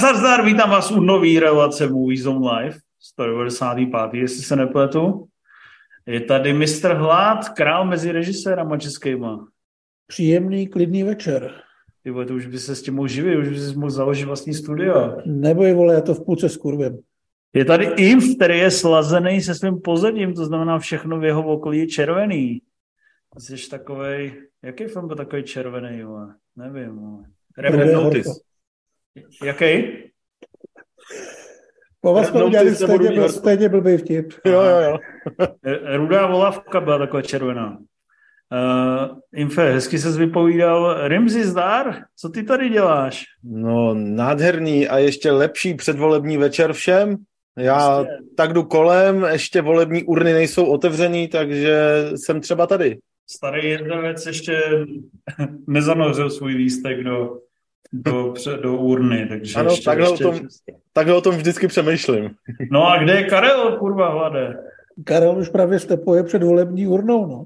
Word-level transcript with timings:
Zdar, 0.00 0.16
zdar, 0.16 0.44
vítám 0.44 0.70
vás 0.70 0.90
u 0.90 1.00
nový 1.00 1.40
relace 1.40 1.88
Movies 1.88 2.26
on 2.26 2.48
Live, 2.48 2.76
195. 3.00 4.20
jestli 4.20 4.42
se 4.42 4.56
nepletu. 4.56 5.28
Je 6.06 6.20
tady 6.20 6.52
mistr 6.52 6.94
Hlad, 6.94 7.48
král 7.48 7.84
mezi 7.84 8.12
režisérama 8.12 8.78
českýma. 8.78 9.46
Příjemný, 10.06 10.68
klidný 10.68 11.02
večer. 11.02 11.52
Ty 12.02 12.10
vole, 12.10 12.26
to 12.26 12.34
už 12.34 12.46
by 12.46 12.58
se 12.58 12.76
s 12.76 12.82
tím 12.82 12.94
mohl 12.94 13.08
živit, 13.08 13.36
už 13.36 13.48
by 13.48 13.58
se 13.58 13.74
mohl 13.74 13.90
založit 13.90 14.24
vlastní 14.24 14.54
studio. 14.54 15.16
Neboj, 15.26 15.74
vole, 15.74 15.94
já 15.94 16.00
to 16.00 16.14
v 16.14 16.24
půlce 16.24 16.48
skurvím. 16.48 16.98
Je 17.54 17.64
tady 17.64 17.84
Inf, 17.84 18.24
který 18.36 18.58
je 18.58 18.70
slazený 18.70 19.40
se 19.40 19.54
svým 19.54 19.80
pozadím, 19.80 20.34
to 20.34 20.44
znamená 20.44 20.78
všechno 20.78 21.18
v 21.18 21.24
jeho 21.24 21.42
okolí 21.42 21.78
je 21.78 21.86
červený. 21.86 22.62
Jsi 23.38 23.70
takovej, 23.70 24.42
jaký 24.62 24.84
film 24.84 25.06
byl 25.06 25.16
takový 25.16 25.42
červený, 25.42 25.98
jo? 25.98 26.28
Nevím, 26.56 26.98
jo. 26.98 27.22
Red 27.58 27.94
Notice. 27.94 28.49
Jaký? 29.44 29.82
Po 32.00 32.14
vás 32.14 32.28
jsme 32.28 32.44
udělali 32.44 32.74
stejně, 32.74 33.10
byl 33.10 33.28
stejně 33.28 33.68
blbý 33.68 33.96
vtip. 33.96 34.32
Jo, 34.44 34.62
jo, 34.62 34.80
jo. 34.80 34.98
Rudá 35.96 36.26
volavka 36.26 36.80
byla 36.80 36.98
taková 36.98 37.22
červená. 37.22 37.78
Uh, 38.52 39.18
Infe, 39.34 39.72
hezky 39.72 39.98
se 39.98 40.18
vypovídal. 40.18 41.08
Rimzi, 41.08 41.44
zdar, 41.44 41.94
co 42.16 42.28
ty 42.28 42.42
tady 42.42 42.68
děláš? 42.68 43.24
No, 43.44 43.94
nádherný 43.94 44.88
a 44.88 44.98
ještě 44.98 45.30
lepší 45.30 45.74
předvolební 45.74 46.36
večer 46.36 46.72
všem. 46.72 47.16
Já 47.58 47.98
Jistě. 47.98 48.16
tak 48.36 48.52
jdu 48.52 48.62
kolem, 48.62 49.26
ještě 49.32 49.62
volební 49.62 50.04
urny 50.04 50.32
nejsou 50.32 50.64
otevřený, 50.64 51.28
takže 51.28 52.04
jsem 52.16 52.40
třeba 52.40 52.66
tady. 52.66 52.98
Starý 53.30 53.76
věc 54.02 54.26
ještě 54.26 54.60
nezanořil 55.66 56.30
svůj 56.30 56.54
lístek 56.54 57.04
do, 57.04 57.38
do, 57.92 58.34
do 58.62 58.76
urny, 58.76 59.26
takže 59.28 59.54
ano, 59.54 59.70
ještě, 59.70 59.84
takhle, 59.84 60.10
ještě... 60.10 60.24
O 60.26 60.30
tom, 60.30 60.40
takhle 60.92 61.14
o 61.14 61.20
tom 61.20 61.36
vždycky 61.36 61.68
přemýšlím. 61.68 62.30
No 62.70 62.86
a 62.86 63.02
kde 63.02 63.14
je 63.14 63.22
Karel, 63.22 63.76
kurva, 63.78 64.08
hlade? 64.08 64.56
Karel 65.04 65.38
už 65.38 65.48
právě 65.48 65.78
stepuje 65.78 66.22
před 66.22 66.42
volební 66.42 66.86
urnou, 66.86 67.26
no. 67.26 67.44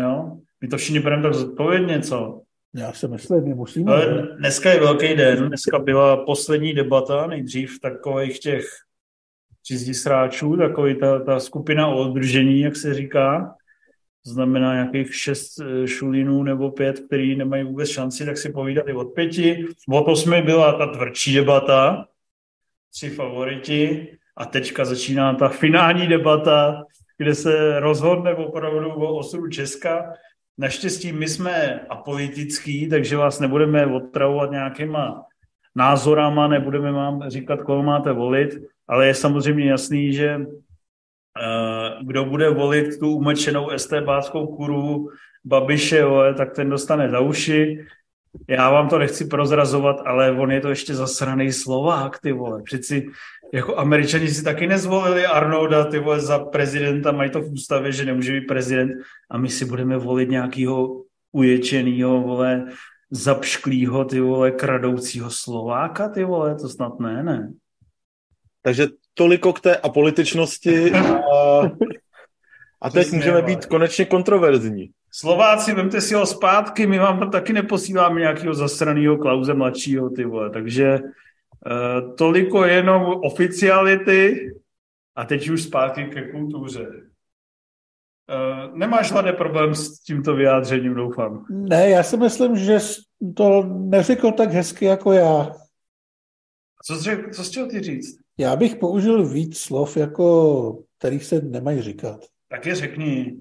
Jo, 0.00 0.36
my 0.60 0.68
to 0.68 0.76
všichni 0.76 1.00
bereme 1.00 1.22
tak 1.22 1.34
zodpovědně, 1.34 2.00
co? 2.00 2.42
Já 2.74 2.92
si 2.92 3.08
myslím, 3.08 3.44
my 3.44 3.54
musíme. 3.54 3.92
Ale 3.92 4.28
dneska 4.38 4.70
je 4.70 4.80
velký 4.80 5.14
den, 5.14 5.48
dneska 5.48 5.78
byla 5.78 6.24
poslední 6.24 6.74
debata, 6.74 7.26
nejdřív 7.26 7.80
takových 7.80 8.38
těch 8.38 8.64
čizí 9.62 9.94
sráčů, 9.94 10.56
takový 10.56 10.94
ta, 10.94 11.18
ta 11.18 11.40
skupina 11.40 11.86
o 11.86 12.10
održení, 12.10 12.60
jak 12.60 12.76
se 12.76 12.94
říká, 12.94 13.54
to 14.28 14.34
znamená 14.34 14.74
nějakých 14.74 15.14
šest 15.14 15.60
eh, 15.60 15.88
šulínů 15.88 16.42
nebo 16.42 16.70
pět, 16.70 17.00
který 17.00 17.36
nemají 17.36 17.64
vůbec 17.64 17.88
šanci, 17.88 18.26
tak 18.26 18.38
si 18.38 18.52
povídali 18.52 18.92
od 18.92 19.04
pěti. 19.04 19.66
Od 19.88 20.08
osmi 20.08 20.42
byla 20.42 20.72
ta 20.72 20.86
tvrdší 20.86 21.34
debata, 21.34 22.06
tři 22.92 23.10
favoriti 23.10 24.08
a 24.36 24.44
teďka 24.44 24.84
začíná 24.84 25.34
ta 25.34 25.48
finální 25.48 26.06
debata, 26.06 26.84
kde 27.18 27.34
se 27.34 27.80
rozhodne 27.80 28.34
opravdu 28.34 28.90
o 28.90 29.16
osudu 29.16 29.48
Česka. 29.48 30.12
Naštěstí 30.58 31.12
my 31.12 31.28
jsme 31.28 31.80
apolitický, 31.88 32.88
takže 32.88 33.16
vás 33.16 33.40
nebudeme 33.40 33.86
otravovat 33.86 34.50
nějakýma 34.50 35.24
názorama, 35.76 36.48
nebudeme 36.48 36.92
vám 36.92 37.30
říkat, 37.30 37.62
koho 37.62 37.82
máte 37.82 38.12
volit, 38.12 38.50
ale 38.88 39.06
je 39.06 39.14
samozřejmě 39.14 39.70
jasný, 39.70 40.12
že 40.12 40.40
kdo 42.02 42.24
bude 42.24 42.50
volit 42.50 42.98
tu 42.98 43.16
umečenou 43.16 43.70
estébáckou 43.70 44.46
kuru 44.46 45.08
Babiše, 45.44 46.04
vole, 46.04 46.34
tak 46.34 46.52
ten 46.54 46.70
dostane 46.70 47.10
za 47.10 47.20
uši. 47.20 47.86
Já 48.48 48.70
vám 48.70 48.88
to 48.88 48.98
nechci 48.98 49.24
prozrazovat, 49.24 49.96
ale 50.06 50.32
on 50.32 50.52
je 50.52 50.60
to 50.60 50.68
ještě 50.68 50.94
zasraný 50.94 51.52
Slovák, 51.52 52.18
ty 52.18 52.32
vole. 52.32 52.62
Přeci 52.62 53.08
jako 53.52 53.78
američani 53.78 54.28
si 54.28 54.44
taky 54.44 54.66
nezvolili 54.66 55.26
Arnolda, 55.26 55.84
ty 55.84 55.98
vole, 55.98 56.20
za 56.20 56.38
prezidenta, 56.38 57.12
mají 57.12 57.30
to 57.30 57.40
v 57.40 57.52
ústavě, 57.52 57.92
že 57.92 58.04
nemůže 58.04 58.32
být 58.32 58.46
prezident 58.46 58.92
a 59.30 59.38
my 59.38 59.48
si 59.48 59.64
budeme 59.64 59.98
volit 59.98 60.30
nějakýho 60.30 61.02
uječenýho, 61.32 62.20
vole, 62.20 62.66
zapšklýho, 63.10 64.04
ty 64.04 64.20
vole, 64.20 64.50
kradoucího 64.50 65.30
Slováka, 65.30 66.08
ty 66.08 66.24
vole, 66.24 66.54
to 66.54 66.68
snad 66.68 67.00
ne, 67.00 67.22
ne. 67.22 67.52
Takže 68.62 68.86
toliko 69.18 69.52
k 69.52 69.60
té 69.60 69.76
apolitičnosti 69.76 70.92
a, 70.92 71.60
a 72.80 72.90
teď 72.90 73.02
Přesně, 73.02 73.18
můžeme 73.18 73.42
být 73.42 73.66
konečně 73.66 74.04
kontroverzní. 74.04 74.90
Slováci, 75.12 75.74
vemte 75.74 76.00
si 76.00 76.14
ho 76.14 76.26
zpátky, 76.26 76.86
my 76.86 76.98
vám 76.98 77.30
taky 77.30 77.52
neposíláme 77.52 78.20
nějakého 78.20 78.54
zasraného 78.54 79.16
Klauze 79.16 79.54
mladšího, 79.54 80.10
ty 80.10 80.24
vole, 80.24 80.50
takže 80.50 80.98
uh, 81.00 82.14
toliko 82.14 82.64
jenom 82.64 83.02
oficiality 83.02 84.50
a 85.16 85.24
teď 85.24 85.50
už 85.50 85.62
zpátky 85.62 86.04
ke 86.04 86.30
kultuře. 86.30 86.86
Uh, 88.28 88.78
nemáš 88.78 89.12
hladé 89.12 89.32
problém 89.32 89.74
s 89.74 90.00
tímto 90.00 90.34
vyjádřením, 90.34 90.94
doufám. 90.94 91.46
Ne, 91.50 91.90
já 91.90 92.02
si 92.02 92.16
myslím, 92.16 92.56
že 92.56 92.78
to 93.34 93.62
neřekl 93.66 94.32
tak 94.32 94.50
hezky 94.52 94.84
jako 94.84 95.12
já. 95.12 95.52
Co 96.84 96.96
jsi, 96.96 97.24
co 97.32 97.44
jsi 97.44 97.50
chtěl 97.50 97.66
ty 97.68 97.80
říct? 97.80 98.27
Já 98.38 98.56
bych 98.56 98.76
použil 98.76 99.28
víc 99.28 99.58
slov, 99.58 99.96
jako 99.96 100.82
kterých 100.98 101.24
se 101.24 101.40
nemají 101.40 101.82
říkat. 101.82 102.20
Tak 102.48 102.66
je 102.66 102.74
řekni. 102.74 103.36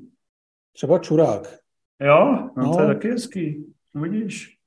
Třeba 0.74 1.00
čurák. 1.00 1.58
Jo? 2.02 2.50
No, 2.58 2.64
no. 2.64 2.76
to 2.76 2.82
je 2.82 2.88
taky 2.88 3.10
hezký. 3.10 3.66
Uvidíš, 3.96 4.58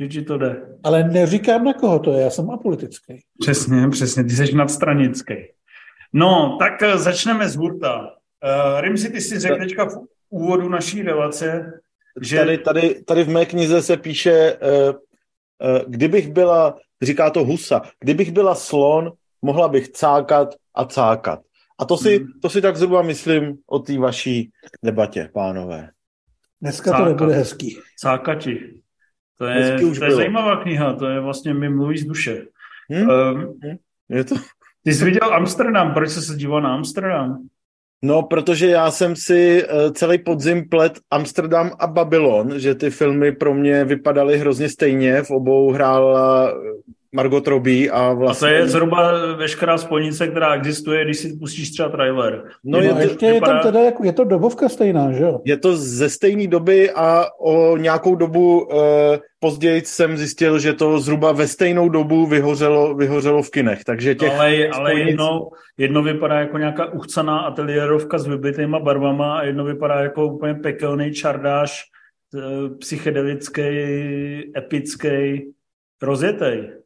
že 0.00 0.08
ti 0.08 0.22
to 0.22 0.38
jde. 0.38 0.78
Ale 0.84 1.04
neříkám 1.04 1.64
na 1.64 1.74
koho 1.74 1.98
to 1.98 2.12
je, 2.12 2.22
já 2.22 2.30
jsem 2.30 2.50
apolitický. 2.50 3.20
Přesně, 3.40 3.88
přesně, 3.88 4.24
ty 4.24 4.30
jsi 4.30 4.54
nadstranický. 4.54 5.34
No, 6.12 6.56
tak 6.58 6.82
eh, 6.82 6.98
začneme 6.98 7.48
z 7.48 7.56
hurta. 7.56 8.00
Uh, 8.00 8.80
Rimsi, 8.80 9.10
ty 9.10 9.20
si 9.20 9.38
řekl 9.38 9.58
teďka 9.58 9.84
v 9.84 9.98
úvodu 10.30 10.68
naší 10.68 11.02
relace, 11.02 11.72
že... 12.20 12.38
Tady, 12.38 12.58
tady, 12.58 13.02
tady 13.02 13.24
v 13.24 13.28
mé 13.28 13.46
knize 13.46 13.82
se 13.82 13.96
píše, 13.96 14.56
uh, 14.56 14.88
uh, 14.90 15.78
kdybych 15.86 16.32
byla, 16.32 16.78
říká 17.02 17.30
to 17.30 17.44
Husa, 17.44 17.82
kdybych 18.00 18.32
byla 18.32 18.54
slon, 18.54 19.12
mohla 19.44 19.68
bych 19.68 19.88
cákat 19.88 20.54
a 20.74 20.84
cákat. 20.84 21.40
A 21.78 21.84
to 21.84 21.96
si, 21.96 22.18
hmm. 22.18 22.26
to 22.42 22.50
si 22.50 22.62
tak 22.62 22.76
zhruba 22.76 23.02
myslím 23.02 23.58
o 23.66 23.78
té 23.78 23.98
vaší 23.98 24.50
debatě, 24.84 25.30
pánové. 25.34 25.90
Dneska 26.60 26.90
Cákat. 26.90 27.06
to 27.06 27.12
nebude 27.12 27.34
hezký. 27.34 27.78
Cákati. 28.00 28.80
To 29.38 29.44
je, 29.44 29.84
už 29.84 29.98
to 29.98 30.04
je 30.04 30.14
zajímavá 30.14 30.56
kniha, 30.62 30.92
to 30.92 31.06
je 31.06 31.20
vlastně 31.20 31.54
mi 31.54 31.68
mluví 31.68 31.98
z 31.98 32.04
duše. 32.04 32.46
Hmm? 32.90 33.08
Um, 33.08 33.58
je 34.08 34.24
to... 34.24 34.34
Ty 34.82 34.94
jsi 34.94 35.04
viděl 35.04 35.34
Amsterdam, 35.34 35.94
proč 35.94 36.10
jsi 36.10 36.22
se 36.22 36.36
díval 36.36 36.62
na 36.62 36.74
Amsterdam? 36.74 37.48
No, 38.02 38.22
protože 38.22 38.66
já 38.66 38.90
jsem 38.90 39.16
si 39.16 39.64
uh, 39.64 39.92
celý 39.92 40.18
podzim 40.18 40.68
plet 40.68 41.00
Amsterdam 41.10 41.70
a 41.78 41.86
Babylon, 41.86 42.58
že 42.58 42.74
ty 42.74 42.90
filmy 42.90 43.32
pro 43.32 43.54
mě 43.54 43.84
vypadaly 43.84 44.38
hrozně 44.38 44.68
stejně, 44.68 45.22
v 45.22 45.30
obou 45.30 45.72
hrála 45.72 46.52
Margot 47.14 47.46
Robbie 47.48 47.90
a 47.90 48.12
vlastně... 48.12 48.48
A 48.48 48.50
to 48.50 48.56
je 48.56 48.68
zhruba 48.68 49.34
veškerá 49.36 49.78
spojnice, 49.78 50.28
která 50.28 50.54
existuje, 50.54 51.04
když 51.04 51.16
si 51.16 51.36
pustíš 51.36 51.70
třeba 51.70 51.88
trailer. 51.88 52.42
No, 52.64 52.78
je, 52.78 52.92
to, 52.92 52.98
ještě 52.98 53.32
vypadá... 53.32 53.34
je 53.34 53.40
tam 53.62 53.72
teda, 53.72 53.84
jako, 53.84 54.04
je 54.04 54.12
to 54.12 54.24
dobovka 54.24 54.68
stejná, 54.68 55.12
že 55.12 55.24
jo? 55.24 55.40
Je 55.44 55.56
to 55.56 55.76
ze 55.76 56.10
stejné 56.10 56.46
doby 56.46 56.90
a 56.90 57.24
o 57.40 57.76
nějakou 57.76 58.14
dobu 58.14 58.60
uh, 58.60 58.76
později 59.38 59.80
jsem 59.80 60.16
zjistil, 60.16 60.58
že 60.58 60.72
to 60.72 61.00
zhruba 61.00 61.32
ve 61.32 61.46
stejnou 61.48 61.88
dobu 61.88 62.26
vyhořelo, 62.26 62.94
vyhořelo 62.94 63.42
v 63.42 63.50
kinech, 63.50 63.84
takže 63.84 64.14
těch... 64.14 64.32
Ale, 64.32 64.50
spojnic... 64.50 64.76
ale 64.76 64.94
jedno, 64.94 65.48
jedno 65.78 66.02
vypadá 66.02 66.40
jako 66.40 66.58
nějaká 66.58 66.92
uchcaná 66.92 67.38
ateliérovka 67.38 68.18
s 68.18 68.26
vybitýma 68.26 68.78
barvama 68.78 69.38
a 69.38 69.42
jedno 69.42 69.64
vypadá 69.64 70.00
jako 70.00 70.26
úplně 70.26 70.54
pekelný 70.54 71.12
čardáš, 71.12 71.82
eh, 72.36 72.68
psychedelický, 72.78 73.62
epický, 74.56 75.42
rozjetej. 76.02 76.83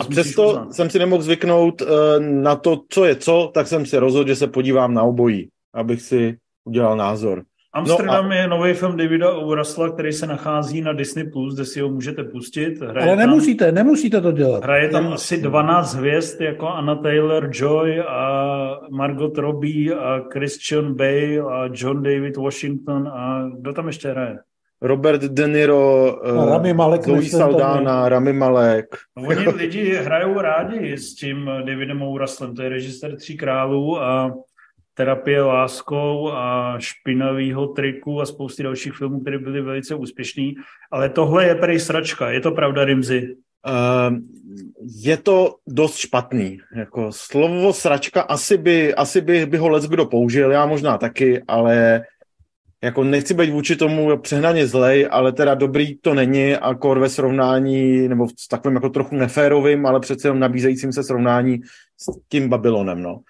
A 0.00 0.04
přesto 0.04 0.66
jsem 0.70 0.90
si 0.90 0.98
nemohl 0.98 1.22
zvyknout 1.22 1.82
uh, 1.82 1.88
na 2.20 2.56
to, 2.56 2.82
co 2.88 3.04
je 3.04 3.16
co, 3.16 3.50
tak 3.54 3.66
jsem 3.66 3.86
si 3.86 3.98
rozhodl, 3.98 4.28
že 4.28 4.36
se 4.36 4.46
podívám 4.46 4.94
na 4.94 5.02
obojí, 5.02 5.48
abych 5.74 6.02
si 6.02 6.36
udělal 6.64 6.96
názor. 6.96 7.42
Amsterdam 7.76 8.24
no 8.24 8.30
a... 8.30 8.34
je 8.34 8.48
nový 8.48 8.74
film 8.74 8.96
Davida 8.96 9.30
O'Russella, 9.30 9.92
který 9.92 10.12
se 10.12 10.26
nachází 10.26 10.80
na 10.80 10.92
Disney+, 10.92 11.24
Plus, 11.24 11.54
kde 11.54 11.64
si 11.64 11.80
ho 11.80 11.88
můžete 11.88 12.24
pustit. 12.24 12.80
Hraje 12.80 13.06
Ale 13.06 13.16
nemusíte, 13.16 13.64
tam, 13.64 13.74
nemusíte 13.74 14.20
to 14.20 14.32
dělat. 14.32 14.64
Hraje 14.64 14.88
tam 14.88 15.12
asi 15.12 15.42
12 15.42 15.94
hvězd, 15.94 16.40
jako 16.40 16.68
Anna 16.68 17.02
Taylor-Joy 17.02 18.04
a 18.08 18.80
Margot 18.90 19.38
Robbie 19.38 19.94
a 19.94 20.20
Christian 20.32 20.94
Bale 20.94 21.38
a 21.38 21.68
John 21.74 22.02
David 22.02 22.36
Washington 22.36 23.08
a 23.08 23.50
kdo 23.58 23.72
tam 23.72 23.86
ještě 23.86 24.08
hraje? 24.08 24.38
Robert 24.82 25.20
De 25.20 25.48
Niro, 25.48 26.16
uh, 26.16 26.50
Rami 26.50 26.74
Malek 26.74 27.02
Zoe 27.02 27.22
Saldana, 27.22 28.08
Rami 28.08 28.32
Malek. 28.32 28.86
No, 29.16 29.28
oni 29.28 29.48
lidi 29.48 29.94
hrajou 29.94 30.40
rádi 30.40 30.92
s 30.92 31.14
tím 31.14 31.50
Davidem 31.66 32.02
Ouraslem, 32.02 32.54
to 32.54 32.62
je 32.62 32.68
režisér 32.68 33.16
Tří 33.16 33.36
králů 33.36 34.02
a 34.02 34.34
terapie 34.94 35.42
láskou 35.42 36.32
a 36.32 36.76
špinavýho 36.78 37.66
triku 37.66 38.20
a 38.20 38.26
spousty 38.26 38.62
dalších 38.62 38.92
filmů, 38.92 39.20
které 39.20 39.38
byly 39.38 39.60
velice 39.62 39.94
úspěšný. 39.94 40.54
Ale 40.92 41.08
tohle 41.08 41.46
je 41.46 41.54
prej 41.54 41.80
sračka, 41.80 42.30
je 42.30 42.40
to 42.40 42.50
pravda, 42.50 42.84
Rimzy? 42.84 43.36
Uh, 43.66 44.16
je 45.04 45.16
to 45.16 45.54
dost 45.68 45.96
špatný. 45.96 46.58
Jako 46.76 47.08
slovo 47.10 47.72
sračka 47.72 48.20
asi 48.20 48.56
by, 48.58 48.94
asi 48.94 49.20
by, 49.20 49.46
by 49.46 49.58
ho 49.58 49.68
lec 49.68 49.84
kdo 49.84 50.06
použil, 50.06 50.52
já 50.52 50.66
možná 50.66 50.98
taky, 50.98 51.42
ale 51.48 52.02
jako 52.84 53.04
nechci 53.04 53.34
být 53.34 53.50
vůči 53.50 53.76
tomu 53.76 54.16
přehnaně 54.16 54.66
zlej, 54.66 55.08
ale 55.10 55.32
teda 55.32 55.54
dobrý 55.54 55.98
to 55.98 56.14
není 56.14 56.56
a 56.56 56.74
kor 56.74 56.98
ve 56.98 57.08
srovnání, 57.08 58.08
nebo 58.08 58.28
s 58.38 58.48
takovým 58.48 58.74
jako 58.74 58.88
trochu 58.88 59.14
neférovým, 59.14 59.86
ale 59.86 60.00
přece 60.00 60.28
jenom 60.28 60.40
nabízejícím 60.40 60.92
se 60.92 61.02
srovnání 61.02 61.60
s 62.00 62.28
tím 62.28 62.48
Babylonem, 62.48 63.02
no. 63.02 63.20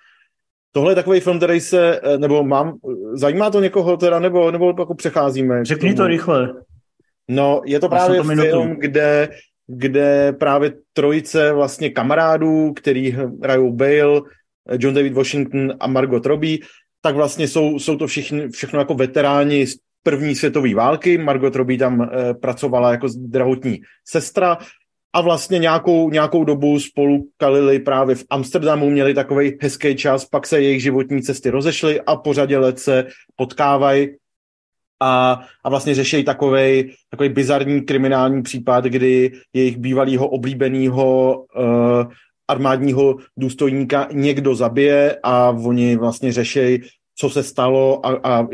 Tohle 0.73 0.93
je 0.93 0.97
takový 0.97 1.21
film, 1.21 1.37
který 1.37 1.61
se, 1.61 2.01
eh, 2.03 2.19
nebo 2.19 2.45
mám, 2.45 2.79
zajímá 3.13 3.51
to 3.51 3.61
někoho 3.61 3.97
teda, 3.97 4.19
nebo, 4.19 4.51
nebo 4.51 4.75
jako 4.79 4.95
přecházíme? 4.95 5.65
Řekni 5.65 5.95
to 5.95 6.07
rychle. 6.07 6.55
No, 7.29 7.63
je 7.65 7.81
to 7.81 7.89
právě 7.89 8.17
to 8.17 8.25
film, 8.25 8.77
kde, 8.79 9.29
kde 9.67 10.33
právě 10.33 10.73
trojice 10.93 11.53
vlastně 11.53 11.91
kamarádů, 11.91 12.73
který 12.73 13.11
hrajou 13.43 13.73
Bale, 13.73 14.21
John 14.79 14.95
David 14.95 15.13
Washington 15.13 15.73
a 15.81 15.87
Margot 15.87 16.27
Robbie, 16.27 16.59
tak 17.07 17.15
vlastně 17.15 17.49
jsou, 17.49 17.79
jsou 17.79 17.97
to 17.97 18.07
všichni, 18.07 18.49
všechno 18.49 18.79
jako 18.79 18.95
veteráni 18.95 19.67
z 19.67 19.77
první 20.03 20.35
světové 20.35 20.75
války. 20.75 21.19
Margot 21.19 21.57
Robbie 21.57 21.79
tam 21.79 22.03
e, 22.03 22.35
pracovala 22.35 22.91
jako 22.91 23.09
zdravotní 23.09 23.81
sestra 24.05 24.59
a 25.13 25.21
vlastně 25.21 25.59
nějakou, 25.59 26.11
nějakou 26.11 26.45
dobu 26.45 26.81
spolu 26.81 27.29
kalili 27.37 27.79
právě 27.79 28.15
v 28.15 28.25
Amsterdamu, 28.31 28.91
měli 28.91 29.15
takový 29.15 29.59
hezký 29.61 29.97
čas, 29.97 30.25
pak 30.25 30.47
se 30.47 30.61
jejich 30.61 30.83
životní 30.83 31.23
cesty 31.23 31.51
rozešly 31.51 32.01
a 32.01 32.17
po 32.17 32.35
řadě 32.35 32.59
let 32.59 32.79
se 32.79 33.07
potkávají 33.37 34.09
a, 35.01 35.41
a 35.65 35.69
vlastně 35.69 35.95
řeší 35.95 36.25
takový 36.25 36.91
takový 37.11 37.29
bizarní 37.29 37.83
kriminální 37.83 38.43
případ, 38.43 38.85
kdy 38.85 39.33
jejich 39.53 39.77
bývalého 39.77 40.29
oblíbeného 40.29 41.39
uh, 41.39 42.11
armádního 42.49 43.17
důstojníka 43.37 44.09
někdo 44.13 44.55
zabije 44.55 45.19
a 45.23 45.51
oni 45.51 45.97
vlastně 45.97 46.33
řeší, 46.33 46.83
co 47.19 47.31
se 47.31 47.43
stalo 47.43 48.07
a, 48.07 48.21
a, 48.23 48.47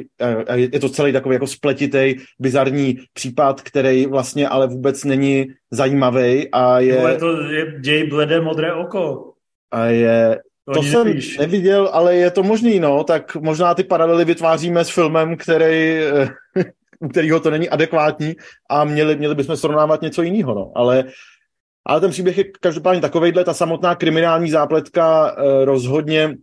a 0.49 0.55
je 0.55 0.81
to 0.81 0.88
celý 0.88 1.12
takový 1.12 1.35
jako 1.35 1.47
spletitý, 1.47 2.14
bizarní 2.38 2.99
případ, 3.12 3.61
který 3.61 4.06
vlastně 4.06 4.49
ale 4.49 4.67
vůbec 4.67 5.05
není 5.05 5.47
zajímavý 5.70 6.49
a 6.53 6.79
je... 6.79 7.00
Ale 7.00 7.17
to 7.17 7.43
je 7.43 7.81
děj 7.81 8.06
bledé 8.06 8.41
modré 8.41 8.75
oko. 8.75 9.32
A 9.70 9.85
je... 9.85 10.38
To, 10.64 10.73
to 10.73 10.82
jsem 10.82 11.06
nepíš. 11.06 11.38
neviděl, 11.38 11.91
ale 11.93 12.17
je 12.17 12.31
to 12.31 12.43
možný, 12.43 12.81
no, 12.81 13.05
tak 13.05 13.37
možná 13.37 13.75
ty 13.75 13.85
paralely 13.85 14.25
vytváříme 14.25 14.85
s 14.85 14.91
filmem, 14.91 15.37
který, 15.37 15.99
u 17.00 17.08
kterého 17.08 17.41
to 17.41 17.50
není 17.50 17.69
adekvátní 17.69 18.35
a 18.70 18.85
měli, 18.85 19.17
měli 19.17 19.35
bychom 19.35 19.56
srovnávat 19.56 20.03
něco 20.03 20.23
jiného, 20.23 20.55
no, 20.55 20.73
ale 20.75 21.05
ale 21.87 22.00
ten 22.00 22.11
příběh 22.11 22.38
je 22.38 22.44
každopádně 22.61 23.00
takovejhle, 23.00 23.44
ta 23.44 23.55
samotná 23.55 23.94
kriminální 23.94 24.50
zápletka 24.50 25.37
eh, 25.37 25.65
rozhodně 25.65 26.23
eh, 26.23 26.35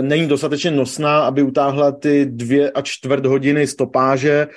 není 0.00 0.26
dostatečně 0.26 0.70
nosná, 0.70 1.20
aby 1.20 1.42
utáhla 1.42 1.92
ty 1.92 2.26
dvě 2.26 2.70
a 2.70 2.82
čtvrt 2.82 3.26
hodiny 3.26 3.66
stopáže 3.66 4.48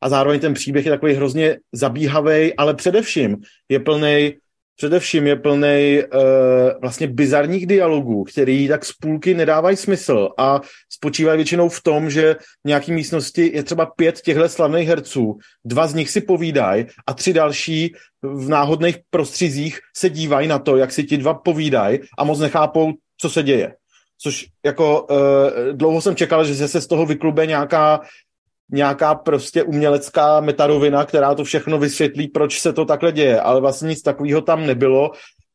a 0.00 0.08
zároveň 0.08 0.40
ten 0.40 0.54
příběh 0.54 0.84
je 0.84 0.92
takový 0.92 1.14
hrozně 1.14 1.58
zabíhavý, 1.72 2.54
ale 2.54 2.74
především 2.74 3.36
je 3.68 3.80
plný 3.80 4.34
především 4.76 5.26
je 5.26 5.36
plný 5.36 6.02
uh, 6.02 6.20
vlastně 6.80 7.06
bizarních 7.06 7.66
dialogů, 7.66 8.24
který 8.24 8.68
tak 8.68 8.84
z 8.84 8.92
půlky 8.92 9.34
nedávají 9.34 9.76
smysl 9.76 10.28
a 10.38 10.60
spočívají 10.90 11.36
většinou 11.36 11.68
v 11.68 11.82
tom, 11.82 12.10
že 12.10 12.34
v 12.64 12.68
nějaké 12.68 12.92
místnosti 12.92 13.50
je 13.54 13.62
třeba 13.62 13.86
pět 13.86 14.20
těchto 14.20 14.48
slavných 14.48 14.88
herců, 14.88 15.38
dva 15.64 15.86
z 15.86 15.94
nich 15.94 16.10
si 16.10 16.20
povídají 16.20 16.86
a 17.06 17.14
tři 17.14 17.32
další 17.32 17.94
v 18.22 18.48
náhodných 18.48 18.96
prostřizích 19.10 19.78
se 19.96 20.10
dívají 20.10 20.48
na 20.48 20.58
to, 20.58 20.76
jak 20.76 20.92
si 20.92 21.04
ti 21.04 21.16
dva 21.16 21.34
povídají 21.34 21.98
a 22.18 22.24
moc 22.24 22.40
nechápou, 22.40 22.92
co 23.20 23.30
se 23.30 23.42
děje. 23.42 23.74
Což 24.22 24.46
jako 24.64 25.02
uh, 25.02 25.16
dlouho 25.72 26.00
jsem 26.00 26.16
čekal, 26.16 26.44
že 26.44 26.68
se 26.68 26.80
z 26.80 26.86
toho 26.86 27.06
vyklube 27.06 27.46
nějaká 27.46 28.00
nějaká 28.72 29.14
prostě 29.14 29.62
umělecká 29.62 30.40
metarovina, 30.40 31.04
která 31.04 31.34
to 31.34 31.44
všechno 31.44 31.78
vysvětlí, 31.78 32.28
proč 32.28 32.60
se 32.60 32.72
to 32.72 32.84
takhle 32.84 33.12
děje, 33.12 33.40
ale 33.40 33.60
vlastně 33.60 33.88
nic 33.88 34.02
takového 34.02 34.40
tam 34.40 34.66
nebylo. 34.66 35.10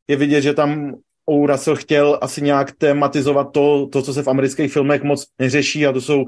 Je 0.08 0.16
vidět, 0.16 0.42
že 0.42 0.54
tam 0.54 0.94
O. 1.28 1.46
Russell 1.46 1.76
chtěl 1.76 2.18
asi 2.22 2.42
nějak 2.42 2.72
tematizovat 2.72 3.52
to, 3.52 3.86
to, 3.92 4.02
co 4.02 4.14
se 4.14 4.22
v 4.22 4.28
amerických 4.28 4.72
filmech 4.72 5.02
moc 5.02 5.26
neřeší 5.38 5.86
a 5.86 5.92
to 5.92 6.00
jsou 6.00 6.26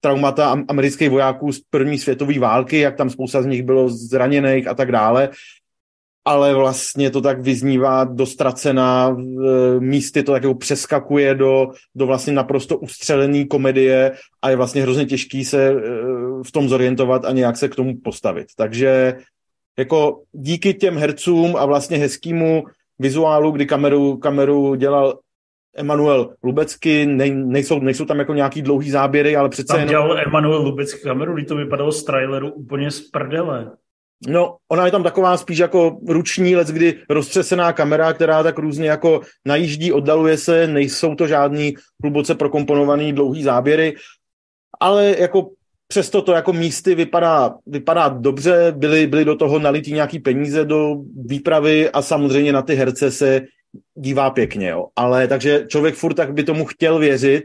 traumata 0.00 0.56
amerických 0.68 1.10
vojáků 1.10 1.52
z 1.52 1.60
první 1.70 1.98
světové 1.98 2.38
války, 2.38 2.78
jak 2.78 2.96
tam 2.96 3.10
spousta 3.10 3.42
z 3.42 3.46
nich 3.46 3.62
bylo 3.62 3.88
zraněných 3.88 4.68
a 4.68 4.74
tak 4.74 4.92
dále 4.92 5.28
ale 6.26 6.54
vlastně 6.54 7.10
to 7.10 7.20
tak 7.20 7.40
vyznívá 7.40 8.04
dostracená, 8.04 9.16
místy 9.78 10.22
to 10.22 10.32
tak 10.32 10.42
jako 10.42 10.54
přeskakuje 10.54 11.34
do, 11.34 11.68
do 11.94 12.06
vlastně 12.06 12.32
naprosto 12.32 12.78
ustřelený 12.78 13.46
komedie 13.46 14.12
a 14.42 14.50
je 14.50 14.56
vlastně 14.56 14.82
hrozně 14.82 15.06
těžký 15.06 15.44
se 15.44 15.68
e, 15.68 15.74
v 16.46 16.52
tom 16.52 16.68
zorientovat 16.68 17.24
a 17.24 17.32
nějak 17.32 17.56
se 17.56 17.68
k 17.68 17.74
tomu 17.74 17.96
postavit. 18.04 18.46
Takže 18.56 19.14
jako 19.78 20.22
díky 20.32 20.74
těm 20.74 20.96
hercům 20.96 21.56
a 21.56 21.66
vlastně 21.66 21.98
hezkýmu 21.98 22.64
vizuálu, 22.98 23.50
kdy 23.50 23.66
kameru, 23.66 24.16
kameru 24.16 24.74
dělal 24.74 25.18
Emanuel 25.76 26.34
Lubecky, 26.42 27.06
nej, 27.06 27.30
nejsou, 27.30 27.80
nejsou 27.80 28.04
tam 28.04 28.18
jako 28.18 28.34
nějaký 28.34 28.62
dlouhý 28.62 28.90
záběry, 28.90 29.36
ale 29.36 29.48
přece 29.48 29.66
tam 29.66 29.76
jenom... 29.76 29.90
dělal 29.90 30.18
Emanuel 30.18 30.62
Lubecky 30.62 31.00
kameru, 31.00 31.34
kdy 31.34 31.44
to 31.44 31.56
vypadalo 31.56 31.92
z 31.92 32.04
traileru 32.04 32.52
úplně 32.52 32.90
z 32.90 33.00
prdele. 33.00 33.70
No, 34.28 34.56
ona 34.68 34.86
je 34.86 34.92
tam 34.92 35.02
taková 35.02 35.36
spíš 35.36 35.58
jako 35.58 35.98
ruční 36.08 36.56
let, 36.56 36.68
kdy 36.68 37.02
roztřesená 37.10 37.72
kamera, 37.72 38.12
která 38.12 38.42
tak 38.42 38.58
různě 38.58 38.88
jako 38.88 39.20
najíždí, 39.44 39.92
oddaluje 39.92 40.38
se, 40.38 40.66
nejsou 40.66 41.14
to 41.14 41.26
žádný 41.26 41.74
hluboce 42.02 42.34
prokomponovaný 42.34 43.12
dlouhý 43.12 43.42
záběry, 43.42 43.94
ale 44.80 45.16
jako 45.18 45.50
přesto 45.88 46.22
to 46.22 46.32
jako 46.32 46.52
místy 46.52 46.94
vypadá, 46.94 47.54
vypadá 47.66 48.08
dobře, 48.08 48.72
byly, 48.76 49.06
byly 49.06 49.24
do 49.24 49.36
toho 49.36 49.58
nalitý 49.58 49.92
nějaký 49.92 50.18
peníze 50.18 50.64
do 50.64 50.96
výpravy 51.26 51.90
a 51.90 52.02
samozřejmě 52.02 52.52
na 52.52 52.62
ty 52.62 52.74
herce 52.74 53.10
se 53.10 53.40
dívá 53.94 54.30
pěkně, 54.30 54.68
jo. 54.68 54.86
Ale 54.96 55.28
takže 55.28 55.64
člověk 55.68 55.94
furt 55.94 56.14
tak 56.14 56.34
by 56.34 56.44
tomu 56.44 56.64
chtěl 56.64 56.98
věřit, 56.98 57.44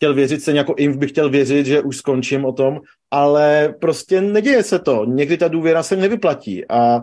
chtěl 0.00 0.14
věřit, 0.14 0.42
se 0.42 0.52
jako 0.52 0.74
Inv 0.76 0.96
bych 0.96 1.10
chtěl 1.10 1.30
věřit, 1.30 1.66
že 1.66 1.82
už 1.82 1.96
skončím 1.96 2.44
o 2.44 2.52
tom, 2.52 2.80
ale 3.10 3.74
prostě 3.80 4.20
neděje 4.20 4.62
se 4.62 4.78
to. 4.78 5.04
Někdy 5.04 5.36
ta 5.36 5.48
důvěra 5.48 5.82
se 5.82 5.96
nevyplatí 5.96 6.64
a 6.70 7.00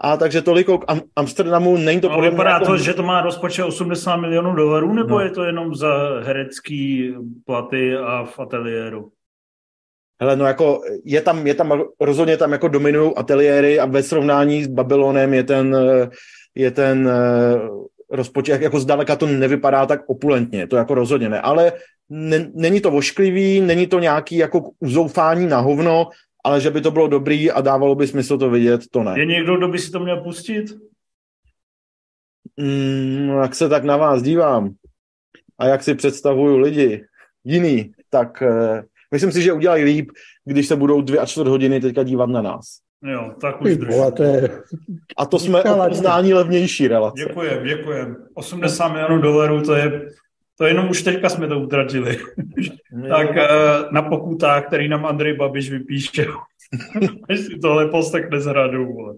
a 0.00 0.16
takže 0.16 0.42
toliko 0.42 0.78
k 0.78 0.84
Amsterdamu, 1.16 1.76
není 1.76 2.00
to 2.00 2.08
no, 2.08 2.14
podle 2.14 2.30
Vypadá 2.30 2.50
jako... 2.50 2.66
to, 2.66 2.76
že 2.76 2.94
to 2.94 3.02
má 3.02 3.20
rozpočet 3.20 3.64
80 3.64 4.16
milionů 4.16 4.54
dolarů, 4.54 4.94
nebo 4.94 5.18
no. 5.18 5.20
je 5.20 5.30
to 5.30 5.44
jenom 5.44 5.74
za 5.74 6.20
herecký 6.22 7.14
platy 7.44 7.96
a 7.96 8.24
v 8.24 8.40
ateliéru? 8.40 9.10
Hele, 10.20 10.36
no 10.36 10.46
jako 10.46 10.80
je 11.04 11.20
tam, 11.20 11.46
je 11.46 11.54
tam 11.54 11.82
rozhodně 12.00 12.36
tam 12.36 12.52
jako 12.52 12.68
dominují 12.68 13.12
ateliéry 13.16 13.80
a 13.80 13.86
ve 13.86 14.02
srovnání 14.02 14.64
s 14.64 14.66
Babylonem 14.66 15.34
je 15.34 15.44
ten, 15.44 15.76
je 16.54 16.70
ten 16.70 17.08
eh, 17.08 17.58
rozpočet, 18.10 18.62
jako 18.62 18.80
zdaleka 18.80 19.16
to 19.16 19.26
nevypadá 19.26 19.86
tak 19.86 20.00
opulentně, 20.06 20.66
to 20.66 20.76
jako 20.76 20.94
rozhodně 20.94 21.28
ne, 21.28 21.40
ale 21.40 21.72
není 22.54 22.80
to 22.80 22.90
vošklivý, 22.90 23.60
není 23.60 23.86
to 23.86 23.98
nějaký 23.98 24.36
jako 24.36 24.70
uzoufání 24.80 25.46
na 25.46 25.60
hovno, 25.60 26.08
ale 26.44 26.60
že 26.60 26.70
by 26.70 26.80
to 26.80 26.90
bylo 26.90 27.08
dobrý 27.08 27.50
a 27.50 27.60
dávalo 27.60 27.94
by 27.94 28.06
smysl 28.06 28.38
to 28.38 28.50
vidět, 28.50 28.80
to 28.90 29.02
ne. 29.02 29.14
Je 29.18 29.26
někdo, 29.26 29.56
kdo 29.56 29.68
by 29.68 29.78
si 29.78 29.90
to 29.90 30.00
měl 30.00 30.22
pustit? 30.22 30.64
Mm, 32.56 33.28
jak 33.42 33.54
se 33.54 33.68
tak 33.68 33.84
na 33.84 33.96
vás 33.96 34.22
dívám 34.22 34.74
a 35.58 35.66
jak 35.66 35.82
si 35.82 35.94
představuju 35.94 36.58
lidi 36.58 37.04
jiný, 37.44 37.92
tak 38.10 38.42
uh, 38.42 38.80
myslím 39.10 39.32
si, 39.32 39.42
že 39.42 39.52
udělají 39.52 39.84
líp, 39.84 40.10
když 40.44 40.66
se 40.66 40.76
budou 40.76 41.00
dvě 41.02 41.18
a 41.18 41.26
čtvrt 41.26 41.48
hodiny 41.48 41.80
teďka 41.80 42.02
dívat 42.02 42.28
na 42.28 42.42
nás. 42.42 42.64
Jo, 43.02 43.34
tak 43.40 43.62
už 43.62 43.70
to 44.16 44.22
je... 44.22 44.62
A 45.16 45.26
to 45.26 45.38
jsme 45.38 45.62
znání 45.90 46.34
levnější 46.34 46.88
relace. 46.88 47.24
Děkujem, 47.28 47.64
děkujem. 47.64 48.16
80 48.34 48.88
milionů 48.88 49.22
dolarů, 49.22 49.62
to 49.62 49.74
je 49.74 50.08
to 50.58 50.66
jenom 50.66 50.90
už 50.90 51.02
teďka 51.02 51.28
jsme 51.28 51.48
to 51.48 51.60
utratili. 51.60 52.18
tak 53.08 53.30
uh, 53.30 53.92
na 53.92 54.02
pokutách, 54.02 54.66
který 54.66 54.88
nám 54.88 55.06
Andrej 55.06 55.36
Babiš 55.36 55.70
vypíše, 55.70 56.26
až 57.30 57.38
si 57.38 57.58
tohle 57.58 57.88
postekne 57.88 58.40
z 58.40 58.46
hradu. 58.46 58.88
Uh, 58.88 59.14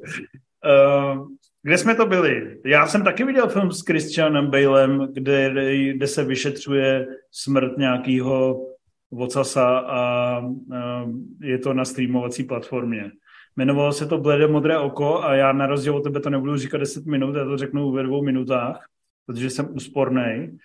kde 1.63 1.79
jsme 1.79 1.95
to 1.95 2.07
byli? 2.07 2.61
Já 2.65 2.87
jsem 2.87 3.05
taky 3.05 3.25
viděl 3.25 3.49
film 3.49 3.73
s 3.73 3.81
Christianem 3.81 4.51
Balem, 4.51 5.09
kde, 5.13 5.51
kde 5.95 6.07
se 6.07 6.25
vyšetřuje 6.25 7.07
smrt 7.31 7.79
nějakého 7.79 8.67
vocasa 9.11 9.79
a 9.79 10.39
uh, 10.39 11.11
je 11.43 11.59
to 11.59 11.75
na 11.75 11.85
streamovací 11.85 12.45
platformě. 12.45 13.11
Jmenovalo 13.57 13.93
se 13.93 14.07
to 14.07 14.19
Blede 14.19 14.47
modré 14.47 14.79
oko 14.79 15.25
a 15.25 15.35
já 15.35 15.53
na 15.53 15.67
rozdíl 15.67 15.97
od 15.97 16.01
tebe 16.05 16.21
to 16.21 16.31
nebudu 16.31 16.57
říkat 16.57 16.79
10 16.79 17.07
minut, 17.07 17.37
já 17.37 17.45
to 17.45 17.57
řeknu 17.57 17.93
ve 17.93 18.03
dvou 18.03 18.25
minutách, 18.25 18.87
protože 19.27 19.51
jsem 19.51 19.69
úsporný 19.75 20.59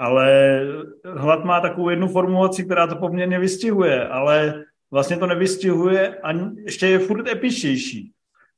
ale 0.00 0.60
hlad 1.04 1.44
má 1.44 1.60
takovou 1.60 1.88
jednu 1.88 2.08
formulaci, 2.08 2.64
která 2.64 2.86
to 2.86 2.96
poměrně 2.96 3.38
vystihuje, 3.38 4.08
ale 4.08 4.64
vlastně 4.90 5.16
to 5.16 5.26
nevystihuje 5.26 6.16
a 6.16 6.32
ještě 6.64 6.86
je 6.86 6.98
furt 6.98 7.28
epičtější. 7.28 8.12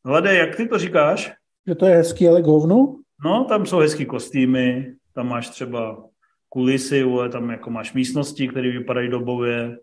Hlede, 0.05 0.35
jak 0.35 0.57
ty 0.57 0.69
to 0.69 0.79
říkáš? 0.79 1.33
Že 1.67 1.75
to 1.75 1.87
je 1.87 1.97
hezký, 1.97 2.29
ale 2.29 2.43
govnu? 2.43 2.99
No, 3.25 3.45
tam 3.45 3.67
jsou 3.67 3.79
hezký 3.79 4.07
kostýmy, 4.07 4.95
tam 5.15 5.29
máš 5.29 5.49
třeba 5.49 6.05
kulisy, 6.49 7.03
ale 7.03 7.29
tam 7.29 7.51
jako 7.51 7.71
máš 7.71 7.93
místnosti, 7.93 8.49
které 8.49 8.71
vypadají 8.71 9.09
dobově, 9.09 9.79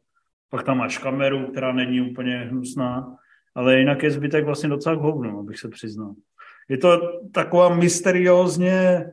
pak 0.50 0.64
tam 0.64 0.78
máš 0.78 0.98
kameru, 0.98 1.48
která 1.48 1.72
není 1.72 2.02
úplně 2.12 2.38
hnusná, 2.38 3.16
ale 3.56 3.80
jinak 3.80 4.04
je 4.04 4.12
zbytek 4.12 4.46
vlastně 4.46 4.70
docela 4.70 4.96
hovno, 4.96 5.40
abych 5.40 5.60
se 5.60 5.70
přiznal. 5.70 6.14
Je 6.70 6.78
to 6.78 7.20
taková 7.32 7.76
mysteriózně 7.76 9.06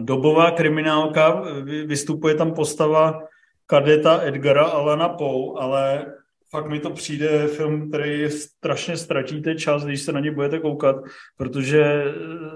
dobová 0.00 0.50
kriminálka, 0.50 1.42
vystupuje 1.86 2.34
tam 2.34 2.54
postava 2.54 3.20
kadeta 3.66 4.20
Edgara 4.22 4.64
Alana 4.64 5.08
Poe, 5.08 5.60
ale 5.60 6.06
fakt 6.50 6.68
mi 6.68 6.80
to 6.80 6.90
přijde 6.90 7.46
film, 7.46 7.88
který 7.88 8.30
strašně 8.30 8.96
ztratíte 8.96 9.54
čas, 9.54 9.84
když 9.84 10.02
se 10.02 10.12
na 10.12 10.20
ně 10.20 10.30
budete 10.30 10.58
koukat, 10.58 10.96
protože 11.36 11.82
eh, 11.82 12.12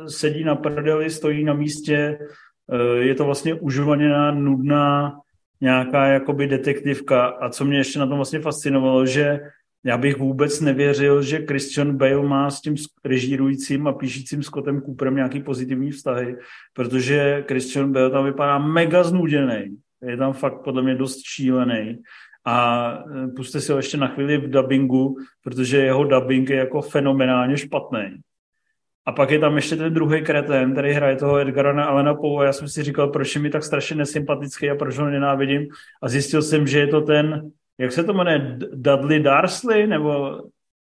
sedí 0.08 0.44
na 0.44 0.56
prdeli, 0.56 1.10
stojí 1.10 1.44
na 1.44 1.54
místě, 1.54 2.18
eh, 2.72 2.98
je 2.98 3.14
to 3.14 3.24
vlastně 3.24 3.54
užovaněná, 3.54 4.30
nudná 4.30 5.12
nějaká 5.60 6.06
jakoby 6.06 6.46
detektivka. 6.46 7.26
A 7.26 7.48
co 7.48 7.64
mě 7.64 7.78
ještě 7.78 7.98
na 7.98 8.06
tom 8.06 8.16
vlastně 8.16 8.40
fascinovalo, 8.40 9.06
že 9.06 9.40
já 9.84 9.98
bych 9.98 10.18
vůbec 10.18 10.60
nevěřil, 10.60 11.22
že 11.22 11.46
Christian 11.46 11.96
Bale 11.96 12.28
má 12.28 12.50
s 12.50 12.60
tím 12.60 12.74
režírujícím 13.04 13.86
a 13.86 13.92
píšícím 13.92 14.42
Scottem 14.42 14.82
Cooperem 14.82 15.14
nějaký 15.14 15.40
pozitivní 15.40 15.90
vztahy, 15.90 16.36
protože 16.72 17.44
Christian 17.48 17.92
Bale 17.92 18.10
tam 18.10 18.24
vypadá 18.24 18.58
mega 18.58 19.02
znuděný. 19.02 19.76
Je 20.02 20.16
tam 20.16 20.32
fakt 20.32 20.62
podle 20.62 20.82
mě 20.82 20.94
dost 20.94 21.20
šílený. 21.24 21.98
A 22.44 22.88
e, 23.24 23.28
puste 23.28 23.60
si 23.60 23.72
ho 23.72 23.78
ještě 23.78 23.96
na 23.96 24.08
chvíli 24.08 24.38
v 24.38 24.50
dubbingu, 24.50 25.16
protože 25.44 25.76
jeho 25.76 26.04
dubbing 26.04 26.50
je 26.50 26.56
jako 26.56 26.82
fenomenálně 26.82 27.56
špatný. 27.56 28.16
A 29.06 29.12
pak 29.12 29.30
je 29.30 29.38
tam 29.38 29.56
ještě 29.56 29.76
ten 29.76 29.94
druhý 29.94 30.22
kretén, 30.22 30.72
který 30.72 30.92
hraje 30.92 31.16
toho 31.16 31.38
Edgara 31.38 31.84
Alena 31.84 32.14
Poe. 32.14 32.46
Já 32.46 32.52
jsem 32.52 32.68
si 32.68 32.82
říkal, 32.82 33.08
proč 33.08 33.34
je 33.34 33.40
mi 33.40 33.50
tak 33.50 33.64
strašně 33.64 33.96
nesympatický 33.96 34.70
a 34.70 34.74
proč 34.74 34.98
ho 34.98 35.10
nenávidím. 35.10 35.66
A 36.02 36.08
zjistil 36.08 36.42
jsem, 36.42 36.66
že 36.66 36.78
je 36.78 36.86
to 36.86 37.00
ten 37.00 37.50
jak 37.78 37.92
se 37.92 38.04
to 38.04 38.12
jmenuje, 38.12 38.58
Dudley 38.72 39.20
Darsley, 39.20 39.86
nebo 39.86 40.40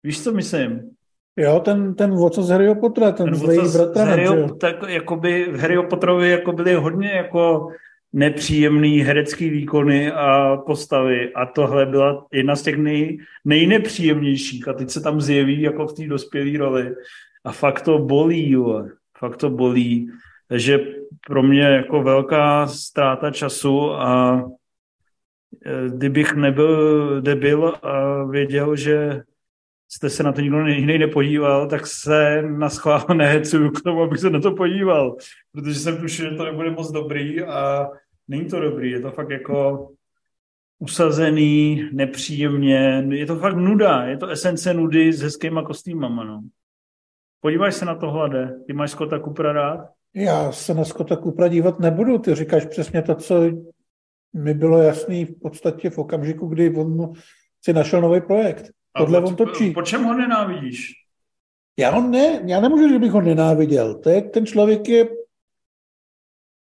víš, 0.04 0.24
co 0.24 0.32
myslím? 0.32 0.90
Jo, 1.36 1.60
ten, 1.60 1.94
ten 1.94 2.12
oco 2.12 2.42
z 2.42 2.50
Harryho 2.50 2.74
Pottera, 2.74 3.12
ten, 3.12 3.26
ten 3.26 3.34
zlej 3.34 3.58
bratranec. 3.72 4.58
Tak 4.60 4.76
jakoby 4.88 5.52
v 5.52 5.60
Harryho 5.60 5.82
Potterovi 5.82 6.30
jako 6.30 6.52
byly 6.52 6.74
hodně 6.74 7.08
jako 7.08 7.68
nepříjemný 8.12 8.98
herecký 8.98 9.50
výkony 9.50 10.12
a 10.12 10.56
postavy 10.56 11.32
a 11.34 11.46
tohle 11.46 11.86
byla 11.86 12.26
jedna 12.32 12.56
z 12.56 12.62
těch 12.62 12.76
nej, 12.76 13.18
nejnepříjemnějších 13.44 14.68
a 14.68 14.72
teď 14.72 14.90
se 14.90 15.00
tam 15.00 15.20
zjeví 15.20 15.62
jako 15.62 15.86
v 15.86 15.92
té 15.92 16.06
dospělé 16.06 16.58
roli 16.58 16.94
a 17.44 17.52
fakt 17.52 17.82
to 17.82 17.98
bolí, 17.98 18.50
jo. 18.50 18.86
fakt 19.18 19.36
to 19.36 19.50
bolí. 19.50 20.10
Takže 20.48 20.78
pro 21.26 21.42
mě 21.42 21.62
jako 21.62 22.02
velká 22.02 22.66
ztráta 22.66 23.30
času 23.30 23.92
a 23.92 24.42
kdybych 25.88 26.34
nebyl 26.34 27.20
debil 27.20 27.74
a 27.82 28.24
věděl, 28.24 28.76
že 28.76 29.22
jste 29.88 30.10
se 30.10 30.22
na 30.22 30.32
to 30.32 30.40
nikdo 30.40 30.66
jiný 30.66 30.98
nepodíval, 30.98 31.68
tak 31.68 31.86
se 31.86 32.42
na 32.42 32.70
schvál 32.70 33.04
nehecuju 33.14 33.70
k 33.70 33.82
tomu, 33.82 34.02
abych 34.02 34.20
se 34.20 34.30
na 34.30 34.40
to 34.40 34.52
podíval, 34.52 35.16
protože 35.52 35.74
jsem 35.74 35.96
tušil, 35.96 36.30
že 36.30 36.36
to 36.36 36.44
nebude 36.44 36.70
moc 36.70 36.90
dobrý 36.92 37.42
a 37.42 37.88
není 38.28 38.44
to 38.44 38.60
dobrý, 38.60 38.90
je 38.90 39.00
to 39.00 39.10
fakt 39.10 39.30
jako 39.30 39.88
usazený, 40.78 41.88
nepříjemně, 41.92 43.06
je 43.10 43.26
to 43.26 43.36
fakt 43.36 43.56
nuda, 43.56 44.04
je 44.04 44.16
to 44.16 44.26
esence 44.26 44.74
nudy 44.74 45.12
s 45.12 45.20
hezkýma 45.20 45.62
kostýmama, 45.62 46.24
no. 46.24 46.42
Podívaj 47.40 47.72
se 47.72 47.84
na 47.84 47.94
to 47.94 48.10
hlade, 48.10 48.54
ty 48.66 48.72
máš 48.72 48.90
Scotta 48.90 49.20
Coopera 49.20 49.52
rád? 49.52 49.88
Já 50.14 50.52
se 50.52 50.74
na 50.74 50.84
Scotta 50.84 51.16
Coopera 51.16 51.48
dívat 51.48 51.80
nebudu, 51.80 52.18
ty 52.18 52.34
říkáš 52.34 52.64
přesně 52.64 53.02
to, 53.02 53.14
co 53.14 53.42
mi 54.34 54.54
bylo 54.54 54.82
jasný 54.82 55.24
v 55.24 55.40
podstatě 55.40 55.90
v 55.90 55.98
okamžiku, 55.98 56.46
kdy 56.46 56.76
on 56.76 57.12
si 57.64 57.72
našel 57.72 58.00
nový 58.00 58.20
projekt. 58.20 58.70
Tohle 58.98 59.20
po, 59.20 59.26
on 59.26 59.36
točí. 59.36 59.70
Po 59.70 59.82
čem 59.82 60.04
ho 60.04 60.14
nenávidíš? 60.14 60.92
Já 61.78 61.90
ho 61.90 62.00
ne, 62.00 62.40
já 62.46 62.60
nemůžu, 62.60 62.88
že 62.88 62.98
bych 62.98 63.10
ho 63.10 63.20
nenáviděl. 63.20 63.94
To 63.94 64.10
je, 64.10 64.22
ten 64.22 64.46
člověk 64.46 64.88
je 64.88 65.08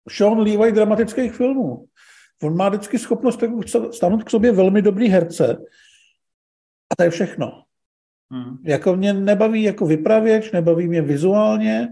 Sean 0.08 0.38
Levi 0.38 0.72
dramatických 0.72 1.34
filmů. 1.34 1.86
On 2.42 2.56
má 2.56 2.68
vždycky 2.68 2.98
schopnost 2.98 3.42
stáhnout 3.90 4.24
k 4.24 4.30
sobě 4.30 4.52
velmi 4.52 4.82
dobrý 4.82 5.08
herce 5.08 5.56
a 6.90 6.96
to 6.96 7.02
je 7.02 7.10
všechno. 7.10 7.62
Hmm. 8.30 8.58
Jako 8.64 8.96
mě 8.96 9.12
nebaví 9.12 9.62
jako 9.62 9.86
vypravěč, 9.86 10.52
nebaví 10.52 10.88
mě 10.88 11.02
vizuálně, 11.02 11.88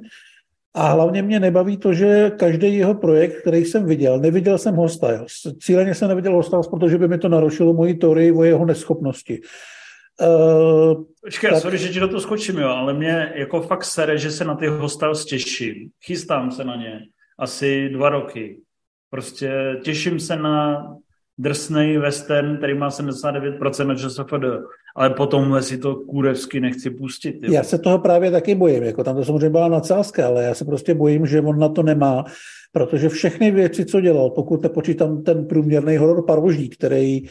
a 0.75 0.89
hlavně 0.89 1.23
mě 1.23 1.41
nebaví 1.41 1.77
to, 1.77 1.95
že 1.95 2.31
každý 2.39 2.77
jeho 2.77 2.95
projekt, 2.95 3.41
který 3.41 3.65
jsem 3.65 3.87
viděl, 3.87 4.19
neviděl 4.19 4.59
jsem 4.59 4.75
Hostiles. 4.75 5.33
Cíleně 5.61 5.95
jsem 5.95 6.09
neviděl 6.09 6.33
Hostiles, 6.33 6.69
protože 6.69 6.99
by 6.99 7.09
mi 7.09 7.19
to 7.19 7.29
narušilo 7.29 7.75
moji 7.75 7.95
teorii 7.95 8.33
o 8.33 8.45
jeho 8.45 8.65
neschopnosti. 8.65 9.41
Uh, 10.21 11.05
Počkej, 11.25 11.51
tak... 11.51 11.63
sorry, 11.63 11.79
že 11.79 11.89
ti 11.89 12.01
do 12.01 12.09
toho 12.09 12.21
skočím, 12.21 12.59
jo, 12.59 12.69
ale 12.69 12.95
mě 12.95 13.33
jako 13.35 13.61
fakt 13.61 13.85
sere, 13.85 14.19
že 14.19 14.31
se 14.31 14.45
na 14.45 14.55
ty 14.55 14.67
Hostiles 14.67 15.25
těším. 15.25 15.91
Chystám 16.05 16.51
se 16.51 16.65
na 16.65 16.77
ně 16.77 17.01
asi 17.39 17.89
dva 17.89 18.09
roky. 18.09 18.59
Prostě 19.11 19.81
těším 19.83 20.21
se 20.21 20.37
na 20.37 20.87
drsný 21.39 21.99
western, 21.99 22.57
který 22.57 22.75
má 22.75 22.89
79% 22.89 23.87
na 23.87 23.95
ČSFD, 23.95 24.33
ale 24.97 25.11
potom 25.11 25.63
si 25.63 25.79
to 25.79 25.95
kůrevsky 25.95 26.61
nechci 26.61 26.91
pustit. 26.91 27.39
Jo. 27.43 27.53
Já 27.53 27.63
se 27.63 27.79
toho 27.79 27.99
právě 27.99 28.31
taky 28.31 28.55
bojím, 28.55 28.83
jako 28.83 29.05
tam 29.05 29.17
to 29.17 29.25
samozřejmě 29.25 29.51
byla 29.51 29.69
nadsázka, 29.69 30.27
ale 30.27 30.45
já 30.45 30.55
se 30.55 30.65
prostě 30.65 30.95
bojím, 30.95 31.27
že 31.27 31.41
on 31.41 31.59
na 31.59 31.69
to 31.69 31.83
nemá, 31.83 32.25
protože 32.73 33.09
všechny 33.09 33.51
věci, 33.51 33.85
co 33.85 34.01
dělal, 34.01 34.31
pokud 34.31 34.63
nepočítám 34.63 35.23
ten 35.23 35.47
průměrný 35.47 35.97
horor 35.97 36.25
Parvožík, 36.27 36.77
který 36.77 37.27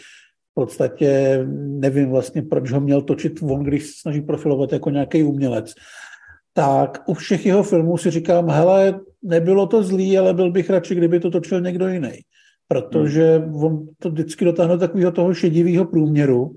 v 0.52 0.54
podstatě 0.54 1.40
nevím 1.58 2.10
vlastně, 2.10 2.42
proč 2.42 2.72
ho 2.72 2.82
měl 2.82 3.02
točit 3.02 3.40
on, 3.42 3.64
když 3.64 3.86
se 3.86 3.94
snaží 4.02 4.22
profilovat 4.22 4.74
jako 4.74 4.90
nějaký 4.90 5.24
umělec, 5.24 5.74
tak 6.54 7.04
u 7.06 7.14
všech 7.14 7.46
jeho 7.46 7.64
filmů 7.64 7.98
si 7.98 8.12
říkám, 8.12 8.50
hele, 8.50 9.00
nebylo 9.24 9.68
to 9.68 9.84
zlý, 9.84 10.18
ale 10.18 10.34
byl 10.34 10.52
bych 10.52 10.70
radši, 10.70 10.96
kdyby 10.96 11.20
to 11.20 11.32
točil 11.32 11.62
někdo 11.62 11.88
jiný 11.88 12.20
protože 12.74 13.38
hmm. 13.38 13.56
on 13.56 13.88
to 14.00 14.10
vždycky 14.10 14.46
dotáhne 14.46 14.74
do 14.74 14.80
takového 14.80 15.12
toho 15.12 15.34
šedivého 15.34 15.86
průměru. 15.86 16.53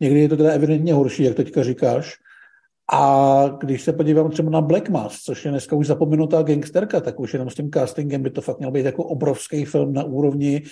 Někdy 0.00 0.20
je 0.20 0.28
to 0.28 0.36
teda 0.36 0.50
evidentně 0.50 0.94
horší, 0.94 1.22
jak 1.22 1.36
teďka 1.36 1.62
říkáš. 1.62 2.14
A 2.92 3.44
když 3.60 3.82
se 3.82 3.92
podívám 3.92 4.30
třeba 4.30 4.50
na 4.50 4.60
Black 4.60 4.88
Mass, 4.88 5.22
což 5.22 5.44
je 5.44 5.50
dneska 5.50 5.76
už 5.76 5.86
zapomenutá 5.86 6.42
gangsterka, 6.42 7.00
tak 7.00 7.20
už 7.20 7.32
jenom 7.32 7.50
s 7.50 7.54
tím 7.54 7.70
castingem 7.70 8.22
by 8.22 8.30
to 8.30 8.40
fakt 8.40 8.58
měl 8.58 8.70
být 8.70 8.86
jako 8.86 9.04
obrovský 9.04 9.64
film 9.64 9.92
na 9.92 10.04
úrovni 10.04 10.62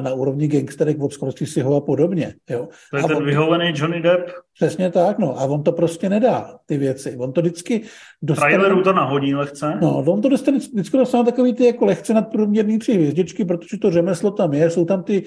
na 0.00 0.14
úrovni 0.14 0.48
gangsterek 0.48 1.00
od 1.00 1.12
si 1.44 1.60
ho 1.60 1.76
a 1.76 1.80
podobně. 1.80 2.34
Jo. 2.50 2.68
To 2.90 2.96
je 2.96 3.02
a 3.02 3.06
ten 3.06 3.16
on, 3.16 3.24
vyhovený 3.24 3.72
Johnny 3.76 4.00
Depp? 4.00 4.30
Přesně 4.54 4.90
tak, 4.90 5.18
no. 5.18 5.40
A 5.40 5.44
on 5.44 5.62
to 5.62 5.72
prostě 5.72 6.08
nedá, 6.08 6.58
ty 6.66 6.78
věci. 6.78 7.16
On 7.18 7.32
to 7.32 7.40
vždycky 7.40 7.82
dostane... 8.22 8.54
Traileru 8.54 8.82
to 8.82 8.92
nahodí 8.92 9.34
lehce? 9.34 9.78
No, 9.82 9.98
on 9.98 10.22
to 10.22 10.28
dostane, 10.28 10.58
vždycky 10.58 10.96
dostane 10.96 11.24
takový 11.24 11.54
ty 11.54 11.64
jako 11.64 11.84
lehce 11.84 12.14
nadprůměrný 12.14 12.78
tři 12.78 12.94
hvězdičky, 12.94 13.44
protože 13.44 13.78
to 13.78 13.90
řemeslo 13.90 14.30
tam 14.30 14.54
je, 14.54 14.70
jsou 14.70 14.84
tam 14.84 15.02
ty 15.02 15.22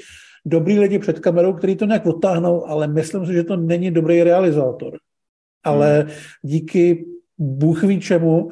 dobrý 0.45 0.79
lidi 0.79 0.99
před 0.99 1.19
kamerou, 1.19 1.53
který 1.53 1.75
to 1.75 1.85
nějak 1.85 2.05
odtáhnou, 2.05 2.67
ale 2.67 2.87
myslím 2.87 3.25
si, 3.25 3.33
že 3.33 3.43
to 3.43 3.57
není 3.57 3.91
dobrý 3.91 4.23
realizátor. 4.23 4.93
Ale 5.63 5.99
hmm. 5.99 6.11
díky 6.41 7.05
Bůh 7.37 7.83
ví 7.83 7.99
čemu, 7.99 8.49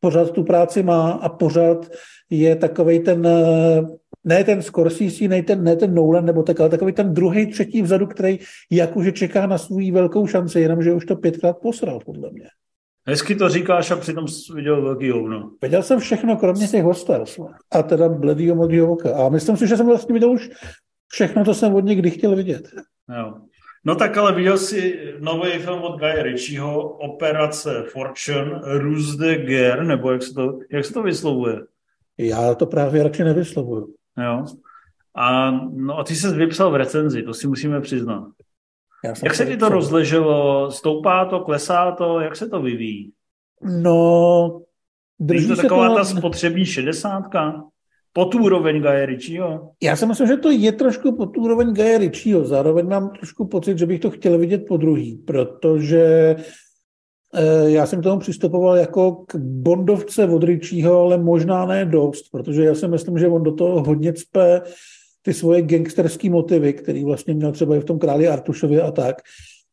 pořád 0.00 0.30
tu 0.30 0.44
práci 0.44 0.82
má 0.82 1.10
a 1.10 1.28
pořád 1.28 1.90
je 2.30 2.56
takový 2.56 3.00
ten 3.00 3.26
eh, 3.26 3.82
ne 4.24 4.44
ten 4.44 4.62
Scorsese, 4.62 5.28
ne 5.28 5.42
ten, 5.42 5.64
ne 5.64 5.76
ten 5.76 5.94
Nolan 5.94 6.26
nebo 6.26 6.42
tak, 6.42 6.60
ale 6.60 6.68
takový 6.68 6.92
ten 6.92 7.14
druhý, 7.14 7.46
třetí 7.46 7.82
vzadu, 7.82 8.06
který 8.06 8.38
jakože 8.70 9.12
čeká 9.12 9.46
na 9.46 9.58
svou 9.58 9.92
velkou 9.92 10.26
šanci, 10.26 10.60
jenomže 10.60 10.92
už 10.92 11.04
to 11.04 11.16
pětkrát 11.16 11.58
posral, 11.58 11.98
podle 12.04 12.30
mě. 12.30 12.48
Hezky 13.06 13.34
to 13.34 13.48
říkáš 13.48 13.90
a 13.90 13.96
přitom 13.96 14.28
jsi 14.28 14.52
viděl 14.54 14.82
velký 14.82 15.10
hovno. 15.10 15.50
Viděl 15.62 15.82
jsem 15.82 16.00
všechno, 16.00 16.36
kromě 16.36 16.68
těch 16.68 16.84
hostels. 16.84 17.38
A 17.70 17.82
teda 17.82 18.08
bledýho 18.08 18.56
modrýho 18.56 18.92
oka. 18.92 19.16
A 19.16 19.28
myslím 19.28 19.56
si, 19.56 19.66
že 19.66 19.76
jsem 19.76 19.86
vlastně 19.86 20.12
viděl 20.12 20.30
už 20.30 20.50
všechno, 21.08 21.44
co 21.44 21.54
jsem 21.54 21.74
od 21.74 21.84
někdy 21.84 22.10
chtěl 22.10 22.36
vidět. 22.36 22.68
Jo. 23.18 23.34
No 23.84 23.94
tak 23.94 24.16
ale 24.16 24.34
viděl 24.34 24.58
jsi 24.58 24.98
nový 25.18 25.50
film 25.50 25.82
od 25.82 25.98
Guy 25.98 26.22
Ritchieho, 26.22 26.88
Operace 26.88 27.84
Fortune, 27.92 28.60
Ruse 28.78 29.16
de 29.18 29.36
Guerre, 29.36 29.84
nebo 29.84 30.10
jak 30.10 30.22
se 30.22 30.34
to, 30.34 30.58
jak 30.72 30.84
se 30.84 30.92
to 30.92 31.02
vyslovuje? 31.02 31.58
Já 32.18 32.54
to 32.54 32.66
právě 32.66 33.02
radši 33.02 33.24
nevyslovuju. 33.24 33.94
Jo. 34.24 34.44
A, 35.14 35.50
no 35.74 35.98
a 35.98 36.04
ty 36.04 36.16
jsi 36.16 36.28
vypsal 36.28 36.70
v 36.70 36.76
recenzi, 36.76 37.22
to 37.22 37.34
si 37.34 37.48
musíme 37.48 37.80
přiznat. 37.80 38.28
Jak 39.24 39.34
se 39.34 39.46
ti 39.46 39.56
to 39.56 39.68
rozleželo? 39.68 40.70
Stoupá 40.70 41.24
to, 41.24 41.40
klesá 41.40 41.92
to? 41.92 42.20
Jak 42.20 42.36
se 42.36 42.48
to 42.48 42.62
vyvíjí? 42.62 43.12
No, 43.82 44.60
drží 45.18 45.48
to 45.48 45.56
se 45.56 45.62
taková 45.62 45.88
to... 45.88 45.94
ta 45.94 46.04
spotřební 46.04 46.64
šedesátka? 46.64 47.64
Pod 48.12 48.34
úroveň 48.34 48.82
Gaje 48.82 49.06
Ritchieho? 49.06 49.70
Já 49.82 49.96
si 49.96 50.06
myslím, 50.06 50.26
že 50.26 50.36
to 50.36 50.50
je 50.50 50.72
trošku 50.72 51.16
pod 51.16 51.36
úroveň 51.36 51.74
Gaje 51.74 51.98
Ritchieho. 51.98 52.44
Zároveň 52.44 52.88
mám 52.88 53.10
trošku 53.10 53.46
pocit, 53.46 53.78
že 53.78 53.86
bych 53.86 54.00
to 54.00 54.10
chtěl 54.10 54.38
vidět 54.38 54.64
po 54.68 54.76
druhý, 54.76 55.16
protože 55.16 56.36
já 57.66 57.86
jsem 57.86 58.00
k 58.00 58.02
tomu 58.02 58.20
přistupoval 58.20 58.76
jako 58.76 59.12
k 59.12 59.36
bondovce 59.36 60.28
od 60.28 60.42
Richieho, 60.42 61.00
ale 61.00 61.18
možná 61.18 61.66
ne 61.66 61.84
dost, 61.84 62.30
protože 62.32 62.64
já 62.64 62.74
si 62.74 62.88
myslím, 62.88 63.18
že 63.18 63.28
on 63.28 63.42
do 63.42 63.52
toho 63.52 63.82
hodně 63.84 64.12
cpe 64.12 64.62
ty 65.22 65.34
svoje 65.34 65.62
gangsterské 65.62 66.30
motivy, 66.30 66.72
který 66.72 67.04
vlastně 67.04 67.34
měl 67.34 67.52
třeba 67.52 67.76
i 67.76 67.80
v 67.80 67.84
tom 67.84 67.98
králi 67.98 68.28
Artušově 68.28 68.82
a 68.82 68.90
tak. 68.90 69.16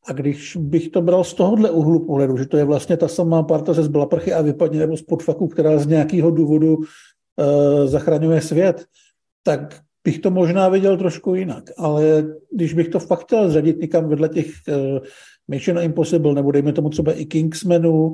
A 0.08 0.14
když 0.14 0.58
bych 0.60 0.90
to 0.90 1.02
bral 1.02 1.24
z 1.24 1.34
tohohle 1.34 1.70
úhlu 1.70 2.06
pohledu, 2.06 2.38
že 2.38 2.46
to 2.46 2.58
je 2.58 2.64
vlastně 2.64 2.98
ta 2.98 3.08
samá 3.08 3.44
parta 3.44 3.74
ze 3.74 3.84
zblaprchy 3.84 4.34
a 4.34 4.42
vypadně 4.42 4.80
nebo 4.80 4.98
z 4.98 5.02
podfaku, 5.02 5.48
která 5.48 5.78
z 5.78 5.88
nějakého 5.88 6.32
důvodu 6.32 6.76
uh, 6.76 6.86
zachraňuje 7.86 8.42
svět, 8.42 8.86
tak 9.44 9.80
bych 10.04 10.20
to 10.20 10.32
možná 10.32 10.70
viděl 10.70 10.98
trošku 10.98 11.36
jinak. 11.36 11.64
Ale 11.78 12.26
když 12.52 12.74
bych 12.74 12.90
to 12.90 13.00
fakt 13.00 13.22
chtěl 13.22 13.50
zradit 13.50 13.82
někam 13.82 14.10
vedle 14.10 14.30
těch 14.30 14.46
uh, 14.68 15.00
Mission 15.48 15.80
Impossible, 15.80 16.34
nebo 16.34 16.52
dejme 16.52 16.74
tomu 16.74 16.90
třeba 16.90 17.14
i 17.14 17.26
Kingsmanu, 17.26 18.14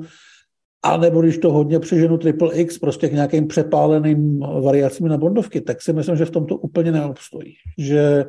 a 0.84 0.96
nebo 0.96 1.22
když 1.22 1.38
to 1.38 1.52
hodně 1.52 1.78
přeženu 1.78 2.18
Triple 2.18 2.54
X, 2.54 2.78
prostě 2.78 3.08
k 3.08 3.12
nějakým 3.12 3.48
přepáleným 3.48 4.40
variacím 4.40 5.08
na 5.08 5.18
Bondovky, 5.18 5.60
tak 5.60 5.82
si 5.82 5.92
myslím, 5.92 6.16
že 6.16 6.24
v 6.24 6.30
tom 6.30 6.46
to 6.46 6.56
úplně 6.56 6.92
neobstojí. 6.92 7.54
Že, 7.78 8.24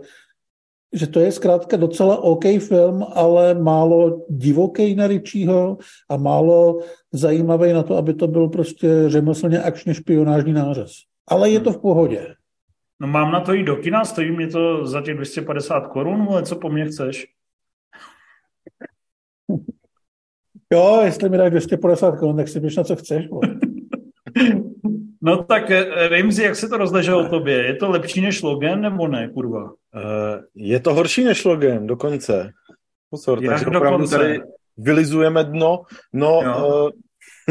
že 0.94 1.08
to 1.08 1.20
je 1.20 1.32
zkrátka 1.32 1.78
docela 1.78 2.18
OK 2.18 2.44
film, 2.60 3.06
ale 3.14 3.54
málo 3.54 4.26
divoký 4.30 4.96
na 4.96 5.08
Richieho 5.08 5.78
a 6.10 6.18
málo 6.18 6.80
zajímavý 7.12 7.74
na 7.74 7.84
to, 7.84 7.98
aby 7.98 8.14
to 8.14 8.28
byl 8.28 8.50
prostě 8.50 8.88
řemeslně 9.08 9.62
akčně 9.62 9.94
špionážní 9.94 10.54
nářez. 10.54 10.92
Ale 11.28 11.50
je 11.50 11.60
to 11.60 11.74
v 11.74 11.82
pohodě. 11.82 12.36
No 13.02 13.08
mám 13.08 13.32
na 13.32 13.40
to 13.40 13.54
jít 13.54 13.64
do 13.64 13.76
kina, 13.76 14.06
stojí 14.06 14.32
mi 14.32 14.48
to 14.48 14.86
za 14.86 15.02
těch 15.02 15.16
250 15.16 15.88
korun, 15.88 16.28
ale 16.30 16.44
co 16.44 16.56
po 16.56 16.70
mně 16.70 16.86
chceš? 16.86 17.26
Jo, 20.74 21.01
jestli 21.03 21.30
mi 21.30 21.38
dáš 21.38 21.50
250 21.50 22.20
korun, 22.20 22.38
tak 22.38 22.48
si 22.48 22.60
běž 22.60 22.75
na 22.75 22.84
co 22.84 22.96
chceš. 22.96 23.25
no 25.22 25.44
tak 25.44 25.72
eh, 25.72 26.08
Rimzi, 26.08 26.44
jak 26.44 26.56
se 26.56 26.70
to 26.70 26.77
rozleželo 26.77 27.25
o 27.25 27.30
tobě? 27.30 27.63
Je 27.63 27.75
to 27.75 27.89
lepší 27.89 28.22
než 28.22 28.42
Logan 28.42 28.82
nebo 28.82 29.08
ne, 29.08 29.30
kurva? 29.34 29.63
Uh, 29.63 29.72
je 30.56 30.80
to 30.80 30.94
horší 30.94 31.24
než 31.24 31.46
Logan, 31.46 31.88
dokonce. 31.88 32.51
Pozor, 33.10 33.44
jak 33.44 33.53
takže 33.53 33.65
dokonce? 33.65 33.88
opravdu 33.88 34.08
tady 34.08 34.42
vylizujeme 34.77 35.44
dno. 35.44 35.82
No, 36.13 36.39
uh, 36.39 36.89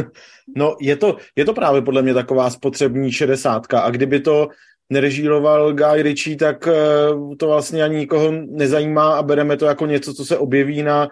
no 0.56 0.76
je, 0.80 0.96
to, 0.96 1.16
je 1.36 1.44
to 1.44 1.54
právě 1.54 1.82
podle 1.82 2.02
mě 2.02 2.14
taková 2.14 2.50
spotřební 2.50 3.12
šedesátka 3.12 3.80
a 3.80 3.90
kdyby 3.90 4.20
to 4.20 4.48
nerežíroval 4.90 5.72
Guy 5.72 6.02
Ritchie, 6.02 6.36
tak 6.36 6.66
uh, 6.66 7.36
to 7.36 7.46
vlastně 7.46 7.82
ani 7.82 7.96
nikoho 7.96 8.32
nezajímá 8.32 9.16
a 9.16 9.22
bereme 9.22 9.56
to 9.56 9.66
jako 9.66 9.86
něco, 9.86 10.14
co 10.14 10.24
se 10.24 10.38
objeví 10.38 10.82
na, 10.82 11.08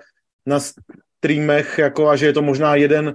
na 0.46 0.60
streamech, 1.20 1.78
jako 1.78 2.08
a 2.08 2.16
že 2.16 2.26
je 2.26 2.32
to 2.32 2.42
možná 2.42 2.74
jeden, 2.74 3.14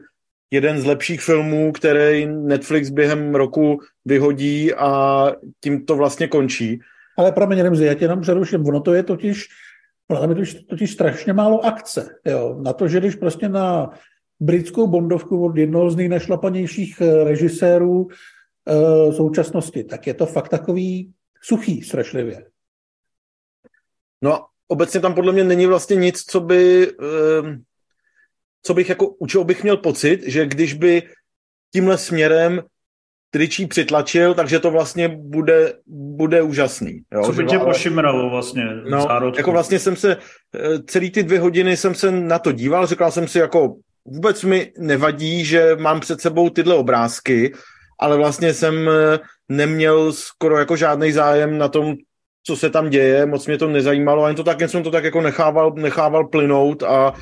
jeden 0.51 0.79
z 0.79 0.85
lepších 0.85 1.21
filmů, 1.21 1.71
který 1.71 2.25
Netflix 2.25 2.89
během 2.89 3.35
roku 3.35 3.79
vyhodí 4.05 4.73
a 4.73 5.31
tím 5.63 5.85
to 5.85 5.95
vlastně 5.95 6.27
končí. 6.27 6.79
Ale 7.17 7.31
promiň, 7.31 7.61
Remzi, 7.61 7.85
já 7.85 7.93
tě 7.93 8.05
jenom 8.05 8.21
přeruším. 8.21 8.67
Ono 8.67 8.81
to 8.81 8.93
je 8.93 9.03
totiž, 9.03 9.47
ono 10.09 10.21
tam 10.21 10.29
je 10.29 10.35
totiž, 10.35 10.53
totiž 10.53 10.91
strašně 10.91 11.33
málo 11.33 11.65
akce. 11.65 12.09
Jo? 12.25 12.59
Na 12.61 12.73
to, 12.73 12.87
že 12.87 12.99
když 12.99 13.15
prostě 13.15 13.49
na 13.49 13.89
britskou 14.39 14.87
bondovku 14.87 15.45
od 15.45 15.57
jednoho 15.57 15.91
z 15.91 15.95
nejnašlapanějších 15.95 17.01
eh, 17.01 17.23
režisérů 17.23 18.07
e, 18.67 19.13
současnosti, 19.13 19.83
tak 19.83 20.07
je 20.07 20.13
to 20.13 20.25
fakt 20.25 20.49
takový 20.49 21.13
suchý 21.41 21.81
strašlivě. 21.81 22.45
No 24.21 24.45
obecně 24.67 24.99
tam 24.99 25.13
podle 25.13 25.33
mě 25.33 25.43
není 25.43 25.65
vlastně 25.65 25.95
nic, 25.95 26.23
co 26.23 26.39
by... 26.39 26.87
E, 26.87 27.74
co 28.65 28.73
bych 28.73 28.89
jako, 28.89 29.07
u 29.07 29.27
čeho 29.27 29.43
bych 29.43 29.63
měl 29.63 29.77
pocit, 29.77 30.23
že 30.25 30.45
když 30.45 30.73
by 30.73 31.03
tímhle 31.73 31.97
směrem 31.97 32.61
tričí 33.29 33.65
přitlačil, 33.65 34.33
takže 34.33 34.59
to 34.59 34.71
vlastně 34.71 35.07
bude, 35.07 35.73
bude 35.87 36.41
úžasný. 36.41 37.01
Jo? 37.13 37.23
Co 37.25 37.33
by 37.33 37.45
tě 37.45 37.57
ale... 37.57 37.65
pošimralo 37.65 38.29
vlastně 38.29 38.65
no, 38.89 39.01
zárodku. 39.01 39.39
jako 39.39 39.51
vlastně 39.51 39.79
jsem 39.79 39.95
se, 39.95 40.17
eh, 40.55 40.79
celý 40.87 41.11
ty 41.11 41.23
dvě 41.23 41.39
hodiny 41.39 41.77
jsem 41.77 41.95
se 41.95 42.11
na 42.11 42.39
to 42.39 42.51
díval, 42.51 42.87
říkal 42.87 43.11
jsem 43.11 43.27
si 43.27 43.39
jako, 43.39 43.75
vůbec 44.05 44.43
mi 44.43 44.71
nevadí, 44.77 45.45
že 45.45 45.75
mám 45.75 45.99
před 45.99 46.21
sebou 46.21 46.49
tyhle 46.49 46.75
obrázky, 46.75 47.53
ale 47.99 48.17
vlastně 48.17 48.53
jsem 48.53 48.89
eh, 48.89 49.19
neměl 49.49 50.13
skoro 50.13 50.57
jako 50.57 50.75
žádný 50.75 51.11
zájem 51.11 51.57
na 51.57 51.67
tom, 51.67 51.95
co 52.43 52.55
se 52.55 52.69
tam 52.69 52.89
děje, 52.89 53.25
moc 53.25 53.47
mě 53.47 53.57
to 53.57 53.67
nezajímalo, 53.67 54.23
ani 54.23 54.35
to 54.35 54.43
tak, 54.43 54.61
jsem 54.61 54.83
to 54.83 54.91
tak 54.91 55.03
jako 55.03 55.21
nechával, 55.21 55.73
nechával 55.75 56.27
plynout 56.27 56.83
a 56.83 57.13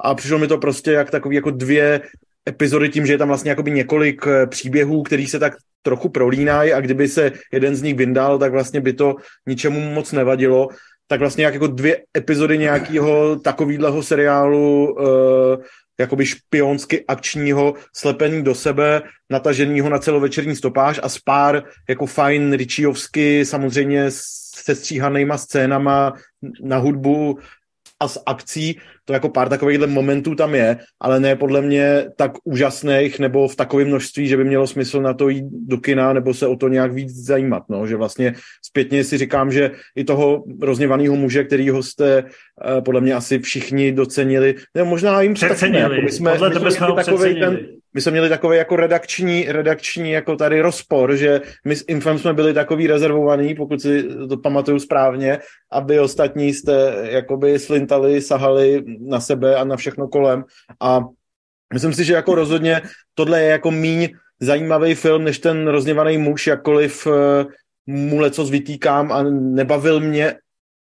a 0.00 0.14
přišlo 0.14 0.38
mi 0.38 0.46
to 0.46 0.58
prostě 0.58 0.92
jak 0.92 1.10
takový 1.10 1.36
jako 1.36 1.50
dvě 1.50 2.00
epizody 2.48 2.88
tím, 2.88 3.06
že 3.06 3.12
je 3.12 3.18
tam 3.18 3.28
vlastně 3.28 3.50
jakoby 3.50 3.70
několik 3.70 4.26
eh, 4.26 4.46
příběhů, 4.46 5.02
který 5.02 5.26
se 5.26 5.38
tak 5.38 5.56
trochu 5.82 6.08
prolínají 6.08 6.72
a 6.72 6.80
kdyby 6.80 7.08
se 7.08 7.32
jeden 7.52 7.76
z 7.76 7.82
nich 7.82 7.94
vyndal, 7.94 8.38
tak 8.38 8.52
vlastně 8.52 8.80
by 8.80 8.92
to 8.92 9.16
ničemu 9.46 9.80
moc 9.80 10.12
nevadilo. 10.12 10.68
Tak 11.06 11.20
vlastně 11.20 11.44
jak 11.44 11.54
jako 11.54 11.66
dvě 11.66 12.02
epizody 12.16 12.58
nějakého 12.58 13.36
takového 13.36 14.02
seriálu 14.02 14.94
uh, 14.94 15.64
jakoby 16.00 16.26
špionsky 16.26 17.04
akčního, 17.08 17.74
slepený 17.96 18.42
do 18.42 18.54
sebe, 18.54 19.02
nataženýho 19.30 19.88
na 19.88 19.98
celovečerní 19.98 20.56
stopáž 20.56 21.00
a 21.02 21.08
spár 21.08 21.62
jako 21.88 22.06
fajn 22.06 22.52
Richiovsky, 22.52 23.44
samozřejmě 23.44 24.04
se 24.10 24.74
stříhanýma 24.74 25.38
scénama 25.38 26.12
na 26.62 26.78
hudbu 26.78 27.38
a 28.00 28.08
s 28.08 28.22
akcí, 28.26 28.78
to 29.04 29.12
jako 29.12 29.28
pár 29.28 29.48
takových 29.48 29.78
momentů 29.78 30.34
tam 30.34 30.54
je, 30.54 30.76
ale 31.00 31.20
ne 31.20 31.36
podle 31.36 31.62
mě 31.62 32.04
tak 32.16 32.32
úžasných 32.44 33.18
nebo 33.18 33.48
v 33.48 33.56
takovém 33.56 33.88
množství, 33.88 34.28
že 34.28 34.36
by 34.36 34.44
mělo 34.44 34.66
smysl 34.66 35.02
na 35.02 35.14
to 35.14 35.28
jít 35.28 35.44
do 35.66 35.78
kina 35.78 36.12
nebo 36.12 36.34
se 36.34 36.46
o 36.46 36.56
to 36.56 36.68
nějak 36.68 36.92
víc 36.92 37.10
zajímat. 37.26 37.62
No? 37.68 37.86
Že 37.86 37.96
vlastně 37.96 38.34
zpětně 38.62 39.04
si 39.04 39.18
říkám, 39.18 39.52
že 39.52 39.70
i 39.96 40.04
toho 40.04 40.44
rozněvaného 40.60 41.16
muže, 41.16 41.44
kterýho 41.44 41.82
jste 41.82 42.22
uh, 42.22 42.84
podle 42.84 43.00
mě 43.00 43.14
asi 43.14 43.38
všichni 43.38 43.92
docenili, 43.92 44.54
nebo 44.74 44.90
možná 44.90 45.22
jim 45.22 45.34
přecenili. 45.34 45.82
Jako 45.82 46.04
my 46.04 46.12
jsme, 46.12 46.32
podle 46.32 46.48
my 46.48 46.54
tebe 46.54 46.70
jsme 46.70 46.86
takový 46.94 47.40
ten, 47.40 47.58
my 47.98 48.02
jsme 48.02 48.12
měli 48.12 48.28
takový 48.28 48.56
jako 48.56 48.76
redakční, 48.76 49.44
redakční 49.48 50.10
jako 50.10 50.36
tady 50.36 50.60
rozpor, 50.60 51.16
že 51.16 51.40
my 51.66 51.76
s 51.76 51.84
Infem 51.88 52.18
jsme 52.18 52.34
byli 52.34 52.54
takový 52.54 52.86
rezervovaný, 52.86 53.54
pokud 53.54 53.82
si 53.82 54.08
to 54.28 54.36
pamatuju 54.36 54.78
správně, 54.78 55.38
aby 55.72 56.00
ostatní 56.00 56.54
jste 56.54 56.94
jakoby 57.02 57.58
slintali, 57.58 58.20
sahali 58.20 58.84
na 59.00 59.20
sebe 59.20 59.56
a 59.56 59.64
na 59.64 59.76
všechno 59.76 60.08
kolem. 60.08 60.44
A 60.80 61.00
myslím 61.74 61.92
si, 61.94 62.04
že 62.04 62.14
jako 62.14 62.34
rozhodně 62.34 62.82
tohle 63.14 63.42
je 63.42 63.48
jako 63.48 63.70
míň 63.70 64.08
zajímavý 64.40 64.94
film, 64.94 65.24
než 65.24 65.38
ten 65.38 65.68
rozněvaný 65.68 66.18
muž, 66.18 66.46
jakkoliv 66.46 67.06
uh, 67.06 67.12
mu 67.86 68.20
leco 68.20 68.44
vytýkám 68.44 69.12
a 69.12 69.22
nebavil 69.30 70.00
mě 70.00 70.34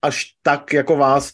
až 0.01 0.25
tak 0.43 0.73
jako 0.73 0.97
vás, 0.97 1.31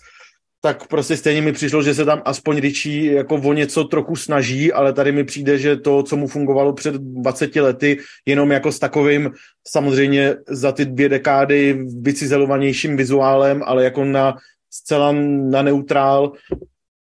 tak 0.61 0.87
prostě 0.87 1.17
stejně 1.17 1.41
mi 1.41 1.51
přišlo, 1.51 1.83
že 1.83 1.93
se 1.93 2.05
tam 2.05 2.21
aspoň 2.25 2.57
Richie 2.57 3.13
jako 3.13 3.35
o 3.35 3.53
něco 3.53 3.83
trochu 3.83 4.15
snaží, 4.15 4.73
ale 4.73 4.93
tady 4.93 5.11
mi 5.11 5.23
přijde, 5.23 5.57
že 5.57 5.77
to, 5.77 6.03
co 6.03 6.17
mu 6.17 6.27
fungovalo 6.27 6.73
před 6.73 6.95
20 6.95 7.55
lety, 7.55 7.97
jenom 8.25 8.51
jako 8.51 8.71
s 8.71 8.79
takovým 8.79 9.31
samozřejmě 9.67 10.35
za 10.47 10.71
ty 10.71 10.85
dvě 10.85 11.09
dekády 11.09 11.79
vycizelovanějším 12.01 12.97
vizuálem, 12.97 13.61
ale 13.65 13.83
jako 13.83 14.05
na 14.05 14.37
zcela 14.69 15.11
na 15.51 15.61
neutrál 15.61 16.31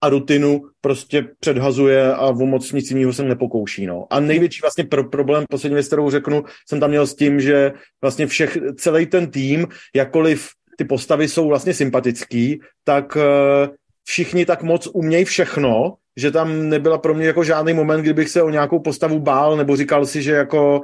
a 0.01 0.09
rutinu 0.09 0.61
prostě 0.81 1.27
předhazuje 1.39 2.13
a 2.13 2.27
o 2.27 2.45
moc 2.45 2.71
nic 2.71 2.91
jiného 2.91 3.13
se 3.13 3.23
nepokouší. 3.23 3.85
No. 3.85 4.07
A 4.09 4.19
největší 4.19 4.61
vlastně 4.61 4.83
pro 4.83 5.03
problém, 5.03 5.45
poslední 5.49 5.73
věc, 5.73 5.87
kterou 5.87 6.09
řeknu, 6.09 6.43
jsem 6.67 6.79
tam 6.79 6.89
měl 6.89 7.07
s 7.07 7.15
tím, 7.15 7.39
že 7.39 7.71
vlastně 8.01 8.27
všech, 8.27 8.57
celý 8.77 9.05
ten 9.05 9.31
tým, 9.31 9.67
jakkoliv 9.95 10.49
ty 10.79 10.85
postavy 10.85 11.27
jsou 11.27 11.47
vlastně 11.47 11.73
sympatický, 11.73 12.61
tak 12.83 13.17
eh, 13.17 13.69
všichni 14.03 14.45
tak 14.45 14.63
moc 14.63 14.87
umějí 14.93 15.25
všechno, 15.25 15.95
že 16.17 16.31
tam 16.31 16.69
nebyla 16.69 16.97
pro 16.97 17.13
mě 17.13 17.27
jako 17.27 17.43
žádný 17.43 17.73
moment, 17.73 18.01
kdybych 18.01 18.29
se 18.29 18.41
o 18.43 18.49
nějakou 18.49 18.79
postavu 18.79 19.19
bál, 19.19 19.57
nebo 19.57 19.75
říkal 19.75 20.05
si, 20.05 20.23
že 20.23 20.31
jako 20.31 20.81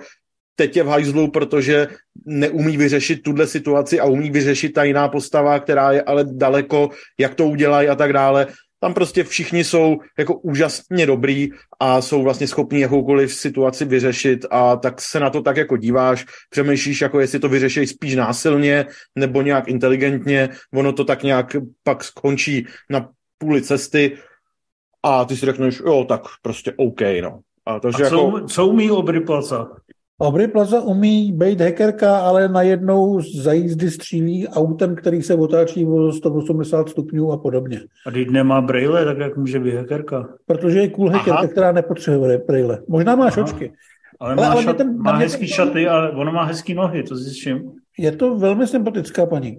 teď 0.55 0.77
je 0.77 0.83
v 0.83 0.87
hajzlu, 0.87 1.31
protože 1.31 1.87
neumí 2.25 2.77
vyřešit 2.77 3.23
tuhle 3.23 3.47
situaci 3.47 3.99
a 3.99 4.05
umí 4.05 4.31
vyřešit 4.31 4.73
ta 4.73 4.83
jiná 4.83 5.07
postava, 5.07 5.59
která 5.59 5.91
je 5.91 6.01
ale 6.01 6.23
daleko, 6.27 6.89
jak 7.19 7.35
to 7.35 7.47
udělají 7.47 7.87
a 7.87 7.95
tak 7.95 8.13
dále. 8.13 8.47
Tam 8.85 8.93
prostě 8.93 9.23
všichni 9.23 9.63
jsou 9.63 9.97
jako 10.17 10.35
úžasně 10.35 11.05
dobrý 11.05 11.49
a 11.79 12.01
jsou 12.01 12.23
vlastně 12.23 12.47
schopní 12.47 12.79
jakoukoliv 12.79 13.33
situaci 13.33 13.85
vyřešit 13.85 14.45
a 14.51 14.75
tak 14.75 15.01
se 15.01 15.19
na 15.19 15.29
to 15.29 15.41
tak 15.41 15.57
jako 15.57 15.77
díváš, 15.77 16.25
přemýšlíš, 16.49 17.01
jako 17.01 17.19
jestli 17.19 17.39
to 17.39 17.49
vyřeší 17.49 17.87
spíš 17.87 18.15
násilně 18.15 18.85
nebo 19.15 19.41
nějak 19.41 19.67
inteligentně, 19.67 20.49
ono 20.73 20.93
to 20.93 21.03
tak 21.05 21.23
nějak 21.23 21.55
pak 21.83 22.03
skončí 22.03 22.67
na 22.89 23.09
půli 23.37 23.61
cesty 23.61 24.17
a 25.03 25.25
ty 25.25 25.37
si 25.37 25.45
řekneš, 25.45 25.79
jo, 25.79 26.05
tak 26.09 26.21
prostě 26.41 26.73
OK, 26.77 27.01
no. 27.21 27.39
A, 27.65 27.79
takže 27.79 28.03
a 28.03 28.09
co, 28.09 28.15
jako... 28.15 28.47
co 28.47 28.67
umí 28.67 28.91
obry 28.91 29.21
palca? 29.21 29.67
Aubrey 30.21 30.47
Plaza 30.47 30.81
umí 30.81 31.31
být 31.31 31.61
hackerka, 31.61 32.17
ale 32.17 32.47
najednou 32.47 33.21
za 33.21 33.53
jízdy 33.53 33.91
střílí 33.91 34.47
autem, 34.47 34.95
který 34.95 35.21
se 35.21 35.35
otáčí 35.35 35.85
o 35.85 36.11
180 36.11 36.89
stupňů 36.89 37.31
a 37.31 37.37
podobně. 37.37 37.81
A 38.07 38.09
když 38.09 38.27
nemá 38.31 38.61
brejle, 38.61 39.05
tak 39.05 39.17
jak 39.17 39.37
může 39.37 39.59
být 39.59 39.75
hackerka? 39.75 40.29
Protože 40.45 40.79
je 40.79 40.89
cool 40.89 41.09
hackerka, 41.09 41.39
Aha. 41.39 41.47
která 41.47 41.71
nepotřebuje 41.71 42.41
brejle. 42.47 42.79
Možná 42.87 43.15
má 43.15 43.31
šočky. 43.31 43.73
Ale, 44.19 44.33
ale 44.33 44.35
má, 44.35 44.51
ale 44.51 44.63
šat, 44.63 44.77
ten, 44.77 44.97
má 44.97 45.15
hezký 45.15 45.39
ten, 45.39 45.47
šaty, 45.47 45.87
ale 45.87 46.11
ono 46.11 46.31
má 46.31 46.43
hezký 46.43 46.73
nohy, 46.73 47.03
to 47.03 47.15
zjistím. 47.15 47.71
Je 47.97 48.11
to 48.11 48.35
velmi 48.35 48.67
sympatická 48.67 49.25
paní. 49.25 49.57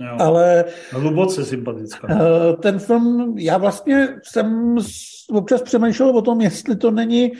Jo. 0.00 0.16
Ale 0.18 0.64
hluboce 0.90 1.44
sympatická. 1.44 2.08
Eh, 2.10 2.56
ten 2.56 2.78
film, 2.78 3.34
já 3.38 3.58
vlastně 3.58 4.08
jsem 4.22 4.76
občas 5.30 5.62
přemýšlel 5.62 6.08
o 6.08 6.22
tom, 6.22 6.40
jestli 6.40 6.76
to 6.76 6.90
není 6.90 7.32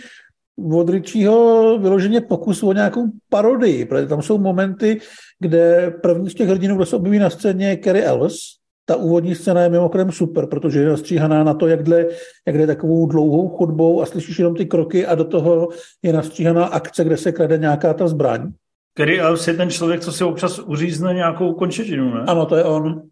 od 0.73 0.89
Richieho 0.89 1.79
vyloženě 1.79 2.21
pokus 2.21 2.63
o 2.63 2.73
nějakou 2.73 3.07
parodii, 3.29 3.85
protože 3.85 4.07
tam 4.07 4.23
jsou 4.23 4.39
momenty, 4.39 5.01
kde 5.41 5.95
první 6.03 6.31
z 6.31 6.35
těch 6.35 6.49
hrdinů, 6.49 6.77
kdo 6.77 6.87
se 6.87 6.97
objeví 6.97 7.19
na 7.19 7.31
scéně, 7.31 7.69
je 7.69 7.77
Kerry 7.77 8.05
Ellis. 8.05 8.37
Ta 8.85 8.97
úvodní 8.97 9.35
scéna 9.35 9.61
je 9.63 9.69
mimochodem 9.69 10.13
super, 10.13 10.47
protože 10.47 10.81
je 10.81 10.89
nastříhaná 10.89 11.45
na 11.45 11.55
to, 11.55 11.67
jak 11.67 11.83
jde, 11.83 12.09
jak 12.47 12.59
jde 12.59 12.67
takovou 12.67 13.07
dlouhou 13.07 13.49
chodbou 13.49 14.03
a 14.03 14.07
slyšíš 14.07 14.39
jenom 14.39 14.55
ty 14.55 14.67
kroky 14.67 15.07
a 15.07 15.15
do 15.15 15.25
toho 15.25 15.69
je 16.03 16.13
nastříhaná 16.13 16.65
akce, 16.65 17.05
kde 17.05 17.17
se 17.17 17.33
krade 17.33 17.59
nějaká 17.59 17.95
ta 17.95 18.09
zbraň. 18.09 18.53
Kerry 18.95 19.21
Ellis 19.21 19.49
je 19.49 19.55
ten 19.55 19.71
člověk, 19.71 20.01
co 20.01 20.13
si 20.13 20.25
občas 20.25 20.59
uřízne 20.59 21.15
nějakou 21.15 21.53
končetinu, 21.53 22.15
ne? 22.15 22.21
Ano, 22.27 22.47
to 22.47 22.57
je 22.57 22.65
on. 22.65 23.03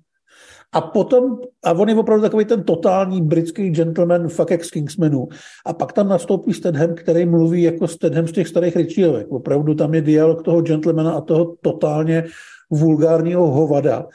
A 0.72 0.80
potom, 0.80 1.38
a 1.64 1.72
on 1.72 1.88
je 1.88 1.94
opravdu 1.94 2.22
takový 2.22 2.44
ten 2.44 2.62
totální 2.62 3.22
britský 3.22 3.70
gentleman 3.70 4.28
fuck 4.28 4.50
ex 4.50 4.70
Kingsmanu. 4.70 5.28
A 5.66 5.72
pak 5.72 5.92
tam 5.92 6.09
nastoupí 6.09 6.52
Stedham, 6.52 6.94
který 6.94 7.26
mluví 7.26 7.62
jako 7.62 7.88
Stedham 7.88 8.28
z 8.28 8.33
těch 8.33 8.48
starých 8.48 8.76
Richiovek. 8.76 9.26
Opravdu 9.30 9.74
tam 9.74 9.94
je 9.94 10.00
dialog 10.00 10.42
toho 10.42 10.61
gentlemana 10.61 11.12
a 11.12 11.20
toho 11.20 11.56
totálně 11.62 12.24
vulgárního 12.70 13.50
hovada. 13.50 14.06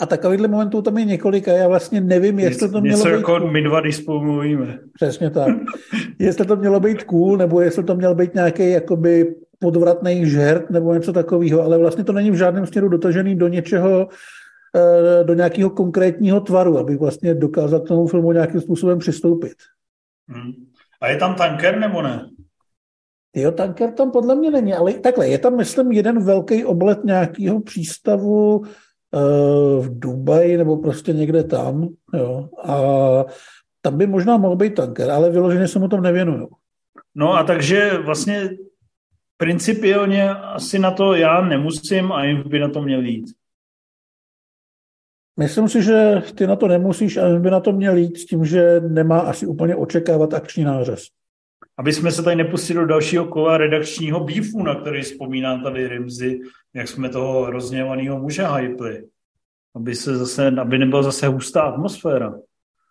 A 0.00 0.06
takovýchhle 0.06 0.48
momentů 0.48 0.82
tam 0.82 0.98
je 0.98 1.04
několik 1.04 1.48
a 1.48 1.52
já 1.52 1.68
vlastně 1.68 2.00
nevím, 2.00 2.38
jestli 2.38 2.68
to 2.68 2.80
mělo 2.80 2.96
Něco 2.96 3.08
být... 3.08 3.14
jako 3.14 3.38
my 3.38 3.62
dva, 3.62 3.80
když 3.80 3.96
spolu 3.96 4.22
mluvíme. 4.22 4.78
Přesně 4.94 5.30
tak. 5.30 5.56
jestli 6.18 6.46
to 6.46 6.56
mělo 6.56 6.80
být 6.80 7.04
cool, 7.04 7.36
nebo 7.36 7.60
jestli 7.60 7.84
to 7.84 7.94
měl 7.94 8.14
být 8.14 8.34
nějaký 8.34 8.70
jakoby 8.70 9.34
podvratný 9.58 10.30
žert, 10.30 10.70
nebo 10.70 10.94
něco 10.94 11.12
takového, 11.12 11.62
ale 11.62 11.78
vlastně 11.78 12.04
to 12.04 12.12
není 12.12 12.30
v 12.30 12.34
žádném 12.34 12.66
směru 12.66 12.88
dotažený 12.88 13.34
do 13.34 13.48
něčeho, 13.48 14.08
Eh, 14.08 14.08
do 15.22 15.34
nějakého 15.34 15.70
konkrétního 15.70 16.40
tvaru, 16.40 16.78
aby 16.78 16.96
vlastně 16.96 17.34
dokázal 17.34 17.80
k 17.80 17.88
tomu 17.88 18.06
filmu 18.06 18.32
nějakým 18.32 18.60
způsobem 18.60 18.98
přistoupit. 18.98 19.54
Hmm. 20.28 20.52
A 21.00 21.08
je 21.08 21.16
tam 21.16 21.34
tanker 21.34 21.78
nebo 21.78 22.02
ne? 22.02 22.30
Jo, 23.34 23.52
tanker 23.52 23.92
tam 23.92 24.10
podle 24.10 24.34
mě 24.34 24.50
není, 24.50 24.74
ale 24.74 24.92
takhle, 24.92 25.28
je 25.28 25.38
tam, 25.38 25.56
myslím, 25.56 25.92
jeden 25.92 26.24
velký 26.24 26.64
oblet 26.64 27.04
nějakého 27.04 27.60
přístavu 27.60 28.58
uh, 28.58 28.66
v 29.80 29.98
Dubaji 29.98 30.56
nebo 30.56 30.76
prostě 30.76 31.12
někde 31.12 31.44
tam, 31.44 31.88
jo, 32.14 32.48
a 32.64 32.76
tam 33.80 33.98
by 33.98 34.06
možná 34.06 34.36
mohl 34.36 34.56
být 34.56 34.74
tanker, 34.74 35.10
ale 35.10 35.30
vyloženě 35.30 35.68
se 35.68 35.78
mu 35.78 35.88
tom 35.88 36.02
nevěnuju. 36.02 36.48
No 37.14 37.32
a 37.32 37.42
takže 37.42 37.98
vlastně 37.98 38.50
principiálně 39.36 40.30
asi 40.30 40.78
na 40.78 40.90
to 40.90 41.14
já 41.14 41.40
nemusím 41.40 42.12
a 42.12 42.24
jim 42.24 42.42
by 42.46 42.58
na 42.58 42.68
to 42.68 42.82
měl 42.82 43.00
jít. 43.00 43.26
Myslím 45.40 45.68
si, 45.68 45.82
že 45.82 46.22
ty 46.34 46.46
na 46.46 46.56
to 46.56 46.68
nemusíš 46.68 47.16
a 47.16 47.38
by 47.38 47.50
na 47.50 47.60
to 47.60 47.72
měl 47.72 47.96
jít 47.96 48.18
s 48.18 48.26
tím, 48.26 48.44
že 48.44 48.80
nemá 48.80 49.20
asi 49.20 49.46
úplně 49.46 49.76
očekávat 49.76 50.34
akční 50.34 50.64
nářez. 50.64 51.04
Aby 51.78 51.92
jsme 51.92 52.12
se 52.12 52.22
tady 52.22 52.36
nepustili 52.36 52.80
do 52.80 52.86
dalšího 52.86 53.24
kola 53.24 53.58
redakčního 53.58 54.20
býfu, 54.24 54.62
na 54.62 54.74
který 54.74 55.02
vzpomínám 55.02 55.62
tady 55.62 55.88
Rimzy, 55.88 56.40
jak 56.74 56.88
jsme 56.88 57.08
toho 57.08 57.50
rozněvaného 57.50 58.18
muže 58.18 58.46
hypli. 58.46 59.04
Aby, 59.74 59.94
se 59.94 60.16
zase, 60.16 60.48
aby 60.60 60.78
nebyla 60.78 61.02
zase 61.02 61.28
hustá 61.28 61.62
atmosféra. 61.62 62.34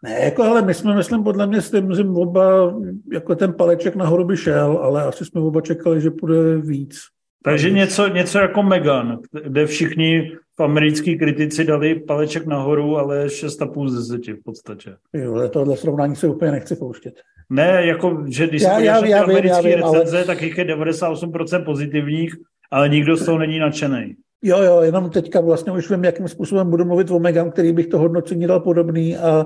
Ne, 0.04 0.20
jako 0.20 0.44
ale 0.44 0.62
my 0.62 0.74
jsme, 0.74 0.96
myslím, 0.96 1.24
podle 1.24 1.48
mě 1.48 1.62
s 1.62 1.72
tím 1.72 2.18
oba, 2.18 2.74
jako 3.14 3.36
ten 3.36 3.54
paleček 3.54 3.96
nahoru 3.96 4.26
by 4.26 4.38
šel, 4.38 4.80
ale 4.82 5.04
asi 5.04 5.26
jsme 5.26 5.42
oba 5.42 5.62
čekali, 5.62 6.02
že 6.02 6.12
půjde 6.12 6.58
víc. 6.58 7.00
Takže 7.44 7.70
něco, 7.70 8.08
něco 8.08 8.40
jako 8.40 8.64
Megan, 8.64 9.20
kde 9.44 9.66
všichni 9.66 10.32
v 10.60 10.64
americký 10.64 11.18
kritici 11.18 11.64
dali 11.64 11.96
paleček 11.96 12.46
nahoru, 12.46 12.98
ale 12.98 13.26
6,5 13.26 13.90
z 13.90 14.08
10 14.08 14.34
v 14.34 14.44
podstatě. 14.44 14.96
Jo, 15.14 15.34
ale 15.34 15.50
tohle 15.50 15.78
srovnání 15.78 16.16
se 16.16 16.28
úplně 16.28 16.52
nechci 16.52 16.76
pouštět. 16.76 17.14
Ne, 17.50 17.86
jako, 17.86 18.24
že 18.28 18.48
když 18.48 18.62
já, 18.62 18.80
já, 18.80 19.06
já, 19.06 19.24
americký 19.24 19.68
vím, 19.68 19.78
recenze, 19.78 20.18
ale... 20.18 20.26
tak 20.26 20.42
jich 20.42 20.58
je 20.58 20.66
98% 20.66 21.66
pozitivních, 21.66 22.36
ale 22.72 22.90
nikdo 22.90 23.18
z 23.18 23.26
toho 23.26 23.38
není 23.38 23.60
nadšený. 23.60 24.16
Jo, 24.44 24.62
jo, 24.62 24.82
jenom 24.82 25.10
teďka 25.10 25.42
vlastně 25.42 25.72
už 25.72 25.90
vím, 25.90 26.04
jakým 26.04 26.28
způsobem 26.28 26.70
budu 26.70 26.86
mluvit 26.86 27.12
o 27.12 27.20
Megan, 27.20 27.52
který 27.52 27.72
bych 27.72 27.88
to 27.88 28.00
hodnocení 28.00 28.48
dal 28.48 28.60
podobný 28.60 29.18
a 29.18 29.46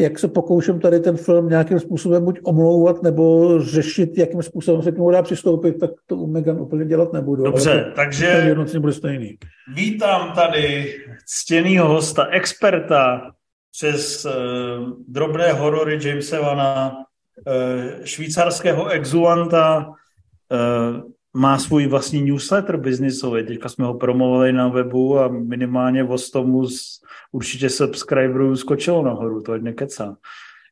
jak 0.00 0.18
se 0.18 0.28
pokouším 0.28 0.80
tady 0.80 1.00
ten 1.00 1.16
film 1.16 1.48
nějakým 1.48 1.80
způsobem 1.80 2.24
buď 2.24 2.40
omlouvat 2.42 3.02
nebo 3.02 3.54
řešit, 3.62 4.18
jakým 4.18 4.42
způsobem 4.42 4.82
se 4.82 4.92
k 4.92 4.94
němu 4.94 5.10
dá 5.10 5.22
přistoupit, 5.22 5.78
tak 5.78 5.90
to 6.06 6.16
u 6.16 6.26
Megan 6.26 6.60
úplně 6.60 6.84
dělat 6.84 7.12
nebudu. 7.12 7.44
Dobře, 7.44 7.92
takže 7.96 8.56
bude 8.78 8.92
stejný. 8.92 9.38
vítám 9.74 10.32
tady 10.34 10.94
ctěnýho 11.26 11.88
hosta, 11.88 12.26
experta 12.26 13.30
přes 13.72 14.24
uh, 14.24 14.32
drobné 15.08 15.52
horory 15.52 15.98
Jamesa 16.02 16.40
Vana, 16.40 16.96
uh, 17.46 18.04
švýcarského 18.04 18.88
exulanta, 18.88 19.86
uh, 19.86 21.00
má 21.34 21.58
svůj 21.58 21.86
vlastní 21.86 22.22
newsletter 22.22 22.76
biznisový. 22.76 23.46
Teďka 23.46 23.68
jsme 23.68 23.84
ho 23.84 23.94
promovali 23.94 24.52
na 24.52 24.68
webu 24.68 25.18
a 25.18 25.28
minimálně 25.28 26.04
o 26.04 26.16
tomu 26.32 26.66
z, 26.66 27.00
určitě 27.32 27.70
subscriberů 27.70 28.56
skočilo 28.56 29.02
nahoru, 29.02 29.42
to 29.42 29.52
ať 29.52 29.62
nekecá. 29.62 30.16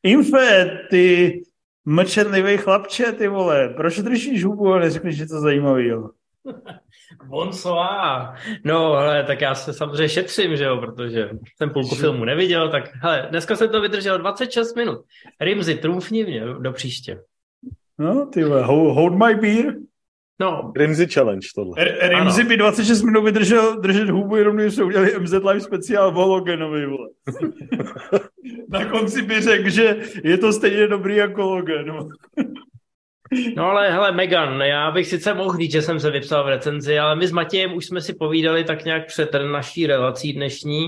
Infe, 0.03 0.79
ty 0.89 1.41
mlčenlivý 1.85 2.57
chlapče, 2.57 3.11
ty 3.11 3.27
vole, 3.27 3.69
proč 3.69 3.99
držíš 3.99 4.45
hubu 4.45 4.73
a 4.73 4.79
neřekneš 4.79 5.19
něco 5.19 5.41
zajímavého? 5.41 6.11
Bonsoir. 7.25 8.27
No, 8.65 8.93
ale 8.93 9.23
tak 9.23 9.41
já 9.41 9.55
se 9.55 9.73
samozřejmě 9.73 10.09
šetřím, 10.09 10.57
že 10.57 10.63
jo, 10.63 10.77
protože 10.77 11.29
jsem 11.57 11.69
půlku 11.69 11.95
filmu 11.95 12.25
neviděl, 12.25 12.69
tak 12.69 12.89
hele, 12.95 13.27
dneska 13.29 13.55
jsem 13.55 13.69
to 13.69 13.81
vydržel 13.81 14.17
26 14.17 14.75
minut. 14.75 15.05
Rimzy, 15.41 15.75
trumfni 15.75 16.23
mě 16.23 16.45
do 16.59 16.71
příště. 16.71 17.21
No, 17.97 18.25
ty 18.25 18.43
vole, 18.43 18.63
hold 18.65 19.13
my 19.13 19.35
beer. 19.35 19.75
No. 20.39 20.73
Rimzy 20.75 21.07
Challenge 21.07 21.47
tohle. 21.55 21.73
R- 21.77 22.09
Rimzy 22.09 22.43
by 22.43 22.57
26 22.57 23.01
minut 23.01 23.21
vydržel 23.23 23.81
držet 23.81 24.09
hubu, 24.09 24.35
jenom 24.35 24.57
když 24.57 24.75
se 24.75 24.83
udělali 24.83 25.19
MZ 25.19 25.33
Live 25.33 25.59
speciál 25.59 26.11
v 26.11 26.15
Hologenovi, 26.15 26.85
vole. 26.85 27.07
Na 28.69 28.85
konci 28.85 29.21
by 29.21 29.41
řekl, 29.41 29.69
že 29.69 29.97
je 30.23 30.37
to 30.37 30.53
stejně 30.53 30.87
dobrý 30.87 31.15
jako 31.15 31.41
Logan. 31.41 32.07
No 33.55 33.65
ale 33.65 33.91
hele, 33.91 34.11
Megan, 34.11 34.61
já 34.61 34.91
bych 34.91 35.07
sice 35.07 35.33
mohl 35.33 35.57
říct, 35.57 35.71
že 35.71 35.81
jsem 35.81 35.99
se 35.99 36.11
vypsal 36.11 36.43
v 36.43 36.47
recenzi, 36.47 36.99
ale 36.99 37.15
my 37.15 37.27
s 37.27 37.31
Matějem 37.31 37.73
už 37.73 37.85
jsme 37.85 38.01
si 38.01 38.13
povídali 38.13 38.63
tak 38.63 38.85
nějak 38.85 39.07
před 39.07 39.29
naší 39.51 39.87
relací 39.87 40.33
dnešní, 40.33 40.87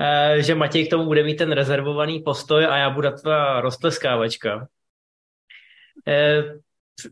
eh, 0.00 0.42
že 0.42 0.54
Matěj 0.54 0.86
k 0.86 0.90
tomu 0.90 1.04
bude 1.04 1.22
mít 1.22 1.36
ten 1.36 1.52
rezervovaný 1.52 2.20
postoj 2.20 2.66
a 2.66 2.76
já 2.76 2.90
budu 2.90 3.08
ta 3.24 3.60
roztleskávačka. 3.60 4.66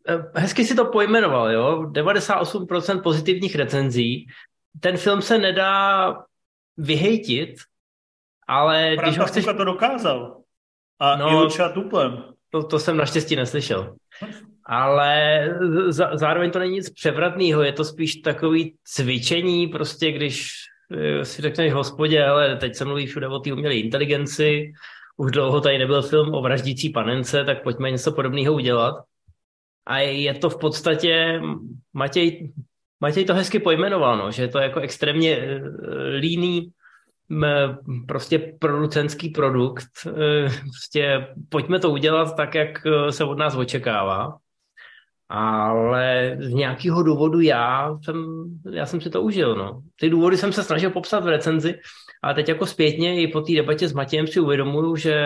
Eh, 0.09 0.41
hezky 0.41 0.65
si 0.65 0.75
to 0.75 0.85
pojmenoval, 0.85 1.51
jo? 1.51 1.83
98% 1.93 3.03
pozitivních 3.03 3.57
recenzí. 3.57 4.27
Ten 4.81 4.97
film 4.97 5.23
se 5.23 5.39
nedá 5.39 6.15
vyhejtit, 6.77 7.55
ale 8.49 8.97
když 9.03 9.19
ho 9.19 9.25
chceš... 9.25 9.45
to 9.45 9.65
dokázal. 9.65 10.41
A 11.01 11.17
no, 11.17 11.31
Ilča 11.31 11.69
tuplem. 11.69 12.25
To, 12.51 12.63
to 12.63 12.79
jsem 12.79 12.97
naštěstí 12.97 13.37
neslyšel. 13.37 13.97
Ale 14.67 15.49
za, 15.89 16.17
zároveň 16.17 16.51
to 16.51 16.59
není 16.59 16.73
nic 16.73 16.91
převratného, 16.91 17.63
je 17.63 17.73
to 17.73 17.85
spíš 17.85 18.17
takový 18.17 18.77
cvičení, 18.85 19.67
prostě 19.67 20.13
když 20.13 20.51
eh, 20.93 21.25
si 21.25 21.43
řekneš 21.43 21.73
hospodě, 21.73 22.25
ale 22.25 22.57
teď 22.57 22.75
se 22.75 22.85
mluví 22.85 23.07
všude 23.07 23.29
o 23.29 23.39
té 23.39 23.53
umělé 23.53 23.75
inteligenci, 23.75 24.73
už 25.17 25.31
dlouho 25.31 25.61
tady 25.61 25.79
nebyl 25.79 26.03
film 26.03 26.35
o 26.35 26.43
vraždící 26.43 26.91
panence, 26.91 27.45
tak 27.45 27.63
pojďme 27.63 27.91
něco 27.91 28.13
podobného 28.13 28.55
udělat. 28.55 28.95
A 29.87 29.99
je 29.99 30.35
to 30.35 30.51
v 30.51 30.59
podstatě, 30.59 31.41
Matěj, 31.93 32.53
Matěj 33.01 33.25
to 33.25 33.35
hezky 33.35 33.59
pojmenoval, 33.59 34.19
no, 34.19 34.31
že 34.31 34.43
je 34.43 34.49
to 34.49 34.59
jako 34.59 34.81
extrémně 34.81 35.37
eh, 35.37 35.61
líný 36.17 36.73
prostě 38.09 38.39
producentský 38.59 39.29
produkt. 39.29 39.89
Eh, 40.07 40.49
prostě 40.63 41.27
pojďme 41.49 41.79
to 41.79 41.91
udělat 41.91 42.37
tak, 42.37 42.55
jak 42.55 42.87
eh, 42.87 43.13
se 43.13 43.25
od 43.25 43.39
nás 43.39 43.57
očekává. 43.57 44.37
Ale 45.29 46.37
z 46.41 46.51
nějakého 46.51 47.03
důvodu 47.03 47.41
já 47.41 47.97
jsem, 48.05 48.45
já 48.71 48.87
jsem 48.87 49.01
si 49.01 49.11
to 49.11 49.23
užil. 49.23 49.57
No. 49.57 49.83
Ty 50.01 50.11
důvody 50.11 50.37
jsem 50.37 50.53
se 50.53 50.63
snažil 50.63 50.91
popsat 50.91 51.25
v 51.25 51.29
recenzi, 51.29 51.75
ale 52.23 52.35
teď 52.35 52.49
jako 52.49 52.67
zpětně 52.67 53.23
i 53.23 53.29
po 53.29 53.41
té 53.41 53.53
debatě 53.53 53.89
s 53.89 53.93
Matějem 53.93 54.27
si 54.27 54.41
uvědomuju, 54.41 54.97
že 54.97 55.17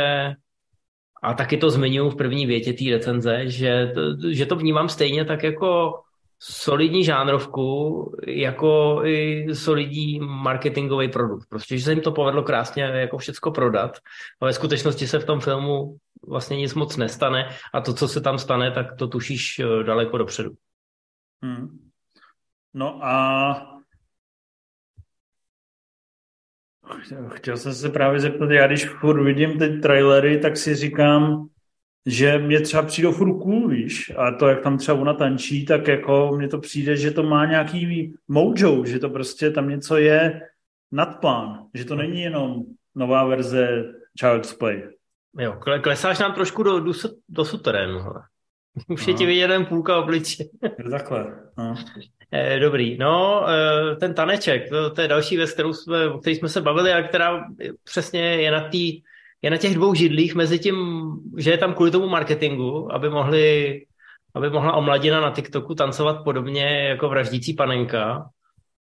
a 1.22 1.34
taky 1.34 1.56
to 1.56 1.70
zmiňuji 1.70 2.10
v 2.10 2.16
první 2.16 2.46
větě 2.46 2.72
té 2.72 2.84
recenze, 2.90 3.48
že 3.48 3.92
to, 3.94 4.30
že 4.30 4.46
to 4.46 4.56
vnímám 4.56 4.88
stejně 4.88 5.24
tak 5.24 5.42
jako 5.42 5.94
solidní 6.38 7.04
žánrovku 7.04 8.14
jako 8.26 9.00
i 9.04 9.46
solidní 9.54 10.20
marketingový 10.20 11.08
produkt. 11.08 11.48
Prostě, 11.48 11.78
že 11.78 11.84
se 11.84 11.92
jim 11.92 12.00
to 12.00 12.12
povedlo 12.12 12.42
krásně 12.42 12.82
jako 12.82 13.18
všecko 13.18 13.50
prodat, 13.50 13.98
ale 14.40 14.52
v 14.52 14.54
skutečnosti 14.54 15.06
se 15.06 15.18
v 15.18 15.24
tom 15.24 15.40
filmu 15.40 15.96
vlastně 16.28 16.56
nic 16.56 16.74
moc 16.74 16.96
nestane 16.96 17.48
a 17.74 17.80
to, 17.80 17.94
co 17.94 18.08
se 18.08 18.20
tam 18.20 18.38
stane, 18.38 18.70
tak 18.70 18.96
to 18.96 19.08
tušíš 19.08 19.58
eh, 19.58 19.84
daleko 19.84 20.18
dopředu. 20.18 20.50
Hmm. 21.42 21.88
No 22.74 23.04
a 23.04 23.77
chtěl 27.28 27.56
jsem 27.56 27.74
se 27.74 27.88
právě 27.88 28.20
zeptat, 28.20 28.50
já 28.50 28.66
když 28.66 28.88
furt 28.88 29.22
vidím 29.22 29.58
ty 29.58 29.68
trailery, 29.68 30.38
tak 30.38 30.56
si 30.56 30.74
říkám, 30.74 31.48
že 32.06 32.38
mě 32.38 32.60
třeba 32.60 32.82
přijde 32.82 33.12
furt 33.12 33.38
cool, 33.38 33.68
víš, 33.68 34.12
a 34.16 34.30
to, 34.30 34.48
jak 34.48 34.60
tam 34.60 34.78
třeba 34.78 34.98
ona 34.98 35.14
tančí, 35.14 35.66
tak 35.66 35.88
jako 35.88 36.32
mně 36.36 36.48
to 36.48 36.58
přijde, 36.58 36.96
že 36.96 37.10
to 37.10 37.22
má 37.22 37.46
nějaký 37.46 38.14
mojo, 38.28 38.84
že 38.84 38.98
to 38.98 39.10
prostě 39.10 39.50
tam 39.50 39.68
něco 39.68 39.96
je 39.96 40.40
nadplán, 40.92 41.64
že 41.74 41.84
to 41.84 41.94
není 41.94 42.20
jenom 42.22 42.64
nová 42.94 43.24
verze 43.24 43.84
Child's 44.20 44.54
Play. 44.54 44.88
Jo, 45.38 45.58
klesáš 45.82 46.18
nám 46.18 46.34
trošku 46.34 46.62
do, 46.62 46.80
do, 46.80 46.92
do 47.28 47.44
suterénu, 47.44 47.98
Už 48.88 49.08
je 49.08 49.14
ti 49.14 49.26
vidět 49.26 49.40
jeden 49.40 49.66
půlka 49.66 49.98
obliče. 49.98 50.44
Takhle. 50.90 51.26
No. 51.58 51.74
Eh, 52.32 52.58
dobrý. 52.60 52.98
No, 52.98 53.46
eh, 53.48 53.96
ten 53.96 54.14
taneček, 54.14 54.68
to, 54.68 54.90
to 54.90 55.00
je 55.00 55.08
další 55.08 55.36
věc, 55.36 55.52
kterou 55.52 55.72
jsme, 55.72 56.08
o 56.08 56.18
které 56.18 56.36
jsme 56.36 56.48
se 56.48 56.60
bavili 56.60 56.92
a 56.92 57.02
která 57.02 57.44
přesně 57.84 58.20
je 58.20 58.50
na, 58.50 58.68
tý, 58.68 59.02
je 59.42 59.50
na 59.50 59.56
těch 59.56 59.74
dvou 59.74 59.94
židlích 59.94 60.34
mezi 60.34 60.58
tím, 60.58 60.76
že 61.36 61.50
je 61.50 61.58
tam 61.58 61.74
kvůli 61.74 61.90
tomu 61.90 62.08
marketingu, 62.08 62.92
aby 62.92 63.10
mohli 63.10 63.80
aby 64.34 64.50
mohla 64.50 64.72
omladina 64.72 65.20
na 65.20 65.30
TikToku 65.30 65.74
tancovat 65.74 66.24
podobně 66.24 66.86
jako 66.88 67.08
vraždící 67.08 67.54
panenka. 67.54 68.30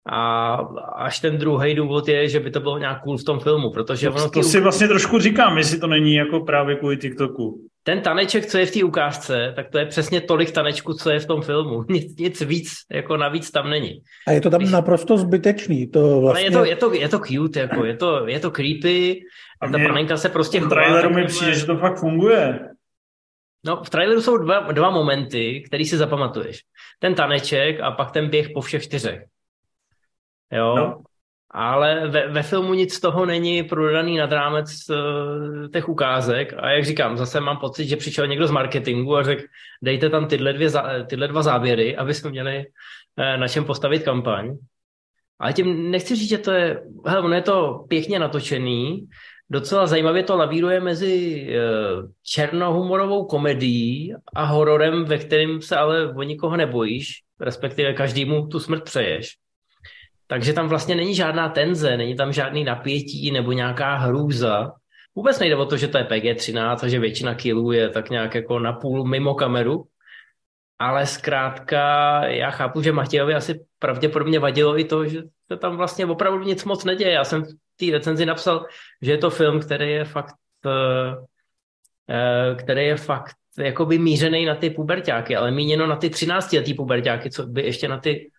A 0.09 0.55
až 0.95 1.19
ten 1.19 1.37
druhý 1.37 1.75
důvod 1.75 2.07
je, 2.07 2.29
že 2.29 2.39
by 2.39 2.51
to 2.51 2.59
bylo 2.59 2.77
nějak 2.77 3.03
cool 3.03 3.17
v 3.17 3.23
tom 3.23 3.39
filmu, 3.39 3.71
protože 3.71 4.07
to, 4.07 4.15
ono... 4.15 4.29
To 4.29 4.43
si 4.43 4.61
vlastně 4.61 4.87
trošku 4.87 5.19
říkám, 5.19 5.57
jestli 5.57 5.79
to 5.79 5.87
není 5.87 6.15
jako 6.15 6.39
právě 6.39 6.75
kvůli 6.75 6.97
TikToku 6.97 7.59
ten 7.83 8.01
taneček, 8.01 8.45
co 8.45 8.57
je 8.57 8.65
v 8.65 8.71
té 8.71 8.83
ukázce, 8.83 9.53
tak 9.55 9.69
to 9.69 9.77
je 9.77 9.85
přesně 9.85 10.21
tolik 10.21 10.51
tanečku, 10.51 10.93
co 10.93 11.09
je 11.09 11.19
v 11.19 11.25
tom 11.25 11.41
filmu. 11.41 11.83
Nic, 11.89 12.17
nic 12.17 12.41
víc, 12.41 12.73
jako 12.91 13.17
navíc 13.17 13.51
tam 13.51 13.69
není. 13.69 14.01
A 14.27 14.31
je 14.31 14.41
to 14.41 14.49
tam 14.49 14.59
Když... 14.59 14.71
naprosto 14.71 15.17
zbytečný. 15.17 15.87
To 15.87 16.21
vlastně... 16.21 16.47
Ale 16.47 16.47
je 16.47 16.51
to, 16.51 16.65
je, 16.65 16.75
to, 16.75 16.93
je 16.93 17.09
to 17.09 17.19
cute, 17.19 17.59
jako, 17.59 17.85
je, 17.85 17.97
to, 17.97 18.27
je 18.27 18.39
to 18.39 18.51
creepy 18.51 19.21
a, 19.61 19.65
a 19.65 19.69
ta 19.69 19.77
panenka 19.77 20.17
se 20.17 20.29
prostě 20.29 20.59
V 20.59 20.69
traileru 20.69 21.09
mi 21.09 21.25
přijde, 21.25 21.53
že 21.53 21.65
to 21.65 21.77
fakt 21.77 21.99
funguje. 21.99 22.59
No, 23.65 23.83
v 23.83 23.89
traileru 23.89 24.21
jsou 24.21 24.37
dva, 24.37 24.59
dva 24.71 24.89
momenty, 24.89 25.63
který 25.67 25.85
si 25.85 25.97
zapamatuješ. 25.97 26.59
Ten 26.99 27.15
taneček 27.15 27.79
a 27.79 27.91
pak 27.91 28.11
ten 28.11 28.29
běh 28.29 28.49
po 28.53 28.61
všech 28.61 28.83
čtyřech. 28.83 29.23
Jo? 30.53 30.75
No 30.75 31.03
ale 31.53 32.07
ve, 32.07 32.27
ve 32.27 32.43
filmu 32.43 32.73
nic 32.73 32.93
z 32.93 32.99
toho 32.99 33.25
není 33.25 33.63
prodaný 33.63 34.17
nad 34.17 34.31
rámec 34.31 34.89
uh, 34.89 35.67
těch 35.73 35.89
ukázek 35.89 36.53
a 36.57 36.69
jak 36.69 36.85
říkám, 36.85 37.17
zase 37.17 37.39
mám 37.39 37.57
pocit, 37.57 37.87
že 37.87 37.97
přišel 37.97 38.27
někdo 38.27 38.47
z 38.47 38.51
marketingu 38.51 39.17
a 39.17 39.23
řekl, 39.23 39.43
dejte 39.81 40.09
tam 40.09 40.27
tyhle, 40.27 40.53
dvě, 40.53 40.69
tyhle 41.07 41.27
dva 41.27 41.43
záběry, 41.43 41.97
aby 41.97 42.13
jsme 42.13 42.29
měli 42.29 42.57
uh, 42.57 43.39
na 43.39 43.47
čem 43.47 43.65
postavit 43.65 44.03
kampaň. 44.03 44.57
Ale 45.39 45.53
tím 45.53 45.91
nechci 45.91 46.15
říct, 46.15 46.29
že 46.29 46.37
to 46.37 46.51
je, 46.51 46.83
hele, 47.05 47.21
ono 47.21 47.35
je 47.35 47.41
to 47.41 47.85
pěkně 47.87 48.19
natočený, 48.19 49.07
docela 49.49 49.87
zajímavě 49.87 50.23
to 50.23 50.37
lavíruje 50.37 50.79
mezi 50.79 51.47
uh, 51.47 52.09
černohumorovou 52.23 53.25
komedií 53.25 54.13
a 54.35 54.43
hororem, 54.43 55.05
ve 55.05 55.17
kterém 55.17 55.61
se 55.61 55.77
ale 55.77 56.13
o 56.13 56.23
nikoho 56.23 56.57
nebojíš, 56.57 57.23
respektive 57.39 57.93
každému 57.93 58.47
tu 58.47 58.59
smrt 58.59 58.83
přeješ. 58.83 59.42
Takže 60.27 60.53
tam 60.53 60.67
vlastně 60.67 60.95
není 60.95 61.15
žádná 61.15 61.49
tenze, 61.49 61.97
není 61.97 62.15
tam 62.15 62.33
žádný 62.33 62.63
napětí 62.63 63.31
nebo 63.31 63.51
nějaká 63.51 63.95
hrůza. 63.95 64.71
Vůbec 65.15 65.39
nejde 65.39 65.55
o 65.55 65.65
to, 65.65 65.77
že 65.77 65.87
to 65.87 65.97
je 65.97 66.03
PG-13 66.03 66.77
a 66.83 66.87
že 66.87 66.99
většina 66.99 67.35
killů 67.35 67.71
je 67.71 67.89
tak 67.89 68.09
nějak 68.09 68.35
jako 68.35 68.59
napůl 68.59 69.05
mimo 69.05 69.33
kameru. 69.33 69.83
Ale 70.79 71.05
zkrátka 71.05 71.81
já 72.25 72.51
chápu, 72.51 72.81
že 72.81 72.91
Matějovi 72.91 73.35
asi 73.35 73.65
pravděpodobně 73.79 74.39
vadilo 74.39 74.79
i 74.79 74.83
to, 74.83 75.05
že 75.05 75.21
se 75.51 75.57
tam 75.57 75.77
vlastně 75.77 76.05
opravdu 76.05 76.43
nic 76.43 76.63
moc 76.63 76.85
neděje. 76.85 77.11
Já 77.11 77.23
jsem 77.23 77.43
v 77.43 77.47
té 77.75 77.91
recenzi 77.91 78.25
napsal, 78.25 78.65
že 79.01 79.11
je 79.11 79.17
to 79.17 79.29
film, 79.29 79.59
který 79.59 79.91
je 79.91 80.05
fakt 80.05 80.35
eh, 80.65 81.15
eh, 82.09 82.55
který 82.55 82.85
je 82.85 82.97
fakt 82.97 83.35
jakoby 83.57 83.97
mířený 83.97 84.45
na 84.45 84.55
ty 84.55 84.69
pubertáky, 84.69 85.35
ale 85.35 85.51
míněno 85.51 85.87
na 85.87 85.95
ty 85.95 86.09
13 86.09 86.53
letý 86.53 86.73
pubertáky, 86.73 87.31
co 87.31 87.45
by 87.45 87.61
ještě 87.61 87.87
na 87.87 87.97
ty 87.97 88.31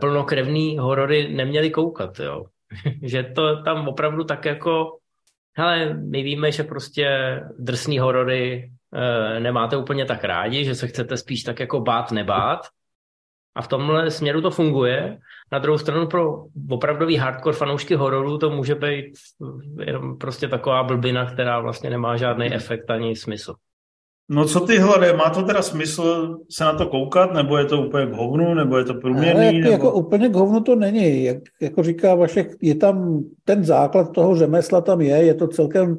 plnokrevný 0.00 0.78
horory 0.78 1.28
neměli 1.34 1.70
koukat, 1.70 2.18
jo. 2.20 2.44
že 3.02 3.22
to 3.22 3.62
tam 3.62 3.88
opravdu 3.88 4.24
tak 4.24 4.44
jako, 4.44 4.98
hele, 5.56 5.94
my 5.94 6.22
víme, 6.22 6.52
že 6.52 6.62
prostě 6.62 7.40
drsný 7.58 7.98
horory 7.98 8.70
e, 8.94 9.40
nemáte 9.40 9.76
úplně 9.76 10.04
tak 10.04 10.24
rádi, 10.24 10.64
že 10.64 10.74
se 10.74 10.86
chcete 10.86 11.16
spíš 11.16 11.42
tak 11.42 11.60
jako 11.60 11.80
bát, 11.80 12.12
nebát. 12.12 12.60
A 13.54 13.62
v 13.62 13.68
tomhle 13.68 14.10
směru 14.10 14.40
to 14.40 14.50
funguje. 14.50 15.18
Na 15.52 15.58
druhou 15.58 15.78
stranu 15.78 16.06
pro 16.06 16.44
opravdový 16.70 17.16
hardcore 17.16 17.56
fanoušky 17.56 17.94
hororů 17.94 18.38
to 18.38 18.50
může 18.50 18.74
být 18.74 19.14
jenom 19.80 20.18
prostě 20.18 20.48
taková 20.48 20.82
blbina, 20.82 21.32
která 21.32 21.60
vlastně 21.60 21.90
nemá 21.90 22.16
žádný 22.16 22.54
efekt 22.54 22.90
ani 22.90 23.16
smysl. 23.16 23.54
No 24.30 24.44
co 24.44 24.60
ty 24.60 24.78
hlade, 24.78 25.12
má 25.12 25.30
to 25.30 25.42
teda 25.42 25.62
smysl 25.62 26.36
se 26.50 26.64
na 26.64 26.72
to 26.72 26.86
koukat, 26.86 27.34
nebo 27.34 27.58
je 27.58 27.64
to 27.64 27.82
úplně 27.82 28.06
k 28.06 28.12
hovnu, 28.12 28.54
nebo 28.54 28.78
je 28.78 28.84
to 28.84 28.94
průměrný? 28.94 29.32
Ale 29.32 29.44
jak, 29.44 29.54
nebo... 29.54 29.72
jako 29.72 29.92
úplně 29.92 30.28
k 30.28 30.34
hovnu 30.34 30.60
to 30.60 30.74
není. 30.74 31.24
Jak, 31.24 31.38
jako 31.60 31.82
říká 31.82 32.14
Vašek, 32.14 32.56
je 32.62 32.74
tam 32.74 33.24
ten 33.44 33.64
základ 33.64 34.12
toho 34.12 34.36
řemesla 34.36 34.80
tam 34.80 35.00
je, 35.00 35.16
je 35.16 35.34
to 35.34 35.48
celkem 35.48 35.96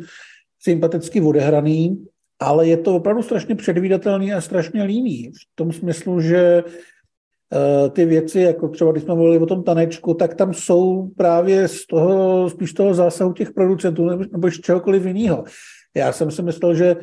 sympaticky 0.61 1.21
odehraný, 1.21 2.05
ale 2.39 2.67
je 2.67 2.77
to 2.77 2.95
opravdu 2.95 3.21
strašně 3.21 3.55
předvídatelný 3.55 4.33
a 4.33 4.41
strašně 4.41 4.83
líný. 4.83 5.31
V 5.31 5.55
tom 5.55 5.71
smyslu, 5.71 6.21
že 6.21 6.63
uh, 6.63 7.89
ty 7.89 8.05
věci, 8.05 8.39
jako 8.39 8.67
třeba 8.67 8.91
když 8.91 9.03
jsme 9.03 9.15
mluvili 9.15 9.39
o 9.39 9.45
tom 9.45 9.63
tanečku, 9.63 10.13
tak 10.13 10.35
tam 10.35 10.53
jsou 10.53 11.07
právě 11.17 11.67
z 11.67 11.85
toho, 11.85 12.49
spíš 12.49 12.73
toho 12.73 12.93
zásahu 12.93 13.33
těch 13.33 13.51
producentů 13.51 14.05
nebo, 14.05 14.23
nebo 14.31 14.51
z 14.51 14.59
čehokoliv 14.59 15.05
jiného. 15.05 15.43
Já 15.95 16.11
jsem 16.11 16.31
si 16.31 16.41
myslel, 16.41 16.75
že 16.75 16.95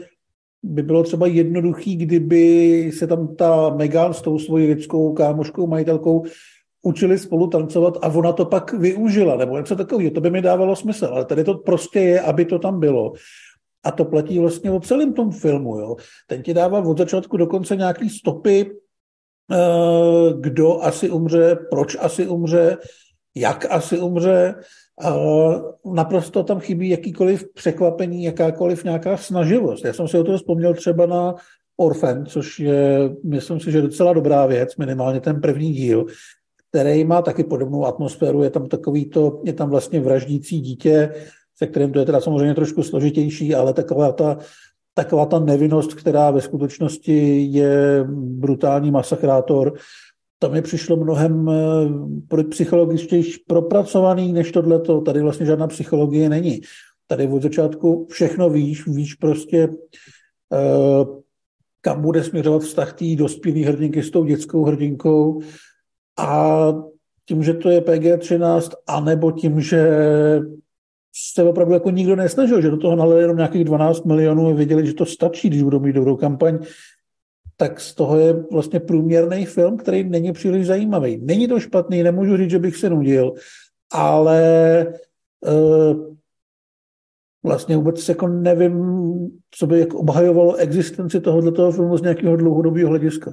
by 0.63 0.83
bylo 0.83 1.03
třeba 1.03 1.27
jednoduchý, 1.27 1.97
kdyby 1.97 2.91
se 2.95 3.07
tam 3.07 3.37
ta 3.37 3.71
Megan 3.71 4.15
s 4.15 4.23
tou 4.23 4.39
svojí 4.39 4.67
lidskou 4.67 5.13
kámoškou, 5.13 5.67
majitelkou 5.67 6.25
učili 6.83 7.19
spolu 7.19 7.47
tancovat 7.47 7.99
a 8.03 8.09
ona 8.09 8.33
to 8.33 8.45
pak 8.45 8.73
využila, 8.73 9.37
nebo 9.37 9.59
něco 9.59 9.77
takového. 9.77 10.11
To 10.11 10.21
by 10.21 10.31
mi 10.31 10.43
dávalo 10.43 10.77
smysl, 10.77 11.05
ale 11.05 11.25
tady 11.25 11.45
to 11.45 11.55
prostě 11.55 12.01
je, 12.01 12.21
aby 12.21 12.45
to 12.45 12.59
tam 12.59 12.81
bylo. 12.81 13.13
A 13.85 13.91
to 13.91 14.05
platí 14.05 14.39
vlastně 14.39 14.71
o 14.71 14.81
celém 14.81 15.13
tom 15.13 15.31
filmu. 15.31 15.79
Jo. 15.79 15.97
Ten 16.27 16.43
ti 16.43 16.55
dává 16.55 16.79
od 16.79 16.99
začátku 16.99 17.37
do 17.37 17.47
konce 17.47 17.77
nějaký 17.77 18.11
stopy, 18.11 18.71
eh, 19.53 20.33
kdo 20.41 20.83
asi 20.83 21.11
umře, 21.11 21.57
proč 21.71 21.97
asi 22.01 22.27
umře, 22.27 22.77
jak 23.35 23.67
asi 23.71 23.99
umře 23.99 24.55
naprosto 25.85 26.43
tam 26.43 26.61
chybí 26.61 26.89
jakýkoliv 26.89 27.53
překvapení, 27.55 28.25
jakákoliv 28.25 28.85
nějaká 28.85 29.17
snaživost. 29.17 29.85
Já 29.85 29.93
jsem 29.93 30.09
si 30.09 30.19
o 30.19 30.25
to 30.25 30.37
vzpomněl 30.37 30.75
třeba 30.75 31.07
na 31.07 31.35
Orphan, 31.77 32.27
což 32.27 32.61
je, 32.61 33.11
myslím 33.25 33.61
si, 33.61 33.73
že 33.73 33.83
docela 33.83 34.13
dobrá 34.13 34.47
věc, 34.47 34.77
minimálně 34.77 35.21
ten 35.21 35.41
první 35.41 35.73
díl, 35.73 36.07
který 36.71 37.05
má 37.05 37.23
taky 37.23 37.45
podobnou 37.45 37.87
atmosféru, 37.87 38.43
je 38.43 38.51
tam 38.51 38.69
takový 38.69 39.05
to, 39.05 39.41
je 39.45 39.53
tam 39.53 39.71
vlastně 39.71 40.01
vraždící 40.01 40.61
dítě, 40.61 41.13
se 41.57 41.67
kterým 41.67 41.93
to 41.93 41.99
je 41.99 42.07
teda 42.07 42.21
samozřejmě 42.21 42.55
trošku 42.55 42.83
složitější, 42.83 43.55
ale 43.55 43.73
taková 43.73 44.13
ta, 44.13 44.39
taková 44.95 45.27
ta 45.27 45.39
nevinnost, 45.39 45.95
která 45.95 46.31
ve 46.31 46.41
skutečnosti 46.41 47.39
je 47.51 48.05
brutální 48.15 48.91
masakrátor, 48.91 49.73
to 50.39 50.51
mi 50.51 50.63
přišlo 50.63 50.97
mnohem 50.97 51.51
eh, 52.39 52.45
psychologičtější 52.45 53.45
propracovaný 53.47 54.33
než 54.33 54.53
tohleto. 54.53 55.01
Tady 55.01 55.21
vlastně 55.21 55.47
žádná 55.47 55.67
psychologie 55.67 56.29
není. 56.29 56.61
Tady 57.07 57.27
od 57.27 57.43
začátku 57.43 58.07
všechno 58.11 58.51
víš, 58.51 58.87
víš 58.87 59.15
prostě, 59.15 59.69
eh, 60.53 61.05
kam 61.81 62.03
bude 62.03 62.25
směřovat 62.25 62.63
vztah 62.63 62.93
té 62.93 63.17
dospělé 63.17 63.61
hrdinky 63.61 64.03
s 64.03 64.11
tou 64.11 64.25
dětskou 64.25 64.65
hrdinkou 64.65 65.41
a 66.19 66.73
tím, 67.29 67.43
že 67.43 67.55
to 67.55 67.71
je 67.71 67.81
PG-13, 67.81 68.71
anebo 68.87 69.33
tím, 69.33 69.61
že 69.61 69.91
se 71.33 71.43
opravdu 71.43 71.75
jako 71.75 71.91
nikdo 71.91 72.17
nesnažil, 72.17 72.63
že 72.63 72.71
do 72.71 72.77
toho 72.77 72.97
nalili 72.97 73.21
jenom 73.21 73.37
nějakých 73.37 73.65
12 73.65 74.05
milionů 74.05 74.49
a 74.49 74.53
věděli, 74.53 74.87
že 74.87 74.95
to 74.95 75.07
stačí, 75.07 75.49
když 75.49 75.63
budou 75.63 75.81
mít 75.81 75.93
dobrou 75.93 76.17
kampaň, 76.17 76.59
tak 77.57 77.81
z 77.81 77.95
toho 77.95 78.19
je 78.19 78.33
vlastně 78.53 78.81
průměrný 78.81 79.47
film, 79.47 79.77
který 79.77 80.05
není 80.05 80.33
příliš 80.33 80.67
zajímavý. 80.67 81.21
Není 81.23 81.49
to 81.49 81.61
špatný, 81.61 82.03
nemůžu 82.03 82.37
říct, 82.37 82.51
že 82.51 82.59
bych 82.59 82.77
se 82.77 82.91
nudil, 82.91 83.33
ale 83.93 84.87
uh, 85.41 86.17
vlastně 87.45 87.77
vůbec 87.77 88.09
jako 88.09 88.29
nevím, 88.29 88.97
co 89.51 89.67
by 89.67 89.81
jako 89.81 89.99
obhajovalo 89.99 90.55
existenci 90.55 91.21
tohoto 91.21 91.73
filmu 91.73 91.97
z 91.97 92.03
nějakého 92.03 92.37
dlouhodobého 92.37 92.89
hlediska. 92.89 93.33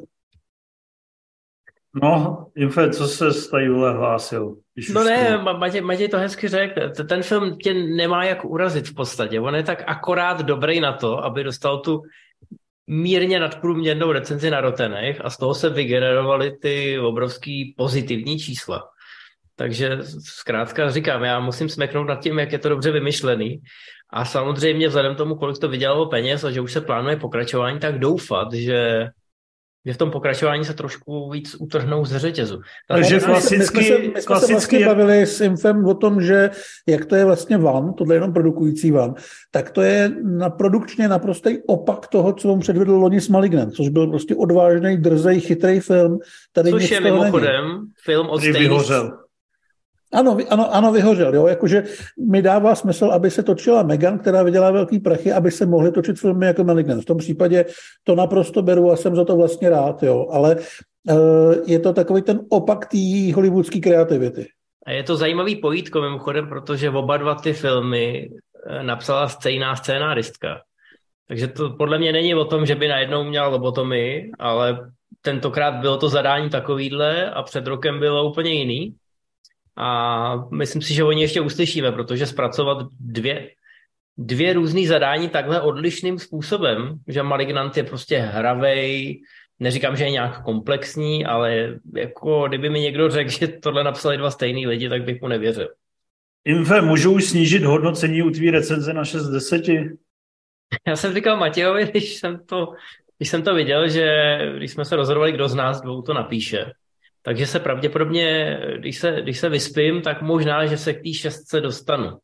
No, 2.02 2.46
Infe, 2.56 2.90
co 2.90 3.08
se 3.08 3.50
tady 3.52 3.68
hlásil? 3.68 4.58
No 4.94 5.04
ne, 5.04 5.38
Matěj, 5.38 5.82
Matěj 5.82 6.08
to 6.08 6.18
hezky 6.18 6.48
řekl. 6.48 6.82
Ten 7.10 7.24
film 7.24 7.58
tě 7.58 7.74
nemá 7.74 8.26
jak 8.26 8.46
urazit 8.46 8.88
v 8.88 8.96
podstatě. 8.96 9.40
On 9.40 9.56
je 9.56 9.64
tak 9.64 9.84
akorát 9.88 10.42
dobrý 10.42 10.80
na 10.80 10.94
to, 10.94 11.24
aby 11.24 11.44
dostal 11.44 11.80
tu 11.80 12.02
mírně 12.88 13.40
nadprůměrnou 13.40 14.12
recenzi 14.12 14.50
na 14.50 14.62
Rotenech 14.62 15.22
a 15.24 15.30
z 15.30 15.38
toho 15.38 15.54
se 15.54 15.70
vygenerovaly 15.70 16.58
ty 16.62 17.00
obrovský 17.00 17.74
pozitivní 17.78 18.40
čísla. 18.40 18.90
Takže 19.56 19.98
zkrátka 20.20 20.90
říkám, 20.90 21.24
já 21.24 21.40
musím 21.40 21.70
smeknout 21.70 22.08
nad 22.08 22.20
tím, 22.20 22.40
jak 22.40 22.52
je 22.52 22.60
to 22.60 22.70
dobře 22.70 22.92
vymyšlený. 22.92 23.62
A 24.10 24.26
samozřejmě 24.26 24.88
vzhledem 24.88 25.16
tomu, 25.16 25.36
kolik 25.36 25.60
to 25.60 25.70
vydělalo 25.70 26.10
peněz 26.10 26.44
a 26.44 26.52
že 26.52 26.62
už 26.62 26.74
se 26.74 26.82
plánuje 26.82 27.16
pokračování, 27.18 27.80
tak 27.80 28.00
doufat, 28.00 28.54
že 28.54 29.08
že 29.86 29.94
v 29.94 29.98
tom 29.98 30.12
pokračování 30.12 30.66
se 30.66 30.74
trošku 30.74 31.30
víc 31.30 31.56
utrhnou 31.60 32.06
z 32.06 32.16
řetězu. 32.16 32.62
Takže 32.88 33.20
klasicky... 33.20 33.58
My 33.58 33.66
jsme, 33.66 33.84
se, 33.84 33.98
my 33.98 34.06
jsme 34.06 34.22
klasicky 34.22 34.48
se 34.48 34.54
vlastně 34.54 34.80
je... 34.80 34.86
bavili 34.86 35.26
s 35.26 35.42
Infem 35.42 35.86
o 35.86 35.94
tom, 35.94 36.22
že 36.22 36.50
jak 36.88 37.06
to 37.06 37.16
je 37.16 37.26
vlastně 37.26 37.58
van, 37.58 37.94
tohle 37.94 38.16
je 38.16 38.18
jenom 38.18 38.34
produkující 38.34 38.92
van, 38.92 39.14
tak 39.52 39.72
to 39.72 39.82
je 39.82 40.12
na 40.24 40.50
produkčně 40.50 41.08
naprostý 41.08 41.58
opak 41.68 42.08
toho, 42.08 42.34
co 42.34 42.50
on 42.50 42.60
předvedl 42.60 42.94
loni 42.94 43.22
s 43.22 43.30
Malignant, 43.30 43.74
což 43.74 43.90
byl 43.90 44.08
prostě 44.08 44.36
odvážný, 44.36 44.98
drzej, 44.98 45.42
chytrý 45.42 45.80
film. 45.80 46.20
Tady 46.54 46.72
což 46.72 46.92
je 46.92 47.02
mimochodem 47.02 47.66
není. 47.66 47.86
film 48.04 48.30
od 48.30 48.40
stejných, 48.40 48.70
ano, 50.14 50.38
ano, 50.50 50.76
ano, 50.76 50.92
vyhořel. 50.92 51.36
Jo? 51.36 51.48
Jakože 51.48 51.84
mi 52.30 52.42
dává 52.42 52.76
smysl, 52.76 53.06
aby 53.06 53.32
se 53.32 53.44
točila 53.44 53.84
Megan, 53.84 54.20
která 54.20 54.44
vydělá 54.44 54.72
velký 54.72 55.00
prachy, 55.00 55.32
aby 55.32 55.52
se 55.52 55.66
mohly 55.66 55.92
točit 55.92 56.20
filmy 56.20 56.46
jako 56.46 56.64
Malignant. 56.64 57.02
V 57.02 57.06
tom 57.06 57.18
případě 57.18 57.66
to 58.04 58.16
naprosto 58.16 58.62
beru 58.62 58.92
a 58.92 58.96
jsem 58.96 59.16
za 59.16 59.26
to 59.26 59.38
vlastně 59.38 59.70
rád. 59.70 60.04
Jo? 60.04 60.28
Ale 60.32 60.56
uh, 61.10 61.54
je 61.66 61.80
to 61.80 61.94
takový 61.94 62.22
ten 62.22 62.40
opak 62.50 62.86
té 62.86 63.34
hollywoodské 63.36 63.80
kreativity. 63.80 64.48
A 64.86 64.92
je 64.92 65.04
to 65.04 65.16
zajímavý 65.16 65.56
pojítko 65.56 66.02
mimochodem, 66.02 66.50
protože 66.50 66.90
oba 66.90 67.18
dva 67.18 67.36
ty 67.36 67.54
filmy 67.54 68.30
eh, 68.68 68.84
napsala 68.84 69.28
stejná 69.28 69.76
scénáristka. 69.76 70.62
Takže 71.28 71.48
to 71.48 71.70
podle 71.70 71.98
mě 71.98 72.12
není 72.12 72.36
o 72.36 72.46
tom, 72.46 72.66
že 72.66 72.76
by 72.76 72.88
najednou 72.88 73.24
měla 73.24 73.48
lobotomii, 73.48 74.32
ale 74.40 74.92
tentokrát 75.22 75.72
bylo 75.72 75.98
to 75.98 76.10
zadání 76.10 76.50
takovýhle 76.50 77.32
a 77.32 77.44
před 77.44 77.68
rokem 77.68 78.00
bylo 78.00 78.30
úplně 78.30 78.54
jiný. 78.54 78.96
A 79.78 80.36
myslím 80.52 80.82
si, 80.82 80.94
že 80.94 81.04
oni 81.04 81.22
ještě 81.22 81.42
uslyšíme, 81.42 81.92
protože 81.92 82.26
zpracovat 82.26 82.88
dvě, 83.00 83.50
dvě 84.18 84.54
různé 84.54 84.88
zadání 84.88 85.30
takhle 85.30 85.62
odlišným 85.62 86.20
způsobem, 86.20 87.00
že 87.08 87.24
Malignant 87.24 87.78
je 87.78 87.84
prostě 87.84 88.18
hravej, 88.18 89.22
neříkám, 89.60 89.96
že 89.96 90.04
je 90.04 90.12
nějak 90.12 90.44
komplexní, 90.44 91.26
ale 91.26 91.80
jako 91.96 92.48
kdyby 92.48 92.70
mi 92.70 92.80
někdo 92.80 93.10
řekl, 93.10 93.30
že 93.30 93.48
tohle 93.48 93.84
napsali 93.84 94.18
dva 94.18 94.32
stejný 94.32 94.68
lidi, 94.68 94.90
tak 94.90 95.04
bych 95.04 95.22
mu 95.22 95.28
nevěřil. 95.28 95.70
Infe, 96.46 96.82
můžu 96.82 97.12
už 97.12 97.26
snížit 97.26 97.64
hodnocení 97.64 98.22
u 98.22 98.30
tvý 98.30 98.52
recenze 98.52 98.94
na 98.94 99.06
6 99.06 99.22
z 99.22 99.30
10? 99.30 99.64
Já 100.88 100.96
jsem 100.96 101.14
říkal 101.14 101.38
Matějovi, 101.38 101.86
když 101.86 102.16
jsem 102.16 102.46
to, 102.46 102.74
když 103.18 103.30
jsem 103.30 103.44
to 103.44 103.56
viděl, 103.56 103.90
že 103.90 104.38
když 104.58 104.72
jsme 104.72 104.86
se 104.86 104.96
rozhodovali, 104.96 105.32
kdo 105.32 105.48
z 105.48 105.56
nás 105.56 105.82
dvou 105.82 106.02
to 106.02 106.14
napíše, 106.14 106.72
takže 107.24 107.48
se 107.48 107.60
pravděpodobně, 107.60 108.58
když 108.78 108.98
se, 108.98 109.22
když 109.22 109.40
se 109.40 109.50
vyspím, 109.50 110.02
tak 110.02 110.22
možná, 110.22 110.66
že 110.66 110.78
se 110.78 110.94
k 110.94 111.04
té 111.04 111.14
šestce 111.14 111.62
dostanu. 111.62 112.18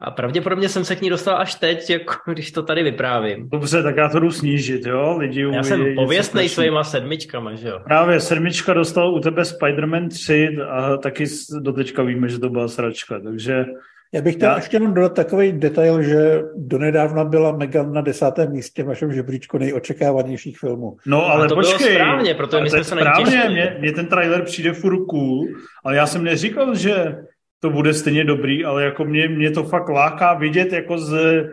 A 0.00 0.10
pravděpodobně 0.10 0.68
jsem 0.68 0.84
se 0.84 0.96
k 0.96 1.00
ní 1.00 1.10
dostal 1.10 1.36
až 1.36 1.54
teď, 1.54 1.90
jako 1.90 2.14
když 2.32 2.52
to 2.52 2.62
tady 2.62 2.82
vyprávím. 2.82 3.48
Dobře, 3.48 3.82
tak 3.82 3.96
já 3.96 4.08
to 4.08 4.20
jdu 4.20 4.30
snížit, 4.30 4.86
jo? 4.86 5.16
Lidi 5.18 5.46
já 5.52 5.62
jsem 5.62 5.94
pověstnej 5.94 6.48
svýma 6.48 6.84
sedmičkama, 6.84 7.54
že 7.54 7.68
jo? 7.68 7.80
Právě, 7.84 8.20
sedmička 8.20 8.74
dostal 8.74 9.14
u 9.14 9.20
tebe 9.20 9.42
Spider-Man 9.42 10.08
3 10.08 10.48
a 10.68 10.96
taky 10.96 11.24
dotečka 11.60 12.02
víme, 12.02 12.28
že 12.28 12.38
to 12.38 12.48
byla 12.48 12.68
sračka, 12.68 13.20
takže 13.20 13.64
já 14.12 14.22
bych 14.22 14.34
chtěl 14.34 14.56
ještě 14.56 14.76
jenom 14.76 14.94
dodat 14.94 15.14
takový 15.14 15.52
detail, 15.52 16.02
že 16.02 16.42
donedávna 16.56 17.24
byla 17.24 17.52
Megan 17.52 17.92
na 17.92 18.00
desátém 18.00 18.52
místě 18.52 18.82
v 18.82 18.86
vašem 18.86 19.12
žebříčku 19.12 19.58
nejočekávanějších 19.58 20.58
filmů. 20.58 20.96
No 21.06 21.26
ale 21.26 21.48
to 21.48 21.54
počkej. 21.54 21.78
Bylo 21.78 21.94
správně, 21.94 22.34
protože 22.34 22.62
my 22.62 22.70
jsme 22.70 22.84
se 22.84 22.96
správně, 22.96 23.44
mě, 23.48 23.76
mě, 23.80 23.92
ten 23.92 24.06
trailer 24.06 24.42
přijde 24.42 24.72
furt 24.72 25.04
cool, 25.04 25.46
ale 25.84 25.96
já 25.96 26.06
jsem 26.06 26.24
neříkal, 26.24 26.74
že 26.74 27.16
to 27.60 27.70
bude 27.70 27.94
stejně 27.94 28.24
dobrý, 28.24 28.64
ale 28.64 28.84
jako 28.84 29.04
mě, 29.04 29.28
mě 29.28 29.50
to 29.50 29.64
fakt 29.64 29.88
láká 29.88 30.34
vidět 30.34 30.72
jako 30.72 30.98
z 30.98 31.44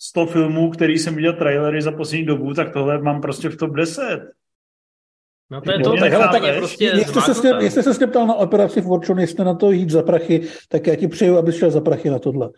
100 0.00 0.26
filmů, 0.26 0.70
který 0.70 0.98
jsem 0.98 1.14
viděl 1.14 1.32
trailery 1.32 1.82
za 1.82 1.92
poslední 1.92 2.26
dobu, 2.26 2.54
tak 2.54 2.72
tohle 2.72 2.98
mám 2.98 3.20
prostě 3.20 3.48
v 3.48 3.56
top 3.56 3.70
10. 3.70 4.30
No 5.50 5.60
to 5.60 5.72
je 5.72 5.78
to, 5.78 5.96
tak, 5.96 6.12
hele, 6.12 6.28
tak 6.28 6.56
prostě 6.56 6.84
jestli, 6.84 7.34
se 7.34 7.48
jestli 7.60 7.94
se 7.94 8.06
ptal 8.06 8.26
na 8.26 8.34
operaci 8.34 8.82
Fortune, 8.82 9.22
jestli 9.22 9.44
na 9.44 9.54
to 9.54 9.70
jít 9.70 9.90
za 9.90 10.02
prachy, 10.02 10.48
tak 10.68 10.86
já 10.86 10.94
ti 10.94 11.08
přeju, 11.08 11.38
abys 11.38 11.56
šel 11.56 11.70
za 11.70 11.80
prachy 11.80 12.10
na 12.10 12.18
tohle. 12.18 12.50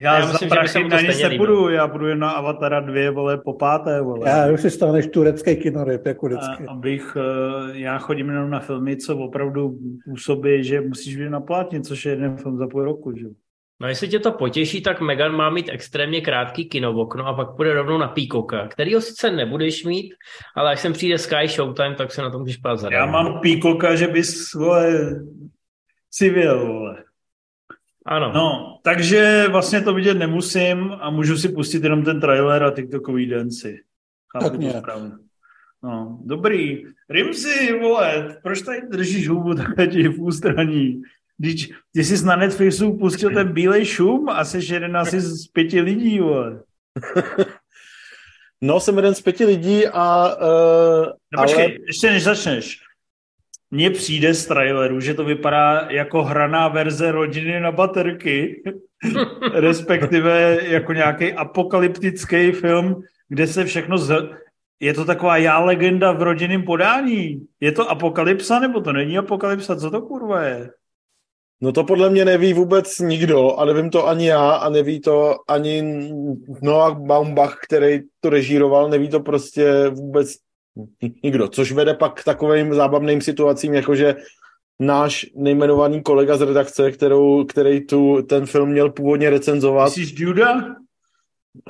Já, 0.00 0.14
já 0.14 0.26
za 0.26 0.32
myslím, 0.32 0.50
prachy 0.50 0.88
na 0.88 1.00
nic 1.00 1.22
nepůjdu, 1.22 1.68
já 1.68 1.86
budu 1.86 2.06
jen 2.06 2.18
na 2.18 2.30
Avatara 2.30 2.80
2, 2.80 3.10
vole, 3.10 3.38
po 3.38 3.52
páté, 3.52 4.00
vole. 4.00 4.28
Já 4.30 4.52
už 4.52 4.60
si 4.60 4.70
staneš 4.70 5.06
turecký 5.06 5.56
kinoryb, 5.56 6.06
jako 6.06 6.26
vždycky. 6.26 6.66
A, 6.66 6.72
abych, 6.72 7.16
eh, 7.16 7.78
já 7.78 7.98
chodím 7.98 8.28
jenom 8.28 8.50
na 8.50 8.60
filmy, 8.60 8.96
co 8.96 9.18
opravdu 9.18 9.78
působí, 10.04 10.64
že 10.64 10.80
musíš 10.80 11.16
být 11.16 11.28
na 11.28 11.40
plátně, 11.40 11.80
což 11.80 12.04
je 12.04 12.12
jeden 12.12 12.36
film 12.36 12.58
za 12.58 12.66
půl 12.66 12.84
roku, 12.84 13.16
že? 13.16 13.26
No 13.80 13.88
jestli 13.88 14.08
tě 14.08 14.18
to 14.18 14.32
potěší, 14.32 14.82
tak 14.82 15.00
Megan 15.00 15.36
má 15.36 15.50
mít 15.50 15.68
extrémně 15.72 16.20
krátký 16.20 16.68
kinovokno 16.68 17.26
a 17.26 17.34
pak 17.34 17.56
půjde 17.56 17.72
rovnou 17.72 17.98
na 17.98 18.08
Píkoka, 18.08 18.68
který 18.68 18.94
ho 18.94 19.00
sice 19.00 19.30
nebudeš 19.30 19.84
mít, 19.84 20.14
ale 20.56 20.72
až 20.72 20.80
sem 20.80 20.92
přijde 20.92 21.18
Sky 21.18 21.48
Showtime, 21.48 21.94
tak 21.94 22.12
se 22.12 22.22
na 22.22 22.30
tom 22.30 22.40
můžeš 22.40 22.56
pát 22.56 22.76
zadat. 22.76 22.98
Já 22.98 23.06
mám 23.06 23.40
Píkoka, 23.40 23.94
že 23.94 24.06
bys, 24.06 24.54
vole, 24.54 25.20
civil, 26.10 26.66
vole. 26.66 27.04
Ano. 28.06 28.32
No, 28.34 28.78
takže 28.82 29.44
vlastně 29.50 29.80
to 29.80 29.94
vidět 29.94 30.14
nemusím 30.14 30.92
a 31.00 31.10
můžu 31.10 31.36
si 31.36 31.48
pustit 31.48 31.84
jenom 31.84 32.04
ten 32.04 32.20
trailer 32.20 32.62
a 32.62 32.70
TikTokový 32.70 33.26
denci. 33.26 33.80
Chápu 34.32 34.58
tak. 34.72 34.84
No, 35.82 36.18
dobrý. 36.24 36.84
Rimsi, 37.10 37.78
vole, 37.80 38.36
proč 38.42 38.62
tady 38.62 38.80
držíš 38.90 39.28
hubu 39.28 39.54
takhle 39.54 39.86
ti 39.86 40.08
v 40.08 40.20
ústraní? 40.20 41.02
Když 41.38 41.70
ty 41.94 42.04
jsi 42.04 42.24
na 42.24 42.36
Netflixu 42.36 42.98
pustil 42.98 43.30
ten 43.34 43.52
bílej 43.52 43.84
šum 43.84 44.28
a 44.28 44.44
jsi 44.44 44.72
jeden 44.72 44.96
asi 44.96 45.20
z 45.20 45.46
pěti 45.46 45.80
lidí, 45.80 46.20
vole. 46.20 46.62
No, 48.60 48.80
jsem 48.80 48.96
jeden 48.96 49.14
z 49.14 49.20
pěti 49.20 49.44
lidí 49.44 49.86
a... 49.86 50.36
Uh, 50.36 51.06
no 51.32 51.42
počkej, 51.42 51.64
ale... 51.64 51.74
ještě 51.86 52.10
než 52.10 52.24
začneš. 52.24 52.78
Mně 53.70 53.90
přijde 53.90 54.34
z 54.34 54.46
traileru, 54.46 55.00
že 55.00 55.14
to 55.14 55.24
vypadá 55.24 55.86
jako 55.90 56.24
hraná 56.24 56.68
verze 56.68 57.12
rodiny 57.12 57.60
na 57.60 57.72
baterky, 57.72 58.62
respektive 59.52 60.58
jako 60.62 60.92
nějaký 60.92 61.32
apokalyptický 61.32 62.52
film, 62.52 63.02
kde 63.28 63.46
se 63.46 63.64
všechno 63.64 63.98
z... 63.98 64.30
Je 64.80 64.94
to 64.94 65.04
taková 65.04 65.36
já 65.36 65.58
legenda 65.58 66.12
v 66.12 66.22
rodinném 66.22 66.62
podání. 66.62 67.46
Je 67.60 67.72
to 67.72 67.90
apokalypsa, 67.90 68.58
nebo 68.58 68.80
to 68.80 68.92
není 68.92 69.18
apokalypsa? 69.18 69.76
Co 69.76 69.90
to 69.90 70.02
kurva 70.02 70.42
je? 70.42 70.70
No 71.60 71.72
to 71.72 71.84
podle 71.84 72.10
mě 72.10 72.24
neví 72.24 72.52
vůbec 72.52 72.98
nikdo 72.98 73.56
a 73.56 73.64
nevím 73.64 73.90
to 73.90 74.06
ani 74.06 74.26
já 74.26 74.50
a 74.50 74.68
neví 74.68 75.00
to 75.00 75.34
ani 75.48 76.04
Noah 76.62 76.98
Baumbach, 76.98 77.58
který 77.64 78.00
to 78.20 78.30
režíroval, 78.30 78.90
neví 78.90 79.08
to 79.08 79.20
prostě 79.20 79.88
vůbec 79.88 80.34
nikdo, 81.24 81.48
což 81.48 81.72
vede 81.72 81.94
pak 81.94 82.20
k 82.20 82.24
takovým 82.24 82.74
zábavným 82.74 83.20
situacím, 83.20 83.74
jakože 83.74 84.16
náš 84.80 85.26
nejmenovaný 85.36 86.02
kolega 86.02 86.36
z 86.36 86.42
redakce, 86.42 86.92
kterou, 86.92 87.44
který 87.44 87.86
tu 87.86 88.22
ten 88.22 88.46
film 88.46 88.70
měl 88.70 88.90
původně 88.90 89.30
recenzovat. 89.30 89.92
Jsi 89.92 90.06
Duda? 90.06 90.54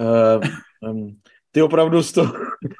Uh, 0.00 0.90
um, 0.90 1.16
ty 1.50 1.62
opravdu 1.62 2.02
s, 2.02 2.12
to, 2.12 2.32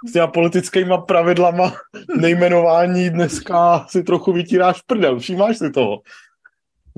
s 0.09 0.13
těma 0.13 0.27
politickýma 0.27 0.99
pravidlama 0.99 1.73
nejmenování 2.21 3.11
dneska 3.11 3.87
si 3.89 4.03
trochu 4.03 4.33
vytíráš 4.33 4.83
prdel, 4.83 5.19
všímáš 5.19 5.59
si 5.59 5.71
toho? 5.71 6.01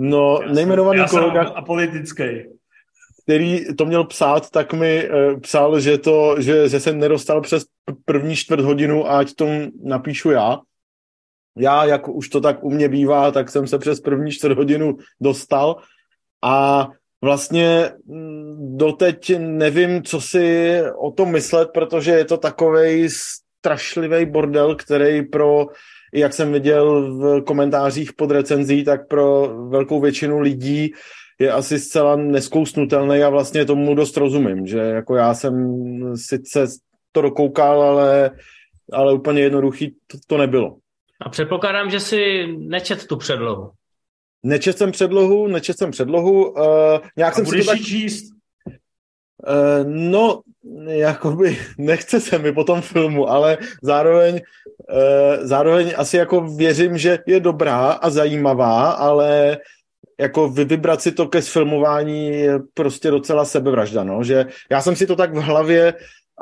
No, 0.02 0.40
já 0.42 0.52
nejmenovaný 0.52 1.08
jsem, 1.08 1.20
kolega... 1.20 1.42
a 1.42 1.62
politický. 1.62 2.24
Který 3.22 3.74
to 3.74 3.84
měl 3.84 4.04
psát, 4.04 4.50
tak 4.50 4.72
mi 4.72 5.08
uh, 5.08 5.40
psal, 5.40 5.80
že, 5.80 5.98
to, 5.98 6.36
že, 6.38 6.68
že 6.68 6.80
se 6.80 6.92
nedostal 6.92 7.40
přes 7.40 7.64
první 8.04 8.36
čtvrt 8.36 8.60
hodinu 8.60 9.06
a 9.06 9.18
ať 9.18 9.34
to 9.34 9.46
napíšu 9.84 10.30
já. 10.30 10.58
Já, 11.58 11.84
jak 11.84 12.08
už 12.08 12.28
to 12.28 12.40
tak 12.40 12.64
u 12.64 12.70
mě 12.70 12.88
bývá, 12.88 13.30
tak 13.30 13.50
jsem 13.50 13.66
se 13.66 13.78
přes 13.78 14.00
první 14.00 14.30
čtvrt 14.30 14.56
hodinu 14.56 14.96
dostal 15.20 15.76
a 16.42 16.88
vlastně 17.22 17.90
mm, 18.06 18.78
doteď 18.78 19.32
nevím, 19.38 20.02
co 20.02 20.20
si 20.20 20.78
o 20.96 21.10
tom 21.10 21.32
myslet, 21.32 21.68
protože 21.74 22.10
je 22.10 22.24
to 22.24 22.36
takovej 22.36 23.08
strašlivý 23.10 24.26
bordel, 24.26 24.76
který 24.76 25.22
pro 25.22 25.66
jak 26.14 26.32
jsem 26.32 26.52
viděl 26.52 27.16
v 27.18 27.44
komentářích 27.44 28.12
pod 28.12 28.30
recenzí, 28.30 28.84
tak 28.84 29.08
pro 29.08 29.54
velkou 29.68 30.00
většinu 30.00 30.40
lidí 30.40 30.92
je 31.38 31.52
asi 31.52 31.78
zcela 31.78 32.16
neskousnutelný 32.16 33.22
a 33.22 33.28
vlastně 33.28 33.64
tomu 33.64 33.94
dost 33.94 34.16
rozumím, 34.16 34.66
že 34.66 34.78
jako 34.78 35.16
já 35.16 35.34
jsem 35.34 35.82
sice 36.16 36.66
to 37.12 37.22
dokoukal, 37.22 37.82
ale 37.82 38.30
ale 38.92 39.12
úplně 39.12 39.42
jednoduchý 39.42 39.96
to, 40.06 40.18
to 40.26 40.38
nebylo. 40.38 40.76
A 41.20 41.28
předpokládám, 41.28 41.90
že 41.90 42.00
si 42.00 42.46
nečet 42.58 43.06
tu 43.06 43.16
předlohu. 43.16 43.70
Nečet 44.42 44.78
jsem 44.78 44.92
předlohu, 44.92 45.46
nečet 45.46 45.78
jsem 45.78 45.90
předlohu. 45.90 46.50
Uh, 46.50 46.64
nějak 47.16 47.32
A 47.32 47.36
jsem 47.36 47.44
si 47.44 47.50
budeš 47.50 47.66
to 47.66 47.72
tak... 47.72 47.80
číst? 47.80 48.24
Uh, 48.66 49.86
no, 49.86 50.40
jakoby 50.86 51.58
nechce 51.78 52.20
se 52.20 52.38
mi 52.38 52.52
po 52.52 52.64
tom 52.64 52.82
filmu, 52.82 53.30
ale 53.30 53.58
zároveň, 53.82 54.34
uh, 54.34 55.46
zároveň 55.46 55.94
asi 55.96 56.16
jako 56.16 56.40
věřím, 56.40 56.98
že 56.98 57.18
je 57.26 57.40
dobrá 57.40 57.90
a 57.92 58.10
zajímavá, 58.10 58.90
ale 58.90 59.58
jako 60.20 60.48
vy, 60.48 60.64
vybrat 60.64 61.02
si 61.02 61.12
to 61.12 61.28
ke 61.28 61.42
sfilmování 61.42 62.28
je 62.28 62.58
prostě 62.74 63.10
docela 63.10 63.44
sebevražda, 63.44 64.04
no, 64.04 64.24
že 64.24 64.46
já 64.70 64.80
jsem 64.80 64.96
si 64.96 65.06
to 65.06 65.16
tak 65.16 65.34
v 65.34 65.40
hlavě 65.40 65.94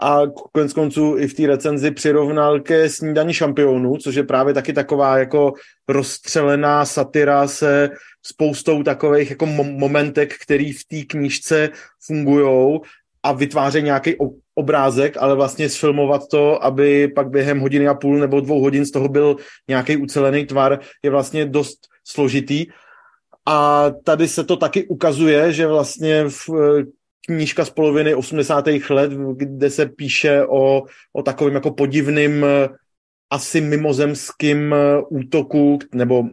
a 0.03 0.23
konec 0.53 0.73
konců 0.73 1.17
i 1.19 1.29
v 1.29 1.35
té 1.35 1.47
recenzi 1.47 1.91
přirovnal 1.91 2.61
ke 2.61 2.89
snídaní 2.89 3.35
šampionů, 3.35 3.97
což 3.97 4.15
je 4.15 4.23
právě 4.23 4.55
taky 4.55 4.73
taková 4.73 5.19
jako 5.19 5.53
rozstřelená 5.89 6.85
satira 6.85 7.49
se 7.49 7.91
spoustou 8.23 8.83
takových 8.83 9.31
jako 9.31 9.47
momentek, 9.47 10.35
který 10.43 10.73
v 10.73 10.85
té 10.85 11.03
knížce 11.03 11.69
fungujou 12.07 12.81
a 13.23 13.33
vytváří 13.33 13.83
nějaký 13.83 14.15
obrázek, 14.55 15.17
ale 15.17 15.35
vlastně 15.35 15.69
sfilmovat 15.69 16.29
to, 16.31 16.65
aby 16.65 17.09
pak 17.09 17.31
během 17.31 17.61
hodiny 17.61 17.89
a 17.89 17.95
půl 17.95 18.19
nebo 18.19 18.41
dvou 18.41 18.61
hodin 18.61 18.87
z 18.87 18.91
toho 18.91 19.09
byl 19.09 19.37
nějaký 19.69 19.97
ucelený 19.97 20.47
tvar, 20.47 20.79
je 21.03 21.11
vlastně 21.11 21.47
dost 21.47 21.79
složitý. 22.05 22.67
A 23.47 23.91
tady 24.05 24.29
se 24.29 24.45
to 24.45 24.57
taky 24.57 24.85
ukazuje, 24.85 25.53
že 25.53 25.67
vlastně 25.67 26.25
v 26.29 26.51
knížka 27.27 27.65
z 27.65 27.71
poloviny 27.71 28.15
80. 28.15 28.67
let, 28.91 29.11
kde 29.37 29.71
se 29.71 29.87
píše 29.87 30.47
o, 30.47 30.83
o 31.13 31.23
takovém 31.23 31.55
jako 31.55 31.71
podivným 31.71 32.47
asi 33.31 33.61
mimozemským 33.61 34.75
útoku, 35.09 35.79
nebo 35.95 36.25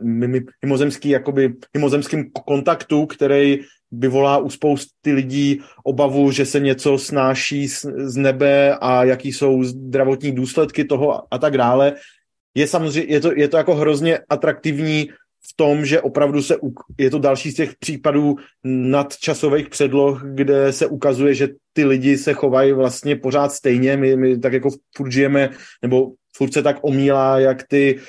mimozemský, 0.64 1.10
jakoby, 1.10 1.54
mimozemským 1.74 2.32
kontaktu, 2.32 3.06
který 3.06 3.60
vyvolá 3.92 4.38
u 4.38 4.50
spousty 4.50 5.12
lidí 5.12 5.62
obavu, 5.84 6.32
že 6.32 6.46
se 6.46 6.60
něco 6.60 6.98
snáší 6.98 7.68
z, 7.68 8.16
nebe 8.16 8.78
a 8.82 9.04
jaký 9.04 9.34
jsou 9.34 9.64
zdravotní 9.64 10.32
důsledky 10.32 10.86
toho 10.86 11.34
a 11.34 11.38
tak 11.38 11.58
dále. 11.58 11.94
Je 12.56 12.68
samozřejmě, 12.68 13.14
je 13.14 13.20
to, 13.20 13.32
je 13.36 13.48
to 13.48 13.58
jako 13.58 13.76
hrozně 13.76 14.20
atraktivní 14.30 15.10
v 15.50 15.54
tom, 15.56 15.86
že 15.86 16.02
opravdu 16.02 16.42
se, 16.42 16.56
je 16.98 17.10
to 17.10 17.20
další 17.20 17.52
z 17.52 17.56
těch 17.56 17.76
případů 17.80 18.36
nadčasových 18.64 19.70
předloh, 19.70 20.24
kde 20.24 20.74
se 20.74 20.88
ukazuje, 20.88 21.34
že 21.34 21.48
ty 21.74 21.86
lidi 21.86 22.18
se 22.18 22.34
chovají 22.34 22.74
vlastně 22.74 23.16
pořád 23.16 23.52
stejně, 23.52 23.98
my, 23.98 24.16
my 24.16 24.40
tak 24.40 24.54
jako 24.54 24.70
furt 24.98 25.12
žijeme, 25.12 25.50
nebo 25.82 26.12
furt 26.36 26.54
se 26.54 26.64
tak 26.64 26.78
omílá, 26.82 27.40
jak 27.40 27.64
ty 27.68 28.00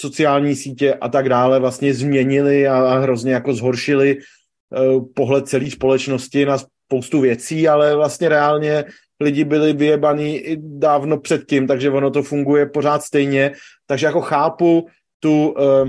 sociální 0.00 0.56
sítě 0.56 0.94
a 0.94 1.08
tak 1.08 1.28
dále 1.28 1.60
vlastně 1.60 1.94
změnili 1.94 2.68
a, 2.68 2.76
a 2.76 2.98
hrozně 2.98 3.32
jako 3.32 3.54
zhoršili 3.54 4.16
uh, 4.16 5.04
pohled 5.14 5.48
celé 5.48 5.70
společnosti 5.70 6.46
na 6.46 6.58
spoustu 6.58 7.20
věcí, 7.20 7.68
ale 7.68 7.96
vlastně 7.96 8.28
reálně 8.28 8.84
lidi 9.20 9.44
byli 9.44 9.72
vyjebaní 9.72 10.36
i 10.36 10.56
dávno 10.60 11.18
předtím, 11.20 11.66
takže 11.66 11.90
ono 11.90 12.10
to 12.10 12.22
funguje 12.22 12.66
pořád 12.66 13.02
stejně, 13.02 13.52
takže 13.86 14.06
jako 14.06 14.20
chápu 14.20 14.86
tu, 15.20 15.48
uh, 15.48 15.88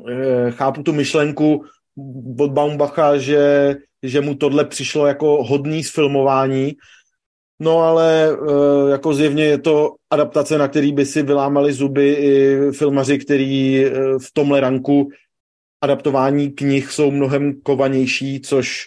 uh, 0.00 0.50
chápu 0.50 0.82
tu 0.82 0.92
myšlenku 0.92 1.64
od 2.40 2.50
Baumbacha, 2.50 3.18
že, 3.18 3.74
že 4.02 4.20
mu 4.20 4.34
tohle 4.34 4.64
přišlo 4.64 5.06
jako 5.06 5.44
hodný 5.44 5.84
sfilmování, 5.84 6.76
No 7.60 7.78
ale 7.78 8.38
uh, 8.38 8.90
jako 8.90 9.14
zjevně 9.14 9.44
je 9.44 9.58
to 9.58 9.94
adaptace, 10.10 10.58
na 10.58 10.68
který 10.68 10.92
by 10.92 11.06
si 11.06 11.22
vylámali 11.22 11.72
zuby 11.72 12.12
i 12.12 12.58
filmaři, 12.72 13.18
který 13.18 13.84
uh, 13.86 13.92
v 14.18 14.32
tomhle 14.32 14.60
ranku 14.60 15.08
adaptování 15.80 16.50
knih 16.50 16.90
jsou 16.90 17.10
mnohem 17.10 17.60
kovanější, 17.62 18.40
což 18.40 18.86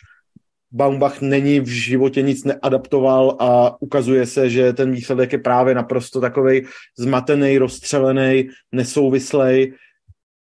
Baumbach 0.71 1.21
není 1.21 1.59
v 1.59 1.67
životě 1.67 2.21
nic 2.21 2.43
neadaptoval 2.43 3.37
a 3.39 3.81
ukazuje 3.81 4.25
se, 4.25 4.49
že 4.49 4.73
ten 4.73 4.91
výsledek 4.91 5.33
je 5.33 5.39
právě 5.39 5.75
naprosto 5.75 6.21
takovej 6.21 6.65
zmatený, 6.97 7.57
rozstřelený, 7.57 8.49
nesouvislej. 8.71 9.73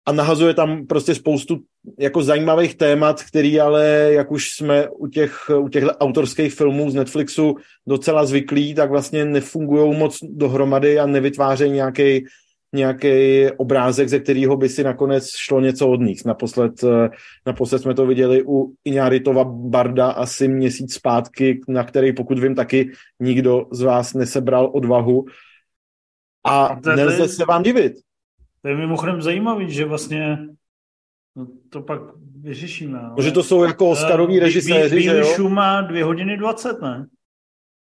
A 0.06 0.12
nahazuje 0.12 0.54
tam 0.54 0.86
prostě 0.86 1.14
spoustu 1.14 1.60
jako 1.98 2.22
zajímavých 2.22 2.74
témat, 2.74 3.22
který 3.22 3.60
ale, 3.60 4.08
jak 4.10 4.30
už 4.30 4.50
jsme 4.50 4.88
u 4.88 5.06
těch, 5.06 5.50
u 5.58 5.68
těchto 5.68 5.90
autorských 5.90 6.54
filmů 6.54 6.90
z 6.90 6.94
Netflixu 6.94 7.56
docela 7.86 8.26
zvyklí, 8.26 8.74
tak 8.74 8.90
vlastně 8.90 9.24
nefungují 9.24 9.98
moc 9.98 10.18
dohromady 10.22 10.98
a 10.98 11.06
nevytvářejí 11.06 11.72
nějaký 11.72 12.24
nějaký 12.72 13.46
obrázek, 13.56 14.08
ze 14.08 14.20
kterého 14.20 14.56
by 14.56 14.68
si 14.68 14.84
nakonec 14.84 15.30
šlo 15.36 15.60
něco 15.60 15.88
od 15.88 16.00
nich. 16.00 16.24
Naposled, 16.24 16.84
naposled 17.46 17.78
jsme 17.82 17.94
to 17.94 18.06
viděli 18.06 18.42
u 18.46 18.74
Iňáritova 18.84 19.44
Barda 19.44 20.10
asi 20.10 20.48
měsíc 20.48 20.94
zpátky, 20.94 21.60
na 21.68 21.84
který 21.84 22.12
pokud 22.12 22.38
vím 22.38 22.54
taky 22.54 22.90
nikdo 23.20 23.66
z 23.72 23.82
vás 23.82 24.14
nesebral 24.14 24.70
odvahu. 24.74 25.24
A 26.46 26.80
nelze 26.96 27.28
se 27.28 27.44
vám 27.44 27.62
divit. 27.62 27.92
To 28.62 28.68
je 28.68 28.76
mimochodem 28.76 29.22
zajímavý, 29.22 29.70
že 29.70 29.84
vlastně 29.84 30.38
no 31.36 31.46
to 31.70 31.82
pak 31.82 32.00
vyřešíme. 32.40 32.98
Ale... 33.00 33.22
Že 33.22 33.32
to 33.32 33.42
jsou 33.42 33.64
jako 33.64 33.90
Oscaroví 33.90 34.38
režiséři, 34.38 35.02
že 35.02 35.22
jo? 35.38 35.48
má 35.48 35.80
dvě 35.80 36.04
hodiny 36.04 36.36
dvacet, 36.36 36.82
ne? 36.82 37.06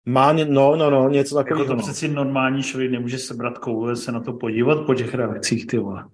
Má, 0.05 0.33
no, 0.33 0.75
no, 0.75 0.89
no, 0.89 1.09
něco 1.09 1.35
takového. 1.35 1.63
Jako 1.63 1.75
to 1.75 1.81
přeci 1.81 2.07
normální 2.07 2.63
člověk 2.63 2.91
nemůže 2.91 3.17
sebrat 3.17 3.57
koule, 3.57 3.95
se 3.95 4.11
na 4.11 4.19
to 4.19 4.33
podívat 4.33 4.85
po 4.85 4.93
těch 4.93 5.13
reakcích, 5.13 5.67
ty 5.67 5.77
vole. 5.77 6.05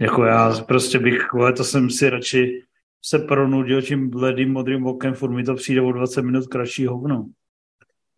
jako 0.00 0.24
já 0.24 0.64
prostě 0.68 0.98
bych, 0.98 1.32
vole, 1.32 1.52
to 1.52 1.64
jsem 1.64 1.90
si 1.90 2.10
radši 2.10 2.62
se 3.04 3.18
pronudil 3.18 3.82
tím 3.82 4.10
bledým 4.10 4.52
modrým 4.52 4.86
okem, 4.86 5.14
furt 5.14 5.30
mi 5.30 5.44
to 5.44 5.54
přijde 5.54 5.80
o 5.80 5.92
20 5.92 6.22
minut 6.22 6.46
kratší 6.46 6.86
hovno. 6.86 7.26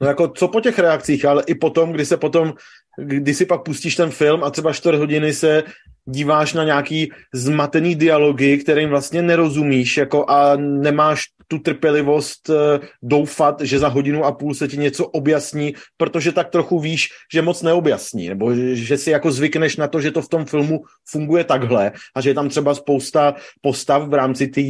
No 0.00 0.06
jako 0.06 0.28
co 0.28 0.48
po 0.48 0.60
těch 0.60 0.78
reakcích, 0.78 1.24
ale 1.24 1.42
i 1.46 1.54
potom, 1.54 1.92
kdy 1.92 2.06
se 2.06 2.16
potom, 2.16 2.54
kdy 2.98 3.34
si 3.34 3.46
pak 3.46 3.62
pustíš 3.62 3.96
ten 3.96 4.10
film 4.10 4.44
a 4.44 4.50
třeba 4.50 4.72
čtvrt 4.72 4.98
hodiny 4.98 5.32
se 5.32 5.62
díváš 6.10 6.52
na 6.52 6.64
nějaký 6.64 7.12
zmatený 7.34 7.94
dialogy, 7.94 8.58
kterým 8.58 8.88
vlastně 8.88 9.22
nerozumíš 9.22 9.96
jako 9.96 10.30
a 10.30 10.56
nemáš 10.56 11.24
tu 11.48 11.58
trpělivost 11.58 12.50
eh, 12.50 12.80
doufat, 13.02 13.60
že 13.60 13.78
za 13.78 13.88
hodinu 13.88 14.24
a 14.24 14.32
půl 14.32 14.54
se 14.54 14.68
ti 14.68 14.76
něco 14.76 15.06
objasní, 15.06 15.74
protože 15.96 16.32
tak 16.32 16.50
trochu 16.50 16.80
víš, 16.80 17.08
že 17.32 17.42
moc 17.42 17.62
neobjasní, 17.62 18.28
nebo 18.28 18.54
že 18.72 18.98
si 18.98 19.10
jako 19.10 19.32
zvykneš 19.32 19.76
na 19.76 19.88
to, 19.88 20.00
že 20.00 20.10
to 20.10 20.22
v 20.22 20.28
tom 20.28 20.44
filmu 20.44 20.80
funguje 21.08 21.44
takhle 21.44 21.92
a 22.14 22.20
že 22.20 22.30
je 22.30 22.34
tam 22.34 22.48
třeba 22.48 22.74
spousta 22.74 23.34
postav 23.60 24.08
v 24.08 24.14
rámci 24.14 24.48
té 24.48 24.62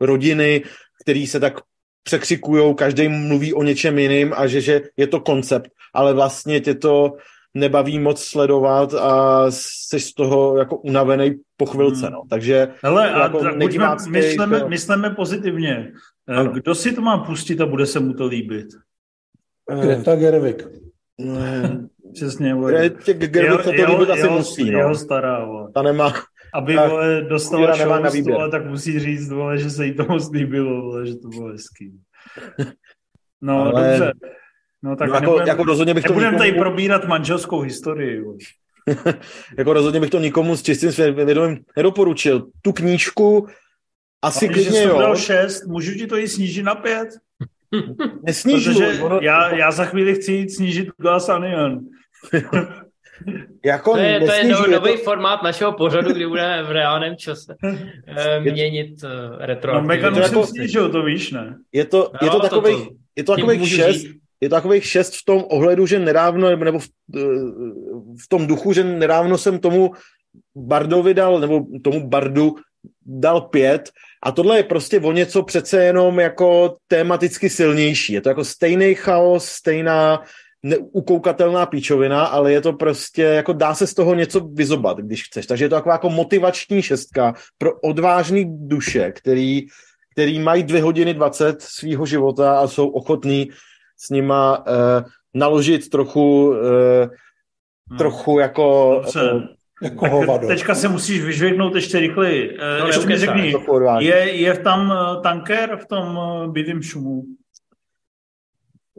rodiny, 0.00 0.62
který 1.02 1.26
se 1.26 1.40
tak 1.40 1.54
překřikují, 2.02 2.74
každý 2.74 3.08
mluví 3.08 3.54
o 3.54 3.62
něčem 3.62 3.98
jiným 3.98 4.32
a 4.36 4.46
že, 4.46 4.60
že 4.60 4.80
je 4.96 5.06
to 5.06 5.20
koncept, 5.20 5.70
ale 5.94 6.14
vlastně 6.14 6.60
tě 6.60 6.74
to 6.74 7.16
nebaví 7.54 7.98
moc 7.98 8.22
sledovat 8.22 8.94
a 8.94 9.44
jsi 9.50 10.00
z 10.00 10.14
toho 10.14 10.56
jako 10.58 10.76
unavený 10.76 11.34
po 11.56 11.66
chvilce, 11.66 12.06
hmm. 12.06 12.12
no. 12.12 12.22
Takže 12.30 12.68
Hele, 12.82 13.12
a 13.12 13.22
jako 13.22 13.38
buďme, 13.58 13.96
myslíme, 14.08 14.68
myslíme 14.68 15.10
pozitivně. 15.10 15.92
Eh, 16.28 16.34
ano. 16.34 16.52
Kdo 16.52 16.74
si 16.74 16.92
to 16.92 17.00
má 17.00 17.18
pustit 17.18 17.60
a 17.60 17.66
bude 17.66 17.86
se 17.86 18.00
mu 18.00 18.14
to 18.14 18.26
líbit? 18.26 18.66
Greta 19.80 20.16
Gerwig. 20.16 20.68
Přesně. 22.14 22.54
Gerwig 23.14 23.62
se 23.62 23.72
to 23.72 23.92
líbit 23.92 24.10
asi 24.10 24.28
musí, 24.28 24.70
no. 24.70 24.78
Jeho 24.78 24.94
stará, 24.94 25.48
Ta 25.74 25.82
nemá, 25.82 26.12
aby 26.54 26.76
vole, 26.76 27.22
dostala 27.22 27.76
show 27.76 28.24
vole, 28.24 28.50
tak 28.50 28.66
musí 28.66 28.98
říct, 28.98 29.30
vole, 29.30 29.58
že 29.58 29.70
se 29.70 29.86
jí 29.86 29.94
to 29.94 30.04
moc 30.04 30.30
líbilo, 30.30 30.82
vole, 30.82 31.06
že 31.06 31.16
to 31.16 31.28
bylo 31.28 31.48
hezký. 31.48 32.00
No, 33.42 33.60
Ale... 33.60 33.90
dobře. 33.90 34.12
No 34.82 34.96
tak 34.96 35.08
no, 35.08 35.14
jako, 35.14 35.26
nebudem, 35.26 35.48
jako 35.48 35.64
rozhodně 35.64 35.94
bych 35.94 36.04
to 36.04 36.08
nebudem 36.08 36.32
nikomu... 36.32 36.38
tady 36.38 36.58
probírat 36.58 37.04
manželskou 37.04 37.60
historii. 37.60 38.24
jako 39.58 39.72
rozhodně 39.72 40.00
bych 40.00 40.10
to 40.10 40.18
nikomu 40.18 40.56
s 40.56 40.62
čistým 40.62 40.92
svědomím 40.92 41.58
nedoporučil. 41.76 42.46
Tu 42.62 42.72
knížku 42.72 43.46
asi 44.22 44.46
Ale 44.46 44.54
klidně 44.54 44.82
jo. 44.82 44.98
dal 44.98 45.16
šest, 45.16 45.66
můžu 45.66 45.94
ti 45.94 46.06
to 46.06 46.18
i 46.18 46.28
snížit 46.28 46.62
na 46.62 46.74
pět? 46.74 47.08
Nesnížu. 48.22 48.72
Protože 48.72 49.00
já, 49.20 49.54
já 49.54 49.70
za 49.70 49.84
chvíli 49.84 50.14
chci 50.14 50.32
jít 50.32 50.50
snížit 50.50 50.88
Glass 50.98 51.28
Onion. 51.28 51.80
jako 53.64 53.92
to 53.92 53.98
je, 53.98 54.20
to 54.20 54.32
je 54.32 54.44
nový, 54.44 54.72
nový 54.72 54.92
to... 54.92 54.98
formát 54.98 55.42
našeho 55.42 55.72
pořadu, 55.72 56.12
kdy 56.12 56.26
budeme 56.26 56.62
v 56.62 56.70
reálném 56.70 57.16
čase 57.16 57.56
eh, 58.06 58.40
měnit 58.40 59.02
uh, 59.02 59.10
retro. 59.38 59.74
No 59.74 59.82
Megan 59.82 60.12
už 60.12 60.22
jako, 60.22 60.46
snížil, 60.46 60.90
to 60.90 61.02
víš, 61.02 61.30
ne? 61.30 61.56
Je 61.72 61.84
to, 61.84 62.12
je 62.22 62.30
to 62.30 62.40
takových, 62.40 62.76
to, 62.76 62.84
to, 62.84 62.96
je 63.16 63.24
to 63.24 63.36
takových 63.36 63.68
šest, 63.68 64.06
je 64.40 64.48
takových 64.48 64.86
šest 64.86 65.16
v 65.16 65.24
tom 65.24 65.44
ohledu, 65.48 65.86
že 65.86 65.98
nedávno, 65.98 66.56
nebo 66.56 66.78
v, 66.78 66.88
eh, 67.16 67.20
v 68.24 68.28
tom 68.28 68.46
duchu, 68.46 68.72
že 68.72 68.84
nedávno 68.84 69.38
jsem 69.38 69.58
tomu 69.58 69.90
Bardovi 70.56 71.14
dal, 71.14 71.40
nebo 71.40 71.66
tomu 71.82 72.08
Bardu 72.08 72.54
dal 73.06 73.40
pět 73.40 73.90
a 74.22 74.32
tohle 74.32 74.56
je 74.56 74.62
prostě 74.62 75.00
o 75.00 75.12
něco 75.12 75.42
přece 75.42 75.84
jenom 75.84 76.20
jako 76.20 76.76
tematicky 76.88 77.50
silnější. 77.50 78.12
Je 78.12 78.20
to 78.20 78.28
jako 78.28 78.44
stejný 78.44 78.94
chaos, 78.94 79.44
stejná 79.44 80.22
neukoukatelná 80.62 81.66
píčovina, 81.66 82.24
ale 82.24 82.52
je 82.52 82.60
to 82.60 82.72
prostě, 82.72 83.22
jako 83.22 83.52
dá 83.52 83.74
se 83.74 83.86
z 83.86 83.94
toho 83.94 84.14
něco 84.14 84.40
vyzobat, 84.40 84.98
když 84.98 85.24
chceš. 85.24 85.46
Takže 85.46 85.64
je 85.64 85.68
to 85.68 85.74
taková 85.74 85.94
jako 85.94 86.10
motivační 86.10 86.82
šestka 86.82 87.34
pro 87.58 87.80
odvážný 87.80 88.44
duše, 88.48 89.12
který, 89.12 89.66
který 90.12 90.38
mají 90.38 90.62
dvě 90.62 90.82
hodiny 90.82 91.14
dvacet 91.14 91.62
svýho 91.62 92.06
života 92.06 92.58
a 92.60 92.68
jsou 92.68 92.88
ochotní 92.88 93.50
s 94.00 94.10
nima 94.10 94.58
uh, 94.58 94.64
naložit 95.34 95.90
trochu 95.90 96.48
uh, 96.48 97.96
trochu 97.98 98.38
jako... 98.38 98.94
Dobře. 99.04 99.48
Jako 99.82 100.08
hovado. 100.08 100.48
Teďka 100.48 100.74
se 100.74 100.88
musíš 100.88 101.24
vyžvihnout 101.24 101.74
ještě 101.74 102.00
rychleji. 102.00 102.58
No, 102.80 102.86
ještě 102.86 103.06
mi 103.06 103.18
řekni, 103.18 103.54
je, 103.98 104.34
je 104.40 104.58
tam 104.58 104.92
eh, 104.92 105.20
tanker 105.22 105.76
v 105.76 105.86
tom 105.86 106.18
eh, 106.18 106.48
bílém 106.48 106.82
šumu? 106.82 107.24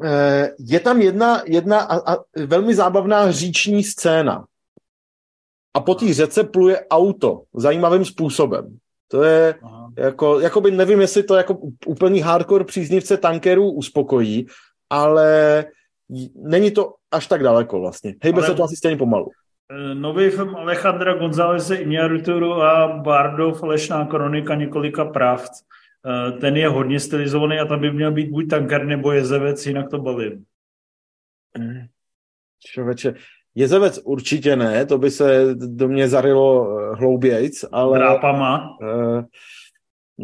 Eh, 0.04 0.49
je 0.60 0.80
tam 0.80 1.02
jedna, 1.02 1.41
jedna 1.45 1.80
a, 1.80 2.14
a 2.14 2.18
velmi 2.45 2.76
zábavná 2.76 3.32
říční 3.32 3.84
scéna. 3.84 4.45
A 5.74 5.80
po 5.80 5.95
té 5.95 6.14
řece 6.14 6.43
pluje 6.43 6.86
auto 6.89 7.41
zajímavým 7.56 8.06
způsobem. 8.06 8.78
To 9.08 9.24
je 9.24 9.56
Aha. 9.64 9.91
jako, 9.97 10.39
jakoby 10.39 10.72
nevím, 10.72 11.02
jestli 11.02 11.24
to 11.24 11.36
jako 11.36 11.58
úplný 11.86 12.22
hardcore 12.22 12.66
příznivce 12.66 13.18
tankerů 13.18 13.72
uspokojí, 13.72 14.47
ale 14.91 15.65
není 16.35 16.71
to 16.71 16.93
až 17.11 17.27
tak 17.27 17.43
daleko 17.43 17.79
vlastně. 17.79 18.15
Hejbe 18.23 18.37
Ale- 18.37 18.47
se 18.47 18.53
to 18.55 18.63
asi 18.63 18.75
stejně 18.75 18.97
pomalu. 18.97 19.29
Eh, 19.71 19.95
Nový 19.95 20.29
film 20.29 20.55
Alejandra 20.55 21.13
Gonzáleze 21.13 21.75
Iñárrituru 21.75 22.53
a 22.61 22.87
Bardo 22.87 23.51
Falešná 23.53 24.05
kronika 24.05 24.55
několika 24.55 25.05
pravd. 25.05 25.51
Eh, 26.05 26.31
Ten 26.31 26.57
je 26.57 26.67
hodně 26.67 26.99
stylizovaný 26.99 27.59
a 27.59 27.65
tam 27.65 27.79
by 27.79 27.91
měl 27.91 28.11
být 28.11 28.29
buď 28.29 28.49
tanker 28.49 28.85
nebo 28.85 29.11
jezevec, 29.11 29.65
jinak 29.65 29.89
to 29.89 29.97
bavím. 29.99 30.43
Člověče, 32.65 33.13
jezevec 33.55 33.99
určitě 34.03 34.55
ne, 34.55 34.85
to 34.85 34.97
by 34.97 35.11
se 35.11 35.55
do 35.55 35.87
mě 35.87 36.07
zarilo 36.09 36.79
eh, 36.79 36.95
hloubějc, 36.95 37.65
ale... 37.71 37.99
Drápama. 37.99 38.77
Eh, 38.83 39.23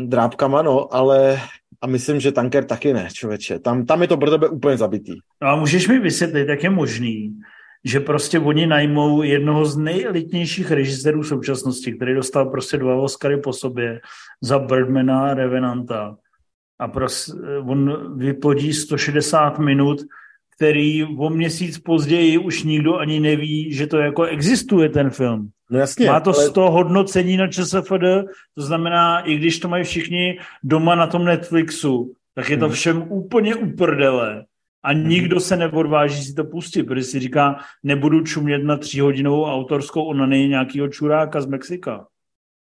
drápkama, 0.05 0.61
no, 0.61 0.93
ale 0.93 1.39
a 1.81 1.87
myslím, 1.87 2.19
že 2.19 2.31
tanker 2.31 2.65
taky 2.65 2.93
ne, 2.93 3.07
člověče. 3.13 3.59
Tam, 3.59 3.85
tam 3.85 4.01
je 4.01 4.07
to 4.07 4.17
pro 4.17 4.31
tebe 4.31 4.49
úplně 4.49 4.77
zabitý. 4.77 5.13
No 5.41 5.47
a 5.47 5.55
můžeš 5.55 5.87
mi 5.87 5.99
vysvětlit, 5.99 6.49
jak 6.49 6.63
je 6.63 6.69
možný, 6.69 7.39
že 7.83 7.99
prostě 7.99 8.39
oni 8.39 8.67
najmou 8.67 9.23
jednoho 9.23 9.65
z 9.65 9.77
nejelitnějších 9.77 10.71
režisérů 10.71 11.23
současnosti, 11.23 11.93
který 11.93 12.13
dostal 12.13 12.45
prostě 12.45 12.77
dva 12.77 12.95
Oscary 12.95 13.37
po 13.37 13.53
sobě 13.53 14.01
za 14.41 14.59
Birdmana 14.59 15.29
a 15.29 15.33
Revenanta. 15.33 16.15
A 16.79 16.87
prostě 16.87 17.33
on 17.67 18.17
vyplodí 18.17 18.73
160 18.73 19.59
minut, 19.59 20.01
který 20.55 21.03
o 21.03 21.29
měsíc 21.29 21.77
později 21.77 22.37
už 22.37 22.63
nikdo 22.63 22.97
ani 22.97 23.19
neví, 23.19 23.73
že 23.73 23.87
to 23.87 23.97
jako 23.97 24.23
existuje 24.23 24.89
ten 24.89 25.09
film. 25.09 25.49
No 25.69 25.79
jasně, 25.79 26.07
Má 26.07 26.19
to 26.19 26.35
ale 26.35 26.45
100 26.45 26.71
hodnocení 26.71 27.37
na 27.37 27.47
ČSFD, 27.47 28.03
to 28.55 28.61
znamená, 28.61 29.19
i 29.19 29.35
když 29.35 29.59
to 29.59 29.67
mají 29.67 29.83
všichni 29.83 30.39
doma 30.63 30.95
na 30.95 31.07
tom 31.07 31.25
Netflixu, 31.25 32.13
tak 32.35 32.49
je 32.49 32.57
to 32.57 32.65
Hmm. 32.65 32.73
všem 32.73 33.11
úplně 33.11 33.55
uprdele. 33.55 34.45
A 34.83 34.93
nikdo 34.93 35.39
se 35.39 35.57
neodváží 35.57 36.23
si 36.23 36.33
to 36.33 36.43
pustit, 36.43 36.83
protože 36.83 37.03
si 37.03 37.19
říká, 37.19 37.55
nebudu 37.83 38.23
čumět 38.23 38.63
na 38.63 38.77
tříhodinovou 38.77 39.45
autorskou 39.45 40.03
onany 40.03 40.47
nějakého 40.47 40.87
čuráka 40.87 41.41
z 41.41 41.45
Mexika. 41.45 42.05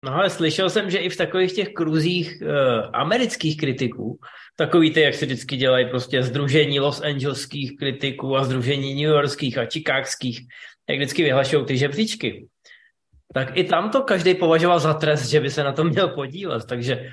No 0.05 0.15
ale 0.15 0.29
slyšel 0.29 0.69
jsem, 0.69 0.89
že 0.89 0.97
i 0.97 1.09
v 1.09 1.17
takových 1.17 1.53
těch 1.53 1.69
kruzích 1.69 2.41
uh, 2.41 2.49
amerických 2.93 3.57
kritiků, 3.57 4.19
takový 4.55 4.91
ty, 4.91 5.01
jak 5.01 5.13
se 5.15 5.25
vždycky 5.25 5.57
dělají 5.57 5.89
prostě 5.89 6.23
združení 6.23 6.79
Los 6.79 7.01
Angeleských 7.01 7.77
kritiků 7.77 8.37
a 8.37 8.43
združení 8.43 8.93
New 8.93 9.11
Yorkských 9.11 9.57
a 9.57 9.65
chicagských, 9.73 10.39
jak 10.89 10.97
vždycky 10.97 11.23
vyhlašují 11.23 11.65
ty 11.65 11.77
žebříčky, 11.77 12.47
tak 13.33 13.57
i 13.57 13.63
tam 13.63 13.89
to 13.89 14.01
každý 14.01 14.35
považoval 14.35 14.79
za 14.79 14.93
trest, 14.93 15.25
že 15.25 15.39
by 15.39 15.49
se 15.49 15.63
na 15.63 15.71
to 15.71 15.83
měl 15.83 16.07
podílet, 16.07 16.65
takže 16.65 17.09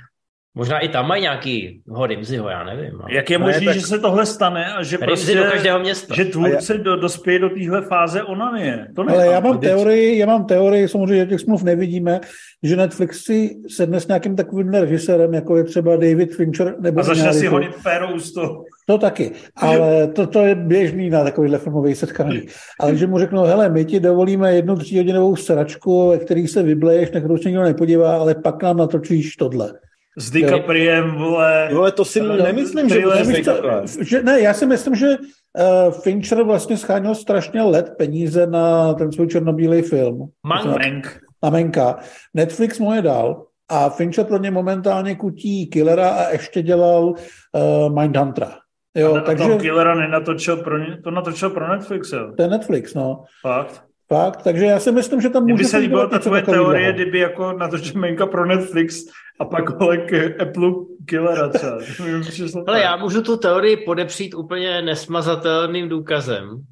možná 0.56 0.78
i 0.78 0.88
tam 0.88 1.08
mají 1.08 1.22
nějaký 1.22 1.80
ho 1.88 2.06
Rimziho, 2.06 2.48
já 2.48 2.64
nevím. 2.64 3.00
Ale... 3.00 3.14
Jak 3.14 3.30
je 3.30 3.38
Ne, 3.38 3.44
možné, 3.44 3.64
tak- 3.64 3.74
že 3.74 3.80
se 3.80 3.98
tohle 3.98 4.26
stane 4.26 4.72
a 4.74 4.82
že 4.82 4.96
Rimzi 4.96 5.06
prostě, 5.06 5.34
do 5.38 5.44
každého 5.44 5.78
města. 5.80 6.14
že 6.14 6.24
tvůrce 6.24 6.78
do, 6.78 6.96
dospěje 6.96 7.38
do 7.38 7.48
téhle 7.48 7.82
fáze 7.82 8.22
onanie? 8.22 8.86
To 8.96 9.02
Ale 9.08 9.26
já 9.26 9.40
mám 9.40 9.58
teorii, 9.58 10.18
já 10.18 10.26
mám 10.26 10.44
teorii, 10.44 10.88
samozřejmě 10.88 11.16
že 11.16 11.26
těch 11.26 11.40
smluv 11.40 11.62
nevidíme, 11.62 12.20
že 12.62 12.76
Netflix 12.76 13.24
si 13.24 13.56
sedne 13.68 14.00
s 14.00 14.06
nějakým 14.08 14.36
takovým 14.36 14.68
režisérem, 14.68 15.34
jako 15.34 15.56
je 15.56 15.64
třeba 15.64 15.96
David 15.96 16.34
Fincher 16.34 16.74
nebo 16.80 17.00
A 17.00 17.02
začne 17.02 17.32
si 17.32 17.46
honit 17.46 17.70
pérou 17.82 18.18
z 18.18 18.32
toho. 18.32 18.64
To 18.86 18.98
taky, 18.98 19.30
ale 19.56 20.06
to, 20.06 20.26
to 20.26 20.44
je 20.44 20.54
běžný 20.54 21.10
na 21.10 21.24
takovýhle 21.24 21.58
filmových 21.58 21.96
setkání. 21.96 22.42
Ale 22.80 22.96
že 22.96 23.06
mu 23.06 23.18
řeknou, 23.18 23.44
hele, 23.44 23.68
my 23.68 23.84
ti 23.84 24.00
dovolíme 24.00 24.54
jednu 24.54 24.76
tříhodinovou 24.76 25.36
sračku, 25.36 26.08
ve 26.10 26.18
který 26.18 26.48
se 26.48 26.62
vybleješ, 26.62 27.10
na 27.10 27.20
kterou 27.20 27.36
se 27.36 27.48
nikdo 27.48 27.62
nepodívá, 27.62 28.16
ale 28.18 28.34
pak 28.34 28.62
nám 28.62 28.76
natočíš 28.76 29.36
tohle. 29.36 29.72
S 30.18 30.30
DiCapriem, 30.30 31.14
vole. 31.14 31.68
vole, 31.72 31.92
to 31.92 32.04
si 32.04 32.20
Ale 32.20 32.36
nemyslím, 32.36 32.88
že 32.88 33.02
takhle. 33.44 33.82
že, 34.00 34.22
ne, 34.22 34.40
já 34.40 34.54
si 34.54 34.66
myslím, 34.66 34.94
že 34.94 35.06
uh, 35.08 35.92
Fincher 35.92 36.42
vlastně 36.42 36.76
scháněl 36.76 37.14
strašně 37.14 37.62
let 37.62 37.94
peníze 37.98 38.46
na 38.46 38.94
ten 38.94 39.12
svůj 39.12 39.26
černobílý 39.26 39.82
film. 39.82 40.28
Mank. 40.46 41.20
Na 41.44 41.50
Menka. 41.50 41.98
Netflix 42.34 42.78
mu 42.78 42.94
je 42.94 43.02
dal 43.02 43.44
a 43.68 43.88
Fincher 43.90 44.24
pro 44.24 44.38
ně 44.38 44.50
momentálně 44.50 45.14
kutí 45.16 45.66
Killera 45.66 46.08
a 46.10 46.28
ještě 46.30 46.62
dělal 46.62 47.04
uh, 47.04 48.00
Mindhuntera. 48.00 48.52
Jo, 48.96 49.16
Jo, 49.16 49.22
takže 49.26 49.44
toho 49.44 49.58
Killera 49.58 49.94
nenatočil 49.94 50.56
pro, 50.56 50.78
ně- 50.78 50.98
to 51.04 51.10
natočil 51.10 51.50
pro 51.50 51.68
Netflix, 51.68 52.12
jo. 52.12 52.32
to 52.36 52.42
je 52.42 52.48
Netflix, 52.48 52.94
no. 52.94 53.24
Fakt. 53.42 53.85
Fakt, 54.08 54.42
takže 54.42 54.64
já 54.64 54.80
si 54.80 54.92
myslím, 54.92 55.20
že 55.20 55.30
tam 55.30 55.42
může 55.42 55.54
by 55.54 55.64
se 55.64 55.76
líbila 55.76 56.06
ta 56.06 56.18
tvoje 56.18 56.42
teorie, 56.42 56.92
kdyby 56.92 57.18
jako 57.18 57.52
natočil 57.52 58.00
Menka 58.00 58.26
pro 58.26 58.46
Netflix 58.46 59.04
a 59.40 59.44
pak 59.44 59.80
vole 59.80 59.96
k 59.96 60.40
Apple 60.42 60.72
Killera 61.06 61.48
třeba. 61.48 61.78
Ale 62.66 62.80
já 62.80 62.96
můžu 62.96 63.22
tu 63.22 63.36
teorii 63.36 63.76
podepřít 63.76 64.34
úplně 64.34 64.82
nesmazatelným 64.82 65.88
důkazem. 65.88 66.64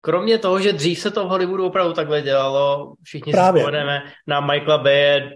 Kromě 0.00 0.38
toho, 0.38 0.60
že 0.60 0.72
dřív 0.72 0.98
se 0.98 1.10
to 1.10 1.24
v 1.24 1.28
Hollywoodu 1.28 1.66
opravdu 1.66 1.92
takhle 1.92 2.22
dělalo, 2.22 2.94
všichni 3.02 3.32
Právě. 3.32 3.60
si 3.60 3.62
vzpomeneme 3.62 4.02
na 4.26 4.40
Michaela 4.40 4.78
Baye, 4.78 5.30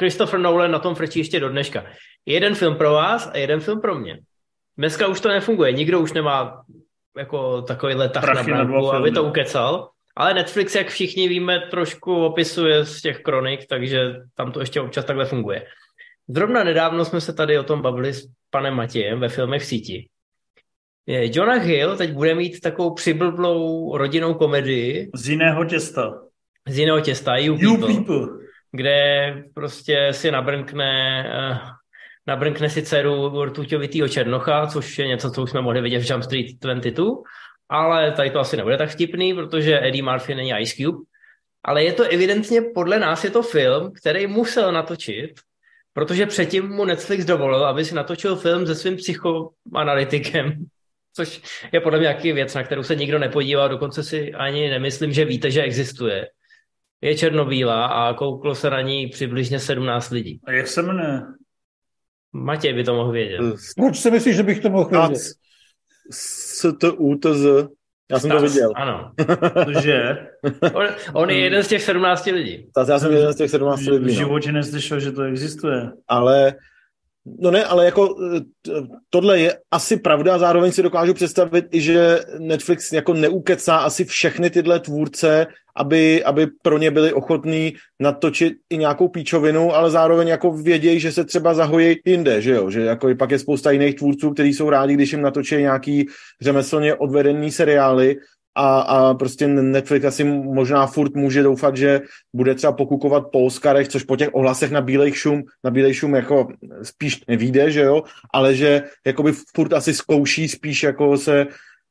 Christopher 0.00 0.40
Nolan 0.40 0.70
na 0.70 0.78
tom 0.78 0.94
frčí 0.94 1.18
ještě 1.18 1.40
do 1.40 1.48
dneška. 1.48 1.84
Jeden 2.26 2.54
film 2.54 2.76
pro 2.76 2.92
vás 2.92 3.30
a 3.32 3.36
jeden 3.36 3.60
film 3.60 3.80
pro 3.80 3.94
mě. 3.94 4.18
Dneska 4.78 5.06
už 5.06 5.20
to 5.20 5.28
nefunguje, 5.28 5.72
nikdo 5.72 6.00
už 6.00 6.12
nemá 6.12 6.62
jako 7.16 7.62
takovýhle 7.62 8.08
tah 8.08 8.24
na 8.24 8.32
Prachy 8.32 8.50
na 8.50 8.64
dva 8.64 8.64
branku, 8.64 8.92
aby 8.92 9.10
to 9.10 9.24
ukecal. 9.24 9.90
Ale 10.16 10.34
Netflix, 10.34 10.74
jak 10.74 10.88
všichni 10.88 11.28
víme, 11.28 11.60
trošku 11.70 12.24
opisuje 12.24 12.84
z 12.84 13.02
těch 13.02 13.18
kronik, 13.20 13.66
takže 13.68 14.14
tam 14.34 14.52
to 14.52 14.60
ještě 14.60 14.80
občas 14.80 15.04
takhle 15.04 15.24
funguje. 15.24 15.66
Zrovna 16.28 16.64
nedávno 16.64 17.04
jsme 17.04 17.20
se 17.20 17.32
tady 17.32 17.58
o 17.58 17.62
tom 17.62 17.82
bavili 17.82 18.12
s 18.12 18.28
panem 18.50 18.74
Matějem 18.74 19.20
ve 19.20 19.28
filmech 19.28 19.62
v 19.62 19.66
síti. 19.66 20.08
Je, 21.06 21.36
Jonah 21.38 21.62
Hill 21.62 21.96
teď 21.96 22.12
bude 22.12 22.34
mít 22.34 22.60
takovou 22.60 22.94
přiblblou 22.94 23.96
rodinnou 23.96 24.34
komedii 24.34 25.10
Z 25.14 25.28
jiného 25.28 25.64
těsta. 25.64 26.14
z 26.68 26.78
jiného 26.78 27.00
těsta, 27.00 27.36
You, 27.36 27.56
You 27.60 27.76
People, 27.76 27.94
people. 27.94 28.26
kde 28.72 29.34
prostě 29.54 30.08
si 30.10 30.30
nabrnkne, 30.30 31.24
eh, 31.34 31.58
nabrnkne 32.26 32.70
si 32.70 32.82
dceru 32.82 33.44
rtuťovitýho 33.44 34.08
Černocha, 34.08 34.66
což 34.66 34.98
je 34.98 35.06
něco, 35.06 35.30
co 35.30 35.42
už 35.42 35.50
jsme 35.50 35.60
mohli 35.60 35.80
vidět 35.80 35.98
v 36.00 36.10
Jump 36.10 36.22
Street 36.24 36.46
22, 36.60 37.04
ale 37.68 38.12
tady 38.12 38.30
to 38.30 38.40
asi 38.40 38.56
nebude 38.56 38.76
tak 38.76 38.90
vtipný, 38.90 39.34
protože 39.34 39.86
Eddie 39.86 40.02
Murphy 40.02 40.34
není 40.34 40.52
Ice 40.60 40.76
Cube, 40.76 40.98
ale 41.64 41.84
je 41.84 41.92
to 41.92 42.04
evidentně, 42.04 42.62
podle 42.62 42.98
nás 42.98 43.24
je 43.24 43.30
to 43.30 43.42
film, 43.42 43.92
který 43.92 44.26
musel 44.26 44.72
natočit, 44.72 45.30
protože 45.92 46.26
předtím 46.26 46.68
mu 46.68 46.84
Netflix 46.84 47.24
dovolil, 47.24 47.66
aby 47.66 47.84
si 47.84 47.94
natočil 47.94 48.36
film 48.36 48.66
se 48.66 48.74
svým 48.74 48.96
psychoanalytikem, 48.96 50.52
což 51.14 51.42
je 51.72 51.80
podle 51.80 51.98
mě 51.98 52.04
nějaký 52.04 52.32
věc, 52.32 52.54
na 52.54 52.62
kterou 52.62 52.82
se 52.82 52.94
nikdo 52.94 53.18
nepodívá, 53.18 53.68
dokonce 53.68 54.02
si 54.02 54.32
ani 54.32 54.70
nemyslím, 54.70 55.12
že 55.12 55.24
víte, 55.24 55.50
že 55.50 55.62
existuje. 55.62 56.28
Je 57.00 57.18
černobílá 57.18 57.86
a 57.86 58.14
kouklo 58.14 58.54
se 58.54 58.70
na 58.70 58.80
ní 58.80 59.06
přibližně 59.06 59.60
17 59.60 60.10
lidí. 60.10 60.40
A 60.44 60.52
jak 60.52 60.66
se 60.66 60.82
jmenuje? 60.82 61.22
Matěj 62.32 62.72
by 62.72 62.84
to 62.84 62.94
mohl 62.94 63.12
vědět. 63.12 63.40
Proč 63.76 63.98
si 63.98 64.10
myslíš, 64.10 64.36
že 64.36 64.42
bych 64.42 64.60
to 64.60 64.70
mohl 64.70 64.90
vědět? 64.90 65.22
S 66.60 66.72
T 66.80 66.90
U 66.90 67.14
T 67.14 67.34
Z. 67.34 67.68
Já 68.10 68.18
jsem 68.18 68.30
to 68.30 68.38
Stas, 68.38 68.52
viděl. 68.52 68.72
Ano. 68.76 69.12
Cože? 69.74 70.18
On, 70.74 70.86
on 71.12 71.30
je 71.30 71.38
jeden 71.38 71.62
z 71.62 71.68
těch 71.68 71.82
17 71.82 72.26
lidí. 72.26 72.66
Tak 72.74 72.88
já 72.88 72.98
jsem 72.98 73.12
jeden 73.12 73.32
z 73.32 73.36
těch 73.36 73.50
17 73.50 73.82
V 73.82 73.88
lidí. 73.88 74.06
No. 74.06 74.12
životě 74.12 74.52
neslyšel, 74.52 75.00
že 75.00 75.12
to 75.12 75.22
existuje. 75.22 75.90
Ale 76.08 76.54
No 77.38 77.50
ne, 77.50 77.64
ale 77.64 77.84
jako 77.84 78.16
tohle 79.10 79.40
je 79.40 79.58
asi 79.70 79.96
pravda, 79.96 80.38
zároveň 80.38 80.72
si 80.72 80.82
dokážu 80.82 81.14
představit 81.14 81.64
i, 81.70 81.80
že 81.80 82.20
Netflix 82.38 82.92
jako 82.92 83.14
neukecá 83.14 83.76
asi 83.76 84.04
všechny 84.04 84.50
tyhle 84.50 84.80
tvůrce, 84.80 85.46
aby, 85.76 86.24
aby 86.24 86.46
pro 86.62 86.78
ně 86.78 86.90
byli 86.90 87.12
ochotní 87.12 87.74
natočit 88.00 88.52
i 88.70 88.76
nějakou 88.78 89.08
píčovinu, 89.08 89.74
ale 89.74 89.90
zároveň 89.90 90.28
jako 90.28 90.52
vědějí, 90.52 91.00
že 91.00 91.12
se 91.12 91.24
třeba 91.24 91.54
zahojí 91.54 91.96
jinde, 92.04 92.42
že 92.42 92.52
jo, 92.52 92.70
že 92.70 92.80
jako 92.80 93.08
i 93.08 93.14
pak 93.14 93.30
je 93.30 93.38
spousta 93.38 93.70
jiných 93.70 93.94
tvůrců, 93.94 94.30
kteří 94.30 94.54
jsou 94.54 94.70
rádi, 94.70 94.94
když 94.94 95.12
jim 95.12 95.22
natočí 95.22 95.56
nějaký 95.56 96.06
řemeslně 96.40 96.94
odvedený 96.94 97.50
seriály 97.50 98.16
a, 98.56 98.80
a 98.80 99.14
prostě 99.14 99.48
Netflix 99.48 100.04
asi 100.04 100.24
možná 100.24 100.86
furt 100.86 101.14
může 101.14 101.42
doufat, 101.42 101.76
že 101.76 102.00
bude 102.34 102.54
třeba 102.54 102.72
pokukovat 102.72 103.24
po 103.32 103.44
Oscarech, 103.44 103.88
což 103.88 104.02
po 104.02 104.16
těch 104.16 104.28
ohlasech 104.32 104.70
na 104.70 104.80
Bílej 104.80 105.12
šum, 105.12 105.42
na 105.64 105.70
Bílej 105.70 105.94
šum 105.94 106.14
jako 106.14 106.48
spíš 106.82 107.24
nevíde, 107.28 107.70
že 107.70 107.80
jo, 107.80 108.02
ale 108.34 108.54
že 108.54 108.82
jakoby 109.06 109.32
furt 109.56 109.72
asi 109.72 109.94
zkouší 109.94 110.48
spíš 110.48 110.82
jako 110.82 111.16
se 111.16 111.46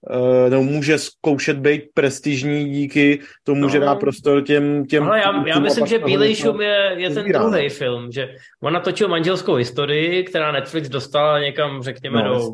Uh, 0.10 0.50
nebo 0.50 0.64
může 0.64 0.98
zkoušet 0.98 1.58
být 1.58 1.84
prestižní 1.94 2.70
díky 2.70 3.20
tomu, 3.44 3.62
no. 3.62 3.70
že 3.70 3.80
dá 3.80 3.96
prostor 3.96 4.44
těm... 4.44 4.86
těm 4.86 5.04
Ale 5.04 5.20
já, 5.20 5.48
já 5.48 5.60
myslím, 5.60 5.86
že 5.86 6.00
Bílej 6.00 6.36
šum 6.36 6.62
je, 6.62 6.94
je 6.98 7.10
ten 7.10 7.32
druhý 7.32 7.70
film, 7.70 8.12
že 8.12 8.36
on 8.62 8.74
natočil 8.74 9.08
manželskou 9.08 9.56
historii, 9.56 10.24
která 10.24 10.52
Netflix 10.52 10.90
dostala 10.90 11.40
někam, 11.40 11.84
řekněme, 11.84 12.24
no, 12.24 12.34
do, 12.34 12.54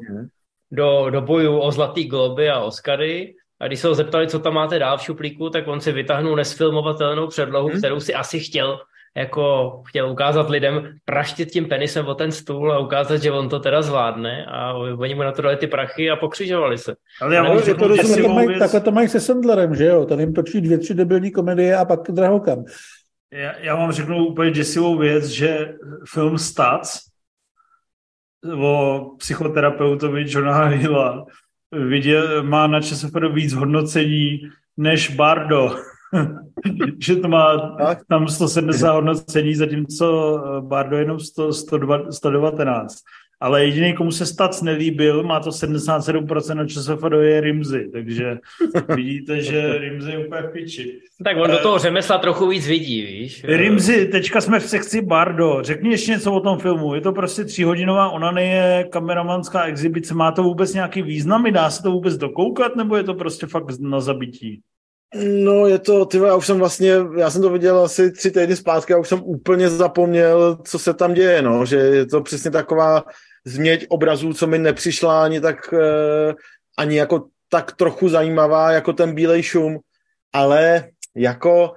do, 0.72 1.10
do 1.10 1.22
boju 1.22 1.58
o 1.58 1.72
Zlatý 1.72 2.04
globy 2.08 2.50
a 2.50 2.60
Oscary 2.60 3.36
a 3.62 3.68
když 3.68 3.80
se 3.80 3.88
ho 3.88 3.96
zeptali, 3.96 4.28
co 4.28 4.40
tam 4.40 4.54
máte 4.54 4.80
dál 4.80 4.98
v 4.98 5.02
šuplíku, 5.02 5.50
tak 5.50 5.68
on 5.68 5.82
si 5.82 5.92
vytáhnul 5.92 6.36
nesfilmovatelnou 6.36 7.28
předlohu, 7.28 7.68
hmm. 7.68 7.78
kterou 7.78 8.00
si 8.00 8.14
asi 8.14 8.40
chtěl 8.40 8.80
jako 9.18 9.72
chtěl 9.88 10.12
ukázat 10.12 10.50
lidem, 10.50 10.96
praštit 11.06 11.52
tím 11.52 11.66
penisem 11.66 12.08
o 12.08 12.16
ten 12.16 12.32
stůl 12.32 12.74
a 12.74 12.80
ukázat, 12.80 13.18
že 13.18 13.32
on 13.32 13.50
to 13.50 13.60
teda 13.60 13.82
zvládne 13.82 14.46
a 14.46 14.74
oni 14.74 15.16
mu 15.16 15.24
na 15.24 15.32
to 15.32 15.42
dali 15.42 15.58
ty 15.58 15.68
prachy 15.68 16.12
a 16.12 16.16
pokřižovali 16.16 16.78
se. 16.78 16.96
Ale 17.22 17.36
já 17.36 17.44
nevím, 17.44 17.62
že 17.62 17.74
to 17.74 17.88
rozumím, 17.88 18.24
to 18.24 18.34
mají, 18.34 18.60
takhle 18.60 18.82
to 18.82 18.92
mají 18.92 19.08
se 19.08 19.20
Sandlerem, 19.20 19.76
že 19.76 19.86
jo? 19.86 20.06
Ten 20.06 20.20
jim 20.20 20.34
točí 20.34 20.62
dvě, 20.62 20.78
tři 20.78 20.94
debilní 20.94 21.32
komedie 21.32 21.78
a 21.78 21.86
pak 21.86 22.00
drahokam. 22.12 22.64
Já, 23.32 23.58
já 23.58 23.76
vám 23.76 23.92
řeknu 23.92 24.26
úplně 24.26 24.52
děsivou 24.52 24.98
věc, 24.98 25.26
že 25.26 25.74
film 26.14 26.38
Stats 26.38 27.00
o 28.64 29.06
psychoterapeutovi 29.18 30.26
Johna 30.28 30.66
Hilla 30.66 31.26
viděl, 31.72 32.44
má 32.44 32.68
na 32.68 32.82
ČSFD 32.82 33.16
víc 33.34 33.54
hodnocení 33.54 34.40
než 34.78 35.16
Bardo. 35.16 35.76
že 37.00 37.16
to 37.16 37.28
má 37.28 37.78
tam 38.10 38.28
170 38.28 38.94
hodnocení, 38.94 39.56
zatímco 39.56 40.38
Bardo 40.60 40.98
jenom 40.98 41.20
100, 41.20 41.54
119. 42.12 42.98
Ale 43.42 43.66
jediný, 43.66 43.94
komu 43.94 44.12
se 44.12 44.26
Stac 44.26 44.62
nelíbil, 44.62 45.24
má 45.24 45.40
to 45.40 45.50
77% 45.50 46.56
na 46.56 46.68
ČSFD 46.68 47.12
je 47.22 47.42
Rimzy, 47.42 47.90
takže 47.94 48.38
vidíte, 48.96 49.42
že 49.42 49.78
Rimzy 49.78 50.12
je 50.12 50.26
úplně 50.26 50.42
v 50.42 50.52
piči. 50.52 51.00
Tak 51.24 51.38
on 51.38 51.52
do 51.52 51.58
toho 51.58 51.80
řemesla 51.80 52.18
trochu 52.18 52.48
víc 52.48 52.68
vidí, 52.68 53.02
víš? 53.02 53.44
Rimzy, 53.44 54.06
teďka 54.06 54.42
jsme 54.42 54.60
v 54.60 54.70
sekci 54.70 55.02
Bardo. 55.02 55.60
Řekni 55.62 55.90
ještě 55.90 56.12
něco 56.12 56.34
o 56.34 56.40
tom 56.40 56.60
filmu. 56.60 56.96
Je 56.96 57.02
to 57.02 57.12
prostě 57.12 57.44
tříhodinová 57.44 58.10
onanie, 58.10 58.88
kameramanská 58.92 59.64
exibice. 59.64 60.14
Má 60.14 60.32
to 60.32 60.44
vůbec 60.44 60.74
nějaký 60.74 61.02
význam? 61.02 61.52
Dá 61.52 61.70
se 61.70 61.84
to 61.84 61.92
vůbec 61.92 62.18
dokoukat, 62.18 62.76
nebo 62.76 62.98
je 62.98 63.04
to 63.04 63.14
prostě 63.14 63.48
fakt 63.48 63.80
na 63.80 64.00
zabití? 64.00 64.62
No 65.44 65.68
je 65.68 65.80
to, 65.80 66.06
ty 66.06 66.18
já 66.18 66.36
už 66.36 66.46
jsem 66.46 66.60
vlastně, 66.60 66.94
já 67.18 67.30
jsem 67.30 67.42
to 67.42 67.50
viděl 67.50 67.80
asi 67.80 68.12
tři 68.12 68.32
týdny 68.32 68.56
zpátky 68.56 68.94
a 68.94 68.98
už 68.98 69.08
jsem 69.08 69.22
úplně 69.24 69.70
zapomněl, 69.70 70.58
co 70.64 70.80
se 70.80 70.94
tam 70.94 71.14
děje, 71.14 71.42
no, 71.42 71.66
že 71.66 71.76
je 71.76 72.06
to 72.06 72.22
přesně 72.22 72.52
taková 72.52 73.04
změť 73.46 73.86
obrazů, 73.90 74.34
co 74.34 74.48
mi 74.48 74.58
nepřišla 74.58 75.24
ani 75.24 75.42
tak, 75.42 75.74
eh, 75.74 76.34
ani 76.78 76.98
jako 76.98 77.28
tak 77.50 77.76
trochu 77.76 78.10
zajímavá, 78.10 78.72
jako 78.72 78.94
ten 78.94 79.16
Bílej 79.16 79.44
šum, 79.44 79.80
ale 80.34 80.90
jako 81.16 81.74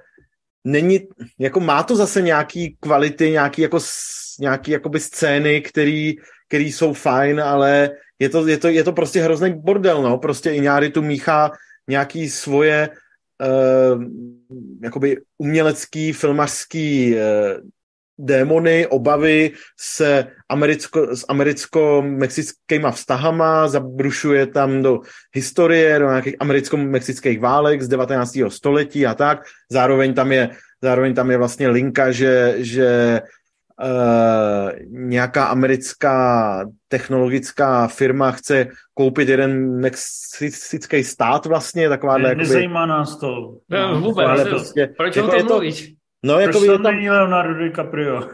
není, 0.63 0.99
jako 1.39 1.59
má 1.59 1.83
to 1.83 1.95
zase 1.95 2.21
nějaký 2.21 2.77
kvality, 2.79 3.31
nějaký 3.31 3.61
jako, 3.61 3.79
nějaký 4.39 4.71
jakoby 4.71 4.99
scény, 4.99 5.61
který, 5.61 6.15
který 6.47 6.71
jsou 6.71 6.93
fajn, 6.93 7.41
ale 7.41 7.89
je 8.19 8.29
to, 8.29 8.47
je 8.47 8.57
to, 8.57 8.67
je 8.67 8.83
to 8.83 8.93
prostě 8.93 9.21
hrozný 9.21 9.53
bordel, 9.53 10.01
no, 10.01 10.17
prostě 10.17 10.51
Iňáry 10.51 10.89
tu 10.89 11.01
míchá 11.01 11.51
nějaký 11.89 12.29
svoje 12.29 12.89
uh, 12.89 14.03
jakoby 14.83 15.17
umělecký, 15.37 16.13
filmařský 16.13 17.15
uh, 17.15 17.21
démony, 18.17 18.87
obavy 18.87 19.51
se 19.79 20.27
americko, 20.49 21.15
s 21.15 21.25
americko-mexickýma 21.29 22.91
vztahama, 22.91 23.67
zabrušuje 23.67 24.47
tam 24.47 24.81
do 24.81 24.99
historie, 25.33 25.99
do 25.99 26.09
nějakých 26.09 26.35
americko-mexických 26.39 27.39
válek 27.39 27.81
z 27.81 27.87
19. 27.87 28.37
století 28.47 29.05
a 29.05 29.13
tak. 29.13 29.43
Zároveň 29.71 30.13
tam 30.13 30.31
je, 30.31 30.49
zároveň 30.81 31.13
tam 31.13 31.31
je 31.31 31.37
vlastně 31.37 31.69
linka, 31.69 32.11
že, 32.11 32.55
že 32.57 33.21
Uh, 33.81 34.71
nějaká 34.87 35.45
americká 35.45 36.65
technologická 36.87 37.87
firma 37.87 38.31
chce 38.31 38.67
koupit 38.93 39.29
jeden 39.29 39.79
mexický 39.79 41.03
stát 41.03 41.45
vlastně, 41.45 41.89
taková 41.89 42.17
ne, 42.17 42.23
jakoby, 42.23 42.43
Nezajímá 42.43 42.85
nás 42.85 43.19
to. 43.19 43.57
No, 43.69 44.01
vůbec, 44.01 44.43
prostě, 44.49 44.93
proč 44.97 45.15
jako 45.15 45.27
o 45.27 45.31
tom 45.31 45.47
mluvíš? 45.47 45.95
No, 46.25 46.39
jako 46.39 46.59
Proč 46.59 46.67
tam 46.67 46.83
není 46.83 47.09
Leonardo 47.09 47.63
DiCaprio? 47.63 48.29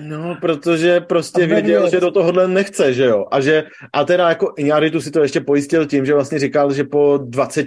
No, 0.00 0.36
protože 0.40 1.00
prostě 1.00 1.44
a 1.44 1.46
věděl, 1.46 1.90
že 1.90 2.00
do 2.00 2.10
tohohle 2.10 2.48
nechce, 2.48 2.94
že 2.94 3.04
jo. 3.04 3.26
A 3.30 3.40
že, 3.40 3.64
a 3.92 4.04
teda 4.04 4.28
jako 4.28 4.52
Iñárritu 4.58 5.00
si 5.00 5.10
to 5.10 5.22
ještě 5.22 5.40
pojistil 5.40 5.86
tím, 5.86 6.06
že 6.06 6.14
vlastně 6.14 6.38
říkal, 6.38 6.72
že 6.72 6.84
po 6.84 7.18
20 7.22 7.66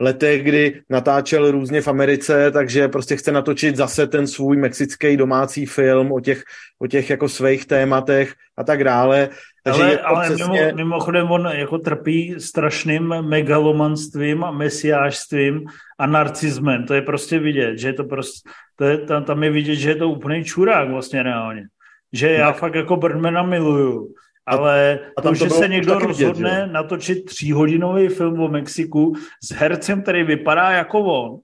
letech, 0.00 0.42
kdy 0.42 0.80
natáčel 0.90 1.50
různě 1.50 1.80
v 1.80 1.88
Americe, 1.88 2.50
takže 2.50 2.88
prostě 2.88 3.16
chce 3.16 3.32
natočit 3.32 3.76
zase 3.76 4.06
ten 4.06 4.26
svůj 4.26 4.56
mexický 4.56 5.16
domácí 5.16 5.66
film 5.66 6.12
o 6.12 6.20
těch, 6.20 6.42
o 6.78 6.86
těch 6.86 7.10
jako 7.10 7.28
svých 7.28 7.66
tématech 7.66 8.34
a 8.56 8.64
tak 8.64 8.84
dále. 8.84 9.28
Takže 9.64 9.82
ale, 9.82 9.98
ale 9.98 10.24
přesně... 10.24 10.60
mimo, 10.60 10.76
mimochodem 10.76 11.30
on 11.30 11.48
jako 11.54 11.78
trpí 11.78 12.34
strašným 12.38 13.14
megalomanstvím 13.22 14.44
a 14.44 14.50
mesiášstvím 14.50 15.64
a 15.98 16.06
narcismem. 16.06 16.86
To 16.86 16.94
je 16.94 17.02
prostě 17.02 17.38
vidět, 17.38 17.78
že 17.78 17.88
je 17.88 17.92
to 17.92 18.04
prostě, 18.04 18.50
to 18.76 18.84
je, 18.84 18.98
tam, 18.98 19.24
tam 19.24 19.42
je 19.42 19.50
vidět, 19.50 19.76
že 19.76 19.90
je 19.90 19.96
to 19.96 20.08
úplný 20.08 20.44
čurák 20.44 20.90
vlastně 20.90 21.22
reálně. 21.22 21.66
Že 22.12 22.30
já 22.30 22.46
tak. 22.46 22.58
fakt 22.58 22.74
jako 22.74 22.96
Birdmana 22.96 23.42
miluju, 23.42 24.14
ale 24.46 24.98
a, 25.16 25.20
a 25.20 25.22
to, 25.22 25.34
že 25.34 25.50
se 25.50 25.68
někdo 25.68 25.98
rozhodne 25.98 26.50
vidět, 26.50 26.72
natočit 26.72 27.24
tříhodinový 27.24 28.08
film 28.08 28.40
o 28.40 28.48
Mexiku 28.48 29.14
s 29.44 29.50
hercem, 29.52 30.02
který 30.02 30.22
vypadá 30.22 30.70
jako 30.70 31.00
on, 31.00 31.38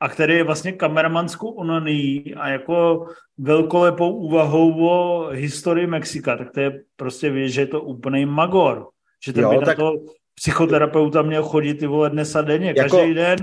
a 0.00 0.08
který 0.08 0.34
je 0.34 0.44
vlastně 0.44 0.72
kameramanskou 0.72 1.48
onaný 1.48 2.34
a 2.36 2.48
jako 2.48 3.06
velkolepou 3.38 4.16
úvahou 4.16 4.88
o 4.88 5.28
historii 5.28 5.86
Mexika, 5.86 6.36
tak 6.36 6.50
to 6.50 6.60
je 6.60 6.80
prostě 6.96 7.30
věc, 7.30 7.52
že 7.52 7.60
je 7.60 7.66
to 7.66 7.80
úplný 7.80 8.26
magor. 8.26 8.88
Že 9.24 9.32
ten 9.32 9.42
jo, 9.42 9.50
by 9.50 9.64
tak... 9.64 9.78
na 9.78 9.84
to 9.84 9.92
psychoterapeuta 10.34 11.22
měl 11.22 11.42
chodit 11.42 11.74
ty 11.74 11.86
vole 11.86 12.10
dnes 12.10 12.36
a 12.36 12.42
denně, 12.42 12.74
jako, 12.76 12.96
každý 12.96 13.14
den. 13.14 13.36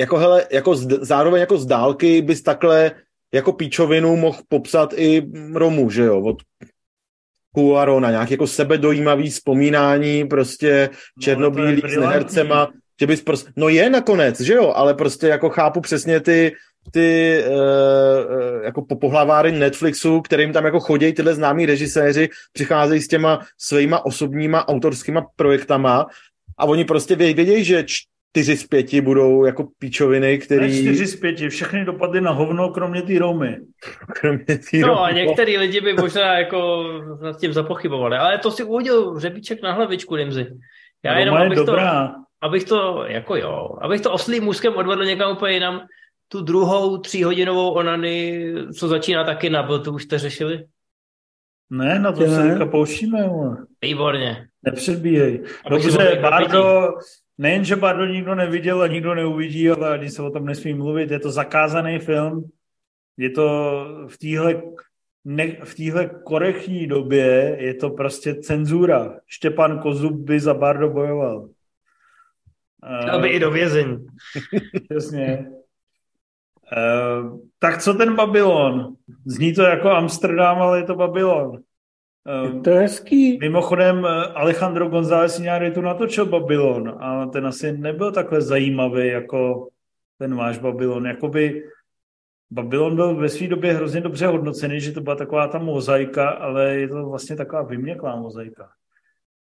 Jako 0.00 0.16
hele, 0.16 0.46
jako 0.50 0.76
z, 0.76 0.86
zároveň 1.00 1.40
jako 1.40 1.58
z 1.58 1.66
dálky 1.66 2.22
bys 2.22 2.42
takhle 2.42 2.92
jako 3.34 3.52
píčovinu 3.52 4.16
mohl 4.16 4.38
popsat 4.48 4.94
i 4.96 5.22
Romu, 5.54 5.90
že 5.90 6.04
jo, 6.04 6.20
od 6.20 6.36
Cuarona, 7.56 8.10
nějaký 8.10 8.32
jako 8.32 8.46
sebedojímavý 8.46 9.30
vzpomínání, 9.30 10.24
prostě 10.24 10.90
no, 10.92 11.22
černobílý 11.22 11.82
no, 11.82 11.88
s 11.88 11.96
nehercema, 11.96 12.68
že 13.00 13.06
bys 13.06 13.22
prostě, 13.22 13.52
no 13.56 13.68
je 13.68 13.90
nakonec, 13.90 14.40
že 14.40 14.54
jo, 14.54 14.72
ale 14.76 14.94
prostě 14.94 15.26
jako 15.26 15.50
chápu 15.50 15.80
přesně 15.80 16.20
ty, 16.20 16.52
ty 16.92 17.42
uh, 17.48 18.64
jako 18.64 18.82
popohlaváry 18.82 19.52
Netflixu, 19.52 20.20
kterým 20.20 20.52
tam 20.52 20.64
jako 20.64 20.80
chodí 20.80 21.12
tyhle 21.12 21.34
známí 21.34 21.66
režiséři, 21.66 22.28
přicházejí 22.52 23.02
s 23.02 23.08
těma 23.08 23.46
svýma 23.58 24.06
osobníma 24.06 24.68
autorskýma 24.68 25.26
projektama 25.36 26.06
a 26.58 26.64
oni 26.64 26.84
prostě 26.84 27.16
vědějí, 27.16 27.64
že 27.64 27.84
čtyři 28.30 28.56
z 28.56 28.66
pěti 28.66 29.00
budou 29.00 29.44
jako 29.44 29.68
píčoviny, 29.78 30.38
který... 30.38 30.60
Ne 30.60 30.68
čtyři 30.68 31.06
z 31.06 31.16
pěti, 31.16 31.48
všechny 31.48 31.84
dopadly 31.84 32.20
na 32.20 32.30
hovno, 32.30 32.68
kromě 32.68 33.02
té 33.02 33.18
Romy. 33.18 33.56
kromě 34.20 34.58
tý 34.70 34.80
No 34.80 35.02
a 35.02 35.10
některý 35.10 35.58
lidi 35.58 35.80
by 35.80 35.92
možná 35.92 36.38
jako 36.38 36.84
nad 37.22 37.40
tím 37.40 37.52
zapochybovali, 37.52 38.16
ale 38.16 38.38
to 38.38 38.50
si 38.50 38.64
uhodil 38.64 39.20
řebíček 39.20 39.62
na 39.62 39.72
hlavičku, 39.72 40.16
Rimzy. 40.16 40.46
Já 41.02 41.10
Roma 41.10 41.20
jenom, 41.20 41.36
abych 41.36 41.58
dobrá. 41.58 42.08
To, 42.08 42.14
abych 42.40 42.64
to, 42.64 43.04
jako 43.08 43.36
jo, 43.36 43.76
abych 43.80 44.00
to 44.00 44.12
oslým 44.12 44.44
mužskem 44.44 44.76
odvedl 44.76 45.04
někam 45.04 45.36
úplně 45.36 45.54
jinam, 45.54 45.86
tu 46.28 46.40
druhou 46.40 46.98
tříhodinovou 46.98 47.70
onany, 47.70 48.44
co 48.78 48.88
začíná 48.88 49.24
taky 49.24 49.50
na 49.50 49.78
to 49.78 49.92
už 49.92 50.02
jste 50.02 50.18
řešili? 50.18 50.64
Ne, 51.70 51.98
na 51.98 52.12
to 52.12 52.20
ne. 52.20 52.28
se 52.28 52.48
teďka 52.48 52.66
pouštíme. 52.66 53.30
Výborně. 53.82 54.48
Nepředbíjej. 54.62 55.44
Dobře, 55.70 56.18
Bardo, 56.22 56.88
nejen, 57.38 57.64
že 57.64 57.76
Bardo 57.76 58.06
nikdo 58.06 58.34
neviděl 58.34 58.82
a 58.82 58.86
nikdo 58.86 59.14
neuvidí, 59.14 59.70
ale 59.70 59.88
ani 59.88 60.10
se 60.10 60.22
o 60.22 60.30
tom 60.30 60.46
nesmí 60.46 60.74
mluvit, 60.74 61.10
je 61.10 61.18
to 61.18 61.30
zakázaný 61.30 61.98
film. 61.98 62.50
Je 63.16 63.30
to 63.30 63.84
v 64.08 64.18
téhle 64.18 64.62
ne, 65.26 65.56
v 65.64 65.74
téhle 65.74 66.10
korektní 66.24 66.86
době 66.86 67.56
je 67.60 67.74
to 67.74 67.90
prostě 67.90 68.34
cenzura. 68.34 69.20
Štěpán 69.26 69.78
Kozub 69.78 70.12
by 70.12 70.40
za 70.40 70.54
Bardo 70.54 70.90
bojoval. 70.90 71.48
Šel 73.04 73.20
by 73.20 73.28
i 73.28 73.40
do 73.40 73.50
vězení. 73.50 74.06
Jasně. 74.90 75.46
Uh, 76.76 77.40
tak 77.58 77.82
co 77.82 77.94
ten 77.94 78.16
Babylon? 78.16 78.96
Zní 79.24 79.54
to 79.54 79.62
jako 79.62 79.90
Amsterdam, 79.90 80.62
ale 80.62 80.78
je 80.78 80.84
to 80.84 80.94
Babylon. 80.94 81.62
To 82.64 82.70
je 82.70 82.78
hezký. 82.78 83.38
Mimochodem 83.38 84.04
Alejandro 84.34 84.88
González 84.88 85.42
tu 85.74 85.80
natočil 85.80 86.26
Babylon, 86.26 86.96
ale 87.00 87.26
ten 87.26 87.46
asi 87.46 87.72
nebyl 87.72 88.12
takhle 88.12 88.40
zajímavý 88.40 89.08
jako 89.08 89.68
ten 90.18 90.34
váš 90.34 90.58
Babylon. 90.58 91.06
Jakoby 91.06 91.62
Babylon 92.50 92.96
byl 92.96 93.14
ve 93.14 93.28
své 93.28 93.46
době 93.46 93.72
hrozně 93.72 94.00
dobře 94.00 94.26
hodnocený, 94.26 94.80
že 94.80 94.92
to 94.92 95.00
byla 95.00 95.16
taková 95.16 95.48
ta 95.48 95.58
mozaika, 95.58 96.28
ale 96.28 96.74
je 96.74 96.88
to 96.88 97.08
vlastně 97.08 97.36
taková 97.36 97.62
vyměklá 97.62 98.16
mozaika. 98.16 98.68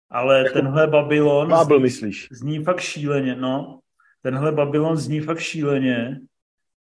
Ale 0.09 0.38
jako 0.38 0.53
tenhle 0.53 0.88
Babylon 0.88 1.49
Bábel, 1.49 1.79
myslíš? 1.79 2.27
zní 2.31 2.63
fakt 2.63 2.79
šíleně, 2.79 3.36
no. 3.36 3.79
Tenhle 4.21 4.51
Babylon 4.51 4.97
zní 4.97 5.19
fakt 5.21 5.39
šíleně 5.39 6.19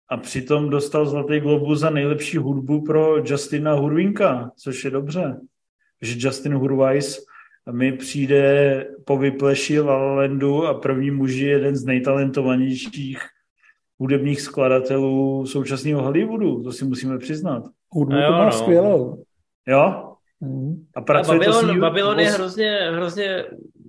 a 0.08 0.16
přitom 0.16 0.70
dostal 0.70 1.06
Zlatý 1.06 1.40
globus 1.40 1.80
za 1.80 1.90
nejlepší 1.90 2.36
hudbu 2.36 2.84
pro 2.84 3.16
Justina 3.16 3.72
Hurvinka, 3.72 4.50
což 4.56 4.84
je 4.84 4.90
dobře. 4.90 5.36
Že 6.02 6.16
Justin 6.18 6.54
Hurwise 6.54 7.20
mi 7.72 7.92
přijde 7.92 8.84
po 9.04 9.18
vypleši 9.18 9.80
La 9.80 10.14
Landu 10.14 10.66
a 10.66 10.74
první 10.74 11.10
muž 11.10 11.32
je 11.32 11.48
jeden 11.48 11.76
z 11.76 11.84
nejtalentovanějších 11.84 13.18
hudebních 13.98 14.40
skladatelů 14.40 15.46
současného 15.46 16.02
Hollywoodu, 16.02 16.62
to 16.62 16.72
si 16.72 16.84
musíme 16.84 17.18
přiznat. 17.18 17.62
Hudbu 17.90 18.14
to 18.14 18.32
má 18.32 18.44
no. 18.44 18.52
skvělou. 18.52 19.24
Jo? 19.68 20.12
Mm. 20.40 20.86
A 20.96 21.00
pracuje 21.00 21.36
a 21.36 21.38
Babylon, 21.38 21.74
to 21.74 21.80
Babylon 21.80 22.20
je 22.20 22.30
hrozně, 22.30 22.78
hrozně 22.92 23.44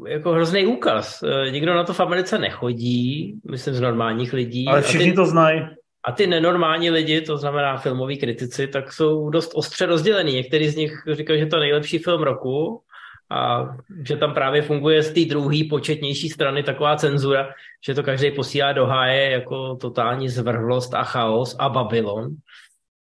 jako 0.08 0.32
hrozný 0.32 0.66
úkaz. 0.66 1.24
E, 1.24 1.52
nikdo 1.52 1.74
na 1.74 1.84
to 1.84 1.94
v 1.94 2.00
Americe 2.00 2.38
nechodí, 2.38 3.36
myslím 3.52 3.74
z 3.74 3.82
normálních 3.82 4.34
lidí. 4.34 4.68
Ale 4.68 4.82
všichni 4.82 5.10
ty, 5.10 5.16
to 5.16 5.26
znají. 5.26 5.62
A 6.08 6.12
ty 6.12 6.28
nenormální 6.28 6.90
lidi, 6.90 7.22
to 7.22 7.38
znamená 7.38 7.78
filmoví 7.78 8.18
kritici, 8.18 8.68
tak 8.68 8.94
jsou 8.94 9.30
dost 9.30 9.52
ostře 9.56 9.86
rozdělení. 9.86 10.34
Někteří 10.34 10.70
z 10.70 10.76
nich 10.76 11.04
říkají, 11.12 11.40
že 11.40 11.46
to 11.46 11.56
je 11.56 11.60
nejlepší 11.60 11.98
film 11.98 12.24
roku 12.24 12.82
a 13.30 13.68
že 14.08 14.18
tam 14.18 14.34
právě 14.34 14.62
funguje 14.62 15.04
z 15.04 15.14
té 15.14 15.26
druhé 15.26 15.58
početnější 15.70 16.30
strany 16.30 16.64
taková 16.64 16.96
cenzura, 16.96 17.50
že 17.86 17.94
to 17.94 18.04
každý 18.04 18.32
posílá 18.32 18.72
do 18.72 18.86
háje 18.86 19.32
jako 19.32 19.76
totální 19.76 20.30
zvrhlost 20.30 20.94
a 20.94 21.04
chaos 21.04 21.56
a 21.60 21.70
Babylon. 21.70 22.30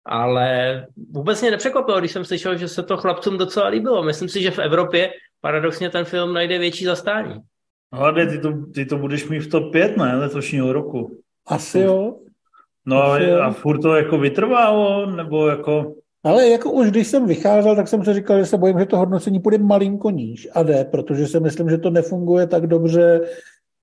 Ale 0.06 0.86
vůbec 1.12 1.41
mě 1.41 1.52
nepřekvapilo, 1.52 1.99
když 1.99 2.12
jsem 2.12 2.26
slyšel, 2.26 2.58
že 2.58 2.68
se 2.68 2.84
to 2.84 2.97
chlapcům 2.97 3.38
docela 3.38 3.68
líbilo. 3.68 4.04
Myslím 4.04 4.30
si, 4.30 4.41
že 4.41 4.52
v 4.52 4.60
Evropě 4.60 5.12
paradoxně 5.41 5.89
ten 5.89 6.06
film 6.06 6.34
najde 6.34 6.58
větší 6.60 6.86
zastání. 6.86 7.36
Hlavně 7.93 8.26
ty 8.26 8.39
to, 8.39 8.54
ty 8.74 8.86
to 8.86 8.97
budeš 8.97 9.30
mít 9.30 9.39
v 9.39 9.49
top 9.49 9.72
5, 9.72 9.97
ne, 9.97 10.16
letošního 10.16 10.74
roku. 10.74 11.22
Asi 11.47 11.80
jo. 11.80 12.16
No 12.86 13.18
jo. 13.18 13.42
a 13.42 13.52
furt 13.52 13.80
to 13.80 13.96
jako 13.96 14.18
vytrvalo, 14.18 15.06
nebo 15.06 15.48
jako... 15.48 15.96
Ale 16.24 16.48
jako 16.48 16.72
už 16.72 16.88
když 16.88 17.08
jsem 17.08 17.26
vycházel, 17.26 17.76
tak 17.76 17.88
jsem 17.88 18.06
si 18.06 18.14
říkal, 18.14 18.40
že 18.40 18.46
se 18.46 18.58
bojím, 18.58 18.80
že 18.80 18.86
to 18.86 18.98
hodnocení 18.98 19.40
půjde 19.40 19.58
malinko 19.58 20.10
níž 20.10 20.48
a 20.54 20.64
jde, 20.64 20.86
protože 20.86 21.28
si 21.28 21.40
myslím, 21.40 21.70
že 21.70 21.78
to 21.78 21.90
nefunguje 21.90 22.48
tak 22.48 22.68
dobře 22.68 23.22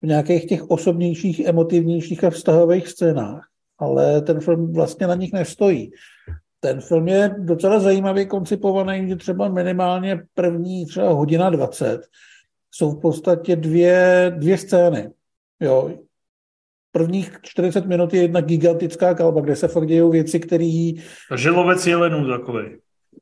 v 0.02 0.06
nějakých 0.06 0.46
těch 0.46 0.70
osobnějších, 0.70 1.40
emotivnějších 1.40 2.24
a 2.24 2.30
vztahových 2.30 2.88
scénách. 2.88 3.48
Ale 3.78 4.22
ten 4.22 4.40
film 4.40 4.72
vlastně 4.72 5.06
na 5.06 5.14
nich 5.14 5.32
nestojí. 5.32 5.90
Ten 6.60 6.80
film 6.80 7.08
je 7.08 7.34
docela 7.38 7.80
zajímavě 7.80 8.24
koncipovaný, 8.24 9.08
že 9.08 9.16
třeba 9.16 9.48
minimálně 9.48 10.22
první 10.34 10.86
třeba 10.86 11.08
hodina 11.08 11.50
20 11.50 12.00
jsou 12.70 12.90
v 12.90 13.00
podstatě 13.00 13.56
dvě, 13.56 14.32
dvě 14.36 14.58
scény. 14.58 15.10
Jo, 15.60 15.90
prvních 16.92 17.38
40 17.42 17.86
minut 17.86 18.14
je 18.14 18.22
jedna 18.22 18.40
gigantická 18.40 19.14
kalba, 19.14 19.40
kde 19.40 19.56
se 19.56 19.68
fakt 19.68 19.86
dějou 19.86 20.10
věci, 20.10 20.40
které... 20.40 20.92
Takže 21.28 21.50
lovec 21.50 21.86
jelenů 21.86 22.28
takový. 22.28 22.64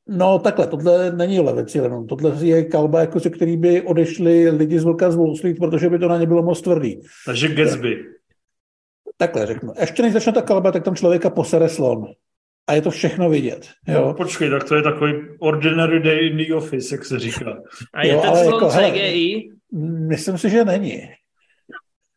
No 0.09 0.39
takhle, 0.39 0.67
tohle 0.67 1.13
není 1.13 1.41
lovec 1.41 1.75
jelenů. 1.75 2.05
Tohle 2.05 2.45
je 2.45 2.65
kalba, 2.65 3.01
jako 3.01 3.21
se 3.21 3.31
který 3.31 3.57
by 3.57 3.83
odešli 3.83 4.51
lidi 4.51 4.79
z 4.79 4.85
Vlka 4.85 5.11
z 5.11 5.17
Wall 5.17 5.37
Street, 5.37 5.59
protože 5.59 5.91
by 5.91 5.99
to 5.99 6.09
na 6.09 6.19
ně 6.19 6.27
bylo 6.27 6.43
moc 6.43 6.61
tvrdý. 6.61 7.01
Takže 7.27 7.55
Gatsby. 7.55 8.05
Takhle 9.17 9.47
řeknu. 9.47 9.73
Ještě 9.81 10.03
než 10.03 10.13
začne 10.13 10.33
ta 10.33 10.43
kalba, 10.43 10.73
tak 10.73 10.85
tam 10.85 10.97
člověka 10.97 11.31
posere 11.31 11.69
slon. 11.69 12.07
A 12.67 12.73
je 12.73 12.83
to 12.83 12.91
všechno 12.91 13.31
vidět. 13.31 13.69
Jo? 13.89 14.05
No, 14.07 14.15
počkej, 14.15 14.51
tak 14.51 14.65
to 14.65 14.75
je 14.75 14.83
takový 14.83 15.13
ordinary 15.39 16.01
day 16.01 16.29
in 16.29 16.37
the 16.37 16.55
office, 16.55 16.95
jak 16.95 17.05
se 17.05 17.19
říká. 17.19 17.59
A 17.95 18.07
je 18.07 18.13
jo, 18.13 18.21
ten 18.21 18.37
slon 18.37 18.55
jako, 18.55 18.69
CGI? 18.69 19.51
myslím 20.09 20.39
si, 20.39 20.51
že 20.51 20.65
není. 20.65 21.03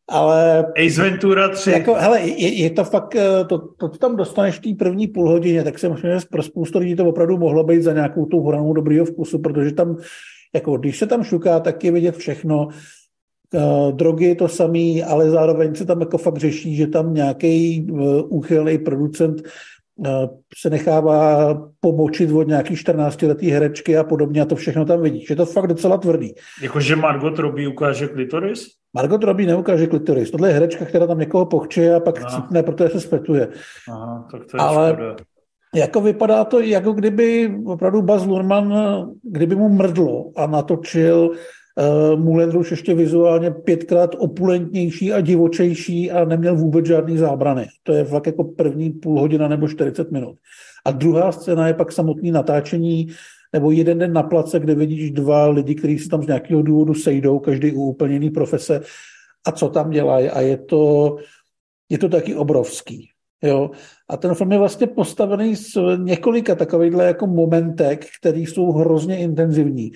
Ale... 0.10 0.66
Ace 0.86 1.02
Ventura 1.02 1.50
3. 1.50 1.72
Jako, 1.72 1.94
hele, 1.94 2.22
je, 2.22 2.54
je 2.54 2.70
to 2.70 2.84
fakt, 2.84 3.16
eh, 3.16 3.46
to, 3.46 3.58
to, 3.58 3.90
to 3.90 3.98
tam 3.98 4.16
dostaneš 4.16 4.56
v 4.56 4.62
té 4.62 4.70
první 4.86 5.08
půl 5.08 5.30
hodině, 5.30 5.64
tak 5.64 5.80
si 5.80 5.90
myslím, 5.90 6.12
že 6.12 6.26
pro 6.32 6.44
spoustu 6.44 6.80
lidí 6.80 6.96
to 6.96 7.06
opravdu 7.06 7.38
mohlo 7.38 7.64
být 7.64 7.84
za 7.84 7.94
nějakou 7.94 8.26
tu 8.26 8.42
hranou 8.42 8.74
dobrýho 8.74 9.06
vkusu, 9.06 9.40
protože 9.40 9.72
tam, 9.72 9.98
jako 10.56 10.78
když 10.78 10.98
se 10.98 11.08
tam 11.08 11.24
šuká, 11.24 11.60
tak 11.60 11.84
je 11.84 11.92
vidět 11.92 12.18
všechno. 12.18 12.68
Uh, 13.54 13.92
drogy 13.92 14.36
to 14.36 14.48
samý, 14.48 15.04
ale 15.04 15.30
zároveň 15.30 15.76
se 15.76 15.86
tam 15.86 16.00
jako 16.00 16.18
fakt 16.18 16.38
řeší, 16.38 16.76
že 16.76 16.88
tam 16.88 17.14
nějaký 17.14 17.88
uh, 17.92 18.22
úchylný 18.30 18.78
producent 18.78 19.42
se 20.58 20.70
nechává 20.70 21.54
pomočit 21.80 22.32
od 22.32 22.48
nějaký 22.48 22.74
14-letý 22.76 23.50
herečky 23.50 23.98
a 23.98 24.04
podobně 24.04 24.42
a 24.42 24.46
to 24.46 24.56
všechno 24.56 24.86
tam 24.86 25.02
vidíš. 25.02 25.30
Je 25.30 25.36
to 25.36 25.46
fakt 25.46 25.68
docela 25.68 25.98
tvrdý. 25.98 26.34
Jakože 26.62 26.96
Margot 26.96 27.40
Robbie 27.40 27.68
ukáže 27.68 28.08
klitoris? 28.08 28.68
Margot 28.94 29.24
Robbie 29.24 29.48
neukáže 29.48 29.88
klitoris. 29.88 30.32
Tohle 30.32 30.50
je 30.50 30.54
herečka, 30.54 30.86
která 30.86 31.08
tam 31.08 31.20
někoho 31.20 31.46
pochče 31.46 31.94
a 31.96 32.00
pak 32.00 32.22
Aha. 32.22 32.30
cítne, 32.42 32.64
protože 32.64 32.90
se 32.90 33.00
spetuje. 33.02 33.48
Aha, 33.92 34.28
tak 34.32 34.42
to 34.52 34.58
je 34.58 34.62
Ale 34.62 34.92
škoda. 34.94 35.16
jako 35.76 36.02
vypadá 36.02 36.44
to, 36.44 36.60
jako 36.60 36.94
kdyby 36.94 37.56
opravdu 37.66 38.02
Baz 38.02 38.26
Luhrmann, 38.26 38.74
kdyby 39.24 39.56
mu 39.56 39.70
mrdlo 39.70 40.32
a 40.36 40.48
natočil 40.48 41.32
uh, 41.80 42.20
Moulin 42.20 42.50
Rouge 42.50 42.74
ještě 42.74 42.94
vizuálně 42.94 43.52
pětkrát 43.52 44.16
opulentnější 44.18 45.14
a 45.14 45.22
divočejší 45.22 46.12
a 46.12 46.26
neměl 46.26 46.56
vůbec 46.56 46.86
žádný 46.86 47.18
zábrany. 47.18 47.68
To 47.84 47.94
je 47.94 48.04
fakt 48.04 48.28
jako 48.28 48.44
první 48.44 48.90
půl 48.90 49.20
hodina 49.20 49.48
nebo 49.48 49.68
40 49.68 50.12
minut. 50.12 50.38
A 50.86 50.92
druhá 50.92 51.32
scéna 51.32 51.68
je 51.68 51.74
pak 51.74 51.92
samotný 51.92 52.32
natáčení 52.32 53.08
nebo 53.54 53.72
jeden 53.72 53.98
den 53.98 54.14
na 54.14 54.24
place, 54.24 54.60
kde 54.60 54.76
vidíš 54.76 55.12
dva 55.12 55.48
lidi, 55.48 55.76
kteří 55.76 56.00
se 56.00 56.10
tam 56.10 56.24
z 56.24 56.28
nějakého 56.28 56.62
důvodu 56.62 56.94
sejdou, 56.94 57.40
každý 57.40 57.72
u 57.72 57.82
úplně 57.82 58.14
jiný 58.14 58.30
profese 58.30 58.82
a 59.48 59.52
co 59.52 59.70
tam 59.70 59.90
dělají 59.90 60.30
a 60.30 60.42
je 60.42 60.58
to, 60.58 61.16
je 61.90 61.98
to 61.98 62.10
taky 62.10 62.36
obrovský. 62.36 63.10
Jo? 63.44 63.72
A 64.10 64.18
ten 64.18 64.36
film 64.36 64.52
je 64.52 64.58
vlastně 64.58 64.88
postavený 64.88 65.56
z 65.56 65.78
několika 65.98 66.56
takovýchhle 66.56 67.06
jako 67.06 67.28
momentek, 67.28 68.06
které 68.20 68.40
jsou 68.40 68.72
hrozně 68.72 69.18
intenzivní. 69.18 69.92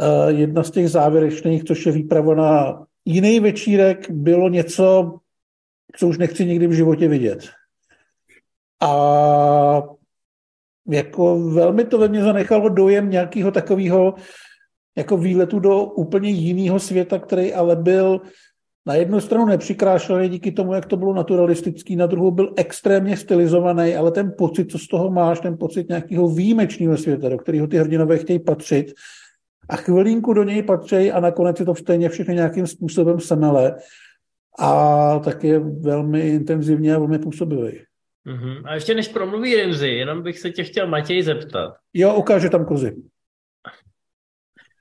Uh, 0.00 0.28
jedna 0.28 0.62
z 0.62 0.70
těch 0.70 0.88
závěrečných, 0.88 1.64
což 1.64 1.86
je 1.86 1.92
výprava 1.92 2.34
na 2.34 2.82
jiný 3.04 3.40
večírek, 3.40 4.10
bylo 4.10 4.48
něco, 4.48 5.14
co 5.96 6.08
už 6.08 6.18
nechci 6.18 6.46
nikdy 6.46 6.66
v 6.66 6.72
životě 6.72 7.08
vidět. 7.08 7.48
A 8.82 9.82
jako 10.88 11.38
velmi 11.38 11.84
to 11.84 11.98
ve 11.98 12.08
mně 12.08 12.22
zanechalo 12.22 12.68
dojem 12.68 13.10
nějakého 13.10 13.50
takového 13.50 14.14
jako 14.96 15.16
výletu 15.16 15.58
do 15.58 15.84
úplně 15.84 16.30
jiného 16.30 16.78
světa, 16.80 17.18
který 17.18 17.54
ale 17.54 17.76
byl 17.76 18.20
na 18.86 18.94
jednu 18.94 19.20
stranu 19.20 19.46
nepřikrášlený 19.46 20.28
díky 20.28 20.52
tomu, 20.52 20.74
jak 20.74 20.86
to 20.86 20.96
bylo 20.96 21.14
naturalistický, 21.14 21.96
na 21.96 22.06
druhou 22.06 22.30
byl 22.30 22.52
extrémně 22.56 23.16
stylizovaný, 23.16 23.94
ale 23.94 24.10
ten 24.10 24.34
pocit, 24.38 24.70
co 24.70 24.78
z 24.78 24.88
toho 24.88 25.10
máš, 25.10 25.40
ten 25.40 25.58
pocit 25.58 25.88
nějakého 25.88 26.28
výjimečného 26.28 26.96
světa, 26.96 27.28
do 27.28 27.38
kterého 27.38 27.66
ty 27.66 27.78
hrdinové 27.78 28.18
chtějí 28.18 28.38
patřit, 28.38 28.92
a 29.68 29.76
chvilinku 29.76 30.32
do 30.32 30.42
něj 30.42 30.62
patří 30.62 31.12
a 31.12 31.20
nakonec 31.20 31.60
je 31.60 31.66
to 31.66 31.74
stejně 31.74 32.08
všechny 32.08 32.34
nějakým 32.34 32.66
způsobem 32.66 33.20
semele 33.20 33.76
a 34.58 35.18
tak 35.18 35.44
je 35.44 35.58
velmi 35.60 36.28
intenzivně 36.28 36.94
a 36.94 36.98
velmi 36.98 37.18
působivý. 37.18 37.82
Uh-huh. 38.26 38.62
A 38.64 38.74
ještě 38.74 38.94
než 38.94 39.08
promluví 39.08 39.56
Rimzy, 39.56 39.88
jenom 39.88 40.22
bych 40.22 40.38
se 40.38 40.50
tě 40.50 40.64
chtěl 40.64 40.86
Matěj 40.86 41.22
zeptat. 41.22 41.74
Jo, 41.94 42.14
ukáže 42.14 42.50
tam 42.50 42.64
kozy. 42.64 42.96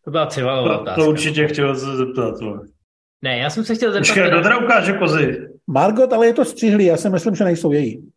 To 0.06 0.12
byla 0.12 0.26
civalová 0.26 0.80
otázka. 0.80 1.02
To 1.02 1.10
určitě 1.10 1.48
chtěl 1.48 1.76
se 1.76 1.98
zeptat. 1.98 2.42
Ale. 2.42 2.60
Ne, 3.22 3.38
já 3.38 3.50
jsem 3.50 3.64
se 3.64 3.76
chtěl 3.76 3.92
zeptat... 3.92 4.08
Počkej, 4.08 4.28
kdo 4.28 4.42
teda 4.42 4.58
ukáže 4.58 4.94
kozy? 4.94 5.48
Margot, 5.68 6.14
ale 6.14 6.28
je 6.28 6.34
to 6.34 6.46
střihlý, 6.46 6.86
já 6.86 6.98
si 6.98 7.10
myslím, 7.10 7.36
že 7.36 7.44
nejsou 7.44 7.72
její. 7.72 8.12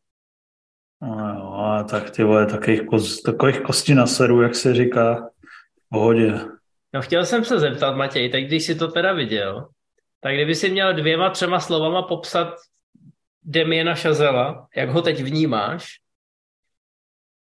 No 1.02 1.34
jo, 1.34 1.84
tak 1.90 2.10
ty 2.10 2.24
vole, 2.24 2.46
takových, 2.46 2.82
koz, 2.82 3.22
takových 3.22 3.60
kosti 3.60 3.94
na 3.94 4.06
seru, 4.06 4.42
jak 4.42 4.54
se 4.54 4.74
říká, 4.74 5.28
v 5.76 5.88
pohodě. 5.88 6.34
No 6.94 7.02
chtěl 7.02 7.26
jsem 7.26 7.44
se 7.44 7.58
zeptat, 7.58 7.96
Matěj, 7.96 8.30
tak 8.30 8.44
když 8.44 8.66
jsi 8.66 8.74
to 8.74 8.88
teda 8.88 9.12
viděl, 9.12 9.68
tak 10.20 10.34
kdyby 10.34 10.54
si 10.54 10.70
měl 10.70 10.94
dvěma, 10.94 11.30
třema 11.30 11.60
slovama 11.60 12.02
popsat 12.02 12.54
Demiena 13.42 13.94
Šazela, 13.94 14.68
jak 14.76 14.90
ho 14.90 15.02
teď 15.02 15.22
vnímáš, 15.22 16.00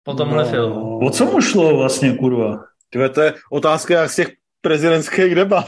po 0.03 0.13
tomhle 0.13 0.43
no. 0.43 0.49
filmu. 0.49 0.99
O 0.99 1.09
co 1.09 1.25
mu 1.25 1.41
šlo 1.41 1.77
vlastně, 1.77 2.17
kurva? 2.17 2.63
Tyve, 2.89 3.09
to 3.09 3.21
je 3.21 3.33
otázka 3.51 3.93
jak 3.93 4.09
z 4.09 4.15
těch 4.15 4.33
prezidentských 4.61 5.35
debat. 5.35 5.67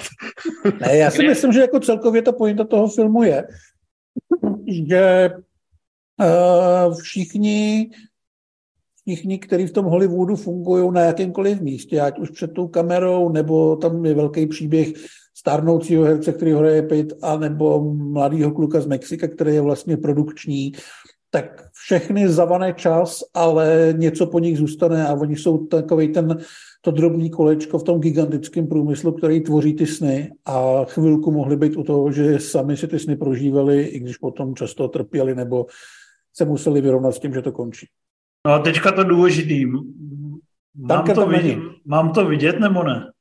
Ne, 0.80 0.98
já 0.98 1.12
si 1.12 1.28
myslím, 1.28 1.52
že 1.52 1.60
jako 1.60 1.80
celkově 1.80 2.22
ta 2.22 2.32
pointa 2.32 2.64
toho 2.64 2.88
filmu 2.88 3.24
je, 3.24 3.48
že 4.88 5.30
uh, 6.18 6.96
všichni 7.02 7.90
všichni, 9.16 9.40
kteří 9.40 9.68
v 9.68 9.72
tom 9.72 9.86
Hollywoodu 9.86 10.36
fungují 10.36 10.92
na 10.92 11.02
jakémkoliv 11.02 11.62
místě, 11.62 12.02
ať 12.02 12.20
už 12.20 12.30
před 12.30 12.54
tou 12.54 12.68
kamerou, 12.68 13.30
nebo 13.30 13.76
tam 13.76 14.06
je 14.06 14.14
velký 14.14 14.48
příběh 14.48 14.94
stárnoucího 15.38 16.04
herce, 16.04 16.34
který 16.34 16.54
hraje 16.54 16.82
Pitt, 16.82 17.14
a 17.22 17.38
nebo 17.38 17.94
mladýho 17.94 18.52
kluka 18.52 18.82
z 18.82 18.86
Mexika, 18.86 19.28
který 19.28 19.56
je 19.56 19.62
vlastně 19.62 19.98
produkční, 19.98 20.72
tak 21.32 21.66
všechny 21.74 22.30
zavané 22.30 22.74
čas, 22.74 23.24
ale 23.34 23.94
něco 23.98 24.28
po 24.28 24.40
nich 24.40 24.58
zůstane 24.58 25.08
a 25.08 25.14
oni 25.14 25.36
jsou 25.36 25.68
takový 25.68 26.08
ten, 26.08 26.38
to 26.82 26.92
drobný 26.92 27.30
kolečko 27.30 27.80
v 27.80 27.84
tom 27.84 28.00
gigantickém 28.00 28.68
průmyslu, 28.68 29.12
který 29.12 29.42
tvoří 29.42 29.74
ty 29.74 29.86
sny 29.86 30.32
a 30.46 30.86
chvilku 30.86 31.32
mohli 31.32 31.58
být 31.58 31.78
u 31.78 31.84
toho, 31.84 32.12
že 32.12 32.40
sami 32.40 32.78
si 32.78 32.88
ty 32.88 33.00
sny 33.00 33.16
prožívali, 33.16 33.84
i 33.84 34.00
když 34.00 34.18
potom 34.18 34.56
často 34.56 34.88
trpěli 34.88 35.36
nebo 35.36 35.66
se 36.34 36.46
museli 36.46 36.82
vyrovnat 36.82 37.12
s 37.16 37.20
tím, 37.20 37.34
že 37.34 37.42
to 37.42 37.52
končí. 37.52 37.88
No 38.48 38.54
a 38.54 38.60
teďka 38.60 38.92
to 38.92 39.04
důležitý. 39.04 39.66
Mám 40.76 41.06
to, 41.16 41.28
vidět, 41.28 41.58
mám 41.86 42.14
to 42.14 42.26
vidět 42.26 42.60
nebo 42.60 42.84
ne? 42.84 43.12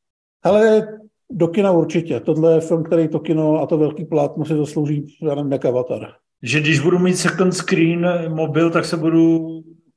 Ale 0.43 0.89
do 1.31 1.49
kina 1.49 1.71
určitě. 1.71 2.21
Tohle 2.21 2.55
je 2.55 2.61
film, 2.61 2.85
který 2.85 3.09
to 3.09 3.21
kino 3.21 3.63
a 3.63 3.67
to 3.67 3.79
velký 3.79 4.05
plátno 4.05 4.45
si 4.45 4.57
zaslouží, 4.57 5.19
já 5.23 5.35
nevím, 5.35 5.53
jak 5.53 5.65
avatar. 5.65 6.13
Že 6.43 6.61
když 6.61 6.81
budu 6.81 6.99
mít 6.99 7.17
second 7.17 7.55
screen 7.55 8.07
mobil, 8.35 8.71
tak 8.71 8.85
se 8.85 8.97
budu 8.97 9.39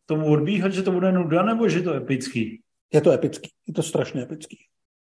tomu 0.05 0.31
odbíhat, 0.31 0.73
že 0.73 0.83
to 0.83 0.91
bude 0.91 1.11
nuda, 1.11 1.43
nebo 1.43 1.69
že 1.69 1.81
to 1.81 1.93
je 1.93 1.97
epický? 1.97 2.61
Je 2.93 3.01
to 3.01 3.11
epický. 3.11 3.49
Je 3.67 3.73
to 3.73 3.83
strašně 3.83 4.21
epický. 4.21 4.57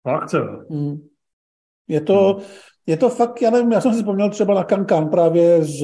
Fakt 0.04 0.34
jo. 0.34 0.64
Hmm. 0.70 1.08
Je 1.88 2.02
to, 2.02 2.34
hmm. 2.34 2.44
je 2.88 2.98
to 2.98 3.10
fakt, 3.10 3.42
já 3.42 3.50
nevím, 3.50 3.72
já 3.72 3.82
jsem 3.82 3.94
si 3.94 3.98
vzpomněl 3.98 4.30
třeba 4.30 4.54
na 4.54 4.64
Kankan 4.64 5.10
právě 5.10 5.64
z 5.64 5.84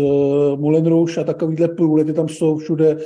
Moulin 0.55 0.85
Rouge 0.85 1.21
a 1.21 1.23
takovýhle 1.23 1.67
průlety 1.67 2.13
tam 2.13 2.29
jsou 2.29 2.57
všude 2.57 2.97
Eh, 2.97 3.05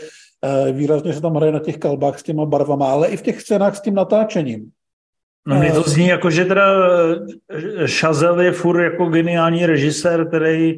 výrazně 0.71 1.13
se 1.13 1.21
tam 1.21 1.35
hraje 1.35 1.51
na 1.51 1.59
těch 1.59 1.77
kalbách 1.77 2.19
s 2.19 2.23
těma 2.23 2.45
barvama, 2.45 2.91
ale 2.91 3.07
i 3.07 3.17
v 3.17 3.21
těch 3.21 3.41
scénách 3.41 3.75
s 3.75 3.81
tím 3.81 3.95
natáčením. 3.95 4.69
No 5.47 5.59
mě 5.59 5.71
to 5.71 5.83
eh, 5.87 5.89
zní 5.89 6.07
jako, 6.07 6.29
že 6.29 6.45
teda 6.45 6.65
Šazel 7.85 8.39
eh, 8.39 8.45
je 8.45 8.51
furt 8.51 8.83
jako 8.83 9.05
geniální 9.05 9.65
režisér, 9.65 10.27
který 10.27 10.77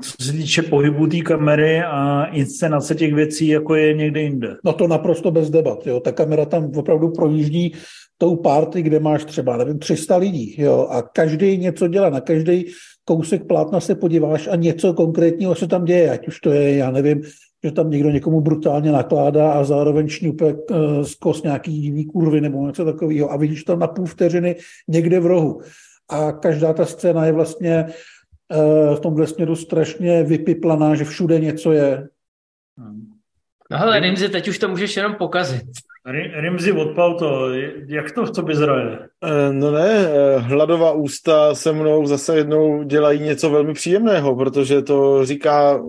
co 0.00 0.24
se 0.24 0.32
týče 0.32 0.62
pohybu 0.62 1.06
té 1.06 1.20
kamery 1.20 1.82
a 1.82 2.24
inscenace 2.24 2.94
těch 2.94 3.14
věcí, 3.14 3.48
jako 3.48 3.74
je 3.74 3.94
někde 3.94 4.20
jinde. 4.20 4.56
No 4.64 4.72
to 4.72 4.88
naprosto 4.88 5.30
bez 5.30 5.50
debat. 5.50 5.86
Jo. 5.86 6.00
Ta 6.00 6.12
kamera 6.12 6.44
tam 6.44 6.70
opravdu 6.76 7.08
projíždí 7.08 7.74
tou 8.18 8.36
party, 8.36 8.82
kde 8.82 9.00
máš 9.00 9.24
třeba, 9.24 9.56
nevím, 9.56 9.78
300 9.78 10.16
lidí. 10.16 10.54
Jo. 10.58 10.86
A 10.90 11.02
každý 11.02 11.58
něco 11.58 11.88
dělá. 11.88 12.10
Na 12.10 12.20
každý 12.20 12.66
kousek 13.04 13.46
plátna 13.46 13.80
se 13.80 13.94
podíváš 13.94 14.48
a 14.48 14.56
něco 14.56 14.94
konkrétního 14.94 15.54
se 15.54 15.66
tam 15.66 15.84
děje. 15.84 16.10
Ať 16.10 16.28
už 16.28 16.40
to 16.40 16.50
je, 16.50 16.76
já 16.76 16.90
nevím, 16.90 17.22
že 17.64 17.72
tam 17.72 17.90
někdo 17.90 18.10
někomu 18.10 18.40
brutálně 18.40 18.92
nakládá 18.92 19.52
a 19.52 19.64
zároveň 19.64 20.08
šňupe 20.08 20.54
uh, 20.54 21.02
zkos 21.02 21.42
nějaký 21.42 21.80
divý 21.80 22.04
kurvy 22.04 22.40
nebo 22.40 22.66
něco 22.66 22.84
takového 22.84 23.32
a 23.32 23.36
vidíš 23.36 23.64
tam 23.64 23.78
na 23.78 23.86
půl 23.86 24.06
vteřiny 24.06 24.56
někde 24.88 25.20
v 25.20 25.26
rohu. 25.26 25.60
A 26.08 26.32
každá 26.32 26.72
ta 26.72 26.84
scéna 26.84 27.26
je 27.26 27.32
vlastně 27.32 27.84
uh, 27.84 28.96
v 28.96 29.00
tomhle 29.00 29.26
směru 29.26 29.56
strašně 29.56 30.22
vypiplaná, 30.22 30.94
že 30.94 31.04
všude 31.04 31.40
něco 31.40 31.72
je. 31.72 32.08
No 33.70 33.78
hele, 33.78 34.00
Rimzi, 34.00 34.28
teď 34.28 34.48
už 34.48 34.58
to 34.58 34.68
můžeš 34.68 34.96
jenom 34.96 35.14
pokazit. 35.14 35.62
Rimzi, 36.40 36.72
odpal 36.72 37.18
to. 37.18 37.52
Jak 37.86 38.12
to 38.12 38.24
v 38.24 38.30
tobě 38.30 38.56
zraje? 38.56 38.98
Eh, 39.24 39.52
no 39.52 39.70
ne, 39.70 40.06
hladová 40.38 40.92
ústa 40.92 41.54
se 41.54 41.72
mnou 41.72 42.06
zase 42.06 42.36
jednou 42.36 42.82
dělají 42.82 43.20
něco 43.20 43.50
velmi 43.50 43.74
příjemného, 43.74 44.36
protože 44.36 44.82
to 44.82 45.26
říká 45.26 45.80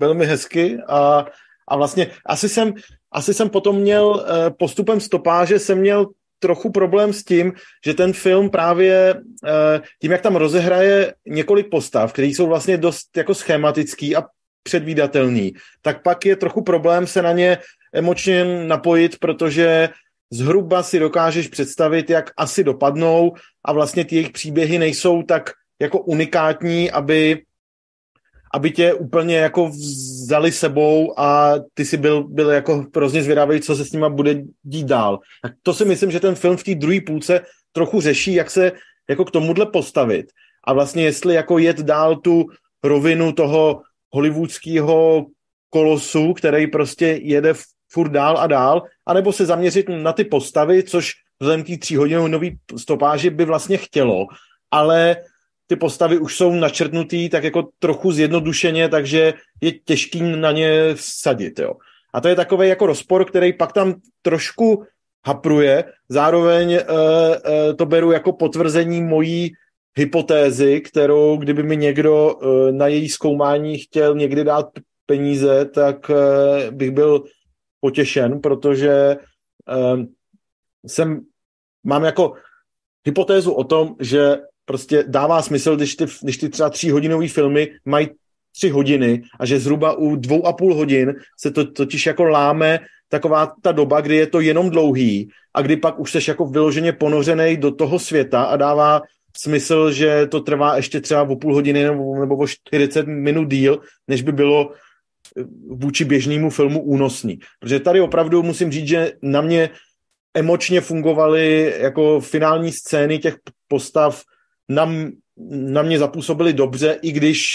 velmi 0.00 0.26
hezky 0.26 0.78
a, 0.88 1.26
a 1.68 1.76
vlastně 1.76 2.06
asi 2.26 2.48
jsem, 2.48 2.74
asi 3.12 3.34
jsem 3.34 3.48
potom 3.48 3.76
měl 3.76 4.26
eh, 4.26 4.50
postupem 4.50 5.00
stopáže 5.00 5.58
jsem 5.58 5.78
měl 5.78 6.06
trochu 6.38 6.72
problém 6.72 7.12
s 7.12 7.24
tím, 7.24 7.52
že 7.84 7.94
ten 7.94 8.12
film 8.12 8.50
právě 8.50 9.14
eh, 9.44 9.80
tím, 10.00 10.12
jak 10.12 10.20
tam 10.20 10.36
rozehraje 10.36 11.14
několik 11.26 11.70
postav, 11.70 12.12
které 12.12 12.28
jsou 12.28 12.46
vlastně 12.46 12.76
dost 12.76 13.16
jako 13.16 13.34
schematický 13.34 14.16
a 14.16 14.24
předvídatelný, 14.62 15.52
tak 15.82 16.02
pak 16.02 16.26
je 16.26 16.36
trochu 16.36 16.62
problém 16.62 17.06
se 17.06 17.22
na 17.22 17.32
ně 17.32 17.58
emočně 17.92 18.44
napojit, 18.44 19.18
protože 19.18 19.88
zhruba 20.30 20.82
si 20.82 20.98
dokážeš 20.98 21.48
představit, 21.48 22.10
jak 22.10 22.30
asi 22.36 22.64
dopadnou 22.64 23.32
a 23.64 23.72
vlastně 23.72 24.04
ty 24.04 24.14
jejich 24.14 24.30
příběhy 24.30 24.78
nejsou 24.78 25.22
tak 25.22 25.50
jako 25.80 25.98
unikátní, 25.98 26.90
aby 26.90 27.42
aby 28.54 28.70
tě 28.70 28.94
úplně 28.94 29.36
jako 29.36 29.68
vzali 29.68 30.52
sebou 30.52 31.20
a 31.20 31.54
ty 31.74 31.84
si 31.84 31.96
byl, 31.96 32.24
byl 32.28 32.50
jako 32.50 32.86
hrozně 32.96 33.22
zvědavý, 33.22 33.60
co 33.60 33.76
se 33.76 33.84
s 33.84 33.92
nima 33.92 34.08
bude 34.08 34.42
dít 34.62 34.86
dál. 34.86 35.18
Tak 35.42 35.52
to 35.62 35.74
si 35.74 35.84
myslím, 35.84 36.10
že 36.10 36.20
ten 36.20 36.34
film 36.34 36.56
v 36.56 36.64
té 36.64 36.74
druhé 36.74 37.00
půlce 37.00 37.40
trochu 37.72 38.00
řeší, 38.00 38.34
jak 38.34 38.50
se 38.50 38.72
jako 39.10 39.24
k 39.24 39.30
tomuhle 39.30 39.66
postavit. 39.66 40.26
A 40.66 40.72
vlastně 40.72 41.04
jestli 41.04 41.34
jako 41.34 41.58
jet 41.58 41.80
dál 41.80 42.16
tu 42.16 42.46
rovinu 42.84 43.32
toho 43.32 43.82
hollywoodského 44.14 45.26
kolosu, 45.70 46.32
který 46.32 46.66
prostě 46.66 47.06
jede 47.06 47.54
furt 47.92 48.08
dál 48.08 48.38
a 48.38 48.46
dál, 48.46 48.82
anebo 49.06 49.32
se 49.32 49.46
zaměřit 49.46 49.88
na 49.88 50.12
ty 50.12 50.24
postavy, 50.24 50.82
což 50.82 51.12
vzhledem 51.40 51.64
k 51.64 51.66
té 51.66 51.78
tříhodinové 51.78 52.46
stopáži 52.78 53.30
by 53.30 53.44
vlastně 53.44 53.76
chtělo, 53.76 54.26
ale 54.70 55.16
ty 55.70 55.76
postavy 55.76 56.18
už 56.18 56.36
jsou 56.36 56.54
načrtnutý 56.54 57.28
tak 57.28 57.44
jako 57.44 57.68
trochu 57.78 58.12
zjednodušeně, 58.12 58.88
takže 58.88 59.34
je 59.60 59.72
těžký 59.72 60.22
na 60.22 60.52
ně 60.52 60.94
vsadit, 60.94 61.58
jo. 61.58 61.72
A 62.14 62.20
to 62.20 62.28
je 62.28 62.36
takový 62.36 62.68
jako 62.68 62.86
rozpor, 62.86 63.24
který 63.24 63.52
pak 63.52 63.72
tam 63.72 63.94
trošku 64.22 64.84
hapruje. 65.26 65.84
Zároveň 66.08 66.72
e, 66.72 66.82
e, 66.82 67.74
to 67.74 67.86
beru 67.86 68.12
jako 68.12 68.32
potvrzení 68.32 69.02
mojí 69.02 69.52
hypotézy, 69.94 70.80
kterou 70.80 71.36
kdyby 71.36 71.62
mi 71.62 71.76
někdo 71.76 72.34
e, 72.34 72.72
na 72.72 72.86
její 72.86 73.08
zkoumání 73.08 73.78
chtěl 73.78 74.14
někdy 74.14 74.44
dát 74.44 74.66
peníze, 75.06 75.64
tak 75.64 76.10
e, 76.10 76.70
bych 76.70 76.90
byl 76.90 77.24
potěšen, 77.80 78.40
protože 78.40 78.90
e, 78.90 79.16
jsem, 80.86 81.20
mám 81.84 82.04
jako 82.04 82.34
hypotézu 83.06 83.52
o 83.52 83.64
tom, 83.64 83.94
že 84.00 84.49
prostě 84.70 85.04
dává 85.08 85.42
smysl, 85.42 85.76
když 85.76 85.96
ty, 85.96 86.04
když 86.22 86.36
ty 86.36 86.48
třeba 86.48 86.70
tříhodinové 86.70 87.28
filmy 87.28 87.68
mají 87.84 88.08
tři 88.54 88.68
hodiny 88.68 89.22
a 89.40 89.46
že 89.46 89.58
zhruba 89.58 89.92
u 89.92 90.16
dvou 90.16 90.46
a 90.46 90.52
půl 90.52 90.74
hodin 90.74 91.14
se 91.38 91.50
to 91.50 91.66
totiž 91.66 92.06
jako 92.06 92.24
láme 92.24 92.78
taková 93.08 93.52
ta 93.62 93.72
doba, 93.72 94.00
kdy 94.00 94.16
je 94.16 94.26
to 94.26 94.40
jenom 94.40 94.70
dlouhý 94.70 95.28
a 95.54 95.62
kdy 95.62 95.76
pak 95.76 95.98
už 95.98 96.12
jsi 96.12 96.30
jako 96.30 96.46
vyloženě 96.46 96.92
ponořený 96.92 97.56
do 97.56 97.70
toho 97.74 97.98
světa 97.98 98.42
a 98.42 98.56
dává 98.56 99.02
smysl, 99.36 99.92
že 99.92 100.26
to 100.26 100.40
trvá 100.40 100.76
ještě 100.76 101.00
třeba 101.00 101.22
o 101.22 101.36
půl 101.36 101.54
hodiny 101.54 101.82
nebo, 101.82 102.20
nebo 102.20 102.36
o 102.36 102.46
40 102.46 103.06
minut 103.06 103.50
díl, 103.50 103.80
než 104.08 104.22
by 104.22 104.32
bylo 104.32 104.70
eh, 104.70 105.42
vůči 105.66 106.04
běžnému 106.04 106.50
filmu 106.50 106.82
únosný. 106.82 107.38
Protože 107.60 107.80
tady 107.80 108.00
opravdu 108.00 108.42
musím 108.42 108.70
říct, 108.70 108.88
že 108.88 109.12
na 109.22 109.40
mě 109.40 109.70
emočně 110.34 110.80
fungovaly 110.80 111.74
jako 111.80 112.20
finální 112.20 112.72
scény 112.72 113.18
těch 113.18 113.36
postav 113.68 114.22
na, 114.70 114.92
na 115.50 115.82
mě 115.82 115.98
zapůsobili 115.98 116.52
dobře, 116.52 116.98
i 117.02 117.12
když 117.12 117.46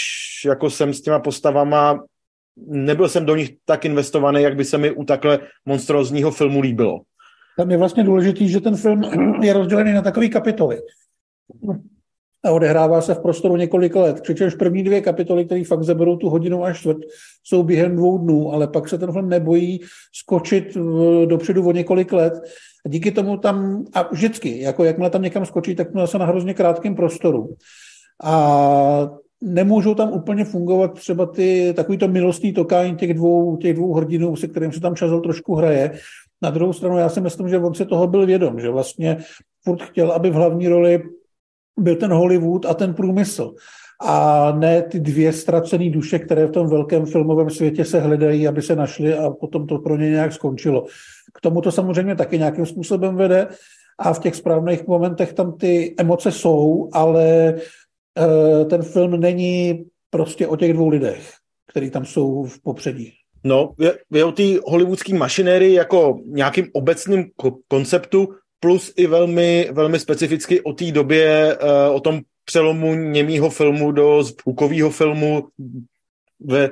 jako 0.46 0.70
jsem 0.70 0.94
s 0.94 1.00
těma 1.00 1.18
postavama 1.18 2.00
nebyl 2.66 3.08
jsem 3.08 3.26
do 3.26 3.36
nich 3.36 3.52
tak 3.64 3.84
investovaný, 3.84 4.42
jak 4.42 4.56
by 4.56 4.64
se 4.64 4.78
mi 4.78 4.90
u 4.90 5.04
takhle 5.04 5.38
monstrózního 5.66 6.30
filmu 6.30 6.60
líbilo. 6.60 7.00
Tam 7.56 7.70
je 7.70 7.76
vlastně 7.76 8.04
důležitý, 8.04 8.48
že 8.48 8.60
ten 8.60 8.76
film 8.76 9.02
je 9.42 9.52
rozdělený 9.52 9.92
na 9.92 10.02
takové 10.02 10.28
kapitoly. 10.28 10.78
A 12.46 12.50
odehrává 12.50 13.00
se 13.00 13.14
v 13.14 13.18
prostoru 13.18 13.56
několik 13.56 13.96
let. 13.96 14.20
Přičemž 14.20 14.54
první 14.54 14.82
dvě 14.82 15.00
kapitoly, 15.00 15.44
které 15.44 15.64
fakt 15.64 15.82
zaberou 15.82 16.16
tu 16.16 16.28
hodinu 16.28 16.64
až 16.64 16.78
čtvrt, 16.78 16.98
jsou 17.44 17.62
během 17.62 17.96
dvou 17.96 18.18
dnů, 18.18 18.52
ale 18.52 18.68
pak 18.68 18.88
se 18.88 18.98
ten 18.98 19.12
film 19.12 19.28
nebojí 19.28 19.80
skočit 20.12 20.76
dopředu 21.26 21.68
o 21.68 21.72
několik 21.72 22.12
let 22.12 22.32
a 22.86 22.88
díky 22.88 23.10
tomu 23.10 23.36
tam, 23.36 23.84
a 23.92 24.08
vždycky, 24.12 24.60
jako 24.60 24.84
jakmile 24.84 25.10
tam 25.10 25.22
někam 25.22 25.46
skočí, 25.46 25.74
tak 25.74 25.92
to 25.92 25.98
zase 25.98 26.18
na 26.18 26.26
hrozně 26.26 26.54
krátkém 26.54 26.94
prostoru. 26.94 27.54
A 28.24 29.10
nemůžou 29.42 29.94
tam 29.94 30.12
úplně 30.12 30.44
fungovat 30.44 30.94
třeba 30.94 31.26
ty 31.26 31.72
takovýto 31.76 32.08
milostný 32.08 32.52
tokání 32.52 32.96
těch 32.96 33.14
dvou, 33.14 33.56
těch 33.56 33.74
dvou 33.74 33.94
hrdinů, 33.94 34.36
se 34.36 34.48
kterým 34.48 34.72
se 34.72 34.80
tam 34.80 34.94
Čazel 34.94 35.20
trošku 35.20 35.54
hraje. 35.54 35.92
Na 36.42 36.50
druhou 36.50 36.72
stranu 36.72 36.98
já 36.98 37.08
si 37.08 37.20
myslím, 37.20 37.48
že 37.48 37.58
on 37.58 37.74
se 37.74 37.84
toho 37.84 38.06
byl 38.06 38.26
vědom, 38.26 38.60
že 38.60 38.70
vlastně 38.70 39.16
furt 39.64 39.82
chtěl, 39.82 40.12
aby 40.12 40.30
v 40.30 40.34
hlavní 40.34 40.68
roli 40.68 41.02
byl 41.78 41.96
ten 41.96 42.12
Hollywood 42.12 42.66
a 42.66 42.74
ten 42.74 42.94
průmysl. 42.94 43.54
a 44.02 44.52
ne 44.52 44.82
ty 44.82 45.00
dvě 45.00 45.32
ztracené 45.32 45.90
duše, 45.90 46.18
které 46.18 46.46
v 46.46 46.50
tom 46.50 46.68
velkém 46.68 47.06
filmovém 47.06 47.50
světě 47.50 47.84
se 47.84 48.00
hledají, 48.00 48.48
aby 48.48 48.62
se 48.62 48.76
našly 48.76 49.14
a 49.14 49.30
potom 49.30 49.66
to 49.66 49.78
pro 49.78 49.96
ně 49.96 50.10
nějak 50.10 50.32
skončilo. 50.32 50.86
K 51.34 51.40
tomu 51.40 51.60
to 51.60 51.72
samozřejmě 51.72 52.14
taky 52.16 52.38
nějakým 52.38 52.66
způsobem 52.66 53.16
vede 53.16 53.48
a 53.98 54.12
v 54.12 54.18
těch 54.18 54.34
správných 54.34 54.86
momentech 54.86 55.32
tam 55.32 55.56
ty 55.56 55.94
emoce 55.98 56.32
jsou, 56.32 56.88
ale 56.92 57.54
eh, 58.18 58.64
ten 58.64 58.82
film 58.82 59.20
není 59.20 59.84
prostě 60.10 60.46
o 60.46 60.56
těch 60.56 60.72
dvou 60.72 60.88
lidech, 60.88 61.32
který 61.70 61.90
tam 61.90 62.04
jsou 62.04 62.44
v 62.44 62.62
popředí. 62.62 63.12
No, 63.44 63.72
je, 63.78 63.98
je 64.12 64.24
o 64.24 64.32
té 64.32 64.42
hollywoodské 64.66 65.14
mašinérii 65.14 65.74
jako 65.74 66.18
nějakým 66.26 66.66
obecným 66.72 67.24
ko- 67.42 67.56
konceptu, 67.68 68.28
plus 68.60 68.92
i 68.96 69.06
velmi, 69.06 69.68
velmi 69.72 69.98
specificky 69.98 70.60
o 70.60 70.72
té 70.72 70.92
době, 70.92 71.56
uh, 71.62 71.96
o 71.96 72.00
tom 72.00 72.20
přelomu 72.44 72.94
němýho 72.94 73.50
filmu 73.50 73.92
do 73.92 74.22
zvukového 74.22 74.90
filmu 74.90 75.48
ve 76.40 76.70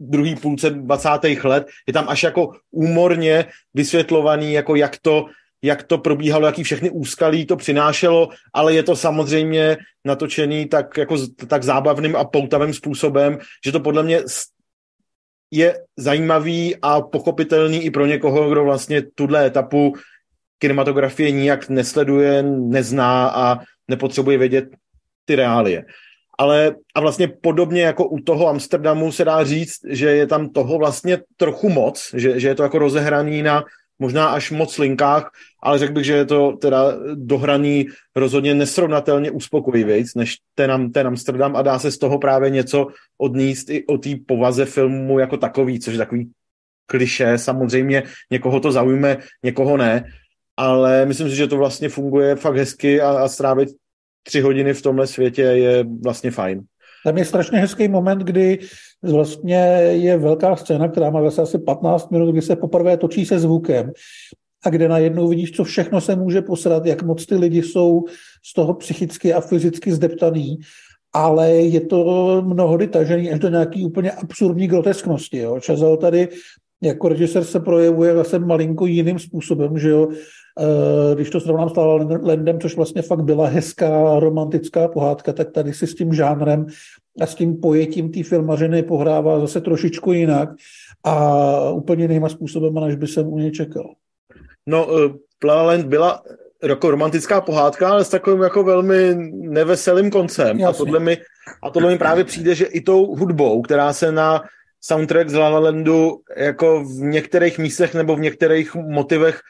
druhý 0.00 0.36
půlce 0.36 0.70
20. 0.70 1.08
let. 1.44 1.66
Je 1.86 1.92
tam 1.92 2.08
až 2.08 2.22
jako 2.22 2.52
úmorně 2.70 3.44
vysvětlovaný, 3.74 4.52
jako 4.52 4.76
jak 4.76 4.98
to, 5.02 5.26
jak 5.62 5.82
to 5.82 5.98
probíhalo, 5.98 6.46
jaký 6.46 6.62
všechny 6.62 6.90
úskalí 6.90 7.46
to 7.46 7.56
přinášelo, 7.56 8.28
ale 8.54 8.74
je 8.74 8.82
to 8.82 8.96
samozřejmě 8.96 9.76
natočený 10.04 10.68
tak, 10.68 10.96
jako, 10.96 11.16
tak 11.48 11.62
zábavným 11.62 12.16
a 12.16 12.24
poutavým 12.24 12.74
způsobem, 12.74 13.38
že 13.64 13.72
to 13.72 13.80
podle 13.80 14.02
mě 14.02 14.22
je 15.50 15.78
zajímavý 15.96 16.76
a 16.82 17.00
pochopitelný 17.00 17.84
i 17.84 17.90
pro 17.90 18.06
někoho, 18.06 18.50
kdo 18.50 18.64
vlastně 18.64 19.02
tuhle 19.14 19.46
etapu 19.46 19.94
kinematografie 20.60 21.30
nijak 21.30 21.68
nesleduje, 21.68 22.42
nezná 22.42 23.28
a 23.28 23.58
nepotřebuje 23.88 24.38
vědět 24.38 24.64
ty 25.24 25.36
reálie. 25.36 25.84
Ale 26.38 26.74
a 26.94 27.00
vlastně 27.00 27.28
podobně 27.28 27.82
jako 27.82 28.08
u 28.08 28.20
toho 28.20 28.48
Amsterdamu 28.48 29.12
se 29.12 29.24
dá 29.24 29.44
říct, 29.44 29.80
že 29.88 30.06
je 30.06 30.26
tam 30.26 30.48
toho 30.48 30.78
vlastně 30.78 31.18
trochu 31.36 31.68
moc, 31.68 32.14
že, 32.14 32.40
že 32.40 32.48
je 32.48 32.54
to 32.54 32.62
jako 32.62 32.78
rozehraný 32.78 33.42
na 33.42 33.64
možná 34.00 34.28
až 34.28 34.50
moc 34.50 34.78
linkách, 34.78 35.30
ale 35.62 35.78
řekl 35.78 35.92
bych, 35.92 36.04
že 36.04 36.12
je 36.12 36.24
to 36.24 36.52
teda 36.52 36.96
dohraný 37.14 37.86
rozhodně 38.16 38.54
nesrovnatelně 38.54 39.30
uspokojivý 39.30 40.04
než 40.16 40.36
ten, 40.54 40.92
ten 40.92 41.06
Amsterdam 41.06 41.56
a 41.56 41.62
dá 41.62 41.78
se 41.78 41.90
z 41.90 41.98
toho 41.98 42.18
právě 42.18 42.50
něco 42.50 42.86
odníst 43.18 43.70
i 43.70 43.86
o 43.86 43.98
té 43.98 44.10
povaze 44.26 44.64
filmu 44.64 45.18
jako 45.18 45.36
takový, 45.36 45.80
což 45.80 45.92
je 45.92 45.98
takový 45.98 46.30
kliše, 46.86 47.38
samozřejmě 47.38 48.02
někoho 48.30 48.60
to 48.60 48.72
zaujme, 48.72 49.16
někoho 49.42 49.76
ne, 49.76 50.04
ale 50.60 51.06
myslím 51.06 51.30
si, 51.30 51.36
že 51.36 51.46
to 51.46 51.56
vlastně 51.56 51.88
funguje 51.88 52.36
fakt 52.36 52.56
hezky 52.56 53.00
a, 53.00 53.10
a 53.10 53.28
strávit 53.28 53.68
tři 54.22 54.40
hodiny 54.40 54.74
v 54.74 54.82
tomhle 54.82 55.06
světě 55.06 55.42
je 55.42 55.84
vlastně 56.04 56.30
fajn. 56.30 56.62
Tam 57.04 57.18
je 57.18 57.24
strašně 57.24 57.58
hezký 57.58 57.88
moment, 57.88 58.18
kdy 58.18 58.58
vlastně 59.02 59.56
je 59.90 60.18
velká 60.18 60.56
scéna, 60.56 60.88
která 60.88 61.10
má 61.10 61.22
zase 61.22 61.42
asi 61.42 61.58
15 61.58 62.10
minut, 62.10 62.32
kdy 62.32 62.42
se 62.42 62.56
poprvé 62.56 62.96
točí 62.96 63.26
se 63.26 63.38
zvukem 63.38 63.92
a 64.64 64.70
kde 64.70 64.88
najednou 64.88 65.28
vidíš, 65.28 65.52
co 65.52 65.64
všechno 65.64 66.00
se 66.00 66.16
může 66.16 66.42
posrat, 66.42 66.86
jak 66.86 67.02
moc 67.02 67.26
ty 67.26 67.36
lidi 67.36 67.62
jsou 67.62 68.04
z 68.44 68.54
toho 68.54 68.74
psychicky 68.74 69.34
a 69.34 69.40
fyzicky 69.40 69.92
zdeptaný, 69.92 70.58
ale 71.12 71.50
je 71.50 71.80
to 71.80 72.02
mnohdy 72.46 72.88
tažený 72.88 73.32
až 73.32 73.38
do 73.38 73.48
nějaký 73.48 73.84
úplně 73.84 74.10
absurdní 74.10 74.68
grotesknosti. 74.68 75.38
Jo. 75.38 75.60
Čazel 75.60 75.96
tady 75.96 76.28
jako 76.82 77.08
režisér 77.08 77.44
se 77.44 77.60
projevuje 77.60 78.14
zase 78.14 78.38
malinko 78.38 78.86
jiným 78.86 79.18
způsobem, 79.18 79.78
že 79.78 79.88
jo. 79.88 80.08
Eh, 80.58 81.14
když 81.14 81.30
to 81.30 81.40
srovnám 81.40 81.68
s 81.68 81.76
Landem, 82.22 82.60
což 82.60 82.76
vlastně 82.76 83.02
fakt 83.02 83.22
byla 83.22 83.46
hezká 83.46 84.20
romantická 84.20 84.88
pohádka, 84.88 85.32
tak 85.32 85.50
tady 85.50 85.72
si 85.72 85.86
s 85.86 85.94
tím 85.94 86.14
žánrem 86.14 86.66
a 87.20 87.26
s 87.26 87.34
tím 87.34 87.56
pojetím 87.56 88.12
té 88.12 88.22
filmařiny 88.22 88.82
pohrává 88.82 89.40
zase 89.40 89.60
trošičku 89.60 90.12
jinak 90.12 90.48
a 91.04 91.70
úplně 91.70 92.04
jinýma 92.04 92.28
způsobem, 92.28 92.74
než 92.74 92.96
by 92.96 93.06
jsem 93.06 93.28
u 93.28 93.38
něj 93.38 93.50
čekal. 93.50 93.94
No, 94.66 94.86
uh, 94.86 95.12
La 95.44 95.62
Land 95.62 95.86
byla 95.86 96.22
jako 96.62 96.90
romantická 96.90 97.40
pohádka, 97.40 97.90
ale 97.90 98.04
s 98.04 98.08
takovým 98.08 98.42
jako 98.42 98.64
velmi 98.64 99.14
neveselým 99.30 100.10
koncem. 100.10 100.64
A 100.64 100.72
tohle, 100.72 101.00
mi, 101.00 101.18
a 101.62 101.70
tohle 101.70 101.90
mi 101.90 101.98
právě 101.98 102.24
přijde, 102.24 102.54
že 102.54 102.64
i 102.64 102.80
tou 102.80 103.14
hudbou, 103.16 103.62
která 103.62 103.92
se 103.92 104.12
na 104.12 104.42
soundtrack 104.80 105.28
z 105.28 105.34
La 105.34 105.48
La 105.48 105.58
Landu 105.58 106.20
jako 106.36 106.84
v 106.84 107.00
některých 107.00 107.58
místech 107.58 107.94
nebo 107.94 108.16
v 108.16 108.20
některých 108.20 108.74
motivech 108.74 109.40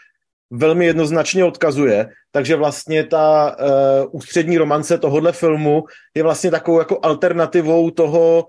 velmi 0.50 0.86
jednoznačně 0.86 1.44
odkazuje, 1.44 2.08
takže 2.32 2.56
vlastně 2.56 3.04
ta 3.04 3.56
uh, 3.60 4.08
ústřední 4.12 4.58
romance 4.58 4.98
tohohle 4.98 5.32
filmu 5.32 5.84
je 6.14 6.22
vlastně 6.22 6.50
takovou 6.50 6.78
jako 6.78 6.98
alternativou 7.02 7.90
toho, 7.90 8.46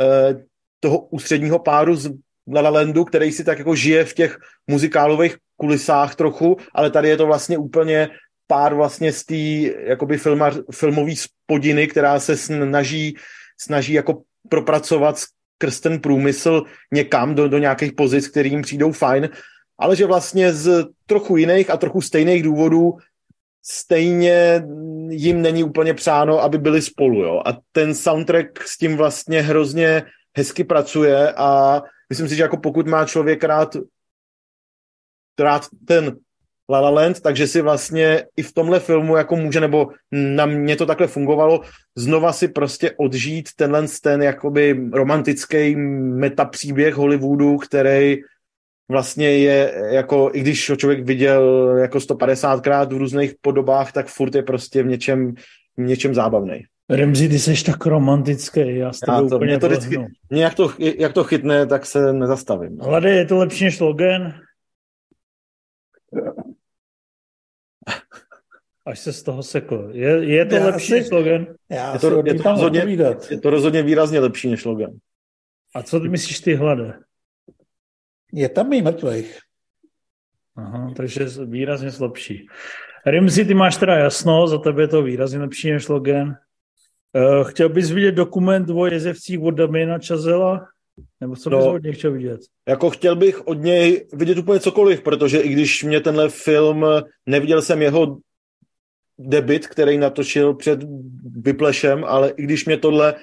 uh, 0.00 0.40
toho 0.80 0.98
ústředního 0.98 1.58
páru 1.58 1.96
z 1.96 2.10
La 2.54 2.60
La 2.60 2.70
Landu, 2.70 3.04
který 3.04 3.32
si 3.32 3.44
tak 3.44 3.58
jako 3.58 3.74
žije 3.74 4.04
v 4.04 4.14
těch 4.14 4.38
muzikálových 4.66 5.36
kulisách 5.56 6.14
trochu, 6.14 6.56
ale 6.74 6.90
tady 6.90 7.08
je 7.08 7.16
to 7.16 7.26
vlastně 7.26 7.58
úplně 7.58 8.08
pár 8.46 8.74
vlastně 8.74 9.12
z 9.12 9.24
té 9.24 9.34
jakoby 9.86 10.18
filma, 10.18 10.50
filmový 10.72 11.16
spodiny, 11.16 11.86
která 11.86 12.20
se 12.20 12.36
snaží, 12.36 13.16
snaží 13.60 13.92
jako 13.92 14.22
propracovat 14.48 15.18
skrz 15.18 15.80
ten 15.80 16.00
průmysl 16.00 16.62
někam 16.92 17.34
do, 17.34 17.48
do 17.48 17.58
nějakých 17.58 17.92
pozic, 17.92 18.28
kterým 18.28 18.62
přijdou 18.62 18.92
fajn 18.92 19.28
ale 19.80 19.96
že 19.96 20.06
vlastně 20.06 20.52
z 20.52 20.86
trochu 21.06 21.36
jiných 21.36 21.70
a 21.70 21.76
trochu 21.76 22.00
stejných 22.00 22.42
důvodů 22.42 22.96
stejně 23.62 24.62
jim 25.08 25.42
není 25.42 25.64
úplně 25.64 25.94
přáno, 25.94 26.42
aby 26.42 26.58
byli 26.58 26.82
spolu. 26.82 27.22
Jo? 27.22 27.42
A 27.46 27.58
ten 27.72 27.94
soundtrack 27.94 28.62
s 28.62 28.78
tím 28.78 28.96
vlastně 28.96 29.42
hrozně 29.42 30.02
hezky 30.36 30.64
pracuje 30.64 31.32
a 31.32 31.82
myslím 32.10 32.28
si, 32.28 32.36
že 32.36 32.42
jako 32.42 32.56
pokud 32.56 32.86
má 32.86 33.04
člověk 33.04 33.44
rád, 33.44 33.76
rád 35.40 35.66
ten 35.86 36.16
La 36.70 36.80
La 36.80 36.90
Land, 36.90 37.20
takže 37.20 37.46
si 37.46 37.60
vlastně 37.60 38.24
i 38.36 38.42
v 38.42 38.52
tomhle 38.52 38.80
filmu 38.80 39.16
jako 39.16 39.36
může, 39.36 39.60
nebo 39.60 39.90
na 40.12 40.46
mě 40.46 40.76
to 40.76 40.86
takhle 40.86 41.06
fungovalo, 41.06 41.60
znova 41.96 42.32
si 42.32 42.48
prostě 42.48 42.94
odžít 42.96 43.48
tenhle 43.56 43.86
ten 44.02 44.22
jakoby 44.22 44.88
romantický 44.92 45.76
metapříběh 45.76 46.94
Hollywoodu, 46.94 47.56
který 47.56 48.18
vlastně 48.90 49.38
je 49.38 49.74
jako, 49.90 50.30
i 50.32 50.40
když 50.40 50.70
ho 50.70 50.76
člověk 50.76 51.04
viděl 51.04 51.76
jako 51.80 51.98
150krát 51.98 52.88
v 52.88 52.98
různých 52.98 53.34
podobách, 53.40 53.92
tak 53.92 54.06
furt 54.06 54.34
je 54.34 54.42
prostě 54.42 54.82
v 54.82 54.86
něčem, 54.86 55.34
v 55.76 55.80
něčem 55.80 56.14
zábavný. 56.14 56.62
Remzi, 56.90 57.28
ty 57.28 57.38
jsi 57.38 57.64
tak 57.64 57.86
romantický, 57.86 58.76
já 58.76 58.92
s 58.92 59.00
tebou 59.00 59.36
úplně 59.36 59.46
mě 59.46 59.58
to 59.58 59.68
vždycky, 59.68 59.98
mě 60.30 60.44
jak 60.44 60.54
to, 60.54 60.70
jak 60.78 61.12
to 61.12 61.24
chytne, 61.24 61.66
tak 61.66 61.86
se 61.86 62.12
nezastavím. 62.12 62.78
Hlade, 62.78 63.10
je 63.10 63.26
to 63.26 63.36
lepší 63.36 63.64
než 63.64 63.80
Logan? 63.80 64.34
Až 68.86 68.98
se 68.98 69.12
z 69.12 69.22
toho 69.22 69.42
sekl. 69.42 69.90
Je, 69.92 70.24
je 70.24 70.46
to 70.46 70.54
já 70.54 70.66
lepší 70.66 70.92
než 70.92 71.10
Logan? 71.10 71.46
Já 71.70 71.92
je 71.92 71.98
to, 71.98 72.22
je, 72.26 72.34
to 72.34 72.42
rozhodně, 72.42 72.80
je 73.30 73.40
to 73.40 73.50
rozhodně 73.50 73.82
výrazně 73.82 74.20
lepší 74.20 74.50
než 74.50 74.64
Logan. 74.64 74.90
A 75.74 75.82
co 75.82 76.00
ty 76.00 76.08
myslíš 76.08 76.40
ty, 76.40 76.54
Hlade? 76.54 76.94
Je 78.32 78.48
tam 78.48 78.72
i 78.72 78.82
mrtvých. 78.82 79.38
Aha, 80.56 80.92
takže 80.96 81.26
výrazně 81.44 81.90
slabší. 81.90 82.46
Rimzi, 83.06 83.44
ty 83.44 83.54
máš 83.54 83.76
teda 83.76 83.94
jasno, 83.94 84.46
za 84.46 84.58
tebe 84.58 84.82
je 84.82 84.88
to 84.88 85.02
výrazně 85.02 85.38
lepší 85.38 85.70
než 85.72 85.88
Logan. 85.88 86.28
Uh, 86.28 87.48
chtěl 87.48 87.68
bys 87.68 87.90
vidět 87.90 88.12
dokument 88.12 88.70
o 88.70 88.86
jezevcích 88.86 89.40
od 89.40 89.50
Damiena 89.50 89.98
Čazela? 89.98 90.66
Nebo 91.20 91.36
co 91.36 91.50
bys 91.50 91.58
no, 91.58 91.72
od 91.72 91.82
něj 91.82 91.92
chtěl 91.92 92.12
vidět? 92.12 92.40
Jako 92.68 92.90
chtěl 92.90 93.16
bych 93.16 93.46
od 93.46 93.54
něj 93.54 94.06
vidět 94.12 94.38
úplně 94.38 94.60
cokoliv, 94.60 95.02
protože 95.02 95.40
i 95.40 95.48
když 95.48 95.84
mě 95.84 96.00
tenhle 96.00 96.28
film, 96.28 96.84
neviděl 97.26 97.62
jsem 97.62 97.82
jeho 97.82 98.18
debit, 99.18 99.66
který 99.66 99.98
natočil 99.98 100.54
před 100.54 100.80
Vyplešem, 101.36 102.04
ale 102.04 102.30
i 102.30 102.42
když 102.42 102.64
mě 102.64 102.76
tohle 102.76 103.14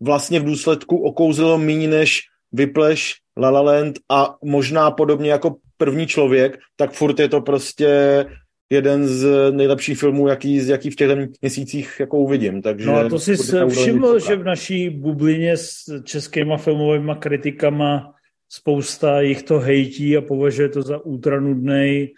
vlastně 0.00 0.40
v 0.40 0.44
důsledku 0.44 1.02
okouzilo 1.02 1.58
méně 1.58 1.88
než 1.88 2.20
Vypleš, 2.52 3.14
La 3.38 3.50
La 3.50 3.60
Land 3.60 3.98
a 4.08 4.36
možná 4.44 4.90
podobně 4.90 5.30
jako 5.30 5.56
první 5.76 6.06
člověk, 6.06 6.58
tak 6.76 6.92
furt 6.92 7.20
je 7.20 7.28
to 7.28 7.40
prostě 7.40 8.24
jeden 8.70 9.06
z 9.06 9.52
nejlepších 9.52 9.98
filmů, 9.98 10.28
jaký, 10.28 10.68
jaký 10.68 10.90
v 10.90 10.96
těch 10.96 11.28
měsících 11.40 11.96
jako 12.00 12.18
uvidím. 12.18 12.62
Takže 12.62 12.86
no 12.86 12.96
a 12.96 13.08
to 13.08 13.18
si 13.18 13.36
všiml, 13.68 14.18
že 14.18 14.36
v 14.36 14.44
naší 14.44 14.90
bublině 14.90 15.56
s 15.56 16.02
českýma 16.04 16.56
filmovými 16.56 17.12
kritikama 17.18 18.14
spousta 18.48 19.20
jich 19.20 19.42
to 19.42 19.58
hejtí 19.58 20.16
a 20.16 20.20
považuje 20.20 20.68
to 20.68 20.82
za 20.82 21.06
útranudný, 21.06 22.08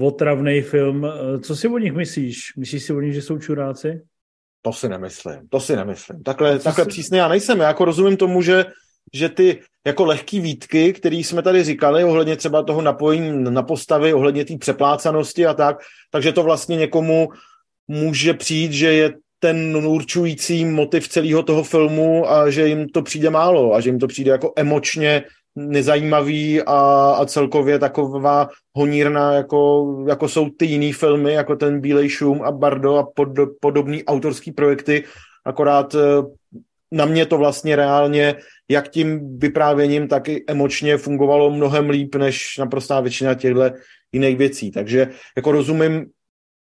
otravný 0.00 0.60
film. 0.60 1.06
Co 1.40 1.56
si 1.56 1.68
o 1.68 1.78
nich 1.78 1.92
myslíš? 1.92 2.56
Myslíš 2.56 2.82
si 2.82 2.92
o 2.92 3.00
nich, 3.00 3.14
že 3.14 3.22
jsou 3.22 3.38
čuráci? 3.38 4.02
To 4.62 4.72
si 4.72 4.88
nemyslím, 4.88 5.48
to 5.48 5.60
si 5.60 5.76
nemyslím. 5.76 6.22
Takhle, 6.22 6.58
takhle 6.58 6.84
si... 6.84 6.88
přísně 6.88 7.18
já 7.18 7.28
nejsem. 7.28 7.60
Já 7.60 7.68
jako 7.68 7.84
rozumím 7.84 8.16
tomu, 8.16 8.42
že 8.42 8.64
že 9.14 9.28
ty 9.28 9.58
jako 9.86 10.04
lehký 10.04 10.40
výtky, 10.40 10.92
které 10.92 11.16
jsme 11.16 11.42
tady 11.42 11.64
říkali, 11.64 12.04
ohledně 12.04 12.36
třeba 12.36 12.62
toho 12.62 12.82
napojení 12.82 13.44
na 13.50 13.62
postavy, 13.62 14.14
ohledně 14.14 14.44
té 14.44 14.58
přeplácanosti 14.58 15.46
a 15.46 15.54
tak, 15.54 15.76
takže 16.10 16.32
to 16.32 16.42
vlastně 16.42 16.76
někomu 16.76 17.28
může 17.88 18.34
přijít, 18.34 18.72
že 18.72 18.92
je 18.92 19.12
ten 19.38 19.76
určující 19.76 20.64
motiv 20.64 21.08
celého 21.08 21.42
toho 21.42 21.62
filmu 21.62 22.30
a 22.30 22.50
že 22.50 22.68
jim 22.68 22.88
to 22.88 23.02
přijde 23.02 23.30
málo 23.30 23.74
a 23.74 23.80
že 23.80 23.88
jim 23.88 23.98
to 23.98 24.06
přijde 24.06 24.30
jako 24.30 24.52
emočně 24.56 25.24
nezajímavý 25.56 26.62
a, 26.62 27.10
a 27.20 27.26
celkově 27.26 27.78
taková 27.78 28.48
honírna, 28.76 29.32
jako, 29.32 29.86
jako 30.08 30.28
jsou 30.28 30.48
ty 30.50 30.66
jiný 30.66 30.92
filmy, 30.92 31.32
jako 31.32 31.56
ten 31.56 31.80
Bílej 31.80 32.08
šum 32.08 32.42
a 32.42 32.50
Bardo 32.50 32.96
a 32.96 33.06
pod, 33.14 33.28
podobný 33.60 34.04
autorský 34.04 34.52
projekty, 34.52 35.04
akorát 35.44 35.94
eh, 35.94 35.98
na 36.94 37.04
mě 37.04 37.26
to 37.26 37.38
vlastně 37.38 37.76
reálně 37.76 38.34
jak 38.70 38.88
tím 38.88 39.38
vyprávěním, 39.38 40.08
tak 40.08 40.28
i 40.28 40.44
emočně 40.46 40.96
fungovalo 40.96 41.50
mnohem 41.50 41.90
líp 41.90 42.14
než 42.14 42.58
naprostá 42.58 43.00
většina 43.00 43.34
těchto 43.34 43.70
jiných 44.12 44.36
věcí. 44.36 44.70
Takže 44.70 45.08
jako 45.36 45.52
rozumím 45.52 46.06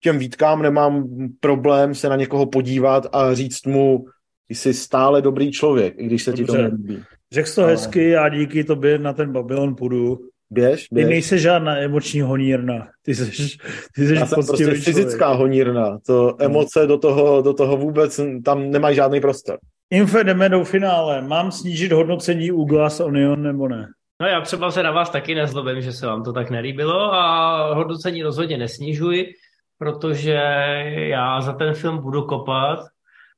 těm 0.03 0.19
výtkám, 0.19 0.63
nemám 0.63 1.09
problém 1.41 1.95
se 1.95 2.09
na 2.09 2.17
někoho 2.17 2.47
podívat 2.47 3.07
a 3.13 3.35
říct 3.35 3.67
mu, 3.67 4.05
jsi 4.49 4.75
stále 4.75 5.23
dobrý 5.23 5.53
člověk, 5.53 5.95
i 5.99 6.07
když 6.07 6.23
se 6.23 6.31
Dobře. 6.31 6.43
ti 6.43 6.47
to 6.47 6.63
nelíbí. 6.63 7.03
Řekl 7.33 7.49
jsi 7.49 7.55
to 7.55 7.63
hezky 7.63 8.17
a 8.17 8.29
díky 8.29 8.65
tobě 8.65 8.99
na 8.99 9.13
ten 9.13 9.33
Babylon 9.33 9.77
půjdu. 9.77 10.19
Běž, 10.51 10.87
běž. 10.93 11.05
Ty 11.05 11.11
nejsi 11.11 11.39
žádná 11.39 11.77
emoční 11.77 12.21
honírna. 12.21 12.89
Ty 13.03 13.15
jsi, 13.15 13.25
ty 13.95 14.07
jsi 14.07 14.15
Já 14.15 14.27
jsem 14.27 14.37
prostě 14.37 14.65
člověk. 14.65 14.83
fyzická 14.83 15.33
honírna. 15.33 15.99
To 16.07 16.37
emoce 16.39 16.87
do 16.87 16.99
toho, 16.99 17.43
do 17.43 17.53
toho 17.53 17.77
vůbec, 17.77 18.21
tam 18.45 18.71
nemají 18.71 18.97
žádný 18.97 19.21
prostor. 19.21 19.59
Infe, 19.93 20.25
jdeme 20.25 20.49
do 20.49 20.65
finále. 20.65 21.23
Mám 21.23 21.53
snížit 21.53 21.93
hodnocení 21.93 22.53
u 22.53 22.65
Glass 22.65 23.01
Onion 23.01 23.43
nebo 23.43 23.69
ne? 23.69 23.89
No 24.21 24.27
já 24.27 24.41
třeba 24.41 24.71
se 24.71 24.83
na 24.83 24.91
vás 24.91 25.11
taky 25.11 25.35
nezlobím, 25.35 25.83
že 25.83 25.93
se 25.93 26.07
vám 26.07 26.25
to 26.25 26.33
tak 26.33 26.51
nelíbilo 26.51 27.15
a 27.15 27.75
hodnocení 27.75 28.23
rozhodně 28.23 28.59
nesnižuji, 28.59 29.27
protože 29.79 30.33
já 30.97 31.41
za 31.41 31.53
ten 31.53 31.75
film 31.75 31.99
budu 31.99 32.23
kopat 32.23 32.79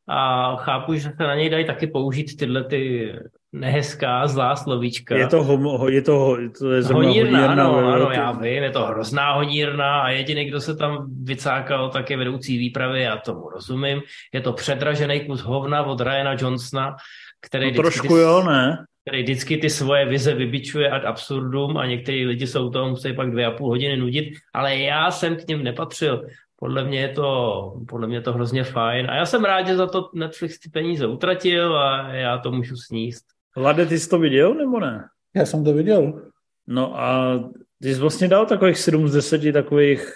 a 0.08 0.56
chápu, 0.56 0.94
že 0.94 1.00
se 1.00 1.22
na 1.22 1.34
něj 1.34 1.50
dají 1.50 1.64
taky 1.64 1.86
použít 1.86 2.36
tyhle 2.36 2.64
ty 2.64 3.12
nehezká, 3.54 4.26
zlá 4.26 4.56
slovíčka. 4.56 5.16
Je 5.16 5.26
to, 5.26 5.42
homo, 5.42 5.88
je 5.88 6.02
to, 6.02 6.36
to 6.58 6.72
je 6.72 6.82
honírna, 6.82 7.38
honírna, 7.38 7.64
ano, 7.64 7.76
ano, 7.76 8.10
já 8.10 8.32
vím, 8.32 8.62
je 8.62 8.70
to 8.70 8.86
hrozná 8.86 9.32
honírna 9.32 10.00
a 10.00 10.08
jediný, 10.08 10.44
kdo 10.44 10.60
se 10.60 10.76
tam 10.76 11.06
vycákal, 11.22 11.90
tak 11.90 12.10
je 12.10 12.16
vedoucí 12.16 12.58
výpravy, 12.58 13.02
já 13.02 13.16
tomu 13.16 13.50
rozumím. 13.50 14.02
Je 14.32 14.40
to 14.40 14.52
předražený 14.52 15.20
kus 15.20 15.40
hovna 15.40 15.82
od 15.82 16.00
Ryana 16.00 16.36
Johnsona, 16.38 16.96
který 17.40 17.70
no, 17.70 17.82
trošku 17.82 18.08
ty, 18.08 18.20
jo, 18.20 18.42
ne? 18.42 18.84
který 19.04 19.22
vždycky 19.22 19.56
ty 19.56 19.70
svoje 19.70 20.06
vize 20.06 20.34
vybičuje 20.34 20.90
ad 20.90 21.04
absurdum 21.04 21.76
a 21.76 21.86
některý 21.86 22.26
lidi 22.26 22.46
jsou 22.46 22.70
toho 22.70 22.88
musí 22.88 23.12
pak 23.12 23.30
dvě 23.30 23.46
a 23.46 23.50
půl 23.50 23.68
hodiny 23.68 23.96
nudit, 23.96 24.34
ale 24.54 24.76
já 24.76 25.10
jsem 25.10 25.36
k 25.36 25.48
něm 25.48 25.64
nepatřil. 25.64 26.26
Podle 26.56 26.84
mě 26.84 27.00
je 27.00 27.08
to, 27.08 27.72
podle 27.88 28.06
mě 28.06 28.16
je 28.16 28.20
to 28.20 28.32
hrozně 28.32 28.64
fajn 28.64 29.10
a 29.10 29.16
já 29.16 29.26
jsem 29.26 29.44
rád, 29.44 29.66
že 29.66 29.76
za 29.76 29.86
to 29.86 30.10
Netflix 30.14 30.58
ty 30.58 30.70
peníze 30.70 31.06
utratil 31.06 31.78
a 31.78 32.08
já 32.08 32.38
to 32.38 32.52
můžu 32.52 32.76
sníst. 32.76 33.33
Lade, 33.56 33.86
ty 33.86 33.98
jsi 33.98 34.08
to 34.08 34.18
viděl, 34.18 34.54
nebo 34.54 34.80
ne? 34.80 35.04
Já 35.34 35.46
jsem 35.46 35.64
to 35.64 35.72
viděl. 35.72 36.22
No 36.66 37.00
a 37.00 37.38
ty 37.82 37.94
jsi 37.94 38.00
vlastně 38.00 38.28
dal 38.28 38.46
takových 38.46 38.78
7 38.78 39.08
z 39.08 39.12
10 39.12 39.52
takových 39.52 40.12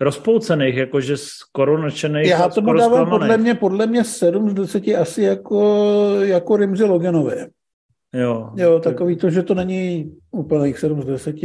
rozpoucených, 0.00 0.76
jakože 0.76 1.16
skoro 1.16 1.82
nadšených 1.82 2.28
Já 2.28 2.48
to 2.48 2.60
dávám 2.60 3.10
podle 3.10 3.36
mě, 3.36 3.54
podle 3.54 3.86
mě 3.86 4.04
7 4.04 4.50
z 4.50 4.54
10 4.54 4.88
asi 4.88 5.22
jako, 5.22 5.86
jako 6.20 6.56
Rimzi 6.56 6.84
Loganovi. 6.84 7.36
Jo. 8.14 8.50
Jo, 8.56 8.80
takový 8.80 9.16
to, 9.16 9.30
že 9.30 9.42
to 9.42 9.54
není 9.54 10.16
úplných 10.30 10.78
7 10.78 11.02
z 11.02 11.06
10. 11.06 11.36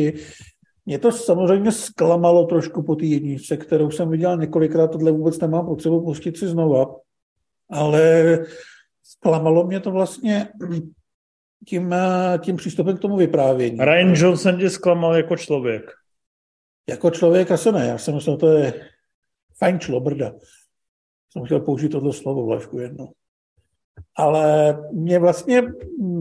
Mě 0.86 1.00
to 1.00 1.12
samozřejmě 1.12 1.72
zklamalo 1.72 2.46
trošku 2.46 2.84
po 2.84 2.96
té 2.96 3.06
jedničce, 3.06 3.58
kterou 3.58 3.92
jsem 3.92 4.10
viděl 4.10 4.38
několikrát, 4.38 4.88
tohle 4.88 5.12
vůbec 5.12 5.40
nemám 5.40 5.66
potřebu 5.66 6.02
pustit 6.02 6.38
si 6.38 6.48
znova, 6.48 6.96
ale 7.72 8.40
zklamalo 9.04 9.68
mě 9.68 9.80
to 9.80 9.92
vlastně 9.92 10.48
tím, 11.68 11.94
eh, 11.94 12.40
tím 12.40 12.56
přístupem 12.56 12.98
k 12.98 13.00
tomu 13.00 13.18
vyprávění. 13.18 13.78
Ryan 13.80 14.14
Johnson 14.16 14.60
tě 14.60 14.70
zklamal 14.70 15.16
jako 15.16 15.38
člověk. 15.38 15.92
Jako 16.90 17.12
člověk 17.12 17.52
asi 17.52 17.72
ne. 17.72 17.86
Já 17.88 17.98
jsem 17.98 18.16
myslel, 18.16 18.38
to 18.38 18.52
je 18.52 18.74
fajn 19.58 19.80
člobrda. 19.80 20.34
Jsem 21.32 21.46
chtěl 21.46 21.60
použít 21.60 21.90
tohle 21.90 22.14
slovo 22.14 22.60
v 22.60 22.80
jedno. 22.80 23.10
Ale 24.16 24.78
mě 24.92 25.20
vlastně 25.20 25.64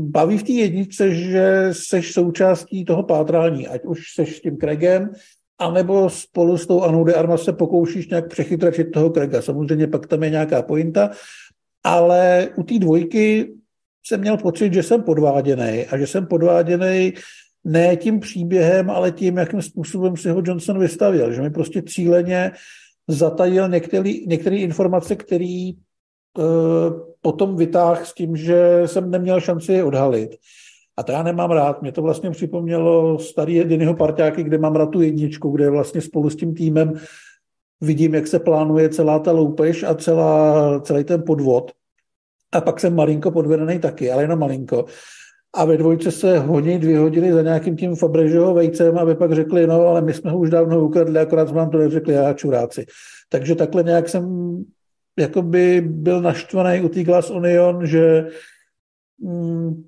baví 0.01 0.39
v 0.39 0.43
té 0.43 0.53
jedničce, 0.53 1.15
že 1.15 1.69
seš 1.73 2.13
součástí 2.13 2.85
toho 2.85 3.03
pátrání, 3.03 3.69
ať 3.69 3.85
už 3.85 4.13
seš 4.15 4.37
s 4.37 4.41
tím 4.41 4.57
Craigem, 4.57 5.13
anebo 5.59 6.11
spolu 6.11 6.59
s 6.59 6.67
tou 6.67 6.83
Anou 6.83 7.05
de 7.05 7.15
Armas 7.15 7.45
se 7.45 7.53
pokoušíš 7.53 8.09
nějak 8.09 8.29
přechytračit 8.29 8.91
toho 8.91 9.11
Craiga. 9.11 9.43
Samozřejmě 9.43 9.87
pak 9.87 10.07
tam 10.07 10.23
je 10.23 10.31
nějaká 10.31 10.63
pointa, 10.63 11.11
ale 11.85 12.49
u 12.57 12.63
té 12.63 12.79
dvojky 12.79 13.55
jsem 14.07 14.21
měl 14.21 14.37
pocit, 14.37 14.75
že 14.75 14.83
jsem 14.83 15.03
podváděný 15.03 15.87
a 15.91 15.99
že 15.99 16.07
jsem 16.07 16.27
podváděný 16.27 17.13
ne 17.65 17.97
tím 17.97 18.21
příběhem, 18.21 18.91
ale 18.91 19.13
tím, 19.13 19.37
jakým 19.37 19.63
způsobem 19.63 20.17
si 20.17 20.29
ho 20.29 20.43
Johnson 20.45 20.79
vystavil, 20.79 21.33
že 21.33 21.43
mi 21.43 21.51
prostě 21.51 21.83
cíleně 21.83 22.53
zatajil 23.09 23.69
některé 24.27 24.57
informace, 24.57 25.17
které 25.17 25.71
uh, 26.39 26.45
potom 27.21 27.57
vytáhl 27.57 28.05
s 28.05 28.15
tím, 28.15 28.37
že 28.37 28.83
jsem 28.87 29.11
neměl 29.11 29.41
šanci 29.41 29.73
je 29.73 29.85
odhalit. 29.85 30.37
A 30.97 31.03
to 31.03 31.13
já 31.13 31.23
nemám 31.23 31.51
rád. 31.51 31.83
Mě 31.83 31.93
to 31.93 32.03
vlastně 32.03 32.31
připomnělo 32.31 33.19
starý 33.19 33.55
jedinýho 33.55 33.95
parťáky, 33.95 34.43
kde 34.43 34.59
mám 34.59 34.77
rád 34.77 34.87
tu 34.87 35.01
jedničku, 35.01 35.51
kde 35.51 35.71
vlastně 35.71 36.01
spolu 36.01 36.31
s 36.31 36.37
tím 36.37 36.55
týmem 36.55 36.93
vidím, 37.81 38.15
jak 38.15 38.27
se 38.27 38.39
plánuje 38.39 38.89
celá 38.89 39.19
ta 39.19 39.33
loupež 39.33 39.83
a 39.83 39.95
celá, 39.95 40.81
celý 40.81 41.05
ten 41.05 41.23
podvod. 41.23 41.73
A 42.55 42.61
pak 42.61 42.81
jsem 42.81 42.95
malinko 42.95 43.31
podvedený 43.31 43.79
taky, 43.79 44.11
ale 44.11 44.23
jenom 44.23 44.39
malinko. 44.39 44.85
A 45.55 45.65
ve 45.65 45.77
dvojce 45.77 46.11
se 46.11 46.39
honí 46.39 46.79
vyhodili 46.79 47.33
za 47.33 47.43
nějakým 47.43 47.77
tím 47.77 47.97
Fabrežoho 47.97 48.55
vejcem, 48.55 48.99
aby 48.99 49.15
pak 49.15 49.33
řekli, 49.33 49.67
no 49.67 49.75
ale 49.75 50.03
my 50.03 50.15
jsme 50.15 50.31
ho 50.31 50.39
už 50.39 50.51
dávno 50.51 50.85
ukradli, 50.85 51.19
akorát 51.19 51.49
jsme 51.49 51.57
vám 51.57 51.71
to 51.71 51.79
neřekli, 51.79 52.15
já 52.15 52.33
čuráci. 52.33 52.87
Takže 53.29 53.55
takhle 53.55 53.83
nějak 53.83 54.09
jsem 54.09 54.57
jakoby 55.19 55.81
byl 55.81 56.23
naštvaný 56.23 56.81
u 56.81 56.89
té 56.89 57.05
Glass 57.05 57.31
Onion, 57.31 57.87
že, 57.87 58.27
mm, 59.19 59.85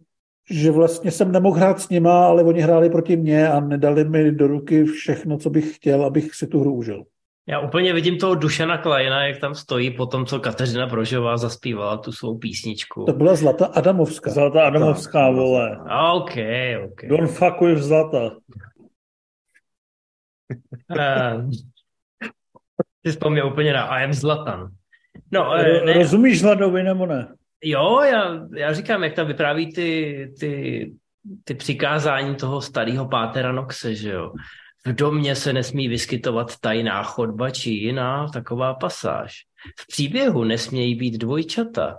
že 0.50 0.70
vlastně 0.70 1.10
jsem 1.10 1.32
nemohl 1.32 1.56
hrát 1.56 1.80
s 1.80 1.88
nima, 1.88 2.26
ale 2.26 2.44
oni 2.44 2.60
hráli 2.60 2.90
proti 2.90 3.16
mně 3.16 3.48
a 3.48 3.60
nedali 3.60 4.04
mi 4.04 4.32
do 4.32 4.46
ruky 4.46 4.84
všechno, 4.84 5.38
co 5.38 5.50
bych 5.50 5.76
chtěl, 5.76 6.04
abych 6.04 6.34
si 6.34 6.46
tu 6.46 6.60
hru 6.60 6.74
užil. 6.74 7.04
Já 7.48 7.60
úplně 7.60 7.92
vidím 7.92 8.18
toho 8.18 8.34
Dušana 8.34 8.78
Klajna, 8.78 9.26
jak 9.26 9.38
tam 9.38 9.54
stojí 9.54 9.90
po 9.90 10.06
tom, 10.06 10.26
co 10.26 10.40
Kateřina 10.40 10.86
Brožová 10.86 11.36
zaspívala 11.36 11.96
tu 11.96 12.12
svou 12.12 12.38
písničku. 12.38 13.04
To 13.04 13.12
byla 13.12 13.34
Zlata 13.34 13.66
Adamovská. 13.66 14.30
Zlata 14.30 14.66
Adamovská, 14.66 15.30
vole. 15.30 15.78
OK, 16.14 16.32
OK. 16.84 17.04
Don't 17.08 17.30
fuck 17.30 17.60
with 17.60 17.78
Zlata. 17.78 18.30
Uh, 20.90 21.50
ty 23.02 23.10
vzpomněl 23.10 23.46
úplně 23.46 23.72
na 23.72 23.86
I 23.86 24.04
am 24.04 24.12
Zlatan. 24.12 24.70
No, 25.32 25.56
ne. 25.56 25.92
Rozumíš 25.92 26.40
Zlatovi 26.40 26.82
nebo 26.82 27.06
ne? 27.06 27.34
Jo, 27.64 28.00
já, 28.00 28.40
já 28.56 28.72
říkám, 28.72 29.04
jak 29.04 29.14
tam 29.14 29.26
vypráví 29.26 29.72
ty, 29.72 30.32
ty, 30.40 30.92
ty 31.44 31.54
přikázání 31.54 32.34
toho 32.34 32.60
starého 32.60 33.08
pátera 33.08 33.52
Noxe, 33.52 33.94
že 33.94 34.10
jo 34.10 34.32
v 34.86 34.92
domě 34.92 35.36
se 35.36 35.52
nesmí 35.52 35.88
vyskytovat 35.88 36.58
tajná 36.60 37.02
chodba 37.02 37.50
či 37.50 37.70
jiná 37.70 38.28
taková 38.28 38.74
pasáž. 38.74 39.32
V 39.80 39.86
příběhu 39.86 40.44
nesmějí 40.44 40.94
být 40.94 41.18
dvojčata. 41.18 41.98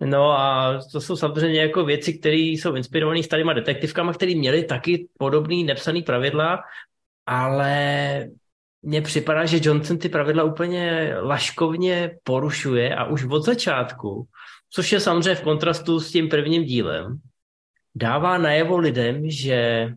No 0.00 0.30
a 0.30 0.78
to 0.92 1.00
jsou 1.00 1.16
samozřejmě 1.16 1.60
jako 1.60 1.84
věci, 1.84 2.18
které 2.18 2.36
jsou 2.36 2.74
inspirované 2.74 3.22
starýma 3.22 3.52
detektivkama, 3.52 4.12
které 4.12 4.34
měly 4.34 4.64
taky 4.64 5.08
podobný 5.18 5.64
nepsaný 5.64 6.02
pravidla, 6.02 6.62
ale 7.26 8.28
mně 8.82 9.02
připadá, 9.02 9.44
že 9.46 9.60
Johnson 9.62 9.98
ty 9.98 10.08
pravidla 10.08 10.44
úplně 10.44 11.14
laškovně 11.20 12.18
porušuje 12.24 12.94
a 12.94 13.04
už 13.04 13.24
od 13.24 13.44
začátku, 13.44 14.26
což 14.70 14.92
je 14.92 15.00
samozřejmě 15.00 15.34
v 15.34 15.42
kontrastu 15.42 16.00
s 16.00 16.12
tím 16.12 16.28
prvním 16.28 16.64
dílem, 16.64 17.18
dává 17.94 18.38
najevo 18.38 18.78
lidem, 18.78 19.30
že 19.30 19.88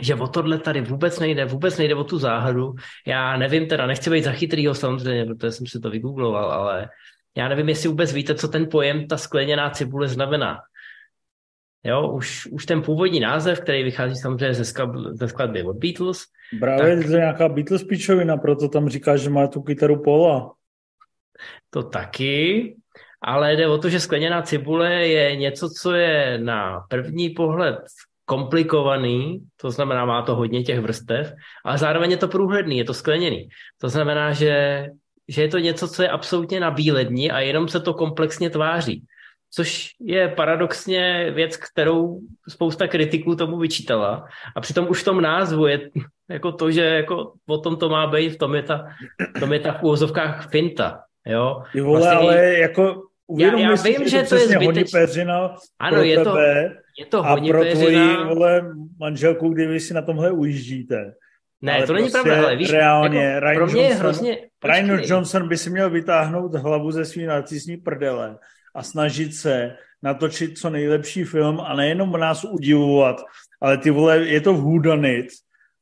že 0.00 0.14
o 0.14 0.28
tohle 0.28 0.58
tady 0.58 0.80
vůbec 0.80 1.20
nejde, 1.20 1.44
vůbec 1.44 1.78
nejde 1.78 1.94
o 1.94 2.04
tu 2.04 2.18
záhadu. 2.18 2.74
Já 3.06 3.36
nevím 3.36 3.66
teda, 3.66 3.86
nechci 3.86 4.10
být 4.10 4.24
zachytrýho 4.24 4.74
samozřejmě, 4.74 5.26
protože 5.26 5.52
jsem 5.52 5.66
si 5.66 5.80
to 5.80 5.90
vygoogloval, 5.90 6.52
ale 6.52 6.88
já 7.36 7.48
nevím, 7.48 7.68
jestli 7.68 7.88
vůbec 7.88 8.12
víte, 8.12 8.34
co 8.34 8.48
ten 8.48 8.68
pojem 8.70 9.08
ta 9.08 9.16
skleněná 9.16 9.70
cibule 9.70 10.08
znamená. 10.08 10.58
Jo, 11.84 12.08
už, 12.12 12.46
už 12.46 12.66
ten 12.66 12.82
původní 12.82 13.20
název, 13.20 13.60
který 13.60 13.82
vychází 13.82 14.16
samozřejmě 14.16 14.54
ze, 14.54 14.64
skladby, 14.64 14.98
ze 15.12 15.28
skladby 15.28 15.62
od 15.62 15.76
Beatles. 15.76 16.24
Právě 16.60 16.96
tak... 16.96 17.06
nějaká 17.06 17.48
Beatles 17.48 17.84
píčovina, 17.84 18.36
proto 18.36 18.68
tam 18.68 18.88
říká, 18.88 19.16
že 19.16 19.30
má 19.30 19.46
tu 19.46 19.62
kytaru 19.62 20.02
Pola. 20.02 20.52
To 21.70 21.82
taky, 21.82 22.76
ale 23.22 23.56
jde 23.56 23.66
o 23.66 23.78
to, 23.78 23.88
že 23.88 24.00
skleněná 24.00 24.42
cibule 24.42 25.06
je 25.06 25.36
něco, 25.36 25.70
co 25.70 25.92
je 25.92 26.38
na 26.38 26.80
první 26.88 27.30
pohled 27.30 27.78
komplikovaný, 28.24 29.40
to 29.60 29.70
znamená, 29.70 30.04
má 30.04 30.22
to 30.22 30.34
hodně 30.34 30.62
těch 30.62 30.80
vrstev, 30.80 31.32
ale 31.64 31.78
zároveň 31.78 32.10
je 32.10 32.16
to 32.16 32.28
průhledný, 32.28 32.78
je 32.78 32.84
to 32.84 32.94
skleněný. 32.94 33.48
To 33.80 33.88
znamená, 33.88 34.32
že 34.32 34.86
že 35.28 35.42
je 35.42 35.48
to 35.48 35.58
něco, 35.58 35.88
co 35.88 36.02
je 36.02 36.08
absolutně 36.08 36.60
na 36.60 36.70
bíledni 36.70 37.30
a 37.30 37.40
jenom 37.40 37.68
se 37.68 37.80
to 37.80 37.94
komplexně 37.94 38.50
tváří. 38.50 39.04
Což 39.50 39.90
je 40.00 40.28
paradoxně 40.28 41.30
věc, 41.34 41.56
kterou 41.56 42.18
spousta 42.48 42.88
kritiků 42.88 43.36
tomu 43.36 43.58
vyčítala. 43.58 44.26
A 44.56 44.60
přitom 44.60 44.86
už 44.88 45.02
v 45.02 45.04
tom 45.04 45.20
názvu 45.20 45.66
je 45.66 45.90
jako 46.30 46.52
to, 46.52 46.70
že 46.70 46.84
jako 46.84 47.32
o 47.48 47.58
tom 47.58 47.76
to 47.76 47.88
má 47.88 48.06
být, 48.06 48.28
v 48.28 48.38
tom 48.38 48.54
je 48.54 48.62
ta, 48.62 48.86
v 49.36 49.40
tom 49.40 49.52
je 49.52 49.60
ta 49.60 49.72
v 49.72 49.82
úvozovkách 49.82 50.50
finta. 50.50 51.00
Jo? 51.26 51.62
Jo, 51.74 51.84
Vlastně 51.84 52.10
ale 52.10 52.58
jako 52.58 53.02
já, 53.38 53.58
já 53.58 53.76
si, 53.76 53.92
vím, 53.92 54.08
že 54.08 54.22
to, 54.22 54.34
je 54.34 54.48
zbytečné. 54.48 55.06
Ano, 55.78 56.02
je 56.02 56.24
to, 56.24 56.36
je 56.98 57.06
to 57.06 57.24
a 57.24 57.36
pro 57.36 57.64
tvoji 57.64 58.16
vole, 58.28 58.62
manželku, 58.98 59.48
kdyby 59.48 59.80
si 59.80 59.94
na 59.94 60.02
tomhle 60.02 60.30
ujíždíte. 60.30 61.14
Ne, 61.62 61.74
Ale 61.74 61.86
to 61.86 61.92
není 61.92 62.10
prostě 62.10 62.28
pravda, 62.28 62.46
ale 62.46 62.56
víš, 62.56 62.72
reálně, 62.72 63.24
jako, 63.24 63.46
Ryan 63.46 63.56
pro 63.56 63.66
mě 63.66 63.74
Johnson- 63.88 63.98
hrozně... 63.98 64.38
Ryan 64.64 64.88
počkej. 64.88 65.10
Johnson 65.10 65.48
by 65.48 65.56
si 65.56 65.70
měl 65.70 65.90
vytáhnout 65.90 66.54
hlavu 66.54 66.90
ze 66.90 67.04
svý 67.04 67.26
narcisní 67.26 67.76
prdele 67.76 68.38
a 68.74 68.82
snažit 68.82 69.34
se 69.34 69.76
natočit 70.02 70.58
co 70.58 70.70
nejlepší 70.70 71.24
film 71.24 71.60
a 71.60 71.74
nejenom 71.74 72.12
nás 72.12 72.44
udivovat, 72.44 73.16
ale 73.60 73.78
ty 73.78 73.90
vole, 73.90 74.18
je 74.18 74.40
to 74.40 74.54
v 74.54 74.60
Houdanit, 74.60 75.26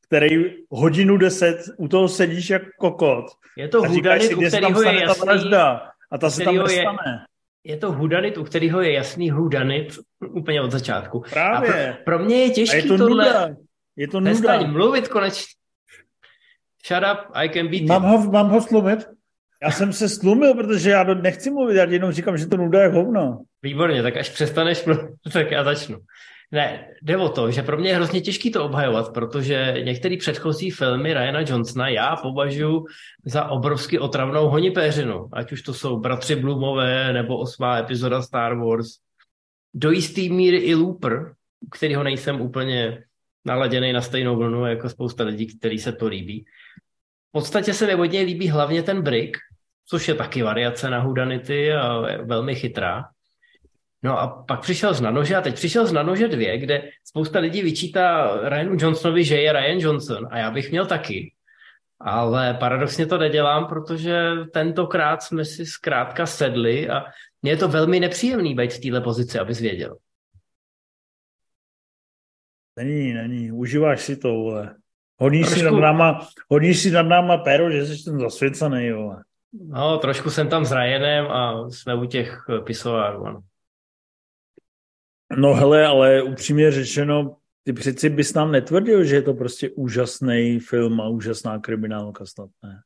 který 0.07 0.45
hodinu 0.69 1.17
deset 1.17 1.57
u 1.77 1.87
toho 1.87 2.07
sedíš 2.09 2.49
jak 2.49 2.61
kokot 2.79 3.25
Je 3.57 3.67
to 3.67 3.83
a 3.83 3.87
říkáš 3.87 4.21
hudanit, 4.21 4.27
si, 4.27 4.35
u 4.35 4.39
kde 4.39 4.51
se 4.51 4.61
tam 4.61 4.73
kterého 4.73 4.81
je 4.81 4.99
stane 4.99 5.01
ta 5.01 5.07
jasný, 5.07 5.25
vražda 5.25 5.81
a 6.11 6.17
ta 6.17 6.29
se 6.29 6.43
tam 6.43 6.55
kterýho 6.55 6.69
je- 6.69 6.75
nestane. 6.85 7.25
Je 7.63 7.77
to 7.77 7.91
hudanit, 7.91 8.37
u 8.37 8.43
kterého 8.43 8.81
je 8.81 8.93
jasný 8.93 9.29
hudanit 9.29 9.99
úplně 10.29 10.61
od 10.61 10.71
začátku. 10.71 11.23
Právě. 11.29 11.89
A 11.89 11.93
pro, 11.93 12.03
pro 12.03 12.25
mě 12.25 12.35
je 12.35 12.51
A 12.51 12.53
těžký 12.53 12.77
je 12.77 12.83
to 12.83 12.97
tohle... 12.97 13.25
nuda. 13.25 13.55
Je 13.95 14.07
to 14.07 14.19
nuda. 14.19 14.67
mluvit 14.67 15.07
konečně. 15.07 15.45
Shut 16.87 17.03
up, 17.13 17.19
I 17.33 17.49
can 17.49 17.67
beat 17.67 17.83
Mám 17.83 18.03
you. 18.03 18.09
ho, 18.09 18.31
mám 18.31 18.49
ho 18.49 18.61
slumit? 18.61 19.07
Já 19.63 19.71
jsem 19.71 19.93
se 19.93 20.09
stlumil, 20.09 20.53
protože 20.53 20.89
já 20.89 21.03
nechci 21.03 21.49
mluvit, 21.51 21.75
já 21.75 21.83
jenom 21.83 22.11
říkám, 22.11 22.37
že 22.37 22.47
to 22.47 22.57
nuda 22.57 22.83
je 22.83 22.89
hovno. 22.89 23.43
Výborně, 23.61 24.03
tak 24.03 24.17
až 24.17 24.29
přestaneš 24.29 24.85
mluvit, 24.85 25.15
tak 25.33 25.51
já 25.51 25.63
začnu. 25.63 25.97
Ne, 26.53 26.87
jde 27.01 27.17
o 27.17 27.29
to, 27.29 27.51
že 27.51 27.61
pro 27.61 27.77
mě 27.77 27.89
je 27.89 27.95
hrozně 27.95 28.21
těžký 28.21 28.51
to 28.51 28.65
obhajovat, 28.65 29.13
protože 29.13 29.75
některé 29.83 30.17
předchozí 30.17 30.71
filmy 30.71 31.13
Ryana 31.13 31.39
Johnsona 31.39 31.89
já 31.89 32.15
považuji 32.15 32.85
za 33.25 33.45
obrovsky 33.45 33.99
otravnou 33.99 34.49
honipéřinu. 34.49 35.29
Ať 35.33 35.51
už 35.51 35.61
to 35.61 35.73
jsou 35.73 35.99
Bratři 35.99 36.35
Blumové 36.35 37.13
nebo 37.13 37.37
osmá 37.37 37.77
epizoda 37.77 38.21
Star 38.21 38.57
Wars. 38.57 38.87
Do 39.73 39.91
jistý 39.91 40.29
míry 40.29 40.57
i 40.57 40.75
Looper, 40.75 41.33
u 41.59 41.69
kterého 41.69 42.03
nejsem 42.03 42.41
úplně 42.41 43.03
naladěný 43.45 43.93
na 43.93 44.01
stejnou 44.01 44.35
vlnu 44.35 44.65
jako 44.65 44.89
spousta 44.89 45.23
lidí, 45.23 45.57
který 45.57 45.79
se 45.79 45.91
to 45.91 46.07
líbí. 46.07 46.45
V 47.29 47.31
podstatě 47.31 47.73
se 47.73 47.87
mi 47.87 47.93
hodně 47.93 48.21
líbí 48.21 48.49
hlavně 48.49 48.83
ten 48.83 49.01
Brick, 49.01 49.37
což 49.85 50.07
je 50.07 50.13
taky 50.13 50.43
variace 50.43 50.89
na 50.89 50.99
Hudanity 50.99 51.73
a 51.73 51.99
velmi 52.23 52.55
chytrá. 52.55 53.03
No 54.03 54.19
a 54.19 54.27
pak 54.27 54.61
přišel 54.61 54.93
z 54.93 55.01
Nanože 55.01 55.35
a 55.35 55.41
teď 55.41 55.55
přišel 55.55 55.87
z 55.87 55.91
Nanože 55.91 56.27
2, 56.27 56.57
kde 56.57 56.89
spousta 57.03 57.39
lidí 57.39 57.61
vyčítá 57.61 58.37
Ryanu 58.49 58.75
Johnsonovi, 58.79 59.23
že 59.23 59.37
je 59.37 59.53
Ryan 59.53 59.79
Johnson 59.79 60.27
a 60.31 60.37
já 60.37 60.51
bych 60.51 60.71
měl 60.71 60.85
taky. 60.85 61.33
Ale 61.99 62.53
paradoxně 62.53 63.05
to 63.05 63.17
nedělám, 63.17 63.65
protože 63.65 64.21
tentokrát 64.53 65.23
jsme 65.23 65.45
si 65.45 65.65
zkrátka 65.65 66.25
sedli 66.25 66.89
a 66.89 67.03
mně 67.41 67.51
je 67.51 67.57
to 67.57 67.67
velmi 67.67 67.99
nepříjemný 67.99 68.55
být 68.55 68.73
v 68.73 68.79
této 68.79 69.01
pozici, 69.01 69.39
abys 69.39 69.59
věděl. 69.59 69.97
Není, 72.75 73.13
není. 73.13 73.51
Užíváš 73.51 74.01
si 74.01 74.17
to, 74.17 74.29
vole. 74.29 74.75
Honíš 75.19 75.47
si, 75.47 75.63
nad 75.63 75.69
Trošku- 75.69 75.81
náma, 75.81 76.27
honíš 76.51 76.81
si 76.81 76.91
nad 76.91 77.01
náma 77.01 77.37
péro, 77.37 77.71
že 77.71 77.85
jsi 77.85 78.03
ten 78.03 78.19
zasvěcený, 78.19 78.91
vole. 78.91 79.23
No, 79.67 79.97
trošku 79.97 80.29
jsem 80.29 80.49
tam 80.49 80.65
s 80.65 80.71
Ryanem 80.71 81.25
a 81.27 81.69
jsme 81.69 81.95
u 81.95 82.05
těch 82.05 82.39
pisovárů, 82.65 83.25
ano. 83.25 83.41
No 85.37 85.53
hele, 85.53 85.85
ale 85.85 86.21
upřímně 86.21 86.71
řečeno, 86.71 87.35
ty 87.63 87.73
přeci 87.73 88.09
bys 88.09 88.33
nám 88.33 88.51
netvrdil, 88.51 89.03
že 89.03 89.15
je 89.15 89.21
to 89.21 89.33
prostě 89.33 89.69
úžasný 89.69 90.59
film 90.59 91.01
a 91.01 91.07
úžasná 91.07 91.59
kriminálka 91.59 92.25
snad, 92.25 92.49
ne? 92.63 92.79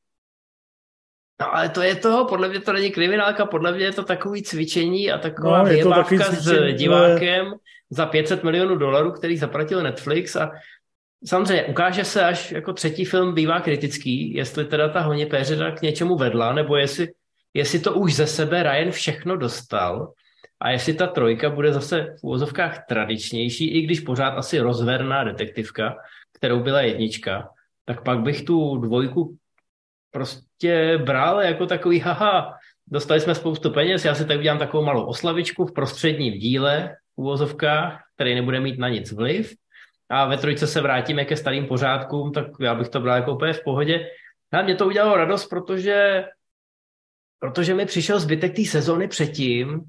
No 1.41 1.55
ale 1.55 1.69
to 1.69 1.81
je 1.81 1.95
to, 1.95 2.25
podle 2.29 2.49
mě 2.49 2.59
to 2.59 2.73
není 2.73 2.91
kriminálka, 2.91 3.45
podle 3.45 3.71
mě 3.71 3.85
je 3.85 3.91
to 3.91 4.03
takový 4.03 4.43
cvičení 4.43 5.11
a 5.11 5.17
taková 5.17 5.63
No, 5.63 5.69
je 5.69 5.83
to 5.83 5.89
takový 5.89 6.17
vyjebávka 6.17 6.41
s 6.41 6.75
divákem 6.77 7.53
za 7.89 8.05
500 8.05 8.43
milionů 8.43 8.75
dolarů, 8.75 9.11
který 9.11 9.37
zaplatil 9.37 9.83
Netflix 9.83 10.35
a 10.35 10.51
samozřejmě 11.25 11.65
ukáže 11.65 12.03
se, 12.03 12.25
až 12.25 12.51
jako 12.51 12.73
třetí 12.73 13.05
film 13.05 13.33
bývá 13.35 13.59
kritický, 13.59 14.33
jestli 14.33 14.65
teda 14.65 14.89
ta 14.89 15.01
honě 15.01 15.25
péřina 15.25 15.71
k 15.71 15.81
něčemu 15.81 16.15
vedla, 16.15 16.53
nebo 16.53 16.75
jestli, 16.75 17.07
jestli 17.53 17.79
to 17.79 17.93
už 17.93 18.15
ze 18.15 18.27
sebe 18.27 18.63
Ryan 18.63 18.91
všechno 18.91 19.37
dostal 19.37 20.13
a 20.59 20.69
jestli 20.69 20.93
ta 20.93 21.07
trojka 21.07 21.49
bude 21.49 21.73
zase 21.73 22.15
v 22.19 22.23
úvozovkách 22.23 22.85
tradičnější, 22.85 23.71
i 23.71 23.81
když 23.81 23.99
pořád 23.99 24.29
asi 24.29 24.59
rozverná 24.59 25.23
detektivka, 25.23 25.97
kterou 26.33 26.59
byla 26.59 26.81
jednička, 26.81 27.49
tak 27.85 28.03
pak 28.03 28.19
bych 28.19 28.41
tu 28.41 28.77
dvojku 28.77 29.37
prostě 30.11 30.97
bral 30.97 31.41
jako 31.41 31.65
takový, 31.65 31.99
haha, 31.99 32.53
dostali 32.87 33.19
jsme 33.19 33.35
spoustu 33.35 33.71
peněz, 33.71 34.05
já 34.05 34.15
si 34.15 34.25
tady 34.25 34.39
udělám 34.39 34.59
takovou 34.59 34.85
malou 34.85 35.05
oslavičku 35.05 35.65
v 35.65 35.73
prostředním 35.73 36.33
díle 36.33 36.95
v 37.15 37.21
úvozovkách, 37.21 38.03
který 38.15 38.35
nebude 38.35 38.59
mít 38.59 38.79
na 38.79 38.89
nic 38.89 39.11
vliv 39.11 39.53
a 40.09 40.25
ve 40.25 40.37
trojce 40.37 40.67
se 40.67 40.81
vrátíme 40.81 41.25
ke 41.25 41.37
starým 41.37 41.65
pořádkům, 41.65 42.31
tak 42.31 42.45
já 42.59 42.75
bych 42.75 42.89
to 42.89 42.99
bral 42.99 43.15
jako 43.15 43.35
úplně 43.35 43.53
v 43.53 43.63
pohodě. 43.63 44.09
A 44.51 44.61
mě 44.61 44.75
to 44.75 44.87
udělalo 44.87 45.17
radost, 45.17 45.47
protože, 45.47 46.25
protože 47.39 47.73
mi 47.73 47.85
přišel 47.85 48.19
zbytek 48.19 48.55
té 48.55 48.65
sezóny 48.65 49.07
předtím, 49.07 49.81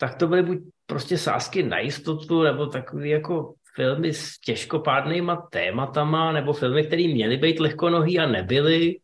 tak 0.00 0.14
to 0.14 0.26
byly 0.28 0.42
buď 0.42 0.58
prostě 0.86 1.18
sásky 1.18 1.62
na 1.62 1.78
jistotu, 1.78 2.42
nebo 2.42 2.66
takový 2.66 3.10
jako 3.10 3.54
filmy 3.74 4.14
s 4.14 4.40
těžkopádnýma 4.40 5.36
tématama, 5.36 6.32
nebo 6.32 6.52
filmy, 6.52 6.86
které 6.86 7.02
měly 7.02 7.36
být 7.36 7.60
lehkonohý 7.60 8.18
a 8.18 8.26
nebyly, 8.26 8.96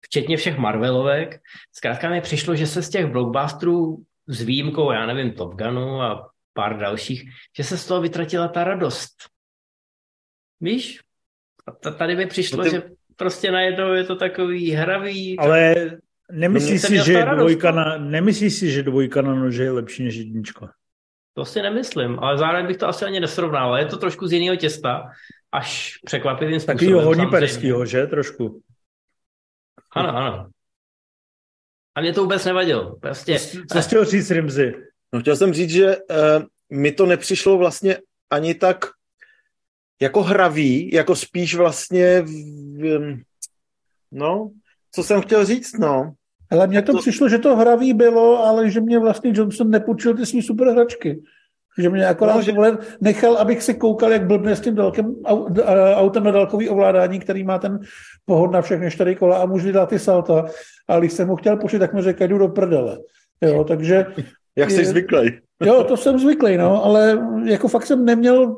včetně 0.00 0.36
všech 0.36 0.58
Marvelovek. 0.58 1.40
Zkrátka 1.72 2.10
mi 2.10 2.20
přišlo, 2.20 2.56
že 2.56 2.66
se 2.66 2.82
z 2.82 2.90
těch 2.90 3.06
blockbusterů 3.06 4.02
s 4.26 4.42
výjimkou, 4.42 4.92
já 4.92 5.06
nevím, 5.06 5.32
Top 5.32 5.54
Gunu 5.54 6.02
a 6.02 6.30
pár 6.52 6.78
dalších, 6.78 7.22
že 7.56 7.64
se 7.64 7.78
z 7.78 7.86
toho 7.86 8.00
vytratila 8.00 8.48
ta 8.48 8.64
radost. 8.64 9.12
Víš? 10.60 11.00
A 11.66 11.90
tady 11.90 12.16
mi 12.16 12.26
přišlo, 12.26 12.58
No 12.58 12.64
ty- 12.64 12.70
že 12.70 12.82
prostě 13.16 13.50
najednou 13.50 13.92
je 13.92 14.04
to 14.04 14.16
takový 14.16 14.70
hravý. 14.70 15.38
Ale 15.38 15.74
nemyslíš 16.30 16.82
si, 16.82 16.98
že 16.98 17.24
radost, 17.24 17.38
dvojka 17.38 17.70
no. 17.70 17.76
na, 17.76 17.98
nemyslíš 17.98 18.54
si, 18.54 18.70
že 18.70 18.82
dvojka 18.82 19.22
na 19.22 19.34
nože 19.34 19.62
je 19.62 19.70
lepší 19.70 20.04
než 20.04 20.14
jednička? 20.14 20.72
To 21.34 21.44
si 21.44 21.62
nemyslím, 21.62 22.18
ale 22.18 22.38
zároveň 22.38 22.66
bych 22.66 22.76
to 22.76 22.88
asi 22.88 23.04
ani 23.04 23.20
nesrovnal. 23.20 23.76
Je 23.78 23.86
to 23.86 23.96
trošku 23.96 24.26
z 24.26 24.32
jiného 24.32 24.56
těsta, 24.56 25.04
až 25.52 25.98
překvapivým 26.04 26.60
způsobem. 26.60 26.76
Takovýho 26.76 27.00
samozřejmě. 27.00 27.22
honiperskýho, 27.22 27.86
že? 27.86 28.06
Trošku. 28.06 28.62
Ano, 29.92 30.16
ano. 30.16 30.50
A 31.94 32.00
mě 32.00 32.12
to 32.12 32.22
vůbec 32.22 32.44
nevadilo. 32.44 32.96
Prostě, 32.96 33.38
Co 33.38 33.82
jsi 33.82 33.88
chtěl 33.88 34.04
říct, 34.04 34.30
Rimzy? 34.30 34.74
No 35.12 35.20
chtěl 35.20 35.36
jsem 35.36 35.52
říct, 35.52 35.70
že 35.70 35.96
uh, 35.96 36.44
mi 36.70 36.92
to 36.92 37.06
nepřišlo 37.06 37.58
vlastně 37.58 37.98
ani 38.30 38.54
tak 38.54 38.84
jako 40.00 40.22
hravý, 40.22 40.90
jako 40.92 41.16
spíš 41.16 41.54
vlastně 41.54 42.20
v, 42.22 43.16
no, 44.12 44.50
co 44.94 45.02
jsem 45.02 45.20
chtěl 45.20 45.44
říct, 45.44 45.78
no. 45.78 46.12
Ale 46.50 46.66
mně 46.66 46.82
to 46.82 46.92
To- 46.92 46.98
přišlo, 46.98 47.28
že 47.28 47.38
to 47.38 47.56
hravý 47.56 47.92
bylo, 47.92 48.44
ale 48.46 48.70
že 48.70 48.80
mě 48.80 48.98
vlastně 48.98 49.30
Johnson 49.34 49.70
nepůjčil 49.70 50.14
ty 50.16 50.26
svý 50.26 50.42
super 50.42 50.68
hračky. 50.68 51.22
Že 51.78 51.88
mě 51.90 52.06
akorát 52.06 52.34
No, 52.36 52.42
že- 52.42 52.52
nechal, 53.00 53.36
abych 53.36 53.62
si 53.62 53.74
koukal, 53.74 54.12
jak 54.12 54.26
blbne 54.26 54.56
s 54.56 54.60
tím 54.60 54.74
dalkem, 54.74 55.06
au- 55.24 55.48
d- 55.50 55.62
a- 55.62 55.96
autem 55.96 56.24
na 56.24 56.30
dálkový 56.30 56.68
ovládání, 56.68 57.20
který 57.20 57.44
má 57.44 57.58
ten 57.58 57.80
pohod 58.24 58.52
na 58.52 58.62
všechny 58.62 58.90
čtyři 58.90 59.14
kola 59.14 59.36
a 59.38 59.46
může 59.46 59.72
dát 59.72 59.88
ty 59.88 59.98
salta. 59.98 60.44
Ale 60.88 61.00
když 61.00 61.12
jsem 61.12 61.28
mu 61.28 61.36
chtěl 61.36 61.56
počít, 61.56 61.78
tak 61.78 61.94
mi 61.94 62.02
řekl, 62.02 62.24
jdu 62.28 62.38
do 62.38 62.48
prdele. 62.48 62.98
Jo, 63.42 63.64
takže 63.64 64.06
Jak 64.56 64.70
jsi 64.70 64.84
zvyklý. 64.84 65.30
Jo, 65.64 65.84
to 65.84 65.96
jsem 65.96 66.18
zvyklý, 66.18 66.56
no, 66.56 66.84
ale 66.84 67.18
jako 67.44 67.68
fakt 67.68 67.86
jsem 67.86 68.04
neměl 68.04 68.56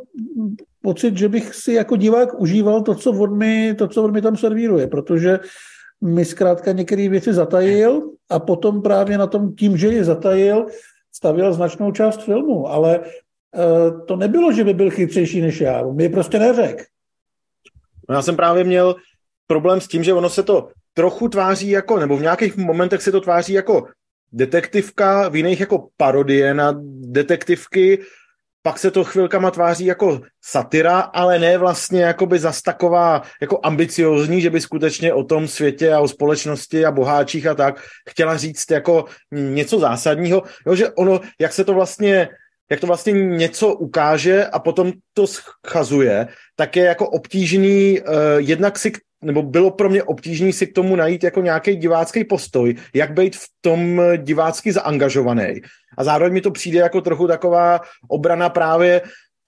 pocit, 0.83 1.17
že 1.19 1.29
bych 1.29 1.55
si 1.55 1.73
jako 1.73 1.97
divák 1.97 2.41
užíval 2.41 2.83
to, 2.83 2.95
co 2.95 3.11
on 3.11 3.39
mi, 3.39 3.75
to, 3.79 3.89
co 3.89 4.03
on 4.05 4.13
mi 4.13 4.23
tam 4.23 4.37
servíruje, 4.37 4.87
protože 4.87 5.39
mi 6.05 6.25
zkrátka 6.25 6.73
některé 6.73 7.09
věci 7.09 7.33
zatajil 7.33 8.11
a 8.31 8.39
potom 8.39 8.83
právě 8.83 9.19
na 9.19 9.27
tom 9.27 9.55
tím, 9.55 9.77
že 9.77 9.89
je 9.89 10.05
zatajil, 10.05 10.67
stavil 11.13 11.53
značnou 11.53 11.93
část 11.93 12.23
filmu, 12.23 12.69
ale 12.69 12.99
uh, 12.99 14.07
to 14.07 14.17
nebylo, 14.17 14.53
že 14.53 14.65
by 14.65 14.75
byl 14.75 14.91
chytřejší 14.91 15.41
než 15.41 15.61
já, 15.61 15.83
on 15.83 15.97
mi 15.97 16.09
prostě 16.09 16.39
neřekl. 16.39 16.85
No 18.09 18.15
já 18.15 18.23
jsem 18.23 18.37
právě 18.37 18.65
měl 18.65 18.97
problém 19.47 19.81
s 19.81 19.89
tím, 19.89 20.05
že 20.05 20.15
ono 20.15 20.31
se 20.31 20.43
to 20.43 20.69
trochu 20.95 21.29
tváří 21.29 21.71
jako, 21.71 21.99
nebo 21.99 22.17
v 22.17 22.23
nějakých 22.23 22.57
momentech 22.57 23.03
se 23.03 23.13
to 23.13 23.21
tváří 23.21 23.53
jako 23.53 23.89
detektivka, 24.33 25.29
v 25.29 25.37
jiných 25.37 25.61
jako 25.61 25.89
parodie 25.97 26.55
na 26.55 26.75
detektivky 27.01 27.99
pak 28.67 28.79
se 28.79 28.91
to 28.91 29.05
chvilkama 29.05 29.51
tváří 29.51 29.85
jako 29.85 30.21
satira, 30.45 31.01
ale 31.01 31.39
ne 31.39 31.59
vlastně 31.59 32.03
jakoby 32.03 32.39
zas 32.39 32.63
taková 32.63 33.23
jako 33.41 33.61
ambiciozní, 33.63 34.41
že 34.41 34.51
by 34.51 34.61
skutečně 34.61 35.13
o 35.13 35.25
tom 35.25 35.49
světě 35.49 35.93
a 35.93 36.01
o 36.01 36.09
společnosti 36.09 36.85
a 36.85 36.91
boháčích 36.91 37.47
a 37.47 37.55
tak 37.55 37.85
chtěla 38.09 38.37
říct 38.37 38.71
jako 38.71 39.05
něco 39.33 39.79
zásadního, 39.79 40.43
jo, 40.67 40.75
že 40.75 40.91
ono, 40.91 41.21
jak 41.41 41.53
se 41.53 41.65
to 41.65 41.75
vlastně 41.75 42.29
jak 42.71 42.81
to 42.81 42.87
vlastně 42.87 43.13
něco 43.13 43.75
ukáže 43.75 44.47
a 44.47 44.59
potom 44.59 44.93
to 45.13 45.27
schazuje, 45.27 46.29
tak 46.57 46.77
je 46.77 46.85
jako 46.85 47.09
obtížný 47.09 48.01
uh, 48.01 48.15
jednak 48.39 48.79
si, 48.79 48.93
nebo 49.25 49.43
bylo 49.43 49.71
pro 49.71 49.91
mě 49.91 50.03
obtížný 50.03 50.53
si 50.53 50.67
k 50.67 50.75
tomu 50.75 50.97
najít 50.97 51.25
jako 51.25 51.41
nějaký 51.41 51.77
divácký 51.77 52.25
postoj, 52.25 52.75
jak 52.95 53.13
být 53.13 53.37
v 53.37 53.47
tom 53.61 54.03
divácky 54.17 54.73
zaangažovaný. 54.73 55.61
A 55.97 56.05
zároveň 56.05 56.33
mi 56.33 56.41
to 56.41 56.51
přijde 56.51 56.79
jako 56.79 57.01
trochu 57.01 57.27
taková 57.27 57.81
obrana 58.09 58.49
právě 58.49 59.03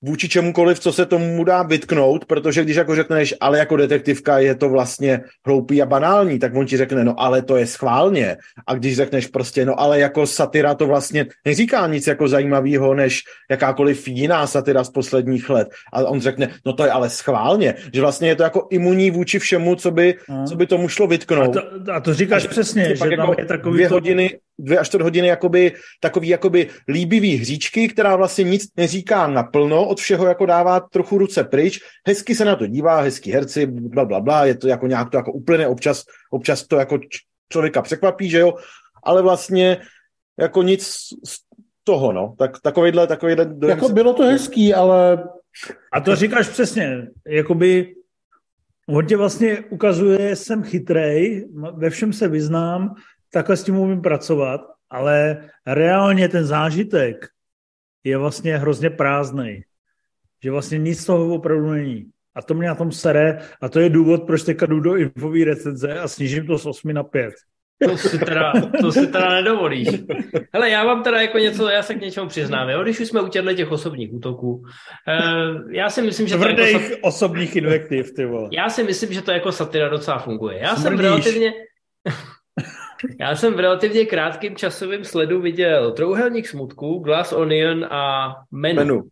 vůči 0.06 0.28
čemukoliv, 0.28 0.80
co 0.80 0.92
se 0.92 1.06
tomu 1.06 1.44
dá 1.44 1.62
vytknout, 1.62 2.24
protože 2.24 2.64
když 2.64 2.76
jako 2.76 2.94
řekneš, 2.94 3.34
ale 3.40 3.58
jako 3.58 3.76
detektivka 3.76 4.38
je 4.38 4.54
to 4.54 4.68
vlastně 4.68 5.20
hloupý 5.46 5.82
a 5.82 5.86
banální, 5.86 6.38
tak 6.38 6.54
on 6.54 6.66
ti 6.66 6.76
řekne, 6.76 7.04
no 7.04 7.20
ale 7.20 7.42
to 7.42 7.56
je 7.56 7.66
schválně. 7.66 8.36
A 8.66 8.74
když 8.74 8.96
řekneš 8.96 9.26
prostě, 9.26 9.64
no 9.64 9.80
ale 9.80 10.00
jako 10.00 10.26
satira 10.26 10.74
to 10.74 10.86
vlastně 10.86 11.26
neříká 11.44 11.86
nic 11.86 12.06
jako 12.06 12.28
zajímavého, 12.28 12.94
než 12.94 13.22
jakákoliv 13.50 14.08
jiná 14.08 14.46
satira 14.46 14.84
z 14.84 14.90
posledních 14.90 15.50
let. 15.50 15.68
A 15.92 16.04
on 16.04 16.20
řekne, 16.20 16.48
no 16.66 16.72
to 16.72 16.84
je 16.84 16.90
ale 16.90 17.10
schválně, 17.10 17.74
že 17.92 18.00
vlastně 18.00 18.28
je 18.28 18.36
to 18.36 18.42
jako 18.42 18.68
imunní 18.70 19.10
vůči 19.10 19.38
všemu, 19.38 19.74
co 19.74 19.90
by, 19.90 20.14
hmm. 20.28 20.46
co 20.46 20.56
by 20.56 20.66
tomu 20.66 20.88
šlo 20.88 21.06
vytknout. 21.06 21.56
A 21.56 21.60
to, 21.60 21.92
a 21.92 22.00
to 22.00 22.14
říkáš 22.14 22.44
a 22.44 22.48
přesně, 22.48 22.96
že 22.96 23.04
jako 23.10 23.34
je 23.38 23.44
takový 23.44 23.74
dvě 23.74 23.88
to... 23.88 23.94
hodiny, 23.94 24.38
dvě 24.58 24.78
až 24.78 24.86
čtvrt 24.88 25.02
hodiny 25.02 25.28
jakoby, 25.28 25.72
takový 26.00 26.28
jakoby 26.28 26.66
líbivý 26.88 27.36
hříčky, 27.36 27.88
která 27.88 28.16
vlastně 28.16 28.44
nic 28.44 28.68
neříká 28.76 29.26
naplno, 29.26 29.84
od 29.96 30.00
všeho 30.00 30.26
jako 30.26 30.46
dává 30.46 30.80
trochu 30.80 31.18
ruce 31.18 31.44
pryč, 31.44 31.80
hezky 32.06 32.34
se 32.34 32.44
na 32.44 32.56
to 32.56 32.66
dívá, 32.66 33.00
hezký 33.00 33.32
herci, 33.32 33.66
bla, 33.66 34.04
bla, 34.04 34.20
bla, 34.20 34.44
je 34.44 34.54
to 34.54 34.68
jako 34.68 34.86
nějak 34.86 35.10
to 35.10 35.16
jako 35.16 35.32
úplně 35.32 35.66
občas, 35.66 36.04
občas 36.30 36.66
to 36.66 36.76
jako 36.76 36.98
člověka 37.48 37.82
překvapí, 37.82 38.30
že 38.30 38.38
jo, 38.38 38.52
ale 39.02 39.22
vlastně 39.22 39.80
jako 40.38 40.62
nic 40.62 40.84
z 41.24 41.48
toho, 41.84 42.12
no, 42.12 42.34
tak 42.38 42.60
takovýhle, 42.60 43.06
takovýhle 43.06 43.44
dojem 43.44 43.78
Jako 43.78 43.88
bylo 43.88 44.14
to 44.14 44.22
hezký, 44.22 44.74
ale... 44.74 45.24
A 45.92 46.00
to 46.00 46.16
říkáš 46.16 46.48
přesně, 46.48 47.08
jakoby 47.26 47.94
on 48.88 49.06
tě 49.06 49.16
vlastně 49.16 49.60
ukazuje, 49.70 50.36
jsem 50.36 50.62
chytrej, 50.62 51.48
ve 51.76 51.90
všem 51.90 52.12
se 52.12 52.28
vyznám, 52.28 52.94
takhle 53.32 53.56
s 53.56 53.64
tím 53.64 53.78
umím 53.78 54.00
pracovat, 54.00 54.60
ale 54.90 55.48
reálně 55.66 56.28
ten 56.28 56.44
zážitek 56.44 57.26
je 58.04 58.18
vlastně 58.18 58.58
hrozně 58.58 58.90
prázdný. 58.90 59.64
Že 60.42 60.50
vlastně 60.50 60.78
nic 60.78 61.00
z 61.00 61.06
toho 61.06 61.34
opravdu 61.34 61.70
není. 61.70 62.06
A 62.34 62.42
to 62.42 62.54
mě 62.54 62.68
na 62.68 62.74
tom 62.74 62.92
sere 62.92 63.38
a 63.62 63.68
to 63.68 63.80
je 63.80 63.88
důvod, 63.88 64.22
proč 64.26 64.42
teďka 64.42 64.66
jdu 64.66 64.80
do 64.80 64.96
infové 64.96 65.44
recenze 65.44 65.98
a 65.98 66.08
snížím 66.08 66.46
to 66.46 66.58
z 66.58 66.66
8 66.66 66.92
na 66.92 67.02
5. 67.02 67.34
To 67.84 67.96
si 67.98 68.18
teda, 68.18 68.52
to 68.80 68.92
si 68.92 69.06
teda 69.06 69.34
nedovolíš. 69.34 69.88
Hele, 70.52 70.70
já 70.70 70.84
vám 70.84 71.02
teda 71.02 71.20
jako 71.20 71.38
něco, 71.38 71.68
já 71.68 71.82
se 71.82 71.94
k 71.94 72.00
něčemu 72.00 72.28
přiznám, 72.28 72.68
jo? 72.68 72.82
když 72.82 73.00
už 73.00 73.08
jsme 73.08 73.20
u 73.20 73.28
těch 73.28 73.72
osobních 73.72 74.14
útoků. 74.14 74.52
Uh, 74.52 75.72
já 75.72 75.90
si 75.90 76.02
myslím, 76.02 76.26
že 76.26 76.36
to 76.38 76.48
jako 76.48 76.84
sat... 76.84 76.98
osobních 77.02 77.56
invektiv, 77.56 78.14
ty 78.14 78.26
vole. 78.26 78.48
Já 78.52 78.68
si 78.68 78.84
myslím, 78.84 79.12
že 79.12 79.22
to 79.22 79.30
jako 79.30 79.52
satira 79.52 79.88
docela 79.88 80.18
funguje. 80.18 80.58
Já 80.58 80.76
Smrdíš. 80.76 80.82
jsem 80.82 80.98
relativně... 80.98 81.52
Já 83.20 83.36
jsem 83.36 83.54
v 83.54 83.60
relativně 83.60 84.06
krátkém 84.06 84.56
časovém 84.56 85.04
sledu 85.04 85.40
viděl 85.40 85.92
Trouhelník 85.92 86.48
smutku, 86.48 86.98
Glass 86.98 87.32
Onion 87.32 87.84
a 87.84 88.34
Menu. 88.50 88.76
Menu. 88.76 89.02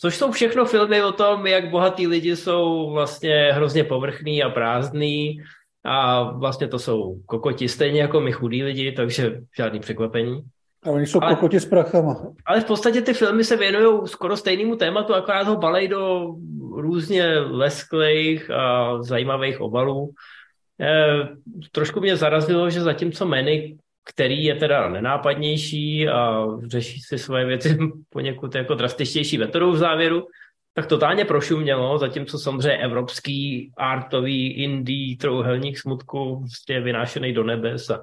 Což 0.00 0.16
jsou 0.16 0.32
všechno 0.32 0.64
filmy 0.64 1.02
o 1.02 1.12
tom, 1.12 1.46
jak 1.46 1.70
bohatí 1.70 2.06
lidi 2.06 2.36
jsou 2.36 2.90
vlastně 2.90 3.52
hrozně 3.52 3.84
povrchní 3.84 4.42
a 4.42 4.48
prázdní 4.50 5.36
a 5.84 6.22
vlastně 6.22 6.68
to 6.68 6.78
jsou 6.78 7.20
kokoti 7.26 7.68
stejně 7.68 8.00
jako 8.00 8.20
my 8.20 8.32
chudí 8.32 8.62
lidi, 8.62 8.92
takže 8.92 9.40
žádný 9.56 9.80
překvapení. 9.80 10.42
A 10.82 10.90
oni 10.90 11.06
jsou 11.06 11.22
ale, 11.22 11.34
kokoti 11.34 11.60
s 11.60 11.66
prachama. 11.66 12.22
Ale 12.46 12.60
v 12.60 12.64
podstatě 12.64 13.02
ty 13.02 13.14
filmy 13.14 13.44
se 13.44 13.56
věnují 13.56 14.08
skoro 14.08 14.36
stejnému 14.36 14.76
tématu, 14.76 15.14
akorát 15.14 15.46
ho 15.46 15.56
balej 15.56 15.88
do 15.88 16.34
různě 16.72 17.38
lesklých 17.38 18.50
a 18.50 18.96
zajímavých 19.02 19.60
obalů. 19.60 20.10
Eh, 20.80 21.28
trošku 21.72 22.00
mě 22.00 22.16
zarazilo, 22.16 22.70
že 22.70 22.80
zatímco 22.80 23.26
Manny, 23.26 23.76
který 24.04 24.44
je 24.44 24.54
teda 24.54 24.88
nenápadnější 24.88 26.08
a 26.08 26.46
řeší 26.66 27.00
si 27.00 27.18
svoje 27.18 27.44
věci 27.44 27.78
poněkud 28.08 28.54
jako 28.54 28.74
drastičtější 28.74 29.38
metodou 29.38 29.72
v 29.72 29.78
závěru, 29.78 30.26
tak 30.74 30.86
totálně 30.86 31.24
prošumělo, 31.24 31.98
zatímco 31.98 32.38
samozřejmě 32.38 32.76
evropský 32.76 33.72
artový 33.76 34.52
indie 34.52 35.16
trouhelník 35.16 35.78
smutku 35.78 36.40
prostě 36.40 36.72
je 36.72 36.80
vynášený 36.80 37.32
do 37.32 37.44
nebes. 37.44 37.90
A, 37.90 37.94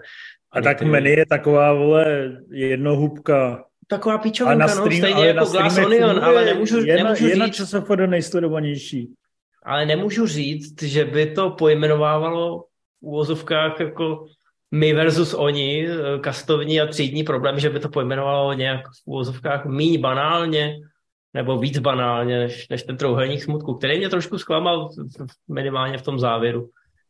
a, 0.52 0.60
a 0.60 0.61
tak 0.61 0.82
Manny 0.82 1.10
je 1.10 1.26
taková, 1.26 1.74
vole, 1.74 2.38
jednohubka. 2.52 3.64
Taková 3.88 4.18
pičovinka, 4.18 4.76
no, 4.76 4.86
stejně 4.86 5.28
jako 5.28 5.45
Glass 5.45 5.78
Onion, 5.78 6.24
ale 6.24 6.45
nemůžu, 6.45 6.86
je 6.86 6.95
nemůžu 6.95 7.24
na, 7.24 7.30
říct... 7.30 7.30
Je 7.30 7.36
na 7.36 7.49
ČSFD 7.49 7.90
nejsledovanější 8.07 9.14
ale 9.68 9.86
nemůžu 9.86 10.28
říct, 10.28 10.84
že 10.84 11.06
by 11.06 11.32
to 11.32 11.49
pojmenovávalo 11.49 12.60
v 13.02 13.06
úvozovkách 13.06 13.80
jako 13.80 14.26
my 14.72 14.94
versus 14.94 15.34
oni, 15.34 15.88
eh, 15.88 16.19
kastovní 16.19 16.81
a 16.81 16.88
třídní 16.88 17.23
problém, 17.23 17.60
že 17.60 17.69
by 17.69 17.80
to 17.80 17.89
pojmenovalo 17.89 18.53
nějak 18.53 18.81
v 18.88 19.02
úvozovkách 19.06 19.65
míň 19.65 20.02
banálně, 20.02 20.76
nebo 21.34 21.57
víc 21.57 21.80
banálně, 21.80 22.39
než, 22.39 22.69
než 22.69 22.84
ten 22.84 22.98
trouhelník 22.98 23.44
smutku, 23.44 23.73
který 23.73 23.98
mě 23.98 24.10
trošku 24.10 24.38
zklamal 24.38 24.89
minimálně 25.48 25.98
v 25.98 26.02
tom 26.02 26.19
závěru, 26.19 26.69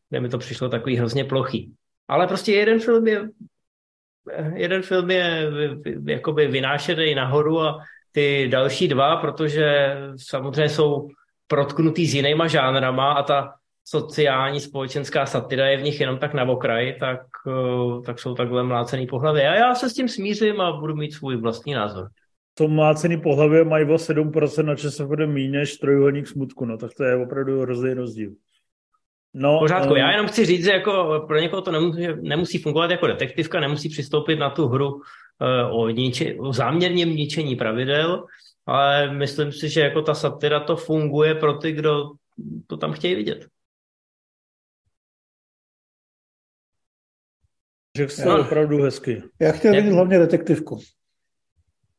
kde 0.10 0.20
mi 0.20 0.30
to 0.30 0.38
přišlo 0.38 0.70
takový 0.70 0.98
hrozně 0.98 1.24
plochý. 1.24 1.74
Ale 2.08 2.28
prostě 2.28 2.52
jeden 2.54 2.80
film 2.80 3.08
je 3.08 3.30
jeden 4.56 4.82
film 4.82 5.12
je 5.12 5.52
jakoby 6.06 6.48
vynášený 6.48 7.16
nahoru 7.16 7.62
a 7.62 7.80
ty 8.12 8.48
další 8.52 8.88
dva, 8.88 9.16
protože 9.16 9.96
samozřejmě 10.16 10.70
jsou 10.70 11.08
protknutý 11.48 12.08
s 12.08 12.14
jinýma 12.14 12.48
žánrama 12.48 13.14
a 13.14 13.24
ta 13.24 13.54
sociální 13.90 14.60
společenská 14.60 15.26
satira 15.26 15.68
je 15.68 15.78
v 15.78 15.84
nich 15.84 16.00
jenom 16.00 16.18
tak 16.18 16.34
na 16.34 16.44
okraj, 16.44 16.96
tak, 17.00 17.20
eh, 17.48 18.02
tak 18.06 18.20
jsou 18.20 18.36
takhle 18.36 18.64
mlácený 18.64 19.08
po 19.08 19.20
hlavě. 19.20 19.50
A 19.50 19.56
já 19.56 19.76
se 19.76 19.90
s 19.90 19.94
tím 19.94 20.08
smířím 20.08 20.62
a 20.62 20.72
budu 20.72 20.96
mít 20.96 21.14
svůj 21.14 21.38
vlastní 21.38 21.74
názor. 21.74 22.08
To 22.54 22.68
mlácený 22.68 23.22
po 23.22 23.36
hlavě 23.36 23.64
mají 23.64 23.86
o 23.86 23.98
7% 23.98 25.00
na 25.00 25.06
bude 25.06 25.28
méně 25.28 25.60
než 25.60 25.78
trojuhelník 25.78 26.28
smutku, 26.28 26.66
no 26.66 26.78
tak 26.78 26.92
to 26.98 27.04
je 27.04 27.16
opravdu 27.16 27.62
hrozný 27.62 27.94
rozdíl. 27.94 28.32
No, 29.34 29.60
pořádku, 29.60 29.92
um... 29.92 29.98
já 29.98 30.12
jenom 30.12 30.28
chci 30.28 30.46
říct, 30.46 30.66
že 30.66 30.72
jako 30.72 31.24
pro 31.28 31.40
někoho 31.40 31.62
to 31.62 31.72
nemusí, 31.72 32.08
nemusí 32.22 32.58
fungovat 32.58 32.92
jako 32.92 33.08
detektivka, 33.08 33.60
nemusí 33.60 33.90
přistoupit 33.90 34.40
na 34.40 34.50
tu 34.50 34.68
hru 34.68 34.94
uh, 34.94 35.02
o, 35.72 35.90
niče, 35.90 36.36
o 36.40 36.54
záměrněm 36.54 37.10
ničení 37.10 37.56
pravidel, 37.56 38.26
ale 38.66 39.14
myslím 39.14 39.52
si, 39.52 39.70
že 39.70 39.82
jako 39.82 40.02
ta 40.02 40.14
satira 40.14 40.60
to 40.60 40.76
funguje 40.76 41.36
pro 41.36 41.54
ty, 41.54 41.72
kdo 41.72 42.12
to 42.68 42.78
tam 42.78 42.92
chtějí 42.92 43.16
vidět. 43.16 43.48
Řekl 47.98 48.12
jsi 48.12 48.26
no. 48.26 48.42
opravdu 48.42 48.84
hezky. 48.84 49.24
Já 49.42 49.52
chtěl 49.52 49.74
vidět 49.74 49.92
hlavně 49.92 50.20
detektivku. 50.20 50.80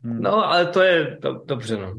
Hmm. 0.03 0.23
No, 0.23 0.51
ale 0.51 0.67
to 0.67 0.83
je 0.83 1.17
to, 1.23 1.43
dobře, 1.47 1.77
no. 1.77 1.95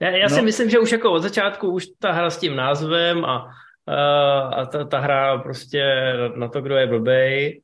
Já, 0.00 0.10
já 0.10 0.28
no. 0.28 0.36
si 0.36 0.42
myslím, 0.42 0.70
že 0.70 0.78
už 0.78 0.92
jako 0.92 1.12
od 1.12 1.22
začátku 1.22 1.68
už 1.68 1.86
ta 1.98 2.12
hra 2.12 2.30
s 2.30 2.38
tím 2.38 2.56
názvem 2.56 3.24
a, 3.24 3.48
a, 3.86 4.38
a 4.40 4.66
ta, 4.66 4.84
ta 4.84 4.98
hra 4.98 5.38
prostě 5.38 6.12
na 6.36 6.48
to, 6.48 6.62
kdo 6.62 6.76
je 6.76 6.86
blbej, 6.86 7.62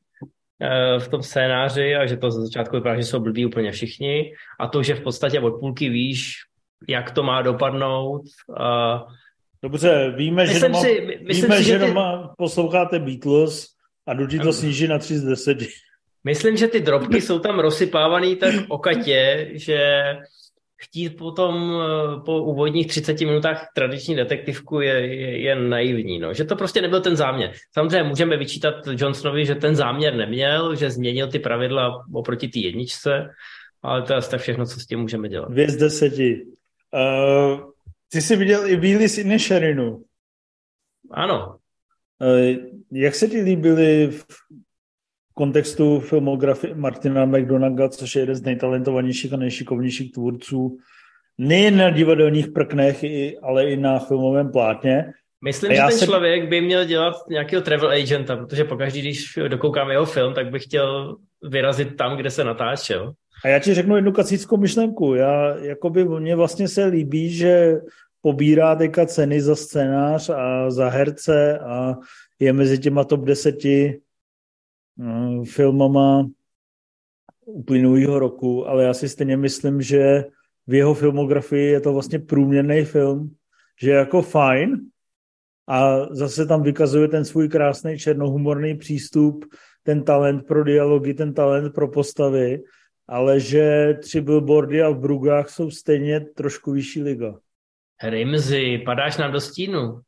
Eh, 0.63 0.99
v 0.99 1.09
tom 1.09 1.23
scénáři 1.23 1.95
a 1.95 2.07
že 2.07 2.17
to 2.17 2.31
za 2.31 2.41
začátku 2.41 2.77
vypadá, 2.77 2.97
že 2.97 3.05
jsou 3.05 3.21
blbí 3.21 3.47
úplně 3.47 3.73
všichni 3.73 4.33
a 4.61 4.67
to, 4.67 4.83
že 4.83 4.95
v 4.95 5.01
podstatě 5.01 5.41
od 5.41 5.61
půlky 5.61 5.89
víš, 5.89 6.35
jak 6.89 7.11
to 7.11 7.23
má 7.23 7.43
dopadnout. 7.43 8.23
A... 8.57 9.05
Dobře, 9.63 10.15
víme, 10.17 10.43
myslím 10.43 10.61
že 10.61 10.69
doma, 10.69 10.81
si, 10.81 11.21
myslím 11.27 11.51
víme, 11.51 11.57
si, 11.59 11.65
že, 11.65 11.73
že 11.73 11.79
ty... 11.79 11.87
doma 11.87 12.35
posloucháte 12.39 12.99
Beatles 12.99 13.67
a 14.09 14.15
jdu 14.15 14.27
ti 14.27 14.39
to 14.39 14.53
sníží 14.53 14.89
na 14.89 14.99
3 14.99 15.19
z 15.19 15.25
10. 15.25 15.59
Myslím, 16.25 16.57
že 16.57 16.69
ty 16.69 16.81
drobky 16.81 17.21
jsou 17.21 17.39
tam 17.39 17.59
rozsypávaný 17.59 18.37
tak 18.37 18.55
okatě, 18.69 19.51
že 19.53 20.03
chtít 20.83 21.11
potom 21.11 21.73
eh, 21.73 22.21
po 22.25 22.43
úvodních 22.43 22.87
30 22.87 23.21
minutách 23.21 23.69
tradiční 23.75 24.17
detektivku 24.17 24.81
je, 24.81 25.07
je, 25.07 25.39
je 25.39 25.55
naivní. 25.57 26.19
No. 26.19 26.35
Že 26.35 26.45
to 26.45 26.57
prostě 26.57 26.83
nebyl 26.83 27.01
ten 27.01 27.17
záměr. 27.17 27.53
Samozřejmě 27.73 28.03
můžeme 28.03 28.37
vyčítat 28.37 28.75
Johnsonovi, 28.87 29.47
že 29.47 29.55
ten 29.55 29.77
záměr 29.77 30.15
neměl, 30.15 30.75
že 30.75 30.91
změnil 30.91 31.29
ty 31.29 31.39
pravidla 31.39 32.05
oproti 32.15 32.49
té 32.49 32.59
jedničce, 32.59 33.29
ale 33.83 34.03
to 34.03 34.13
je 34.13 34.17
asi 34.17 34.31
tak 34.31 34.41
všechno, 34.41 34.67
co 34.67 34.81
s 34.81 34.87
tím 34.87 34.99
můžeme 34.99 35.29
dělat. 35.29 35.51
Dvě 35.51 35.71
z 35.71 35.77
deseti. 35.77 36.47
Uh, 36.95 37.61
ty 38.09 38.23
jsi 38.23 38.37
viděl 38.37 38.67
i 38.67 38.77
Willis 38.77 39.19
Inisherinu. 39.19 40.05
Ano. 41.11 41.58
Uh, 42.21 42.57
jak 42.93 43.15
se 43.15 43.29
ti 43.29 43.41
líbily 43.41 44.09
v 44.11 44.27
kontextu 45.35 46.01
filmografie 46.01 46.75
Martina 46.75 47.25
McDonaga, 47.25 47.89
což 47.89 48.17
je 48.17 48.23
jeden 48.23 48.35
z 48.35 48.43
nejtalentovanějších 48.43 49.33
a 49.33 49.37
nejšikovnějších 49.37 50.13
tvůrců 50.13 50.79
nejen 51.39 51.77
na 51.77 51.91
divadelních 51.91 52.49
prknech, 52.49 53.05
ale 53.43 53.71
i 53.71 53.77
na 53.77 53.99
filmovém 53.99 54.53
plátně. 54.53 55.13
Myslím, 55.45 55.75
že 55.75 55.83
ten 55.89 55.99
se... 55.99 56.07
člověk 56.07 56.49
by 56.49 56.61
měl 56.61 56.85
dělat 56.85 57.15
nějakého 57.31 57.63
travel 57.63 57.91
agenta, 57.91 58.37
protože 58.37 58.65
pokaždý, 58.65 59.01
když 59.01 59.39
dokoukám 59.49 59.91
jeho 59.91 60.07
film, 60.07 60.35
tak 60.35 60.51
bych 60.51 60.65
chtěl 60.65 61.17
vyrazit 61.43 61.97
tam, 61.97 62.17
kde 62.17 62.31
se 62.31 62.45
natáčel. 62.45 63.13
A 63.45 63.49
já 63.49 63.59
ti 63.59 63.75
řeknu 63.75 63.97
jednu 63.97 64.13
kacíckou 64.13 64.57
myšlenku. 64.57 65.15
Já, 65.15 65.57
jakoby, 65.57 66.05
mně 66.05 66.37
vlastně 66.37 66.69
se 66.69 66.85
líbí, 66.85 67.31
že 67.31 67.73
pobírá 68.21 68.77
teďka 68.77 69.07
ceny 69.07 69.41
za 69.41 69.57
scénář 69.57 70.31
a 70.31 70.71
za 70.71 70.89
herce 70.89 71.59
a 71.59 71.95
je 72.39 72.53
mezi 72.53 72.79
těma 72.79 73.05
top 73.05 73.21
deseti 73.21 74.01
uh, 74.97 75.45
filmama 75.45 76.29
uplynulého 77.47 78.19
roku, 78.19 78.69
ale 78.69 78.85
já 78.85 78.95
si 78.95 79.09
stejně 79.09 79.37
myslím, 79.37 79.83
že 79.83 80.25
v 80.67 80.75
jeho 80.75 80.95
filmografii 80.95 81.67
je 81.67 81.81
to 81.81 81.93
vlastně 81.93 82.19
průměrný 82.19 82.85
film, 82.85 83.35
že 83.81 83.91
je 83.91 83.97
jako 83.97 84.23
fajn 84.23 84.77
a 85.69 86.07
zase 86.15 86.47
tam 86.47 86.63
vykazuje 86.63 87.09
ten 87.09 87.25
svůj 87.25 87.49
krásný 87.49 87.99
černohumorný 87.99 88.77
přístup, 88.77 89.45
ten 89.83 90.03
talent 90.03 90.47
pro 90.47 90.65
dialogy, 90.65 91.15
ten 91.15 91.35
talent 91.35 91.75
pro 91.75 91.89
postavy, 91.89 92.63
ale 93.09 93.41
že 93.41 93.95
tři 94.03 94.21
billboardy 94.21 94.83
a 94.83 94.91
v 94.91 94.99
Brugách 94.99 95.51
jsou 95.51 95.71
stejně 95.71 96.21
trošku 96.21 96.73
vyšší 96.73 97.03
liga. 97.03 97.35
Rimzy, 98.03 98.79
padáš 98.79 99.17
nám 99.17 99.33
do 99.33 99.41
stínu. 99.41 100.01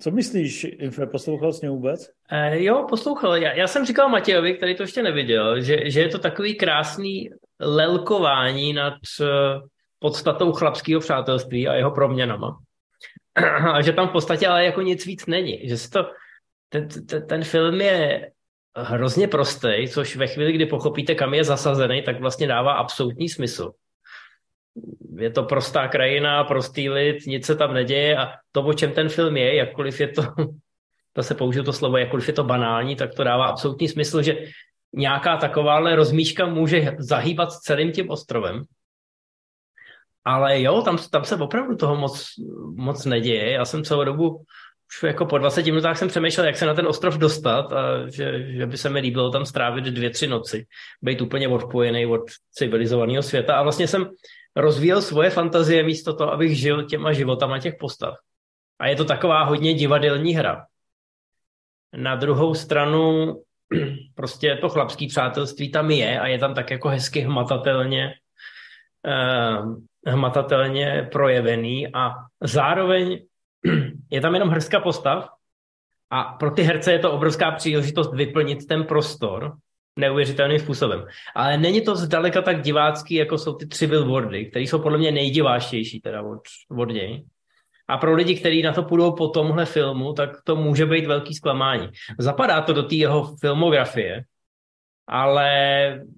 Co 0.00 0.10
myslíš, 0.10 0.64
Infe, 0.64 1.06
poslouchal 1.06 1.52
jsi 1.52 1.66
mě 1.66 1.70
vůbec? 1.70 2.10
E, 2.30 2.62
jo, 2.62 2.86
poslouchal. 2.88 3.36
Já, 3.36 3.52
já 3.52 3.66
jsem 3.66 3.86
říkal 3.86 4.08
Matějovi, 4.08 4.54
který 4.54 4.76
to 4.76 4.82
ještě 4.82 5.02
neviděl, 5.02 5.60
že, 5.60 5.90
že 5.90 6.00
je 6.00 6.08
to 6.08 6.18
takový 6.18 6.54
krásný 6.54 7.30
lelkování 7.60 8.72
nad 8.72 8.94
uh, 9.20 9.26
podstatou 9.98 10.52
chlapského 10.52 11.00
přátelství 11.00 11.68
a 11.68 11.74
jeho 11.74 11.90
proměnama. 11.90 12.58
a 13.72 13.82
že 13.82 13.92
tam 13.92 14.08
v 14.08 14.12
podstatě 14.12 14.48
ale 14.48 14.64
jako 14.64 14.82
nic 14.82 15.06
víc 15.06 15.26
není. 15.26 15.68
Že 15.68 15.90
to, 15.90 16.10
ten, 16.68 16.88
ten, 16.88 17.26
ten 17.26 17.44
film 17.44 17.80
je 17.80 18.30
hrozně 18.76 19.28
prostý, 19.28 19.88
což 19.88 20.16
ve 20.16 20.26
chvíli, 20.26 20.52
kdy 20.52 20.66
pochopíte, 20.66 21.14
kam 21.14 21.34
je 21.34 21.44
zasazený, 21.44 22.02
tak 22.02 22.20
vlastně 22.20 22.46
dává 22.46 22.72
absolutní 22.72 23.28
smysl 23.28 23.72
je 25.18 25.30
to 25.30 25.42
prostá 25.42 25.88
krajina, 25.88 26.44
prostý 26.44 26.90
lid, 26.90 27.26
nic 27.26 27.46
se 27.46 27.56
tam 27.56 27.74
neděje 27.74 28.16
a 28.16 28.32
to, 28.52 28.62
o 28.62 28.72
čem 28.72 28.92
ten 28.92 29.08
film 29.08 29.36
je, 29.36 29.56
jakkoliv 29.56 30.00
je 30.00 30.08
to, 30.08 30.22
to 31.12 31.22
se 31.22 31.34
použiju 31.34 31.64
to 31.64 31.72
slovo, 31.72 31.96
jakkoliv 31.96 32.28
je 32.28 32.34
to 32.34 32.44
banální, 32.44 32.96
tak 32.96 33.14
to 33.14 33.24
dává 33.24 33.46
absolutní 33.46 33.88
smysl, 33.88 34.22
že 34.22 34.38
nějaká 34.92 35.36
takováhle 35.36 35.96
rozmíška 35.96 36.46
může 36.46 36.96
zahýbat 36.98 37.52
celým 37.52 37.92
tím 37.92 38.10
ostrovem. 38.10 38.62
Ale 40.24 40.62
jo, 40.62 40.82
tam, 40.82 40.98
tam 41.10 41.24
se 41.24 41.36
opravdu 41.36 41.76
toho 41.76 41.96
moc, 41.96 42.26
moc 42.74 43.04
neděje. 43.04 43.50
Já 43.50 43.64
jsem 43.64 43.84
celou 43.84 44.04
dobu, 44.04 44.44
už 44.88 45.02
jako 45.02 45.26
po 45.26 45.38
20 45.38 45.66
minutách 45.66 45.98
jsem 45.98 46.08
přemýšlel, 46.08 46.46
jak 46.46 46.56
se 46.56 46.66
na 46.66 46.74
ten 46.74 46.86
ostrov 46.86 47.18
dostat 47.18 47.72
a 47.72 48.08
že, 48.08 48.52
že 48.52 48.66
by 48.66 48.76
se 48.76 48.88
mi 48.90 49.00
líbilo 49.00 49.30
tam 49.30 49.46
strávit 49.46 49.84
dvě, 49.84 50.10
tři 50.10 50.26
noci, 50.26 50.66
být 51.02 51.20
úplně 51.20 51.48
odpojený 51.48 52.06
od 52.06 52.20
civilizovaného 52.52 53.22
světa. 53.22 53.56
A 53.56 53.62
vlastně 53.62 53.88
jsem 53.88 54.10
rozvíjel 54.56 55.02
svoje 55.02 55.30
fantazie 55.30 55.82
místo 55.82 56.14
toho, 56.14 56.32
abych 56.32 56.58
žil 56.58 56.84
těma 56.84 57.12
životama 57.12 57.58
těch 57.58 57.74
postav. 57.80 58.14
A 58.78 58.86
je 58.86 58.96
to 58.96 59.04
taková 59.04 59.44
hodně 59.44 59.74
divadelní 59.74 60.34
hra. 60.34 60.66
Na 61.96 62.16
druhou 62.16 62.54
stranu 62.54 63.34
prostě 64.14 64.58
to 64.60 64.68
chlapský 64.68 65.06
přátelství 65.06 65.70
tam 65.70 65.90
je 65.90 66.20
a 66.20 66.26
je 66.26 66.38
tam 66.38 66.54
tak 66.54 66.70
jako 66.70 66.88
hezky 66.88 67.20
hmatatelně 67.20 68.14
eh, 69.06 70.10
hmatatelně 70.10 71.08
projevený 71.12 71.94
a 71.94 72.10
zároveň 72.40 73.18
je 74.10 74.20
tam 74.20 74.34
jenom 74.34 74.48
hrstka 74.48 74.80
postav 74.80 75.28
a 76.10 76.22
pro 76.24 76.50
ty 76.50 76.62
herce 76.62 76.92
je 76.92 76.98
to 76.98 77.12
obrovská 77.12 77.50
příležitost 77.50 78.14
vyplnit 78.14 78.66
ten 78.66 78.84
prostor 78.84 79.56
neuvěřitelným 79.96 80.58
způsobem. 80.58 81.04
Ale 81.34 81.58
není 81.58 81.80
to 81.80 81.96
zdaleka 81.96 82.42
tak 82.42 82.62
divácký, 82.62 83.14
jako 83.14 83.38
jsou 83.38 83.54
ty 83.54 83.66
tři 83.66 83.86
billboardy, 83.86 84.46
které 84.46 84.62
jsou 84.62 84.78
podle 84.78 84.98
mě 84.98 85.12
nejdiváštější 85.12 86.00
teda 86.00 86.22
od, 86.22 86.40
od 86.70 86.88
něj. 86.88 87.24
A 87.88 87.98
pro 87.98 88.14
lidi, 88.14 88.34
kteří 88.34 88.62
na 88.62 88.72
to 88.72 88.82
půjdou 88.82 89.12
po 89.12 89.28
tomhle 89.28 89.64
filmu, 89.66 90.12
tak 90.12 90.30
to 90.44 90.56
může 90.56 90.86
být 90.86 91.06
velký 91.06 91.34
zklamání. 91.34 91.88
Zapadá 92.18 92.60
to 92.60 92.72
do 92.72 92.82
té 92.82 92.94
jeho 92.94 93.36
filmografie, 93.40 94.24
ale 95.06 95.50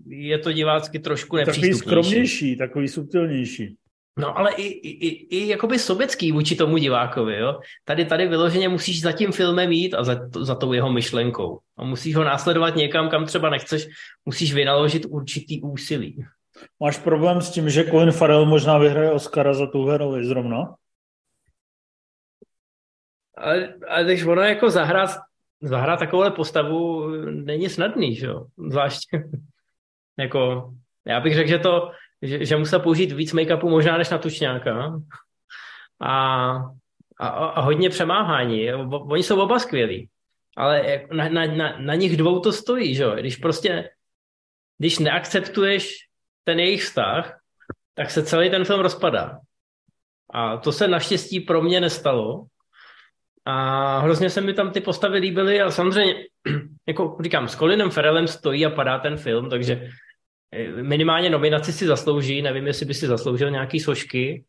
je 0.07 0.39
to 0.39 0.53
divácky 0.53 0.99
trošku 0.99 1.37
nepřístupnější. 1.37 1.79
Takový 1.79 2.03
skromnější, 2.03 2.57
takový 2.57 2.89
subtilnější. 2.89 3.77
No 4.19 4.39
ale 4.39 4.53
i, 4.53 4.63
i, 4.63 5.37
i 5.37 5.49
jakoby 5.49 5.79
sobecký 5.79 6.33
vůči 6.33 6.57
tomu 6.57 6.77
divákovi, 6.77 7.39
jo. 7.39 7.61
Tady, 7.85 8.05
tady 8.05 8.29
vyloženě 8.29 8.69
musíš 8.69 9.01
za 9.01 9.13
tím 9.13 9.33
filmem 9.33 9.73
jít 9.73 9.95
a 9.95 10.05
za, 10.05 10.17
za 10.37 10.55
tou 10.55 10.73
jeho 10.73 10.93
myšlenkou. 10.93 11.59
A 11.77 11.85
musíš 11.85 12.17
ho 12.17 12.25
následovat 12.25 12.77
někam, 12.77 13.11
kam 13.11 13.27
třeba 13.27 13.51
nechceš, 13.51 13.87
musíš 14.25 14.55
vynaložit 14.55 15.07
určitý 15.09 15.63
úsilí. 15.63 16.25
Máš 16.81 16.99
problém 16.99 17.41
s 17.41 17.51
tím, 17.51 17.71
že 17.71 17.85
Colin 17.85 18.13
Farrell 18.13 18.47
možná 18.47 18.79
vyhraje 18.79 19.11
Oscara 19.11 19.55
za 19.55 19.67
tu 19.67 19.97
roli 19.97 20.25
zrovna? 20.25 20.75
Ale, 23.37 23.75
ale 23.89 24.05
když 24.05 24.25
ono 24.25 24.43
jako 24.43 24.71
zahrát, 24.71 25.11
zahrát 25.63 25.99
takovouhle 25.99 26.31
postavu 26.31 27.09
není 27.31 27.69
snadný, 27.69 28.17
že 28.17 28.27
jo? 28.27 28.47
Zvláště 28.71 29.25
jako, 30.19 30.73
já 31.07 31.21
bych 31.21 31.35
řekl, 31.35 31.49
že 31.49 31.59
to 31.59 31.91
že, 32.23 32.45
že 32.45 32.57
musel 32.57 32.81
použít 32.81 33.13
víc 33.13 33.33
make-upu 33.33 33.71
možná 33.71 33.99
než 33.99 34.11
na 34.11 34.19
tučňáka. 34.19 35.01
A, 36.01 36.55
a, 37.19 37.29
a 37.29 37.61
hodně 37.61 37.91
přemáhání. 37.91 38.73
Oni 38.91 39.23
jsou 39.23 39.41
oba 39.41 39.59
skvělí. 39.59 40.09
Ale 40.57 41.07
na, 41.13 41.29
na, 41.29 41.47
na, 41.47 41.79
na 41.79 41.95
nich 41.95 42.17
dvou 42.17 42.41
to 42.41 42.53
stojí, 42.53 42.95
že 42.95 43.05
Když 43.21 43.37
prostě, 43.37 43.91
když 44.79 44.99
neakceptuješ 44.99 45.97
ten 46.45 46.61
jejich 46.61 46.83
vztah, 46.83 47.39
tak 47.95 48.11
se 48.11 48.25
celý 48.25 48.51
ten 48.51 48.65
film 48.65 48.81
rozpadá. 48.81 49.39
A 50.31 50.57
to 50.57 50.73
se 50.73 50.89
naštěstí 50.89 51.41
pro 51.41 51.63
mě 51.63 51.81
nestalo. 51.81 52.47
A 53.45 53.99
hrozně 53.99 54.31
se 54.31 54.41
mi 54.41 54.55
tam 54.55 54.71
ty 54.71 54.81
postavy 54.81 55.19
líbily 55.19 55.61
a 55.61 55.71
samozřejmě, 55.71 56.15
jako 56.89 57.19
říkám, 57.21 57.49
s 57.49 57.57
Colinem 57.57 57.91
Ferelem 57.91 58.29
stojí 58.29 58.67
a 58.67 58.71
padá 58.71 58.99
ten 58.99 59.17
film, 59.17 59.51
takže 59.51 59.91
minimálně 60.83 61.31
nominaci 61.31 61.73
si 61.73 61.87
zaslouží, 61.87 62.43
nevím, 62.43 62.67
jestli 62.67 62.87
by 62.87 62.95
si 62.95 63.07
zasloužil 63.07 63.51
nějaký 63.51 63.81
sošky. 63.81 64.45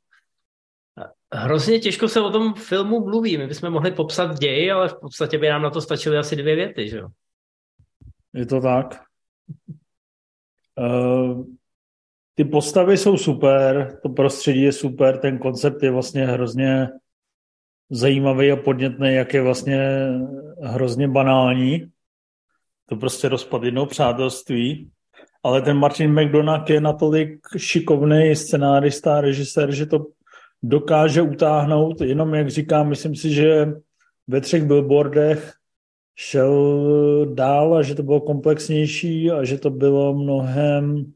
Hrozně 1.33 1.79
těžko 1.79 2.07
se 2.07 2.21
o 2.21 2.29
tom 2.29 2.53
filmu 2.53 2.99
mluví. 2.99 3.37
My 3.37 3.47
bychom 3.47 3.69
mohli 3.69 3.91
popsat 3.91 4.39
děj, 4.39 4.71
ale 4.71 4.89
v 4.89 4.99
podstatě 5.01 5.37
by 5.37 5.49
nám 5.49 5.61
na 5.61 5.69
to 5.69 5.81
stačily 5.81 6.17
asi 6.17 6.35
dvě 6.35 6.55
věty, 6.55 6.89
že 6.89 6.97
jo? 6.97 7.07
Je 8.33 8.45
to 8.45 8.61
tak. 8.61 9.03
Uh, 10.75 11.45
ty 12.35 12.45
postavy 12.45 12.97
jsou 12.97 13.17
super, 13.17 13.99
to 14.03 14.09
prostředí 14.09 14.61
je 14.61 14.71
super, 14.71 15.17
ten 15.17 15.37
koncept 15.37 15.83
je 15.83 15.91
vlastně 15.91 16.25
hrozně 16.25 16.87
zajímavý 17.89 18.51
a 18.51 18.55
podnětný, 18.55 19.13
jak 19.13 19.33
je 19.33 19.41
vlastně 19.41 20.07
hrozně 20.61 21.07
banální. 21.07 21.91
To 22.85 22.95
prostě 22.95 23.29
rozpad 23.29 23.63
jednou 23.63 23.85
přátelství 23.85 24.91
ale 25.45 25.61
ten 25.61 25.77
Martin 25.77 26.13
McDonagh 26.13 26.69
je 26.69 26.81
natolik 26.81 27.39
šikovný 27.57 28.35
scenárista 28.35 29.21
režisér, 29.21 29.71
že 29.71 29.85
to 29.85 30.05
dokáže 30.63 31.21
utáhnout, 31.21 32.01
jenom 32.01 32.33
jak 32.33 32.49
říkám, 32.49 32.89
myslím 32.89 33.15
si, 33.15 33.33
že 33.33 33.73
ve 34.27 34.41
třech 34.41 34.63
billboardech 34.63 35.53
šel 36.15 36.55
dál 37.33 37.77
a 37.77 37.81
že 37.81 37.95
to 37.95 38.03
bylo 38.03 38.21
komplexnější 38.21 39.31
a 39.31 39.43
že 39.43 39.57
to 39.57 39.69
bylo 39.69 40.13
mnohem 40.13 41.13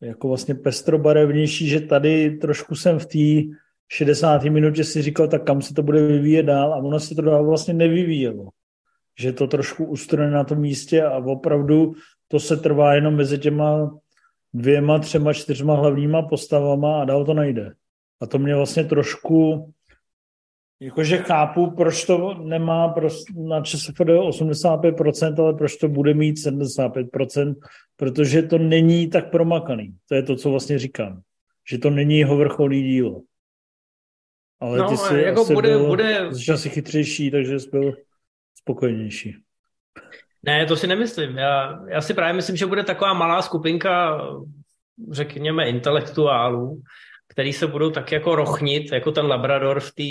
jako 0.00 0.28
vlastně 0.28 0.54
pestrobarevnější, 0.54 1.68
že 1.68 1.80
tady 1.80 2.30
trošku 2.30 2.74
jsem 2.74 2.98
v 2.98 3.06
té 3.06 3.56
60. 3.88 4.44
minutě 4.44 4.84
si 4.84 5.02
říkal, 5.02 5.28
tak 5.28 5.44
kam 5.44 5.62
se 5.62 5.74
to 5.74 5.82
bude 5.82 6.06
vyvíjet 6.06 6.42
dál 6.42 6.74
a 6.74 6.76
ono 6.76 7.00
se 7.00 7.14
to 7.14 7.22
dál 7.22 7.46
vlastně 7.46 7.74
nevyvíjelo. 7.74 8.48
Že 9.18 9.32
to 9.32 9.46
trošku 9.46 9.84
ustrojené 9.84 10.34
na 10.34 10.44
tom 10.44 10.58
místě 10.58 11.02
a 11.02 11.18
opravdu 11.18 11.94
to 12.28 12.40
se 12.40 12.56
trvá 12.56 12.94
jenom 12.94 13.16
mezi 13.16 13.38
těma 13.38 13.98
dvěma, 14.54 14.98
třema, 14.98 15.32
čtyřma 15.32 15.74
hlavníma 15.74 16.22
postavama 16.22 17.00
a 17.00 17.04
dál 17.04 17.24
to 17.24 17.34
najde. 17.34 17.74
A 18.20 18.26
to 18.26 18.38
mě 18.38 18.54
vlastně 18.54 18.84
trošku, 18.84 19.72
jakože 20.80 21.18
chápu, 21.18 21.70
proč 21.70 22.04
to 22.04 22.34
nemá 22.34 22.94
na 23.48 23.62
ČSFD 23.62 24.00
85%, 24.00 25.42
ale 25.42 25.54
proč 25.54 25.76
to 25.76 25.88
bude 25.88 26.14
mít 26.14 26.36
75%, 26.36 27.54
protože 27.96 28.42
to 28.42 28.58
není 28.58 29.10
tak 29.10 29.30
promakaný. 29.30 29.96
To 30.08 30.14
je 30.14 30.22
to, 30.22 30.36
co 30.36 30.50
vlastně 30.50 30.78
říkám. 30.78 31.20
Že 31.70 31.78
to 31.78 31.90
není 31.90 32.18
jeho 32.18 32.36
vrcholný 32.36 32.82
dílo. 32.82 33.22
Ale 34.60 34.78
no, 34.78 34.88
ty 34.88 34.96
jsi 34.96 35.14
jako 35.14 35.40
asi 35.40 35.54
bude, 35.54 35.68
byl 35.68 35.86
bude... 35.86 36.18
asi 36.52 36.68
chytřejší, 36.68 37.30
takže 37.30 37.60
jsi 37.60 37.70
byl 37.70 37.96
spokojenější. 38.54 39.36
Ne, 40.46 40.66
to 40.66 40.76
si 40.76 40.86
nemyslím. 40.86 41.38
Já, 41.38 41.78
já 41.88 42.00
si 42.00 42.14
právě 42.14 42.32
myslím, 42.32 42.56
že 42.56 42.66
bude 42.66 42.84
taková 42.84 43.12
malá 43.12 43.42
skupinka, 43.42 44.20
řekněme, 45.10 45.68
intelektuálů, 45.68 46.82
který 47.28 47.52
se 47.52 47.66
budou 47.66 47.90
tak 47.90 48.12
jako 48.12 48.36
rochnit, 48.36 48.92
jako 48.92 49.12
ten 49.12 49.26
Labrador 49.26 49.80
v 49.80 49.94
té 49.94 50.02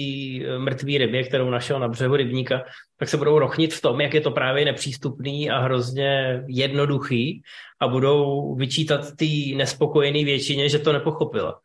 eh, 0.47 0.59
mrtvé 0.59 0.97
rybě, 0.97 1.23
kterou 1.23 1.49
našel 1.49 1.79
na 1.79 1.87
břehu 1.87 2.15
rybníka, 2.15 2.63
tak 2.97 3.09
se 3.09 3.17
budou 3.17 3.39
rochnit 3.39 3.73
v 3.73 3.81
tom, 3.81 4.01
jak 4.01 4.13
je 4.13 4.21
to 4.21 4.31
právě 4.31 4.65
nepřístupný 4.65 5.49
a 5.49 5.59
hrozně 5.59 6.43
jednoduchý 6.47 7.41
a 7.79 7.87
budou 7.87 8.55
vyčítat 8.55 9.15
té 9.15 9.55
nespokojené 9.55 10.23
většině, 10.23 10.69
že 10.69 10.79
to 10.79 10.93
nepochopila. 10.93 11.59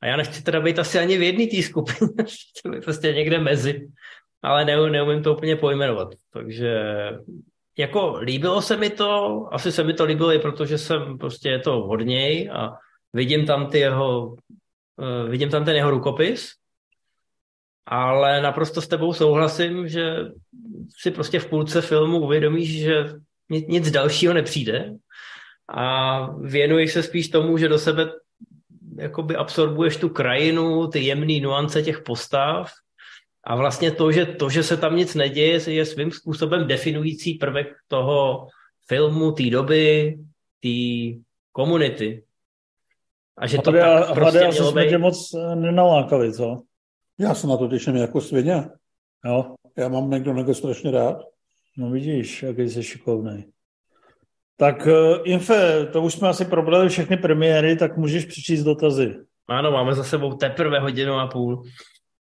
A 0.00 0.06
já 0.06 0.16
nechci 0.16 0.42
teda 0.42 0.60
být 0.60 0.78
asi 0.78 0.98
ani 0.98 1.18
v 1.18 1.22
jedné 1.22 1.46
té 1.46 1.62
skupině, 1.62 2.08
prostě 2.84 3.12
někde 3.12 3.38
mezi, 3.38 3.88
ale 4.42 4.64
ne, 4.64 4.90
neumím 4.90 5.22
to 5.22 5.34
úplně 5.34 5.56
pojmenovat. 5.56 6.08
Takže 6.32 6.80
jako 7.78 8.18
líbilo 8.20 8.62
se 8.62 8.76
mi 8.76 8.90
to, 8.90 9.48
asi 9.52 9.72
se 9.72 9.84
mi 9.84 9.94
to 9.94 10.04
líbilo 10.04 10.32
i 10.32 10.38
protože 10.38 10.78
jsem 10.78 11.18
prostě 11.18 11.48
je 11.48 11.58
to 11.58 11.84
od 11.84 12.00
něj 12.00 12.50
a 12.52 12.70
vidím 13.12 13.46
tam 13.46 13.66
ty 13.66 13.78
jeho 13.78 14.36
Eh, 15.00 15.28
vidím 15.28 15.50
tam 15.50 15.64
ten 15.64 15.76
jeho 15.76 15.90
rukopis, 15.90 16.50
ale 17.86 18.42
naprosto 18.42 18.82
s 18.82 18.88
tebou 18.88 19.12
souhlasím, 19.12 19.88
že 19.88 20.16
si 20.98 21.10
prostě 21.10 21.40
v 21.40 21.46
půlce 21.46 21.80
filmu 21.80 22.20
uvědomíš, 22.20 22.80
že 22.80 23.04
nic 23.48 23.90
dalšího 23.90 24.34
nepřijde 24.34 24.94
a 25.68 26.26
věnuješ 26.36 26.92
se 26.92 27.02
spíš 27.02 27.28
tomu, 27.28 27.58
že 27.58 27.68
do 27.68 27.78
sebe 27.78 28.12
jakoby 28.98 29.36
absorbuješ 29.36 29.96
tu 29.96 30.08
krajinu, 30.08 30.86
ty 30.86 31.00
jemné 31.00 31.40
nuance 31.40 31.82
těch 31.82 32.00
postav 32.00 32.72
a 33.44 33.56
vlastně 33.56 33.90
to, 33.90 34.12
že 34.12 34.26
to, 34.26 34.50
že 34.50 34.62
se 34.62 34.76
tam 34.76 34.96
nic 34.96 35.14
neděje, 35.14 35.60
je 35.70 35.86
svým 35.86 36.10
způsobem 36.10 36.66
definující 36.66 37.34
prvek 37.34 37.66
toho 37.88 38.46
filmu, 38.88 39.32
té 39.32 39.50
doby, 39.50 40.18
té 40.62 40.68
komunity. 41.52 42.24
A 43.38 43.46
že 43.46 43.56
to 43.56 43.72
tak 43.72 43.80
a, 43.80 44.14
prostě 44.14 44.46
asi 44.46 44.64
jsme 44.64 44.86
tě 44.86 44.98
moc 44.98 45.34
eh, 45.34 45.56
nenalákali, 45.56 46.32
co? 46.32 46.62
Já 47.18 47.34
se 47.34 47.46
na 47.46 47.56
to 47.56 47.68
těším 47.68 47.96
jako 47.96 48.20
svině. 48.20 48.64
Jo. 49.24 49.54
Já 49.76 49.88
mám 49.88 50.10
někdo 50.10 50.34
někdo 50.34 50.54
strašně 50.54 50.90
rád. 50.90 51.16
No 51.78 51.90
vidíš, 51.90 52.42
jaký 52.42 52.62
jsi 52.62 52.82
šikovný. 52.82 53.44
Tak 54.56 54.86
uh, 54.86 55.18
Infe, 55.24 55.86
to 55.92 56.02
už 56.02 56.12
jsme 56.12 56.28
asi 56.28 56.44
probrali 56.44 56.88
všechny 56.88 57.16
premiéry, 57.16 57.76
tak 57.76 57.96
můžeš 57.96 58.24
přečíst 58.24 58.62
dotazy. 58.62 59.16
Ano, 59.48 59.70
máme 59.70 59.94
za 59.94 60.04
sebou 60.04 60.34
teprve 60.34 60.80
hodinu 60.80 61.14
a 61.14 61.26
půl. 61.26 61.62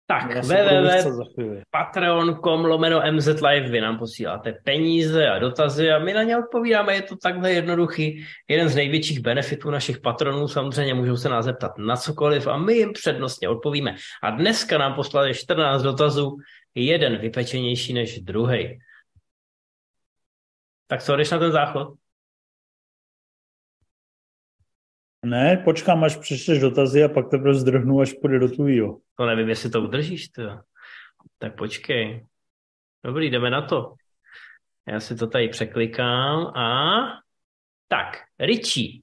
Tak, 0.10 0.44
www.patreon.com 0.44 2.66
lomeno 2.66 3.02
MZ 3.12 3.28
Live, 3.28 3.70
vy 3.70 3.82
nám 3.82 4.00
posíláte 4.00 4.54
peníze 4.64 5.30
a 5.30 5.40
dotazy 5.40 5.92
a 5.92 6.00
my 6.00 6.14
na 6.14 6.24
ně 6.24 6.38
odpovídáme, 6.38 6.96
je 6.96 7.02
to 7.02 7.16
takhle 7.16 7.52
jednoduchý. 7.52 8.26
Jeden 8.48 8.70
z 8.70 8.76
největších 8.76 9.20
benefitů 9.20 9.70
našich 9.70 10.00
patronů 10.00 10.48
samozřejmě 10.48 10.94
můžou 10.94 11.18
se 11.18 11.30
nás 11.30 11.46
zeptat 11.46 11.78
na 11.78 11.96
cokoliv 11.96 12.48
a 12.48 12.58
my 12.58 12.74
jim 12.74 12.94
přednostně 12.94 13.50
odpovíme. 13.50 13.96
A 14.24 14.30
dneska 14.30 14.78
nám 14.78 14.94
poslali 14.94 15.34
14 15.34 15.82
dotazů, 15.82 16.38
jeden 16.76 17.18
vypečenější 17.18 17.94
než 17.94 18.20
druhý. 18.20 18.80
Tak 20.88 21.04
co, 21.04 21.16
jdeš 21.16 21.32
na 21.32 21.40
ten 21.40 21.52
záchod? 21.52 21.88
Ne, 25.26 25.62
počkám, 25.66 26.04
až 26.04 26.16
přečteš 26.18 26.60
dotazy 26.60 27.04
a 27.04 27.08
pak 27.08 27.30
teprve 27.30 27.54
zdrhnu, 27.54 28.02
až 28.02 28.14
půjde 28.14 28.40
do 28.40 28.48
tvýho. 28.48 28.98
To 29.18 29.26
nevím, 29.26 29.50
jestli 29.50 29.70
to 29.70 29.82
udržíš, 29.82 30.30
to. 30.30 30.44
Tak 31.38 31.56
počkej. 31.56 32.26
Dobrý, 33.06 33.30
jdeme 33.30 33.50
na 33.50 33.62
to. 33.62 33.94
Já 34.88 35.00
si 35.00 35.16
to 35.16 35.28
tady 35.28 35.50
překlikám 35.50 36.48
a... 36.48 37.00
Tak, 37.88 38.18
Richie. 38.40 39.02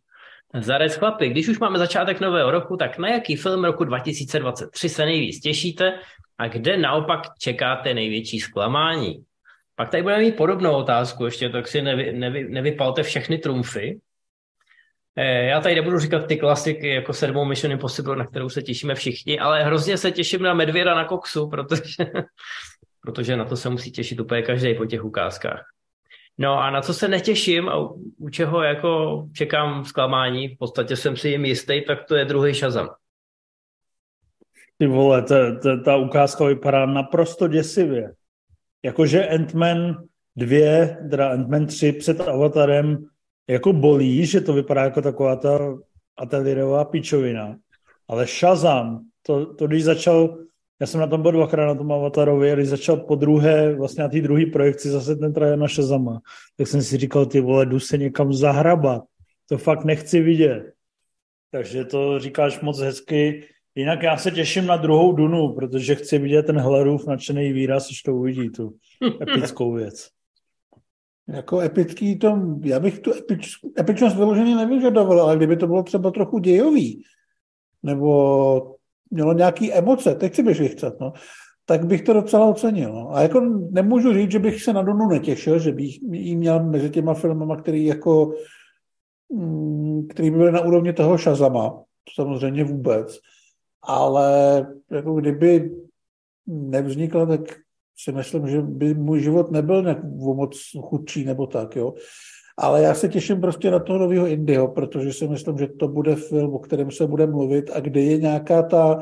Zarez 0.61 0.97
chlapi, 0.97 1.29
když 1.29 1.49
už 1.49 1.59
máme 1.59 1.79
začátek 1.79 2.21
nového 2.21 2.51
roku, 2.51 2.77
tak 2.77 2.99
na 2.99 3.09
jaký 3.09 3.37
film 3.37 3.65
roku 3.65 3.85
2023 3.85 4.89
se 4.89 5.05
nejvíc 5.05 5.41
těšíte 5.41 5.99
a 6.39 6.49
kde 6.49 6.77
naopak 6.77 7.21
čekáte 7.39 7.95
největší 7.95 8.41
zklamání? 8.41 9.25
Pak 9.75 9.91
tady 9.91 10.03
budeme 10.03 10.23
mít 10.23 10.37
podobnou 10.37 10.73
otázku, 10.73 11.25
ještě 11.25 11.49
tak 11.49 11.69
si 11.69 11.83
nevy, 11.83 12.13
nevy, 12.13 12.49
nevypalte 12.49 13.03
všechny 13.03 13.39
trumfy, 13.39 14.01
já 15.25 15.61
tady 15.61 15.75
nebudu 15.75 15.99
říkat 15.99 16.27
ty 16.27 16.37
klasiky 16.37 16.89
jako 16.89 17.13
sedmou 17.13 17.45
Mission 17.45 17.73
Impossible, 17.73 18.17
na 18.17 18.27
kterou 18.27 18.49
se 18.49 18.63
těšíme 18.63 18.95
všichni, 18.95 19.39
ale 19.39 19.65
hrozně 19.65 19.99
se 19.99 20.11
těším 20.11 20.43
na 20.43 20.55
Medvěda 20.55 20.95
na 20.95 21.05
koksu, 21.05 21.49
protože, 21.49 22.05
protože 23.01 23.37
na 23.37 23.45
to 23.45 23.57
se 23.57 23.71
musí 23.71 23.93
těšit 23.93 24.21
úplně 24.21 24.43
každý 24.43 24.75
po 24.75 24.87
těch 24.87 25.05
ukázkách. 25.05 25.65
No 26.39 26.63
a 26.63 26.71
na 26.71 26.81
co 26.81 26.95
se 26.95 27.09
netěším 27.09 27.69
a 27.69 27.91
u 28.19 28.29
čeho 28.31 28.63
jako 28.63 29.23
čekám 29.33 29.85
zklamání, 29.85 30.49
v 30.49 30.59
podstatě 30.59 30.97
jsem 30.97 31.17
si 31.17 31.29
jim 31.29 31.45
jistý, 31.45 31.85
tak 31.85 32.05
to 32.05 32.17
je 32.17 32.25
druhý 32.25 32.55
Shazam. 32.55 32.89
Ty 34.79 34.87
vole, 34.87 35.23
ta, 35.23 35.59
ta, 35.63 35.77
ta 35.85 35.97
ukázka 35.97 36.45
vypadá 36.45 36.87
naprosto 36.87 37.49
děsivě. 37.49 38.13
Jakože 38.83 39.29
Ant-Man 39.31 40.05
2, 40.37 40.87
teda 41.11 41.35
Ant-Man 41.35 41.67
3 41.67 41.93
před 41.93 42.21
Avatarem 42.21 43.07
jako 43.49 43.73
bolí, 43.73 44.27
že 44.27 44.41
to 44.41 44.53
vypadá 44.53 44.85
jako 44.85 45.03
taková 45.03 45.37
ta 45.37 45.79
ateliérová 46.17 46.85
pičovina. 46.85 47.57
Ale 48.09 48.27
Shazam, 48.27 49.07
to, 49.23 49.55
to 49.55 49.67
když 49.67 49.85
začal, 49.85 50.39
já 50.81 50.87
jsem 50.87 51.01
na 51.01 51.07
tom 51.07 51.23
byl 51.23 51.33
dvakrát 51.33 51.67
na 51.67 51.75
tom 51.75 51.93
Avatarovi, 51.93 52.53
když 52.53 52.69
začal 52.69 52.97
po 52.97 53.15
druhé, 53.15 53.75
vlastně 53.75 54.03
na 54.03 54.09
té 54.09 54.21
druhé 54.21 54.47
projekci 54.47 54.89
zase 54.89 55.17
ten 55.17 55.33
trailer 55.33 55.59
na 55.59 55.69
Shazama, 55.69 56.21
tak 56.57 56.67
jsem 56.67 56.83
si 56.83 56.97
říkal, 56.97 57.27
ty 57.27 57.41
vole, 57.41 57.67
jdu 57.67 57.81
se 57.81 57.99
někam 57.99 58.33
zahrabat. 58.33 59.03
To 59.49 59.59
fakt 59.59 59.85
nechci 59.85 60.21
vidět. 60.21 60.73
Takže 61.51 61.85
to 61.85 62.19
říkáš 62.19 62.61
moc 62.61 62.81
hezky. 62.81 63.45
Jinak 63.75 64.03
já 64.03 64.17
se 64.17 64.31
těším 64.31 64.67
na 64.67 64.77
druhou 64.77 65.13
Dunu, 65.13 65.55
protože 65.55 65.95
chci 65.95 66.19
vidět 66.19 66.43
ten 66.43 66.59
Hlerův 66.59 67.07
nadšený 67.07 67.53
výraz, 67.53 67.91
až 67.91 68.03
to 68.03 68.15
uvidí, 68.15 68.51
tu 68.51 68.77
epickou 69.23 69.73
věc. 69.73 70.16
Jako 71.29 71.61
epický 71.61 72.19
to, 72.19 72.39
já 72.65 72.81
bych 72.81 72.99
tu 72.99 73.15
epič, 73.15 73.51
epičnost 73.79 74.17
vyloženě 74.17 74.57
nevyžadoval, 74.57 75.21
ale 75.21 75.37
kdyby 75.37 75.57
to 75.57 75.67
bylo 75.67 75.83
třeba 75.83 76.11
trochu 76.11 76.39
dějový, 76.39 77.03
nebo 77.83 78.77
mělo 79.11 79.33
nějaký 79.33 79.73
emoce, 79.73 80.15
teď 80.15 80.35
si 80.35 80.43
bych 80.43 80.61
vychcet, 80.61 81.01
no, 81.01 81.13
tak 81.67 81.87
bych 81.87 82.03
to 82.03 82.13
docela 82.13 82.47
ocenil. 82.47 82.93
No. 82.93 83.17
A 83.17 83.23
jako 83.23 83.41
nemůžu 83.71 84.13
říct, 84.13 84.31
že 84.31 84.39
bych 84.39 84.63
se 84.63 84.73
na 84.73 84.83
Dunu 84.83 85.09
netěšil, 85.09 85.59
že 85.59 85.73
bych 85.73 86.03
jí 86.03 86.37
měl 86.37 86.65
mezi 86.65 86.91
těma 86.91 87.15
filmama, 87.15 87.57
který 87.57 87.85
jako 87.85 88.35
mm, 89.33 90.07
který 90.09 90.31
by 90.31 90.37
byly 90.37 90.53
na 90.53 90.61
úrovni 90.61 90.93
toho 90.93 91.19
Shazama, 91.19 91.83
samozřejmě 92.15 92.65
vůbec. 92.65 93.19
Ale 93.83 94.67
jako 94.91 95.15
kdyby 95.15 95.71
nevznikla, 96.47 97.27
tak 97.27 97.41
si 97.99 98.13
myslím, 98.13 98.49
že 98.49 98.63
by 98.63 98.95
můj 98.95 99.21
život 99.21 99.51
nebyl 99.51 99.97
moc 100.21 100.61
chudší 100.81 101.25
nebo 101.25 101.47
tak, 101.47 101.77
jo. 101.77 101.95
Ale 102.59 102.83
já 102.83 102.95
se 102.95 103.09
těším 103.09 103.41
prostě 103.41 103.71
na 103.71 103.79
toho 103.79 103.99
nového 103.99 104.27
Indyho, 104.27 104.69
protože 104.69 105.13
si 105.13 105.29
myslím, 105.29 105.59
že 105.59 105.67
to 105.67 105.89
bude 105.89 106.17
film, 106.17 106.55
o 106.55 106.59
kterém 106.59 106.91
se 106.91 107.07
bude 107.07 107.27
mluvit 107.27 107.71
a 107.75 107.81
kde 107.81 108.01
je 108.01 108.19
nějaká 108.19 108.63
ta 108.63 108.99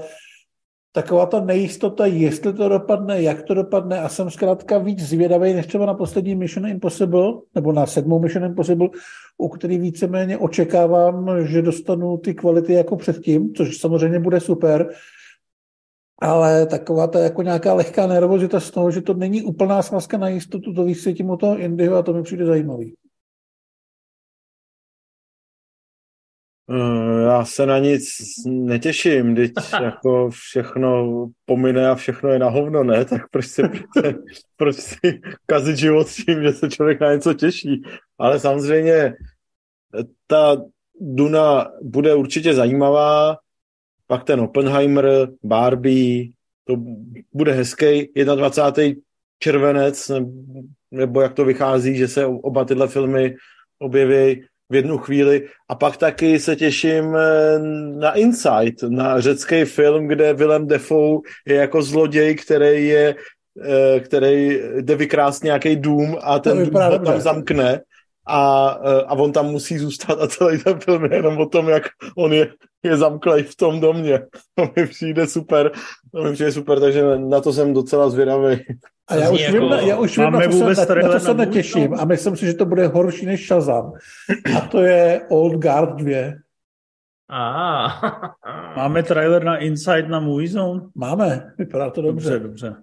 taková 0.96 1.26
ta 1.26 1.40
nejistota, 1.40 2.06
jestli 2.06 2.52
to 2.52 2.68
dopadne, 2.68 3.22
jak 3.22 3.42
to 3.42 3.54
dopadne 3.54 4.00
a 4.00 4.08
jsem 4.08 4.30
zkrátka 4.30 4.78
víc 4.78 5.00
zvědavý 5.00 5.54
než 5.54 5.66
třeba 5.66 5.86
na 5.86 5.94
poslední 5.94 6.34
Mission 6.34 6.66
Impossible, 6.66 7.32
nebo 7.54 7.72
na 7.72 7.86
sedmou 7.86 8.18
Mission 8.18 8.44
Impossible, 8.44 8.88
u 9.38 9.48
který 9.48 9.78
víceméně 9.78 10.38
očekávám, 10.38 11.46
že 11.46 11.62
dostanu 11.62 12.18
ty 12.18 12.34
kvality 12.34 12.72
jako 12.72 12.96
předtím, 12.96 13.54
což 13.54 13.78
samozřejmě 13.78 14.18
bude 14.18 14.40
super, 14.40 14.90
ale 16.22 16.66
taková 16.66 17.06
ta 17.06 17.18
jako 17.18 17.42
nějaká 17.42 17.74
lehká 17.74 18.06
nervozita 18.06 18.60
z 18.60 18.70
toho, 18.70 18.90
že 18.90 19.02
to 19.02 19.14
není 19.14 19.42
úplná 19.42 19.82
sázka 19.82 20.18
na 20.18 20.28
jistotu, 20.28 20.72
to 20.74 20.84
vysvětím 20.84 21.30
o 21.30 21.36
toho 21.36 21.58
Indyho 21.58 21.96
a 21.96 22.02
to 22.02 22.12
mi 22.12 22.22
přijde 22.22 22.46
zajímavý. 22.46 22.94
Eh, 26.70 27.22
já 27.22 27.44
se 27.44 27.66
na 27.66 27.78
nic 27.78 28.04
netěším, 28.46 29.34
teď 29.34 29.52
jako 29.82 30.30
všechno 30.30 31.06
pomine 31.44 31.88
a 31.88 31.94
všechno 31.94 32.30
je 32.30 32.38
na 32.38 32.48
hovno, 32.48 32.84
ne? 32.84 33.04
Tak 33.04 33.22
proč 33.30 33.46
si, 33.46 33.62
proč 34.56 34.76
si 34.76 35.20
kazit 35.46 35.76
život 35.76 36.08
s 36.08 36.16
tím, 36.16 36.42
že 36.42 36.52
se 36.52 36.70
člověk 36.70 37.00
na 37.00 37.12
něco 37.12 37.34
těší? 37.34 37.82
Ale 38.18 38.40
samozřejmě 38.40 39.14
ta 40.26 40.56
Duna 41.00 41.70
bude 41.82 42.14
určitě 42.14 42.54
zajímavá, 42.54 43.36
pak 44.06 44.24
ten 44.24 44.40
Oppenheimer, 44.40 45.28
Barbie, 45.42 46.28
to 46.64 46.76
bude 47.32 47.52
hezký 47.52 48.08
21. 48.34 49.00
červenec, 49.38 50.10
nebo 50.90 51.20
jak 51.20 51.32
to 51.32 51.44
vychází, 51.44 51.96
že 51.96 52.08
se 52.08 52.26
oba 52.26 52.64
tyhle 52.64 52.88
filmy 52.88 53.36
objeví 53.78 54.44
v 54.70 54.74
jednu 54.74 54.98
chvíli. 54.98 55.48
A 55.68 55.74
pak 55.74 55.96
taky 55.96 56.38
se 56.38 56.56
těším 56.56 57.16
eh, 57.16 57.58
na 57.98 58.12
Insight, 58.12 58.82
na 58.82 59.20
řecký 59.20 59.64
film, 59.64 60.08
kde 60.08 60.32
Willem 60.32 60.66
Defoe 60.66 61.20
je 61.46 61.56
jako 61.56 61.82
zloděj, 61.82 62.34
který 62.34 62.86
je 62.86 63.14
eh, 63.64 64.00
který 64.00 64.60
jde 64.80 64.96
vykrást 64.96 65.44
nějaký 65.44 65.76
dům 65.76 66.18
a 66.22 66.38
ten 66.38 66.70
dům 66.70 66.82
ho 66.82 66.98
tam 66.98 67.20
zamkne 67.20 67.80
a, 68.26 68.70
eh, 68.84 69.02
a 69.02 69.12
on 69.12 69.32
tam 69.32 69.46
musí 69.46 69.78
zůstat 69.78 70.20
a 70.20 70.28
celý 70.28 70.62
ten 70.62 70.80
film 70.80 71.04
je 71.04 71.14
jenom 71.14 71.38
o 71.38 71.46
tom, 71.46 71.68
jak 71.68 71.82
on 72.16 72.32
je, 72.32 72.48
je 72.82 72.96
zamklej 72.96 73.42
v 73.42 73.56
tom 73.56 73.80
domě. 73.80 74.20
To 74.54 74.70
mi 74.76 74.86
přijde 74.86 75.26
super, 75.26 75.72
to 76.14 76.22
mi 76.22 76.32
přijde 76.32 76.52
super, 76.52 76.80
takže 76.80 77.18
na 77.18 77.40
to 77.40 77.52
jsem 77.52 77.74
docela 77.74 78.10
zvědavý. 78.10 78.60
A 79.08 79.14
já 79.14 79.30
už 79.30 79.40
Jako- 79.40 79.58
vím, 79.58 79.88
já 79.88 79.98
už 79.98 80.18
vím, 80.18 80.30
na 80.30 80.40
to, 80.40 80.74
se, 80.74 80.94
na, 80.94 81.02
na 81.02 81.12
to 81.12 81.20
se 81.20 81.34
netěším 81.34 81.94
a 81.94 82.04
myslím 82.04 82.36
si, 82.36 82.46
že 82.46 82.54
to 82.54 82.66
bude 82.66 82.86
horší 82.86 83.26
než 83.26 83.46
Shazam. 83.46 83.92
A 84.56 84.60
to 84.60 84.82
je 84.82 85.20
Old 85.28 85.54
Guard 85.54 85.96
2. 85.96 86.32
A, 87.30 87.86
Máme 88.76 89.02
trailer 89.02 89.44
na 89.44 89.56
Inside 89.56 90.08
na 90.08 90.20
Movie 90.20 90.48
Zone? 90.48 90.80
Máme, 90.94 91.52
vypadá 91.58 91.90
to 91.90 92.02
dobře. 92.02 92.30
Dobře, 92.30 92.48
dobře. 92.48 92.76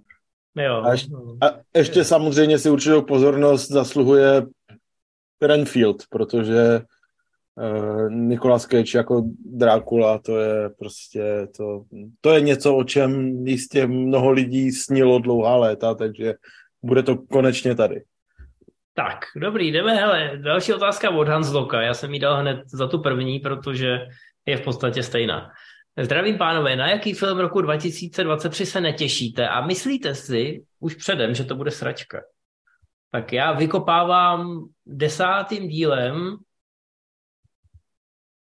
jo. 0.66 0.82
A 0.86 0.92
ještě, 0.92 1.12
a 1.42 1.46
ještě 1.76 2.04
samozřejmě 2.04 2.60
si 2.60 2.70
určitou 2.70 3.02
pozornost 3.02 3.72
zasluhuje 3.72 4.46
Renfield, 5.42 6.04
protože 6.10 6.82
uh, 7.56 8.12
Nicolas 8.12 8.66
Cage 8.66 8.98
jako 8.98 9.24
Drákula, 9.46 10.18
to 10.18 10.40
je 10.40 10.70
prostě, 10.70 11.48
to, 11.58 11.84
to 12.22 12.34
je 12.34 12.42
něco, 12.42 12.76
o 12.76 12.84
čem 12.84 13.30
jistě 13.48 13.88
mnoho 13.88 14.32
lidí 14.32 14.72
snilo 14.72 15.20
dlouhá 15.20 15.56
léta, 15.56 15.96
takže 15.96 16.34
bude 16.84 17.04
to 17.04 17.18
konečně 17.18 17.76
tady. 17.76 18.04
Tak, 18.94 19.20
dobrý, 19.36 19.72
jdeme, 19.72 19.96
hele, 19.96 20.32
další 20.38 20.74
otázka 20.74 21.10
od 21.10 21.28
Hansloka. 21.28 21.82
Já 21.82 21.94
jsem 21.94 22.14
jí 22.14 22.20
dal 22.20 22.42
hned 22.42 22.60
za 22.66 22.88
tu 22.88 23.00
první, 23.00 23.40
protože 23.40 23.98
je 24.46 24.58
v 24.58 24.62
podstatě 24.62 25.04
stejná. 25.04 25.52
Zdravím 25.98 26.38
pánové, 26.38 26.76
na 26.76 26.90
jaký 26.90 27.14
film 27.14 27.40
roku 27.40 27.62
2023 27.62 28.66
se 28.66 28.82
netěšíte 28.82 29.48
a 29.48 29.66
myslíte 29.66 30.16
si 30.16 30.64
už 30.80 30.96
předem, 30.96 31.36
že 31.36 31.44
to 31.44 31.56
bude 31.56 31.72
sračka? 31.72 32.22
Tak 33.12 33.34
já 33.34 33.52
vykopávám 33.52 34.66
desátým 34.86 35.68
dílem 35.68 36.38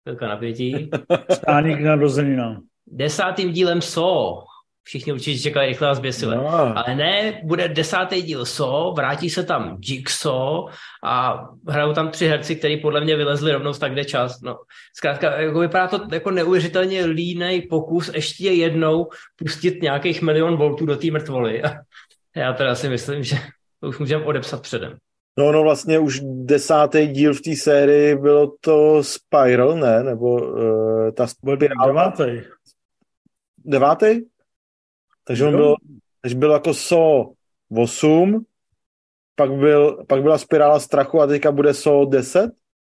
chvilka 0.02 0.28
napětí, 0.28 0.90
Stáník 1.32 1.80
na 1.80 1.94
rozeninám. 1.94 2.62
desátým 2.86 3.52
dílem 3.52 3.82
So. 3.82 4.42
Všichni 4.82 5.12
určitě 5.12 5.42
čekají 5.42 5.68
rychle 5.68 5.88
a 5.88 5.94
zběsile. 5.94 6.36
No, 6.36 6.48
Ale 6.78 6.94
ne, 6.94 7.40
bude 7.44 7.68
desátý 7.68 8.22
díl 8.22 8.44
So, 8.44 8.94
vrátí 8.94 9.30
se 9.30 9.44
tam 9.44 9.78
Jigsaw 9.80 10.64
a 11.04 11.44
hrajou 11.68 11.92
tam 11.92 12.10
tři 12.10 12.26
herci, 12.26 12.56
kteří 12.56 12.76
podle 12.76 13.00
mě 13.00 13.16
vylezli 13.16 13.52
rovnou 13.52 13.72
z 13.72 13.78
tak 13.78 13.92
kde 13.92 14.04
čas. 14.04 14.40
No, 14.40 14.56
zkrátka, 14.96 15.40
jako 15.40 15.58
vypadá 15.58 15.88
to 15.88 16.14
jako 16.14 16.30
neuvěřitelně 16.30 17.04
línej 17.04 17.62
pokus 17.62 18.10
ještě 18.14 18.50
jednou 18.50 19.10
pustit 19.36 19.82
nějakých 19.82 20.22
milion 20.22 20.56
voltů 20.56 20.86
do 20.86 20.96
té 20.96 21.10
mrtvoly. 21.10 21.62
Já 22.36 22.52
teda 22.52 22.74
si 22.74 22.88
myslím, 22.88 23.22
že 23.22 23.36
to 23.86 23.90
už 23.90 23.98
můžeme 23.98 24.24
odepsat 24.24 24.62
předem. 24.62 24.96
no, 25.38 25.52
no 25.52 25.62
vlastně 25.62 25.98
už 25.98 26.20
desátý 26.24 27.06
díl 27.06 27.34
v 27.34 27.40
té 27.40 27.56
sérii 27.56 28.16
bylo 28.16 28.52
to 28.60 29.04
Spiral, 29.04 29.76
ne? 29.76 30.02
Nebo 30.02 30.34
uh, 30.34 31.10
ta 31.10 31.26
spirála. 31.26 31.86
devátý. 31.86 32.24
devátý? 33.58 34.20
Takže 35.24 35.44
on 35.44 35.52
Jo. 35.52 35.58
byl, 35.58 35.74
takže 36.22 36.36
byl 36.36 36.50
jako 36.50 36.74
So 36.74 37.32
8, 37.78 38.44
pak, 39.34 39.52
byl, 39.52 40.04
pak 40.08 40.22
byla 40.22 40.38
spirála 40.38 40.78
strachu 40.80 41.20
a 41.20 41.26
teďka 41.26 41.52
bude 41.52 41.74
So 41.74 42.10
10. 42.10 42.50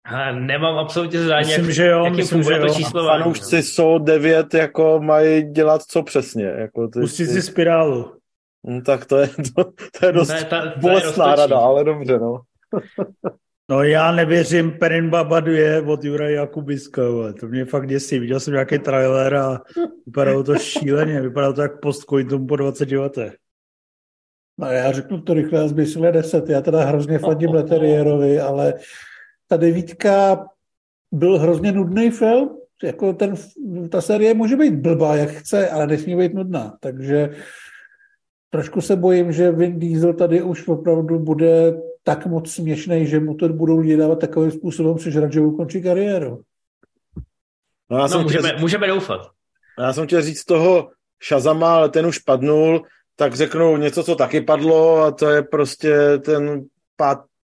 A 0.05 0.31
nemám 0.31 0.77
absolutně 0.77 1.19
zadání, 1.19 1.47
Myslím, 1.47 1.65
jak, 1.65 1.73
že 1.73 1.88
jo, 1.88 2.03
jakým 2.03 2.18
myslím, 2.18 2.43
že 2.43 2.43
funguje 2.43 2.59
to 2.59 2.65
jo. 2.68 2.73
číslování. 2.73 3.23
Fanoušci 3.23 3.64
So 3.64 4.05
9 4.05 4.53
jako 4.53 4.99
mají 4.99 5.51
dělat 5.51 5.81
co 5.84 6.03
přesně. 6.03 6.45
Jako 6.45 6.88
ty, 6.88 6.99
Pustit 6.99 7.27
si 7.27 7.41
spirálu. 7.41 8.16
No, 8.68 8.81
tak 8.81 9.06
to 9.06 9.18
je, 9.18 9.27
to, 9.56 9.64
to 9.99 10.06
je 10.06 10.11
dost 10.11 10.30
je 10.30 10.45
ta- 10.45 10.61
to 10.61 10.68
je 10.68 10.73
bolestná 10.81 11.26
roztočí. 11.26 11.39
rada, 11.52 11.57
ale 11.60 11.84
dobře, 11.84 12.19
no. 12.19 12.41
No 13.69 13.84
já 13.84 14.11
nevěřím 14.11 14.72
Perin 14.72 15.10
Baba 15.10 15.39
2 15.39 15.88
od 15.88 16.03
Jura 16.03 16.30
Jakubiska, 16.30 17.02
vole. 17.10 17.34
to 17.34 17.48
mě 17.48 17.65
fakt 17.65 17.88
děsí. 17.88 18.19
Viděl 18.19 18.39
jsem 18.39 18.53
nějaký 18.53 18.80
trailer 18.80 19.35
a 19.35 19.61
vypadalo 20.06 20.44
to 20.44 20.56
šíleně, 20.56 21.22
vypadalo 21.22 21.53
to 21.53 21.61
jak 21.61 21.80
postcoitum 21.80 22.48
po 22.48 22.56
20 22.56 22.91
letech. 22.91 23.35
No 24.57 24.68
já 24.68 24.91
řeknu 24.91 25.22
to 25.22 25.34
rychle 25.34 25.61
a 25.64 25.68
zběsile 25.68 26.11
10. 26.11 26.49
Já 26.49 26.61
teda 26.61 26.84
hrozně 26.85 27.19
fandím 27.19 27.53
Leterierovi, 27.53 28.39
ale 28.39 28.73
ta 29.48 29.57
devítka 29.57 30.45
byl 31.11 31.38
hrozně 31.39 31.72
nudný 31.72 32.11
film. 32.11 32.57
Jako 32.84 33.14
ten, 33.14 33.35
ta 33.89 34.02
série 34.02 34.34
může 34.34 34.56
být 34.56 34.73
blbá, 34.76 35.15
jak 35.15 35.30
chce, 35.30 35.69
ale 35.69 35.88
nesmí 35.88 36.15
být 36.15 36.34
nudná. 36.34 36.77
Takže 36.80 37.30
trošku 38.57 38.81
se 38.81 38.95
bojím, 38.95 39.31
že 39.31 39.51
Vin 39.51 39.79
Diesel 39.79 40.13
tady 40.13 40.41
už 40.41 40.67
opravdu 40.67 41.19
bude 41.19 41.77
tak 42.03 42.25
moc 42.25 42.51
směšný, 42.51 43.07
že 43.07 43.19
mu 43.19 43.34
to 43.35 43.49
budou 43.49 43.77
lidi 43.79 43.97
dávat 43.97 44.19
takovým 44.19 44.51
způsobem 44.51 44.97
sežrat, 44.97 45.34
že 45.34 45.41
ukončí 45.41 45.81
kariéru. 45.81 46.41
no 47.89 47.97
já, 47.97 48.03
No, 48.03 48.09
jsem 48.09 48.21
můžeme, 48.21 48.47
chtěl, 48.49 48.59
můžeme 48.59 48.88
doufat. 48.88 49.21
já 49.79 49.93
jsem 49.93 50.05
chtěl 50.05 50.21
říct 50.21 50.43
toho 50.45 50.89
Shazama, 51.27 51.75
ale 51.75 51.89
ten 51.89 52.05
už 52.05 52.19
padnul, 52.19 52.84
tak 53.15 53.35
řeknu 53.35 53.77
něco, 53.77 54.03
co 54.03 54.15
taky 54.15 54.41
padlo 54.41 54.97
a 55.01 55.11
to 55.11 55.29
je 55.29 55.41
prostě 55.41 56.17
ten 56.17 56.65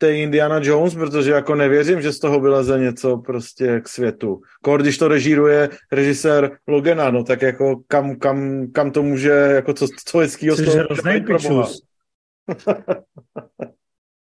pátý 0.01 0.21
Indiana 0.21 0.59
Jones, 0.63 0.95
protože 0.95 1.31
jako 1.31 1.55
nevěřím, 1.55 2.01
že 2.01 2.11
z 2.11 2.19
toho 2.19 2.39
vyleze 2.39 2.79
něco 2.79 3.17
prostě 3.17 3.81
k 3.81 3.87
světu. 3.87 4.41
Kor, 4.61 4.81
když 4.81 4.97
to 4.97 5.07
režíruje 5.07 5.69
režisér 5.91 6.57
Logena, 6.67 7.11
no 7.11 7.23
tak 7.23 7.41
jako 7.41 7.81
kam, 7.87 8.15
kam, 8.15 8.67
kam 8.71 8.91
to 8.91 9.03
může, 9.03 9.29
jako 9.29 9.73
co, 9.73 9.87
co 10.05 10.17
hezkýho 10.17 10.55
z 10.55 10.59
Jsi 10.59 10.65
toho. 10.65 11.67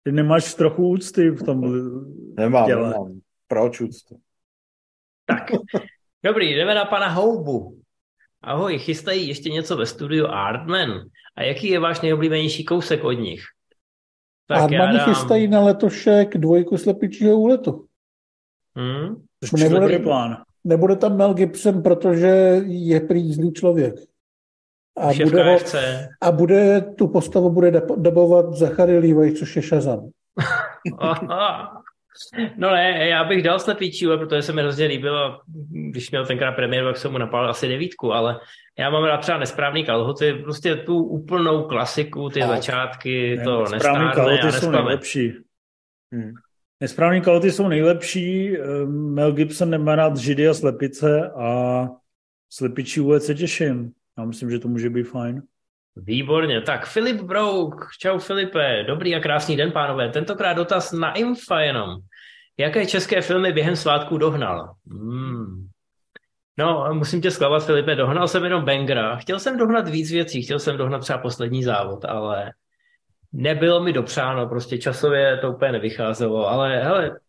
Ty 0.04 0.12
nemáš 0.12 0.54
trochu 0.54 0.90
úcty 0.90 1.30
v 1.30 1.44
tom 1.44 1.62
Nemám, 2.38 2.66
děle. 2.66 2.90
nemám. 2.90 3.20
Proč 3.48 3.82
úctu? 3.82 4.20
Tak, 5.26 5.52
dobrý, 6.24 6.56
jdeme 6.56 6.76
na 6.76 6.86
pana 6.86 7.08
Houbu. 7.08 7.82
Ahoj, 8.42 8.80
chystají 8.80 9.28
ještě 9.28 9.50
něco 9.50 9.78
ve 9.78 9.86
studiu 9.86 10.28
Artman? 10.28 10.90
A 11.36 11.44
jaký 11.44 11.68
je 11.68 11.80
váš 11.80 12.02
nejoblíbenější 12.02 12.66
kousek 12.66 13.04
od 13.04 13.12
nich? 13.12 13.42
A 14.50 14.56
Armani 14.64 15.00
chystají 15.00 15.48
na 15.48 15.60
letošek 15.60 16.38
dvojku 16.38 16.78
slepičího 16.78 17.38
úletu. 17.38 17.86
Hmm? 18.78 19.16
Nebude- 19.58 19.80
dobrý 19.80 20.00
plán. 20.00 20.38
Nebude 20.64 20.96
tam 20.96 21.18
Mel 21.18 21.34
Gibson, 21.34 21.82
protože 21.84 22.28
je 22.66 23.00
prý 23.00 23.34
zlý 23.34 23.54
člověk. 23.54 23.96
A 24.98 25.14
Šéf 25.14 25.30
bude, 25.30 25.44
ho, 25.44 25.58
a 26.22 26.32
bude 26.32 26.82
tu 26.82 27.08
postavu 27.08 27.50
bude 27.50 27.72
dab- 27.72 28.02
dabovat 28.02 28.54
Zachary 28.54 29.00
Levi, 29.00 29.34
což 29.34 29.56
je 29.56 29.62
Shazam. 29.62 30.10
No 32.58 32.72
ne, 32.72 33.08
já 33.08 33.24
bych 33.24 33.44
dal 33.44 33.60
slepičího, 33.60 34.18
protože 34.18 34.42
se 34.42 34.54
mi 34.54 34.62
hrozně 34.62 34.86
líbilo, 34.86 35.42
když 35.92 36.12
měl 36.12 36.26
tenkrát 36.26 36.52
premiéru, 36.52 36.88
jak 36.88 36.98
jsem 36.98 37.12
mu 37.12 37.18
napál 37.18 37.50
asi 37.50 37.68
devítku, 37.68 38.14
ale 38.14 38.40
já 38.80 38.90
mám 38.90 39.04
rád 39.04 39.18
třeba 39.18 39.38
nesprávný 39.38 39.86
kalhoty, 39.86 40.34
prostě 40.34 40.76
tu 40.76 41.04
úplnou 41.04 41.64
klasiku, 41.64 42.30
ty 42.30 42.40
Tak. 42.40 42.50
začátky, 42.50 43.40
to 43.44 43.66
Správný 43.66 43.72
nestárne 43.72 44.12
a 44.12 44.16
kalhoty 44.16 44.52
jsou 44.52 44.72
nejlepší. 44.72 45.34
Hmm. 46.14 46.32
Nesprávný 46.82 47.22
kalhoty 47.22 47.52
jsou 47.52 47.68
nejlepší. 47.68 48.58
eh, 48.58 48.86
Mel 48.86 49.32
Gibson 49.32 49.70
nemá 49.70 49.96
rád 49.96 50.18
židy 50.18 50.48
a 50.48 50.54
slepice 50.54 51.30
a 51.30 51.86
slepičí 52.50 53.00
úlet 53.02 53.24
se 53.24 53.36
těším. 53.36 53.92
Já 54.18 54.26
myslím, 54.26 54.50
že 54.52 54.60
to 54.60 54.68
může 54.68 54.90
být 54.90 55.04
fajn. 55.04 55.42
Výborně. 55.96 56.62
Tak 56.62 56.88
Filip 56.88 57.22
Brouk, 57.22 57.88
čau 58.00 58.20
Filipe, 58.20 58.84
dobrý 58.88 59.16
a 59.16 59.20
krásný 59.20 59.58
den, 59.58 59.72
pánové. 59.72 60.10
Tentokrát 60.10 60.54
dotaz 60.54 60.92
na 60.92 61.14
Infa 61.14 61.60
jenom. 61.60 61.90
Jaké 62.60 62.86
české 62.86 63.22
filmy 63.22 63.52
během 63.52 63.76
svátků 63.76 64.18
dohnal? 64.18 64.74
Hmm. 64.92 65.68
No, 66.58 66.88
musím 66.94 67.22
tě 67.22 67.32
zklamat, 67.32 67.66
Filipe, 67.66 67.96
dohnal 67.96 68.28
jsem 68.28 68.44
jenom 68.44 68.66
Bengra. 68.66 69.16
Chtěl 69.16 69.40
jsem 69.40 69.58
dohnat 69.58 69.90
víc 69.90 70.12
věcí, 70.12 70.42
chtěl 70.42 70.60
jsem 70.60 70.78
dohnat 70.78 71.02
třeba 71.02 71.20
poslední 71.20 71.64
závod, 71.64 72.06
ale 72.06 72.52
nebylo 73.34 73.84
mi 73.84 73.94
dopřáno, 73.94 74.50
prostě 74.50 74.78
časově 74.78 75.38
to 75.38 75.52
úplně 75.52 75.72
nevycházelo, 75.72 76.50
ale 76.50 76.84
hele, 76.84 77.20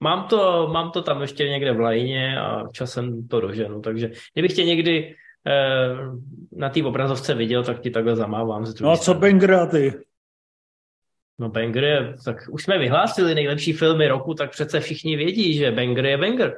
mám 0.00 0.28
to, 0.28 0.68
mám 0.72 0.90
to 0.90 1.02
tam 1.02 1.20
ještě 1.20 1.48
někde 1.48 1.72
v 1.72 1.80
lajně 1.80 2.40
a 2.40 2.68
časem 2.72 3.28
to 3.28 3.40
doženu, 3.40 3.80
takže 3.80 4.10
kdybych 4.32 4.52
tě 4.52 4.64
někdy 4.64 5.14
eh, 5.46 5.96
na 6.52 6.68
té 6.68 6.84
obrazovce 6.84 7.34
viděl, 7.34 7.64
tak 7.64 7.80
ti 7.80 7.90
takhle 7.90 8.16
zamávám. 8.16 8.66
Z 8.66 8.80
No 8.80 8.90
a 8.90 8.96
co 8.96 9.02
strany. 9.02 9.20
Banger 9.20 9.54
a 9.54 9.66
ty? 9.66 10.05
No 11.38 11.48
Banger 11.48 11.84
je, 11.84 12.14
tak 12.24 12.36
už 12.50 12.62
jsme 12.62 12.78
vyhlásili 12.78 13.34
nejlepší 13.34 13.72
filmy 13.72 14.08
roku, 14.08 14.34
tak 14.34 14.50
přece 14.50 14.80
všichni 14.80 15.16
vědí, 15.16 15.54
že 15.54 15.70
Banger 15.70 16.06
je 16.06 16.18
Banger. 16.18 16.56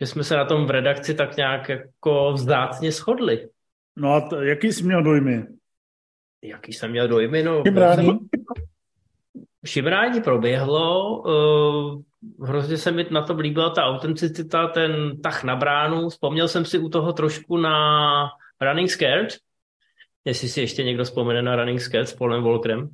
Že 0.00 0.06
jsme 0.06 0.24
se 0.24 0.36
na 0.36 0.44
tom 0.44 0.66
v 0.66 0.70
redakci 0.70 1.14
tak 1.14 1.36
nějak 1.36 1.68
jako 1.68 2.32
vzácně 2.32 2.92
shodli. 2.92 3.48
No 3.96 4.14
a 4.14 4.20
t- 4.20 4.46
jaký 4.46 4.72
jsi 4.72 4.84
měl 4.84 5.02
dojmy? 5.02 5.46
Jaký 6.42 6.72
jsem 6.72 6.90
měl 6.90 7.08
dojmy? 7.08 7.42
No, 7.42 7.62
Šimrání? 7.66 8.18
Šimrání 9.66 10.20
proběhlo, 10.20 11.18
uh, 11.22 12.02
hrozně 12.46 12.76
se 12.76 12.90
mi 12.90 13.06
na 13.10 13.22
to 13.22 13.36
líbila 13.36 13.70
ta 13.70 13.84
autenticita, 13.84 14.66
ten 14.66 15.20
tah 15.20 15.44
na 15.44 15.56
bránu. 15.56 16.08
Vzpomněl 16.08 16.48
jsem 16.48 16.64
si 16.64 16.78
u 16.78 16.88
toho 16.88 17.12
trošku 17.12 17.56
na 17.56 17.76
Running 18.60 18.90
Scared, 18.90 19.28
jestli 20.24 20.48
si 20.48 20.60
ještě 20.60 20.84
někdo 20.84 21.04
vzpomene 21.04 21.42
na 21.42 21.56
Running 21.56 21.80
Scared 21.80 22.08
s 22.08 22.14
Polem 22.14 22.42
Volkrem. 22.42 22.90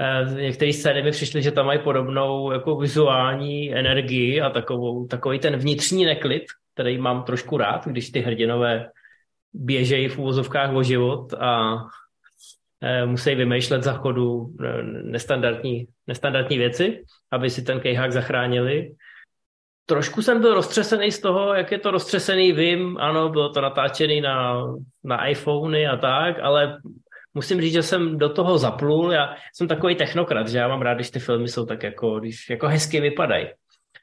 Eh, 0.00 0.42
některé 0.42 0.72
scény 0.72 1.02
mi 1.02 1.10
přišly, 1.10 1.42
že 1.42 1.50
tam 1.50 1.66
mají 1.66 1.78
podobnou 1.78 2.52
jako 2.52 2.76
vizuální 2.76 3.74
energii 3.74 4.40
a 4.40 4.50
takovou, 4.50 5.06
takový 5.06 5.38
ten 5.38 5.56
vnitřní 5.56 6.04
neklid, 6.04 6.42
který 6.74 6.98
mám 6.98 7.22
trošku 7.22 7.56
rád, 7.56 7.86
když 7.86 8.10
ty 8.10 8.20
hrdinové 8.20 8.90
běžejí 9.52 10.08
v 10.08 10.18
úvozovkách 10.18 10.74
o 10.74 10.82
život 10.82 11.34
a 11.34 11.76
eh, 12.80 13.06
musí 13.06 13.34
vymýšlet 13.34 13.82
za 13.82 13.92
chodu 13.92 14.54
eh, 14.64 14.82
nestandardní, 14.82 15.86
nestandardní 16.06 16.58
věci, 16.58 17.02
aby 17.30 17.50
si 17.50 17.62
ten 17.62 17.80
kejhák 17.80 18.12
zachránili. 18.12 18.94
Trošku 19.86 20.22
jsem 20.22 20.40
byl 20.40 20.54
roztřesený 20.54 21.12
z 21.12 21.20
toho, 21.20 21.54
jak 21.54 21.72
je 21.72 21.78
to 21.78 21.90
roztřesený, 21.90 22.52
vím, 22.52 22.96
ano, 22.98 23.28
bylo 23.28 23.48
to 23.48 23.60
natáčený 23.60 24.20
na, 24.20 24.66
na 25.04 25.26
iPhony 25.26 25.86
a 25.86 25.96
tak, 25.96 26.38
ale 26.42 26.78
musím 27.34 27.60
říct, 27.60 27.72
že 27.72 27.82
jsem 27.82 28.18
do 28.18 28.28
toho 28.28 28.58
zaplul. 28.58 29.12
Já 29.12 29.34
jsem 29.52 29.68
takový 29.68 29.96
technokrat, 29.96 30.48
že 30.48 30.58
já 30.58 30.68
mám 30.68 30.82
rád, 30.82 30.94
když 30.94 31.10
ty 31.10 31.18
filmy 31.18 31.48
jsou 31.48 31.66
tak 31.66 31.82
jako, 31.82 32.20
když 32.20 32.50
jako 32.50 32.68
hezky 32.68 33.00
vypadají. 33.00 33.46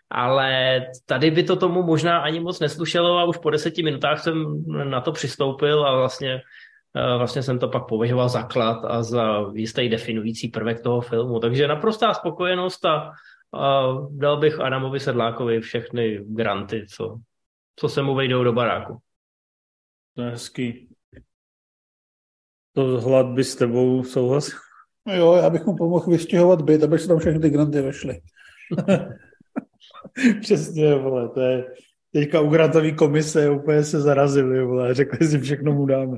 Ale 0.09 0.81
tady 1.05 1.31
by 1.31 1.43
to 1.43 1.55
tomu 1.55 1.83
možná 1.83 2.19
ani 2.19 2.39
moc 2.39 2.59
neslušelo 2.59 3.17
a 3.17 3.23
už 3.23 3.37
po 3.37 3.49
deseti 3.49 3.83
minutách 3.83 4.19
jsem 4.19 4.63
na 4.67 5.01
to 5.01 5.11
přistoupil 5.11 5.85
a 5.87 5.95
vlastně, 5.95 6.41
eh, 6.95 7.17
vlastně 7.17 7.43
jsem 7.43 7.59
to 7.59 7.67
pak 7.67 7.87
považoval 7.87 8.29
za 8.29 8.43
klad 8.43 8.85
a 8.85 9.03
za 9.03 9.45
jistý 9.53 9.89
definující 9.89 10.47
prvek 10.47 10.81
toho 10.81 11.01
filmu. 11.01 11.39
Takže 11.39 11.67
naprostá 11.67 12.13
spokojenost 12.13 12.85
a, 12.85 13.11
a 13.53 13.83
dal 14.11 14.37
bych 14.37 14.59
Adamovi 14.59 14.99
Sedlákovi 14.99 15.59
všechny 15.59 16.19
granty, 16.27 16.85
co, 16.87 17.19
co 17.75 17.89
se 17.89 18.01
mu 18.01 18.15
vejdou 18.15 18.43
do 18.43 18.53
baráku. 18.53 18.97
To 20.15 20.21
je 20.21 20.29
hezký. 20.29 20.90
To 22.73 23.01
hlad 23.01 23.25
by 23.25 23.43
s 23.43 23.55
tebou 23.55 24.03
souhlasil? 24.03 24.59
No 25.07 25.15
jo, 25.15 25.33
já 25.33 25.49
bych 25.49 25.65
mu 25.65 25.75
pomohl 25.75 26.11
vystěhovat 26.11 26.61
byt, 26.61 26.83
aby 26.83 26.99
se 26.99 27.07
tam 27.07 27.19
všechny 27.19 27.39
ty 27.39 27.49
granty 27.49 27.81
vešly. 27.81 28.21
Přesně, 30.41 30.95
vole, 30.95 31.29
to 31.29 31.41
je... 31.41 31.65
Teďka 32.13 32.41
u 32.41 32.49
grantové 32.49 32.91
komise 32.91 33.49
úplně 33.49 33.83
se 33.83 34.01
zarazili, 34.01 34.63
vole, 34.63 34.93
řekli 34.93 35.27
si, 35.27 35.39
všechno 35.39 35.73
mu 35.73 35.85
dáme. 35.85 36.17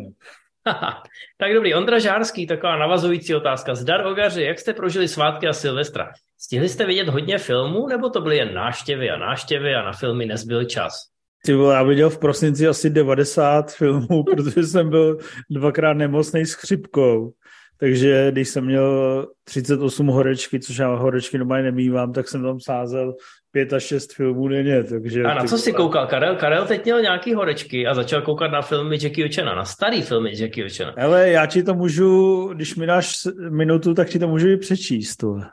tak 1.38 1.54
dobrý, 1.54 1.74
Ondra 1.74 2.00
Žárský, 2.00 2.48
taková 2.48 2.78
navazující 2.78 3.36
otázka. 3.36 3.76
Zdar 3.76 4.06
Ogaři, 4.06 4.44
jak 4.44 4.60
jste 4.60 4.74
prožili 4.74 5.08
svátky 5.08 5.48
a 5.48 5.54
Silvestra? 5.54 6.12
Stihli 6.40 6.70
jste 6.70 6.86
vidět 6.86 7.10
hodně 7.10 7.38
filmů, 7.38 7.88
nebo 7.88 8.10
to 8.10 8.22
byly 8.22 8.38
jen 8.38 8.54
náštěvy 8.54 9.10
a 9.10 9.18
náštěvy 9.18 9.76
a 9.76 9.82
na 9.82 9.94
filmy 9.94 10.26
nezbyl 10.26 10.64
čas? 10.64 11.13
Ty 11.46 11.54
vole, 11.54 11.76
já 11.76 11.84
viděl 11.84 12.10
v 12.10 12.18
prosinci 12.18 12.68
asi 12.68 12.90
90 12.90 13.72
filmů, 13.72 14.24
protože 14.36 14.64
jsem 14.64 14.90
byl 14.90 15.18
dvakrát 15.50 15.94
nemocný 15.94 16.46
s 16.46 16.54
chřipkou. 16.54 17.34
Takže 17.78 18.32
když 18.32 18.50
jsem 18.50 18.66
měl 18.66 19.28
38 19.44 20.08
horečky, 20.08 20.60
což 20.60 20.78
já 20.78 20.96
horečky 20.96 21.38
doma 21.38 21.58
nemývám, 21.62 22.14
tak 22.14 22.28
jsem 22.28 22.44
tam 22.44 22.60
sázel 22.60 23.16
pět 23.52 23.74
až 23.74 23.84
šest 23.84 24.14
filmů 24.14 24.48
denně. 24.48 24.84
Takže 24.84 25.24
a 25.24 25.34
na 25.34 25.44
co 25.44 25.58
jsi 25.58 25.74
koukal, 25.74 26.08
Karel? 26.08 26.36
Karel 26.36 26.66
teď 26.66 26.84
měl 26.84 27.02
nějaký 27.02 27.34
horečky 27.34 27.88
a 27.88 27.94
začal 27.94 28.22
koukat 28.22 28.52
na 28.52 28.62
filmy 28.62 28.98
Jackie 29.02 29.30
Ochena, 29.30 29.56
na 29.56 29.66
starý 29.66 30.02
filmy 30.02 30.32
Jackie 30.42 30.66
Ochena. 30.66 30.94
Ale 30.98 31.30
já 31.30 31.46
ti 31.46 31.64
to 31.64 31.74
můžu, 31.74 32.48
když 32.54 32.76
mi 32.76 32.86
dáš 32.86 33.14
minutu, 33.50 33.94
tak 33.94 34.10
ti 34.10 34.20
to 34.20 34.28
můžu 34.28 34.48
i 34.48 34.58
přečíst. 34.58 35.16
Tohle. 35.16 35.46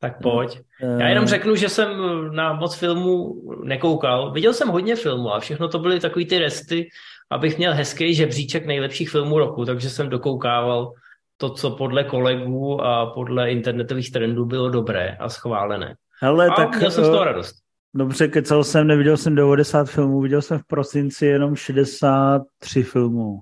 Tak 0.00 0.22
pojď. 0.22 0.60
Já 0.98 1.08
jenom 1.08 1.26
řeknu, 1.26 1.56
že 1.56 1.68
jsem 1.68 1.88
na 2.34 2.52
moc 2.52 2.76
filmů 2.76 3.42
nekoukal. 3.64 4.32
Viděl 4.32 4.52
jsem 4.52 4.68
hodně 4.68 4.96
filmů 4.96 5.34
a 5.34 5.40
všechno 5.40 5.68
to 5.68 5.78
byly 5.78 6.00
takový 6.00 6.26
ty 6.26 6.38
resty, 6.38 6.88
abych 7.30 7.58
měl 7.58 7.74
hezký 7.74 8.14
žebříček 8.14 8.66
nejlepších 8.66 9.10
filmů 9.10 9.38
roku, 9.38 9.64
takže 9.64 9.90
jsem 9.90 10.08
dokoukával 10.08 10.92
to, 11.36 11.50
co 11.50 11.70
podle 11.70 12.04
kolegů 12.04 12.82
a 12.82 13.06
podle 13.06 13.50
internetových 13.50 14.12
trendů 14.12 14.44
bylo 14.44 14.70
dobré 14.70 15.16
a 15.20 15.28
schválené. 15.28 15.94
Hele, 16.20 16.46
a 16.46 16.54
tak, 16.54 16.76
měl 16.76 16.90
jsem 16.90 17.04
z 17.04 17.08
toho 17.08 17.22
eh, 17.22 17.24
radost. 17.24 17.54
Dobře, 17.94 18.28
kecal 18.28 18.64
jsem, 18.64 18.86
neviděl 18.86 19.16
jsem 19.16 19.34
90 19.34 19.90
filmů, 19.90 20.20
viděl 20.20 20.42
jsem 20.42 20.58
v 20.58 20.66
prosinci 20.66 21.26
jenom 21.26 21.56
63 21.56 22.82
filmů. 22.82 23.40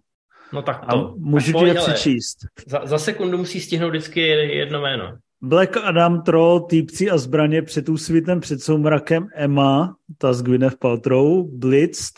No 0.52 0.62
tak 0.62 0.86
to. 0.90 1.08
A 1.08 1.14
můžu 1.16 1.52
ti 1.52 1.64
je 1.64 1.74
přečíst. 1.74 2.38
Za, 2.66 2.80
za 2.84 2.98
sekundu 2.98 3.38
musí 3.38 3.60
stihnout 3.60 3.90
vždycky 3.90 4.20
jedno 4.20 4.80
jméno. 4.80 5.16
Black 5.44 5.76
Adam, 5.76 6.22
Troll, 6.22 6.60
Týpci 6.60 7.10
a 7.10 7.18
zbraně 7.18 7.62
před 7.62 7.88
úsvitem 7.88 8.40
před 8.40 8.62
soumrakem 8.62 9.28
Emma, 9.34 9.96
ta 10.18 10.32
z 10.32 10.42
Gwyneth 10.42 10.76
Paltrow, 10.76 11.46
Blitzed, 11.46 12.14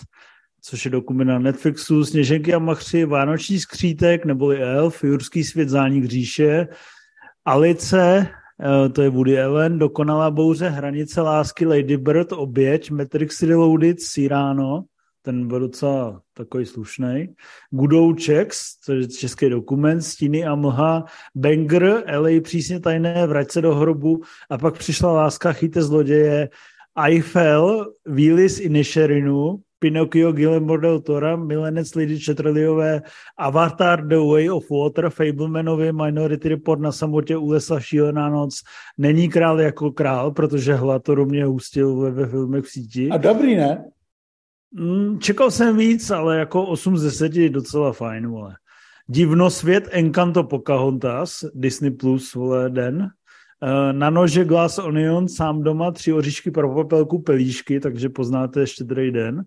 což 0.63 0.85
je 0.85 0.91
dokument 0.91 1.29
na 1.29 1.39
Netflixu, 1.39 2.05
Sněženky 2.05 2.55
a 2.55 2.59
machři, 2.59 3.05
Vánoční 3.05 3.59
skřítek, 3.59 4.25
neboli 4.25 4.63
Elf, 4.63 5.05
Jurský 5.05 5.45
svět 5.45 5.69
zání 5.69 6.07
říše, 6.07 6.67
Alice, 7.45 8.29
eh, 8.61 8.89
to 8.89 9.03
je 9.03 9.11
Woody 9.11 9.43
Allen, 9.43 9.79
Dokonalá 9.79 10.31
bouře, 10.31 10.69
Hranice 10.69 11.21
lásky, 11.21 11.67
Lady 11.67 11.97
Bird, 11.97 12.33
Oběť, 12.33 12.91
Matrix 12.91 13.43
Reloaded, 13.43 14.01
Cyrano, 14.01 14.85
ten 15.27 15.49
byl 15.49 15.61
docela 15.61 16.21
takový 16.35 16.67
slušný. 16.67 17.35
Gudou 17.71 18.15
Checks, 18.15 18.79
to 18.87 18.93
je 18.93 19.09
český 19.09 19.49
dokument, 19.49 20.01
Stíny 20.01 20.45
a 20.45 20.55
mlha, 20.55 21.05
Banger, 21.35 22.05
LA 22.19 22.41
přísně 22.43 22.81
tajné, 22.81 23.27
Vrať 23.27 23.51
se 23.51 23.61
do 23.61 23.75
hrobu 23.75 24.23
a 24.51 24.59
pak 24.59 24.79
přišla 24.79 25.13
láska, 25.13 25.53
chyte 25.53 25.83
zloděje, 25.83 26.49
Eiffel, 27.05 27.93
Willis 28.07 28.61
i 28.61 28.69
Nešerinu, 28.69 29.59
Pinocchio, 29.79 30.33
Guillermo 30.33 30.77
del 30.77 31.01
Tora, 31.01 31.37
Milenec 31.37 31.95
Lidi 31.95 32.21
Četrliové, 32.21 33.03
Avatar, 33.39 34.07
The 34.07 34.17
Way 34.17 34.51
of 34.51 34.71
Water, 34.71 35.11
Fablemanovi, 35.11 35.93
Minority 35.93 36.49
Report 36.49 36.81
na 36.81 36.93
samotě 36.93 37.37
u 37.37 37.51
lesa, 37.51 37.81
Šílená 37.81 38.29
noc, 38.29 38.61
Není 38.99 39.29
král 39.29 39.61
jako 39.61 39.93
král, 39.93 40.31
protože 40.31 40.75
hlad 40.75 41.03
to 41.03 41.15
mě 41.15 41.45
hustil 41.45 41.97
ve, 41.97 42.11
ve 42.11 42.27
filmech 42.27 42.65
v 42.65 42.71
síti. 42.71 43.11
A 43.11 43.17
dobrý, 43.17 43.57
ne? 43.57 43.85
Mm, 44.79 45.19
čekal 45.21 45.51
jsem 45.51 45.77
víc, 45.77 46.11
ale 46.11 46.39
jako 46.39 46.67
8 46.67 46.97
z 46.97 47.03
10 47.03 47.37
je 47.37 47.51
docela 47.51 47.93
fajn, 47.93 48.27
vole. 48.27 48.55
Divnosvět 49.07 49.89
Encanto 49.91 50.45
Pocahontas, 50.45 51.45
Disney 51.55 51.91
Plus, 51.91 52.35
vole, 52.35 52.71
den. 52.71 53.01
Uh, 53.63 53.93
na 53.93 54.11
nože 54.11 54.45
Glass 54.45 54.79
Onion, 54.79 55.29
sám 55.29 55.63
doma, 55.63 55.91
tři 55.91 56.13
oříšky 56.13 56.51
pro 56.51 56.75
popelku, 56.75 57.23
pelíšky, 57.23 57.81
takže 57.81 58.09
poznáte 58.09 58.67
štědrý 58.67 59.11
den. 59.11 59.43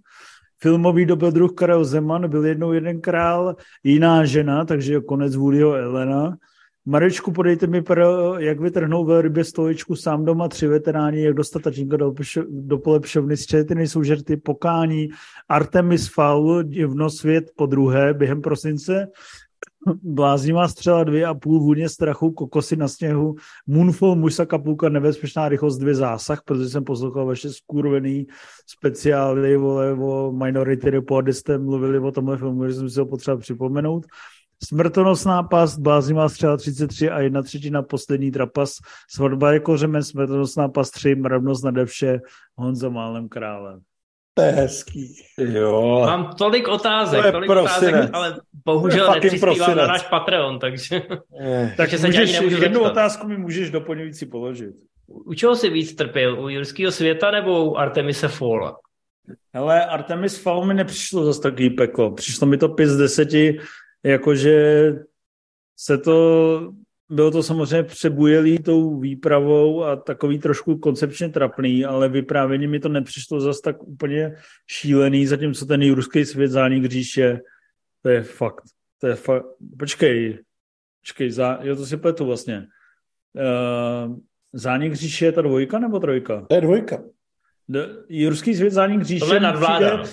Filmový 0.61 1.05
dobrodruh 1.05 1.53
Karel 1.53 1.85
Zeman, 1.85 2.29
byl 2.29 2.45
jednou 2.45 2.73
jeden 2.73 3.01
král, 3.01 3.55
jiná 3.83 4.25
žena, 4.25 4.65
takže 4.65 4.99
konec 4.99 5.35
Woodyho 5.35 5.73
Elena. 5.73 6.37
Marečku, 6.89 7.31
podejte 7.31 7.67
mi, 7.67 7.81
pro, 7.81 8.39
jak 8.39 8.59
vytrhnout 8.59 9.07
velrybě 9.07 9.43
stoličku 9.43 9.95
sám 9.95 10.25
doma, 10.25 10.47
tři 10.47 10.67
veteráni, 10.67 11.21
jak 11.21 11.35
dostat 11.35 11.61
tatínka 11.61 11.97
do, 11.97 12.13
do 12.49 12.77
polepšovny, 12.77 13.37
z 13.37 13.45
četiny 13.45 13.87
jsou 13.87 14.03
žerty, 14.03 14.37
pokání, 14.37 15.09
Artemis 15.49 16.07
Fowl, 16.07 16.63
divnosvět 16.63 17.51
po 17.55 17.65
druhé, 17.65 18.13
během 18.13 18.41
prosince, 18.41 19.07
Bláznivá 20.03 20.67
střela 20.67 21.03
dvě 21.03 21.25
a 21.25 21.33
půl 21.33 21.59
vůně 21.59 21.89
strachu, 21.89 22.31
kokosy 22.31 22.75
na 22.75 22.87
sněhu, 22.87 23.35
Moonfall, 23.67 24.15
muž 24.15 24.33
sa 24.33 24.45
kapulka, 24.45 24.89
nebezpečná 24.89 25.49
rychlost, 25.49 25.77
dvě 25.77 25.95
zásah, 25.95 26.41
protože 26.45 26.69
jsem 26.69 26.83
poslouchal 26.83 27.25
vaše 27.25 27.49
skurvený 27.49 28.27
speciály, 28.67 29.57
vole, 29.57 29.93
o 29.93 30.31
Minority 30.31 30.89
Report, 30.89 31.25
kde 31.25 31.33
jste 31.33 31.57
mluvili 31.57 31.99
o 31.99 32.11
tomhle 32.11 32.37
filmu, 32.37 32.67
že 32.67 32.73
jsem 32.73 32.89
si 32.89 32.99
ho 32.99 33.05
potřeboval 33.05 33.41
připomenout. 33.41 34.05
Smrtonosná 34.63 35.43
past, 35.43 35.79
bláznivá 35.79 36.29
střela 36.29 36.57
33 36.57 37.09
a 37.09 37.19
jedna 37.19 37.41
třetina 37.41 37.81
poslední 37.81 38.31
trapas, 38.31 38.73
svatba 39.09 39.51
je 39.51 39.59
kořemen, 39.59 40.03
smrtonosná 40.03 40.67
past 40.67 40.91
3, 40.91 41.15
mravnost 41.15 41.63
nade 41.63 41.85
vše, 41.85 42.19
Honza 42.55 42.89
málem 42.89 43.29
králem. 43.29 43.79
To 44.33 44.41
je 44.41 44.51
hezký. 44.51 45.15
Jo. 45.37 46.03
Mám 46.05 46.35
tolik 46.37 46.67
otázek, 46.67 47.25
to 47.25 47.31
tolik 47.31 47.49
otázek, 47.49 48.09
ale 48.13 48.35
bohužel 48.65 49.13
nepřispívám 49.13 49.77
na 49.77 49.87
náš 49.87 50.07
Patreon, 50.07 50.59
takže... 50.59 51.01
Eh, 51.41 51.73
takže 51.77 51.97
se 51.97 52.07
můžeš, 52.07 52.31
jednu 52.33 52.59
zeptat. 52.59 52.91
otázku 52.91 53.27
mi 53.27 53.37
můžeš 53.37 53.71
doplňující 53.71 54.25
položit. 54.25 54.75
U 55.07 55.33
čeho 55.33 55.55
jsi 55.55 55.69
víc 55.69 55.95
trpěl? 55.95 56.43
U 56.43 56.49
Jurského 56.49 56.91
světa 56.91 57.31
nebo 57.31 57.65
u 57.65 57.75
Artemise 57.75 58.27
Falla? 58.27 58.77
Hele, 59.53 59.85
Artemis 59.85 60.37
Fall 60.37 60.65
mi 60.65 60.73
nepřišlo 60.73 61.25
zase 61.25 61.41
takový 61.41 61.69
peklo. 61.69 62.11
Přišlo 62.11 62.47
mi 62.47 62.57
to 62.57 62.69
5 62.69 62.87
z 62.87 62.97
10 62.97 63.29
jakože 64.03 64.93
se 65.77 65.97
to, 65.97 66.73
bylo 67.09 67.31
to 67.31 67.43
samozřejmě 67.43 67.83
přebujelý 67.83 68.59
tou 68.59 68.99
výpravou 68.99 69.83
a 69.83 69.95
takový 69.95 70.39
trošku 70.39 70.77
koncepčně 70.77 71.29
trapný, 71.29 71.85
ale 71.85 72.09
vyprávění 72.09 72.67
mi 72.67 72.79
to 72.79 72.89
nepřišlo 72.89 73.41
zas 73.41 73.61
tak 73.61 73.83
úplně 73.83 74.35
šílený, 74.67 75.27
zatímco 75.27 75.65
ten 75.65 75.81
jurský 75.81 76.25
svět 76.25 76.51
zánik 76.51 76.85
říše, 76.85 77.39
to 78.01 78.09
je 78.09 78.23
fakt, 78.23 78.63
to 79.01 79.07
je 79.07 79.15
fakt, 79.15 79.45
počkej, 79.79 80.39
počkej, 81.01 81.31
zá, 81.31 81.59
jo, 81.61 81.75
to 81.75 81.85
si 81.85 81.97
pletu 81.97 82.25
vlastně. 82.25 82.67
Uh, 83.33 84.17
zánik 84.53 84.93
říše 84.93 85.25
je 85.25 85.31
ta 85.31 85.41
dvojka 85.41 85.79
nebo 85.79 85.99
trojka? 85.99 86.45
To 86.49 86.55
je 86.55 86.61
dvojka. 86.61 87.03
D- 87.69 87.89
Jurský 88.09 88.55
svět 88.55 88.71
zánik 88.71 89.01
říše 89.01 89.25
to 89.25 89.33
je 89.33 89.39
nadvláda. 89.39 90.03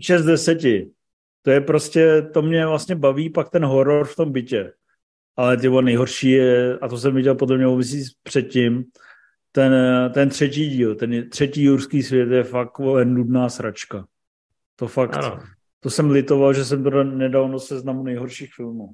6 0.00 0.24
deseti. 0.24 0.90
To 1.42 1.50
je 1.50 1.60
prostě, 1.60 2.22
to 2.22 2.42
mě 2.42 2.66
vlastně 2.66 2.94
baví 2.94 3.30
pak 3.30 3.50
ten 3.50 3.64
horor 3.64 4.06
v 4.06 4.16
tom 4.16 4.32
bytě. 4.32 4.72
ale 5.36 5.56
ty 5.56 5.68
nejhorší 5.68 6.30
je, 6.30 6.78
a 6.78 6.88
to 6.88 6.98
jsem 6.98 7.14
viděl 7.14 7.34
podle 7.34 7.56
mě 7.56 7.66
měsíc 7.66 8.12
předtím, 8.22 8.84
ten, 9.52 9.74
ten 10.14 10.28
třetí 10.28 10.68
díl, 10.70 10.94
ten 10.94 11.30
třetí 11.30 11.62
jurský 11.62 12.02
svět 12.02 12.30
je 12.30 12.44
fakt 12.44 12.78
vole, 12.78 13.04
nudná 13.04 13.48
sračka. 13.48 14.04
To 14.76 14.88
fakt, 14.88 15.16
ano. 15.16 15.40
to 15.80 15.90
jsem 15.90 16.10
litoval, 16.10 16.54
že 16.54 16.64
jsem 16.64 16.84
to 16.84 17.04
nedal 17.04 17.48
do 17.48 17.58
seznamu 17.58 18.02
nejhorších 18.02 18.54
filmů. 18.54 18.88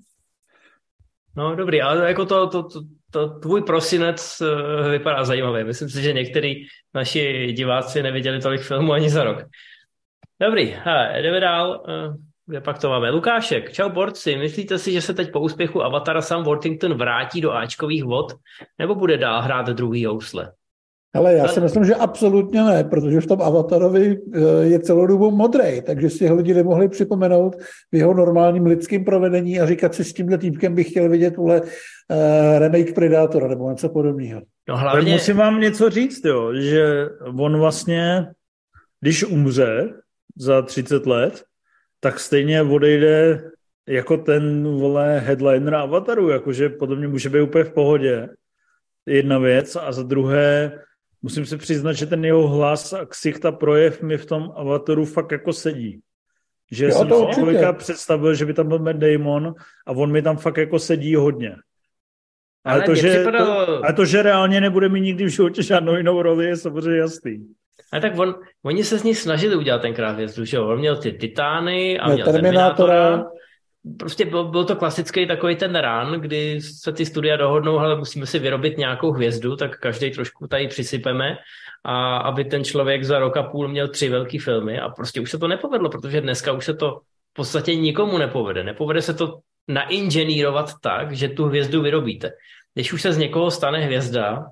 No 1.36 1.56
dobrý, 1.56 1.82
ale 1.82 2.08
jako 2.08 2.26
to, 2.26 2.48
to, 2.48 2.62
to, 2.62 2.80
to 3.10 3.38
tvůj 3.38 3.62
prosinec 3.62 4.40
uh, 4.40 4.90
vypadá 4.90 5.24
zajímavě. 5.24 5.64
Myslím 5.64 5.88
si, 5.88 6.02
že 6.02 6.12
některý 6.12 6.54
naši 6.94 7.52
diváci 7.52 8.02
neviděli 8.02 8.40
tolik 8.40 8.60
filmů 8.60 8.92
ani 8.92 9.10
za 9.10 9.24
rok. 9.24 9.38
Dobrý, 10.40 10.74
hele, 10.84 11.22
jdeme 11.22 11.40
dál. 11.40 11.84
Kde 12.48 12.60
pak 12.60 12.78
to 12.78 12.88
máme? 12.88 13.10
Lukášek, 13.10 13.72
čau 13.72 13.88
borci, 13.88 14.36
myslíte 14.36 14.78
si, 14.78 14.92
že 14.92 15.02
se 15.02 15.14
teď 15.14 15.32
po 15.32 15.40
úspěchu 15.40 15.82
Avatara 15.82 16.22
Sam 16.22 16.44
Worthington 16.44 16.94
vrátí 16.94 17.40
do 17.40 17.52
Ačkových 17.52 18.04
vod, 18.04 18.32
nebo 18.78 18.94
bude 18.94 19.18
dál 19.18 19.42
hrát 19.42 19.66
druhý 19.66 20.04
housle? 20.06 20.52
Ale 21.14 21.34
já 21.34 21.48
si 21.48 21.60
myslím, 21.60 21.84
že 21.84 21.94
absolutně 21.94 22.62
ne, 22.62 22.84
protože 22.84 23.20
v 23.20 23.26
tom 23.26 23.42
Avatarovi 23.42 24.18
eh, 24.34 24.40
je 24.60 24.80
celou 24.80 25.06
dobu 25.06 25.30
modrý, 25.30 25.82
takže 25.82 26.10
si 26.10 26.26
ho 26.26 26.36
lidi 26.36 26.54
nemohli 26.54 26.88
připomenout 26.88 27.56
v 27.92 27.96
jeho 27.96 28.14
normálním 28.14 28.66
lidským 28.66 29.04
provedení 29.04 29.60
a 29.60 29.66
říkat 29.66 29.94
si 29.94 30.04
s 30.04 30.12
tímhle 30.12 30.38
týpkem 30.38 30.74
bych 30.74 30.90
chtěl 30.90 31.08
vidět 31.08 31.36
vole 31.36 31.60
uh, 31.60 31.68
remake 32.58 32.94
Predátora 32.94 33.48
nebo 33.48 33.70
něco 33.70 33.88
podobného. 33.88 34.40
No 34.68 34.76
hlavně... 34.76 35.12
musím 35.12 35.36
vám 35.36 35.60
něco 35.60 35.90
říct, 35.90 36.24
jo, 36.24 36.54
že 36.54 37.08
on 37.38 37.58
vlastně, 37.58 38.26
když 39.00 39.24
umře 39.24 39.92
za 40.36 40.62
30 40.62 41.06
let, 41.06 41.42
tak 42.00 42.20
stejně 42.20 42.62
odejde 42.62 43.42
jako 43.88 44.16
ten 44.16 44.64
vole 44.64 45.18
headliner 45.18 45.74
Avataru, 45.74 46.28
jakože 46.28 46.68
podobně 46.68 47.08
může 47.08 47.28
být 47.28 47.40
úplně 47.40 47.64
v 47.64 47.72
pohodě. 47.72 48.28
Jedna 49.06 49.38
věc 49.38 49.76
a 49.76 49.92
za 49.92 50.02
druhé 50.02 50.80
musím 51.22 51.46
si 51.46 51.56
přiznat, 51.56 51.92
že 51.92 52.06
ten 52.06 52.24
jeho 52.24 52.48
hlas 52.48 52.92
a 52.92 53.06
ksichta 53.06 53.52
projev 53.52 54.02
mi 54.02 54.18
v 54.18 54.26
tom 54.26 54.52
Avataru 54.56 55.04
fakt 55.04 55.32
jako 55.32 55.52
sedí. 55.52 56.00
Že 56.72 56.84
jo, 56.84 56.90
jsem 56.92 57.08
si 57.08 57.34
člověka 57.34 57.72
představil, 57.72 58.34
že 58.34 58.46
by 58.46 58.54
tam 58.54 58.68
byl 58.68 58.78
Matt 58.78 58.98
Damon 58.98 59.54
a 59.86 59.92
on 59.92 60.12
mi 60.12 60.22
tam 60.22 60.36
fakt 60.36 60.56
jako 60.56 60.78
sedí 60.78 61.14
hodně. 61.14 61.56
Ale, 62.64 62.74
ale 62.74 62.86
to, 62.86 62.94
že, 62.94 63.10
připadalo... 63.10 63.66
to, 63.66 63.84
ale 63.84 63.92
to, 63.92 64.04
že 64.04 64.22
reálně 64.22 64.60
nebude 64.60 64.88
mít 64.88 65.00
nikdy 65.00 65.24
v 65.24 65.28
životě 65.28 65.62
žádnou 65.62 65.96
jinou 65.96 66.22
roli, 66.22 66.46
je 66.46 66.56
samozřejmě 66.56 66.98
jasný. 66.98 67.46
A 67.92 68.00
tak 68.00 68.18
on, 68.18 68.34
oni 68.64 68.84
se 68.84 68.98
z 68.98 69.02
ní 69.02 69.14
snažili 69.14 69.56
udělat 69.56 69.82
ten 69.82 69.94
hvězdu, 69.94 70.44
že 70.44 70.56
jo? 70.56 70.68
On 70.68 70.78
měl 70.78 70.96
ty 70.96 71.12
Titány 71.12 71.98
a 71.98 72.08
měl 72.08 72.26
Terminátora. 72.26 72.94
Terminátora. 72.94 73.30
Prostě 73.98 74.24
byl, 74.24 74.44
byl 74.44 74.64
to 74.64 74.76
klasický 74.76 75.26
takový 75.26 75.56
ten 75.56 75.78
run, 75.80 76.20
kdy 76.20 76.60
se 76.60 76.92
ty 76.92 77.06
studia 77.06 77.36
dohodnou, 77.36 77.78
ale 77.78 77.96
musíme 77.96 78.26
si 78.26 78.38
vyrobit 78.38 78.78
nějakou 78.78 79.12
hvězdu, 79.12 79.56
tak 79.56 79.78
každý 79.78 80.10
trošku 80.10 80.46
tady 80.46 80.68
přisypeme 80.68 81.36
a 81.84 82.16
aby 82.16 82.44
ten 82.44 82.64
člověk 82.64 83.04
za 83.04 83.18
rok 83.18 83.36
a 83.36 83.42
půl 83.42 83.68
měl 83.68 83.88
tři 83.88 84.08
velké 84.08 84.38
filmy 84.40 84.80
a 84.80 84.88
prostě 84.88 85.20
už 85.20 85.30
se 85.30 85.38
to 85.38 85.48
nepovedlo, 85.48 85.90
protože 85.90 86.20
dneska 86.20 86.52
už 86.52 86.64
se 86.64 86.74
to 86.74 87.00
v 87.30 87.34
podstatě 87.34 87.74
nikomu 87.74 88.18
nepovede. 88.18 88.64
Nepovede 88.64 89.02
se 89.02 89.14
to 89.14 89.38
nainženýrovat 89.68 90.70
tak, 90.82 91.12
že 91.12 91.28
tu 91.28 91.44
hvězdu 91.44 91.82
vyrobíte. 91.82 92.30
Když 92.74 92.92
už 92.92 93.02
se 93.02 93.12
z 93.12 93.18
někoho 93.18 93.50
stane 93.50 93.78
hvězda, 93.78 94.44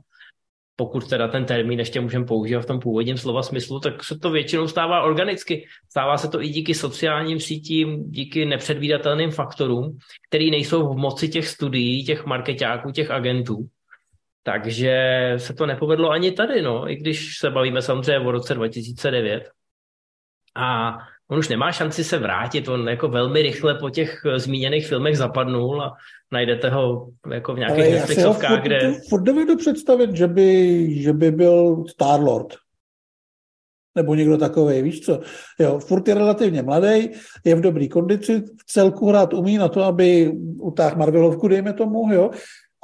pokud 0.76 1.08
teda 1.08 1.28
ten 1.28 1.44
termín 1.44 1.78
ještě 1.78 2.00
můžeme 2.00 2.24
používat 2.24 2.60
v 2.60 2.66
tom 2.66 2.80
původním 2.80 3.16
slova 3.16 3.42
smyslu, 3.42 3.80
tak 3.80 4.04
se 4.04 4.18
to 4.18 4.30
většinou 4.30 4.68
stává 4.68 5.02
organicky. 5.02 5.66
Stává 5.90 6.18
se 6.18 6.28
to 6.28 6.42
i 6.42 6.48
díky 6.48 6.74
sociálním 6.74 7.40
sítím, 7.40 8.10
díky 8.10 8.44
nepředvídatelným 8.44 9.30
faktorům, 9.30 9.98
který 10.28 10.50
nejsou 10.50 10.94
v 10.94 10.96
moci 10.96 11.28
těch 11.28 11.48
studií, 11.48 12.04
těch 12.04 12.26
marketáků, 12.26 12.90
těch 12.90 13.10
agentů. 13.10 13.66
Takže 14.42 14.94
se 15.36 15.54
to 15.54 15.66
nepovedlo 15.66 16.10
ani 16.10 16.32
tady, 16.32 16.62
no, 16.62 16.90
i 16.90 16.96
když 16.96 17.38
se 17.38 17.50
bavíme 17.50 17.82
samozřejmě 17.82 18.26
o 18.28 18.30
roce 18.30 18.54
2009. 18.54 19.50
A 20.56 20.98
on 21.30 21.38
už 21.38 21.48
nemá 21.48 21.72
šanci 21.72 22.04
se 22.04 22.18
vrátit, 22.18 22.68
on 22.68 22.88
jako 22.88 23.08
velmi 23.08 23.42
rychle 23.42 23.74
po 23.74 23.90
těch 23.90 24.20
zmíněných 24.36 24.86
filmech 24.86 25.18
zapadnul 25.18 25.82
a 25.82 25.92
najdete 26.32 26.70
ho 26.70 27.08
jako 27.32 27.54
v 27.54 27.58
nějakých 27.58 27.94
Netflixovkách, 27.94 28.62
kde... 28.62 28.94
Furt 29.08 29.22
dovedu 29.22 29.56
představit, 29.56 30.16
že 30.16 30.26
by, 30.26 30.88
že 31.02 31.12
by 31.12 31.30
byl 31.30 31.84
Star-Lord. 31.88 32.54
Nebo 33.94 34.14
někdo 34.14 34.38
takový, 34.38 34.82
víš 34.82 35.00
co? 35.00 35.20
Jo, 35.58 35.78
furt 35.78 36.08
je 36.08 36.14
relativně 36.14 36.62
mladý, 36.62 37.10
je 37.44 37.54
v 37.54 37.60
dobré 37.60 37.88
kondici, 37.88 38.40
v 38.40 38.64
celku 38.66 39.08
hrát 39.08 39.34
umí 39.34 39.58
na 39.58 39.68
to, 39.68 39.82
aby 39.82 40.32
utáhl 40.58 40.96
Marvelovku, 40.96 41.48
dejme 41.48 41.72
tomu, 41.72 42.12
jo, 42.12 42.30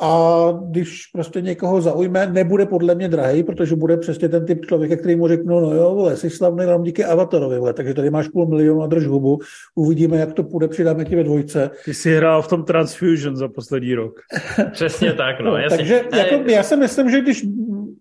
a 0.01 0.47
když 0.71 1.07
prostě 1.07 1.41
někoho 1.41 1.81
zaujme, 1.81 2.27
nebude 2.27 2.67
podle 2.67 2.95
mě 2.95 3.09
drahý, 3.09 3.43
protože 3.43 3.77
bude 3.77 3.97
přesně 3.97 4.29
ten 4.29 4.47
typ 4.47 4.67
člověka, 4.67 4.97
který 4.97 5.17
mu 5.17 5.29
řeknu, 5.29 5.61
no 5.61 5.75
jo, 5.75 5.95
vole, 5.95 6.17
jsi 6.17 6.31
slavný 6.31 6.65
jenom 6.65 6.83
díky 6.83 7.05
Avatarovi, 7.05 7.59
vole, 7.59 7.73
takže 7.73 7.95
tady 7.95 8.11
máš 8.11 8.29
půl 8.29 8.47
milionu 8.47 8.83
a 8.83 8.87
drž 8.87 9.07
hubu, 9.07 9.39
uvidíme, 9.75 10.17
jak 10.17 10.33
to 10.33 10.43
půjde, 10.43 10.69
přidáme 10.69 11.05
ti 11.05 11.17
ve 11.17 11.25
dvojce. 11.25 11.71
Ty 11.85 11.95
jsi 11.95 12.17
hrál 12.17 12.43
v 12.43 12.49
tom 12.49 12.65
Transfusion 12.65 13.37
za 13.37 13.49
poslední 13.49 13.95
rok. 13.95 14.21
Přesně 14.73 15.13
tak, 15.13 15.41
no. 15.41 15.51
no 15.59 15.69
takže 15.69 16.05
jako, 16.17 16.51
já 16.51 16.63
si 16.63 16.77
myslím, 16.77 17.11
že 17.11 17.21
když 17.21 17.45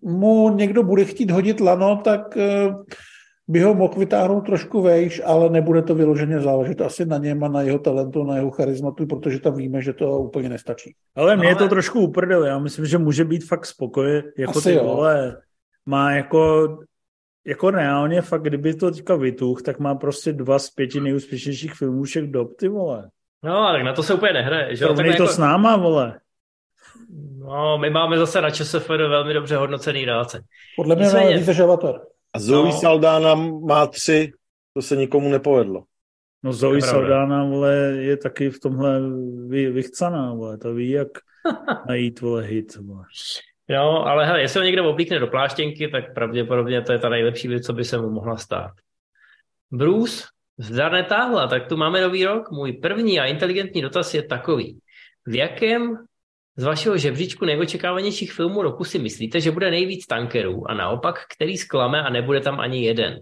mu 0.02 0.54
někdo 0.56 0.82
bude 0.82 1.04
chtít 1.04 1.30
hodit 1.30 1.60
lano, 1.60 2.00
tak 2.04 2.36
uh, 2.36 2.74
by 3.48 3.60
ho 3.60 3.74
mohl 3.74 3.94
vytáhnout 3.98 4.40
trošku 4.40 4.82
vejš, 4.82 5.22
ale 5.24 5.50
nebude 5.50 5.82
to 5.82 5.94
vyloženě 5.94 6.40
záležet 6.40 6.80
asi 6.80 7.06
na 7.06 7.18
něm 7.18 7.44
a 7.44 7.48
na 7.48 7.62
jeho 7.62 7.78
talentu, 7.78 8.24
na 8.24 8.36
jeho 8.36 8.50
charizmatu, 8.50 9.06
protože 9.06 9.40
tam 9.40 9.56
víme, 9.56 9.82
že 9.82 9.92
to 9.92 10.18
úplně 10.18 10.48
nestačí. 10.48 10.94
Ale 11.16 11.36
mě 11.36 11.46
ale... 11.46 11.52
je 11.52 11.56
to 11.56 11.68
trošku 11.68 12.00
uprdel, 12.00 12.44
já 12.44 12.58
myslím, 12.58 12.86
že 12.86 12.98
může 12.98 13.24
být 13.24 13.44
fakt 13.44 13.66
spokojen, 13.66 14.22
jako 14.38 14.58
asi 14.58 14.68
ty 14.68 14.74
jo. 14.74 14.84
vole, 14.84 15.36
má 15.86 16.12
jako 16.12 16.68
jako 17.46 17.70
reálně 17.70 18.22
fakt, 18.22 18.42
kdyby 18.42 18.74
to 18.74 18.90
teďka 18.90 19.16
vytuch, 19.16 19.62
tak 19.62 19.78
má 19.78 19.94
prostě 19.94 20.32
dva 20.32 20.58
z 20.58 20.70
pěti 20.70 21.00
nejúspěšnějších 21.00 21.74
filmů 21.74 22.02
všech 22.02 22.30
dob, 22.30 22.56
ty 22.56 22.68
vole. 22.68 23.10
No, 23.42 23.72
tak 23.72 23.82
na 23.82 23.92
to 23.92 24.02
se 24.02 24.14
úplně 24.14 24.32
nehraje, 24.32 24.76
že? 24.76 24.84
Srovnej 24.84 25.16
to 25.16 25.22
jako... 25.22 25.34
s 25.34 25.38
náma, 25.38 25.76
vole. 25.76 26.20
No, 27.38 27.78
my 27.78 27.90
máme 27.90 28.18
zase 28.18 28.40
na 28.40 28.50
ČSF 28.50 28.88
velmi 28.88 29.34
dobře 29.34 29.56
hodnocený 29.56 30.04
relace. 30.04 30.44
Podle 30.76 30.96
mě 30.96 31.06
máme 31.06 31.36
více 31.36 31.54
žavator. 31.54 32.00
A 32.32 32.38
Zoe 32.38 32.64
no. 32.64 32.72
Saldana 32.72 33.34
má 33.66 33.86
tři, 33.86 34.32
to 34.74 34.82
se 34.82 34.96
nikomu 34.96 35.28
nepovedlo. 35.28 35.84
No 36.42 36.52
Zoe 36.52 36.80
Saldana, 36.80 37.44
vole, 37.44 37.74
je 37.98 38.16
taky 38.16 38.50
v 38.50 38.60
tomhle 38.60 39.00
vy, 39.48 39.70
vychcaná, 39.70 40.34
vole, 40.34 40.58
to 40.58 40.74
ví, 40.74 40.90
jak 40.90 41.08
najít, 41.88 42.20
vole, 42.20 42.42
hit, 42.42 42.76
vole. 42.76 43.04
Jo, 43.68 43.82
ale 43.82 44.26
hele, 44.26 44.40
jestli 44.40 44.60
ho 44.60 44.64
někdo 44.64 44.90
oblíkne 44.90 45.18
do 45.18 45.26
pláštěnky, 45.26 45.88
tak 45.88 46.14
pravděpodobně 46.14 46.82
to 46.82 46.92
je 46.92 46.98
ta 46.98 47.08
nejlepší 47.08 47.48
věc, 47.48 47.66
co 47.66 47.72
by 47.72 47.84
se 47.84 47.98
mu 47.98 48.10
mohla 48.10 48.36
stát. 48.36 48.72
Bruce, 49.70 50.24
zdar 50.58 50.92
netáhla, 50.92 51.46
tak 51.46 51.68
tu 51.68 51.76
máme 51.76 52.00
nový 52.00 52.24
rok. 52.24 52.50
Můj 52.50 52.72
první 52.72 53.20
a 53.20 53.24
inteligentní 53.24 53.82
dotaz 53.82 54.14
je 54.14 54.22
takový. 54.22 54.80
V 55.26 55.34
jakém 55.34 55.96
z 56.56 56.64
vašeho 56.64 56.96
žebříčku 56.96 57.44
nejočekávanějších 57.44 58.32
filmů 58.32 58.62
roku 58.62 58.84
si 58.84 58.98
myslíte, 58.98 59.40
že 59.40 59.50
bude 59.50 59.70
nejvíc 59.70 60.06
tankerů 60.06 60.70
a 60.70 60.74
naopak, 60.74 61.24
který 61.36 61.56
zklame 61.56 62.02
a 62.02 62.10
nebude 62.10 62.40
tam 62.40 62.60
ani 62.60 62.84
jeden? 62.84 63.20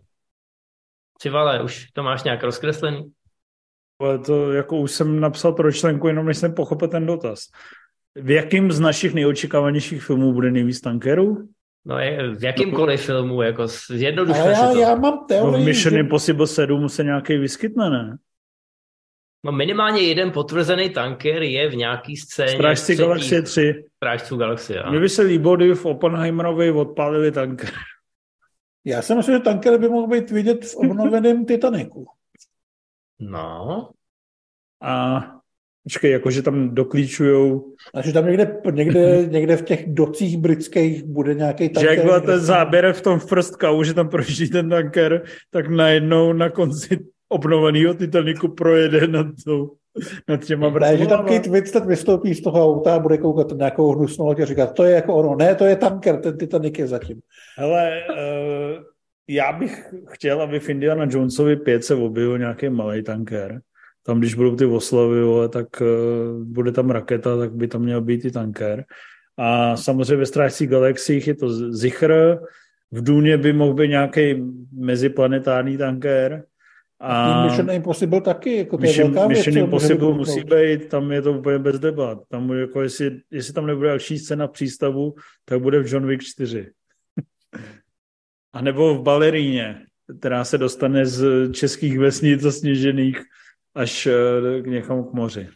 Přivale, 1.19 1.63
už 1.63 1.87
to 1.93 2.03
máš 2.03 2.23
nějak 2.23 2.43
rozkreslený? 2.43 3.13
Ale 4.01 4.19
to 4.19 4.53
jako 4.53 4.77
už 4.77 4.91
jsem 4.91 5.21
napsal 5.21 5.53
trojčlenku, 5.53 6.09
jenom 6.09 6.27
než 6.27 6.39
jsem 6.39 6.55
pochopil 6.55 6.89
ten 6.89 7.07
dotaz. 7.07 7.41
V 8.15 8.31
jakým 8.31 8.73
z 8.73 8.81
našich 8.81 9.15
nejočekávanějších 9.15 10.03
filmů 10.03 10.33
bude 10.33 10.51
nejvíc 10.51 10.81
tankerů? 10.81 11.49
No 11.85 11.99
je, 11.99 12.35
v 12.35 12.45
jakýmkoliv 12.45 13.01
filmu, 13.01 13.43
jako 13.43 13.67
jednoduše 13.95 14.39
já, 14.39 14.73
já 14.73 14.95
mám 14.95 15.27
teorii, 15.29 15.53
no 15.53 15.59
v 15.59 15.65
Mission 15.65 15.95
že... 15.95 16.01
Impossible 16.01 16.47
7 16.47 16.89
se 16.89 17.05
nějaký 17.05 17.37
vyskytne, 17.37 17.91
ne? 17.91 18.17
No 19.45 19.53
minimálně 19.53 20.01
jeden 20.01 20.31
potvrzený 20.31 20.91
tanker 20.91 21.43
je 21.43 21.69
v 21.69 21.77
nějaký 21.77 22.17
scéně. 22.17 22.51
Strážci 22.51 22.97
Galaxie 22.97 23.43
3. 23.43 23.85
Strážců 23.97 24.37
Galaxie, 24.37 24.83
Mně 24.91 25.01
by 25.01 25.09
se 25.09 25.23
líbilo, 25.23 25.57
kdyby 25.57 25.75
v 25.75 25.87
Oppenheimerovi 25.87 26.71
odpálili 26.71 27.33
tanker. 27.33 27.71
Já 28.85 29.03
si 29.03 29.15
myslím, 29.15 29.35
že 29.35 29.41
tanker 29.41 29.79
by 29.79 29.89
mohl 29.89 30.07
být 30.07 30.31
vidět 30.31 30.65
v 30.65 30.77
obnoveném 30.77 31.45
Titaniku. 31.47 32.07
No. 33.21 33.91
A 34.83 35.21
Počkej, 35.83 36.11
jakože 36.11 36.43
tam 36.43 36.75
doklíčujou... 36.75 37.75
A 37.95 38.03
že 38.03 38.13
tam 38.13 38.27
někde, 38.27 38.61
někde, 38.71 39.27
někde 39.31 39.57
v 39.57 39.63
těch 39.63 39.95
docích 39.95 40.39
britských 40.39 41.03
bude 41.03 41.35
nějaký 41.35 41.69
tanker. 41.69 41.91
Že 41.91 41.97
jak 41.97 42.07
byl 42.07 42.21
ten 42.21 42.41
záběr 42.41 42.93
v 42.93 43.01
tom 43.01 43.19
v 43.19 43.29
prstkau, 43.29 43.83
že 43.83 43.95
tam 43.95 44.09
projíždí 44.09 44.51
ten 44.51 44.71
tanker, 44.71 45.23
tak 45.51 45.69
najednou 45.69 46.33
na 46.33 46.51
konci 46.51 46.99
obnoveného 47.31 47.95
Titaniku 47.95 48.49
projede 48.49 49.07
nad, 49.07 49.27
tou, 49.45 49.77
nad 50.29 50.45
těma 50.45 50.69
vrtulama. 50.69 50.93
Ne, 50.93 50.99
že 50.99 51.07
tam 51.07 51.25
Kate 51.25 51.51
Winslet 51.51 51.85
vystoupí 51.85 52.35
z 52.35 52.43
toho 52.43 52.65
auta 52.65 52.95
a 52.95 52.99
bude 52.99 53.19
koukat 53.19 53.51
na 53.51 53.57
nějakou 53.57 53.93
hnusnou 53.93 54.27
loď 54.27 54.41
a 54.41 54.45
říkat, 54.45 54.75
to 54.75 54.85
je 54.85 54.95
jako 54.95 55.15
ono. 55.15 55.37
Ne, 55.37 55.55
to 55.55 55.65
je 55.65 55.77
tanker, 55.77 56.21
ten 56.21 56.39
Titanic 56.39 56.79
je 56.79 56.87
zatím. 56.87 57.21
Hele, 57.59 58.03
uh, 58.11 58.83
já 59.29 59.53
bych 59.53 59.85
chtěl, 60.09 60.43
aby 60.43 60.61
v 60.61 60.69
Indiana 60.69 61.07
Jonesovi 61.11 61.57
5 61.57 61.85
se 61.85 61.95
objevil 61.95 62.39
nějaký 62.39 62.69
malý 62.69 63.03
tanker. 63.03 63.61
tam 64.07 64.19
když 64.19 64.35
budou 64.35 64.57
ty 64.57 64.65
oslavy, 64.65 65.23
vole, 65.23 65.49
tak 65.49 65.67
uh, 65.81 66.45
bude 66.45 66.73
tam 66.73 66.91
raketa, 66.91 67.39
tak 67.39 67.53
by 67.53 67.69
tam 67.69 67.83
měl 67.83 68.01
být 68.01 68.25
i 68.25 68.31
tanker. 68.31 68.85
A 69.39 69.77
samozřejmě 69.77 70.17
ve 70.17 70.27
Strážcích 70.27 70.69
galaxiích 70.69 71.27
je 71.27 71.35
to 71.35 71.73
Zichr, 71.73 72.39
v 72.93 73.05
Důně 73.05 73.39
by 73.39 73.53
mohl 73.53 73.75
být 73.75 73.89
nějaký 73.89 74.43
meziplanetární 74.73 75.79
tanker. 75.79 76.45
A 77.01 77.45
Mission 77.47 77.71
Impossible 77.71 78.21
taky, 78.21 78.57
jako 78.57 78.77
to 78.77 78.81
Mission, 78.81 79.07
je 79.07 79.15
velká 79.15 79.29
Mission 79.29 79.55
věc, 79.55 79.65
Impossible 79.65 80.15
musí 80.15 80.41
být, 80.41 80.89
tam 80.89 81.13
je 81.13 81.23
to 81.23 81.33
úplně 81.33 81.59
bez 81.59 81.79
debat. 81.79 82.19
Tam 82.29 82.53
jako 82.53 82.83
jestli, 82.83 83.21
jestli 83.31 83.53
tam 83.55 83.67
nebude 83.67 83.89
další 83.89 84.19
scéna 84.19 84.47
v 84.47 84.51
přístavu, 84.51 85.15
tak 85.45 85.61
bude 85.61 85.83
v 85.83 85.93
John 85.93 86.07
Wick 86.07 86.23
4. 86.23 86.71
a 88.53 88.61
nebo 88.61 88.95
v 88.95 89.03
Baleríně, 89.03 89.87
která 90.19 90.45
se 90.45 90.59
dostane 90.59 91.07
z 91.07 91.53
českých 91.53 91.99
vesnic 91.99 92.45
a 92.45 92.53
sněžených 92.53 93.21
až 93.75 94.07
eh, 94.07 94.63
k 94.63 94.67
někam 94.67 95.05
k 95.05 95.13
moři. 95.13 95.49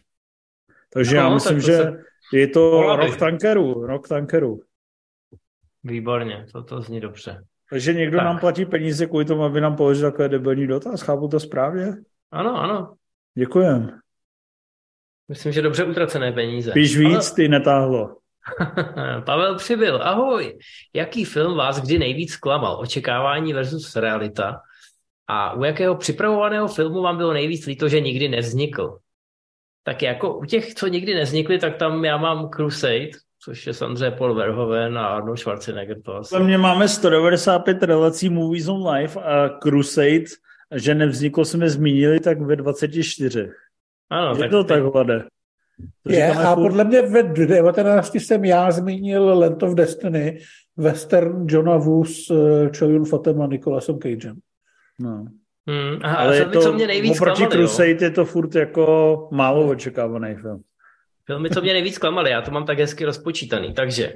Takže 0.93 1.15
no, 1.15 1.21
já 1.21 1.33
myslím, 1.33 1.59
že 1.59 1.77
se... 1.77 2.03
je 2.33 2.47
to 2.47 2.95
rok 2.95 3.17
tankeru, 3.17 3.85
rok 3.85 4.07
tankeru. 4.07 4.59
Výborně, 5.83 6.45
to, 6.51 6.63
to 6.63 6.81
zní 6.81 6.99
dobře. 6.99 7.43
Takže 7.69 7.93
někdo 7.93 8.17
tak. 8.17 8.25
nám 8.25 8.39
platí 8.39 8.65
peníze 8.65 9.07
kvůli 9.07 9.25
tomu, 9.25 9.43
aby 9.43 9.61
nám 9.61 9.75
položil 9.75 10.11
takové 10.11 10.29
debilní 10.29 10.67
dotaz. 10.67 11.01
Chápu 11.01 11.27
to 11.27 11.39
správně? 11.39 11.93
Ano, 12.31 12.55
ano. 12.61 12.93
Děkujem. 13.37 13.99
Myslím, 15.27 15.51
že 15.51 15.61
dobře 15.61 15.83
utracené 15.83 16.31
peníze. 16.31 16.71
Píš 16.71 16.97
víc, 16.97 17.31
ty 17.31 17.47
netáhlo. 17.47 18.17
Pavel 19.25 19.55
Přibyl, 19.55 20.01
ahoj. 20.03 20.57
Jaký 20.93 21.25
film 21.25 21.57
vás 21.57 21.81
kdy 21.81 21.99
nejvíc 21.99 22.31
zklamal? 22.31 22.79
Očekávání 22.79 23.53
versus 23.53 23.95
realita? 23.95 24.61
A 25.27 25.53
u 25.53 25.63
jakého 25.63 25.95
připravovaného 25.95 26.67
filmu 26.67 27.01
vám 27.01 27.17
bylo 27.17 27.33
nejvíc 27.33 27.65
líto, 27.65 27.89
že 27.89 27.99
nikdy 27.99 28.29
nevznikl? 28.29 28.97
Tak 29.83 30.01
jako 30.01 30.37
u 30.37 30.45
těch, 30.45 30.73
co 30.73 30.87
nikdy 30.87 31.15
nevznikly, 31.15 31.59
tak 31.59 31.77
tam 31.77 32.05
já 32.05 32.17
mám 32.17 32.49
Crusade, 32.49 33.09
což 33.45 33.67
je 33.67 33.73
samozřejmě 33.73 34.11
Paul 34.11 34.35
Verhoeven 34.35 34.97
a 34.97 35.07
Arnold 35.07 35.39
Schwarzenegger. 35.39 36.01
To 36.01 36.15
asi. 36.15 36.39
mě 36.39 36.57
máme 36.57 36.87
195 36.87 37.83
relací 37.83 38.29
Movies 38.29 38.67
on 38.67 38.87
Life 38.87 39.19
a 39.19 39.49
Crusade, 39.63 40.25
že 40.75 40.95
nevzniklo, 40.95 41.45
jsme 41.45 41.69
zmínili, 41.69 42.19
tak 42.19 42.41
ve 42.41 42.55
24. 42.55 43.49
Ano, 44.09 44.31
je 44.35 44.39
tak 44.39 44.51
to 44.51 44.63
tak, 44.63 44.83
Vlade? 44.83 45.25
Je, 46.07 46.33
a 46.33 46.55
podle 46.55 46.83
mě 46.83 47.01
ve 47.01 47.23
19 47.23 48.15
jsem 48.15 48.45
já 48.45 48.71
zmínil 48.71 49.39
Land 49.39 49.63
of 49.63 49.73
Destiny, 49.73 50.39
western 50.77 51.45
Johna 51.49 51.77
Woo 51.77 52.05
s 52.05 52.29
uh, 52.29 52.69
Choyun 52.79 53.05
Fatem 53.05 53.41
a 53.41 53.47
Nicolasem 53.47 53.99
Cagem. 53.99 54.35
No. 54.99 55.25
Hmm, 55.67 55.99
aha, 56.03 56.17
ale 56.17 56.37
je 56.37 56.45
to, 56.45 56.61
co 56.61 56.73
mě 56.73 56.87
nejvíc 56.87 57.21
oproti 57.21 57.37
klamali, 57.37 57.57
Crusade 57.57 57.91
jo. 57.91 57.97
je 58.01 58.09
to 58.09 58.25
furt 58.25 58.55
jako 58.55 59.27
málo 59.31 59.69
očekávaný 59.69 60.35
film. 60.35 60.63
Filmy, 61.25 61.49
co 61.49 61.61
mě 61.61 61.73
nejvíc 61.73 61.97
klamaly, 61.97 62.29
já 62.29 62.41
to 62.41 62.51
mám 62.51 62.65
tak 62.65 62.79
hezky 62.79 63.05
rozpočítaný. 63.05 63.73
Takže 63.73 64.13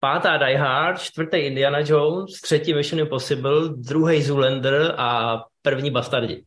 pátá 0.00 0.36
Die 0.36 0.56
Hard, 0.56 1.00
čtvrtý 1.00 1.36
Indiana 1.36 1.78
Jones, 1.84 2.40
třetí 2.40 2.74
Mission 2.74 3.00
Impossible, 3.00 3.68
druhý 3.68 4.22
Zoolander 4.22 4.94
a 4.98 5.38
první 5.62 5.90
Bastardi. 5.90 6.44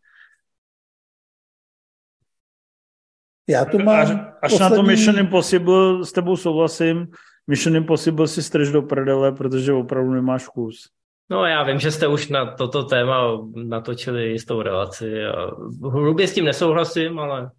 Já 3.49 3.65
tu 3.65 3.79
mám 3.79 3.99
až, 3.99 4.09
až 4.41 4.51
poslední... 4.51 4.69
na 4.69 4.75
to 4.75 4.83
Mission 4.83 5.19
Impossible 5.19 6.05
s 6.05 6.11
tebou 6.11 6.37
souhlasím, 6.37 7.07
Mission 7.47 7.75
Impossible 7.75 8.27
si 8.27 8.43
strž 8.43 8.71
do 8.71 8.81
prdele, 8.81 9.31
protože 9.31 9.73
opravdu 9.73 10.11
nemáš 10.11 10.47
kus. 10.47 10.89
No 11.29 11.45
já 11.45 11.63
vím, 11.63 11.79
že 11.79 11.91
jste 11.91 12.07
už 12.07 12.27
na 12.27 12.55
toto 12.55 12.83
téma 12.83 13.37
natočili 13.55 14.29
jistou 14.29 14.61
relaci 14.61 15.25
a 15.25 15.51
hrubě 15.89 16.27
s 16.27 16.33
tím 16.33 16.45
nesouhlasím, 16.45 17.19
ale 17.19 17.51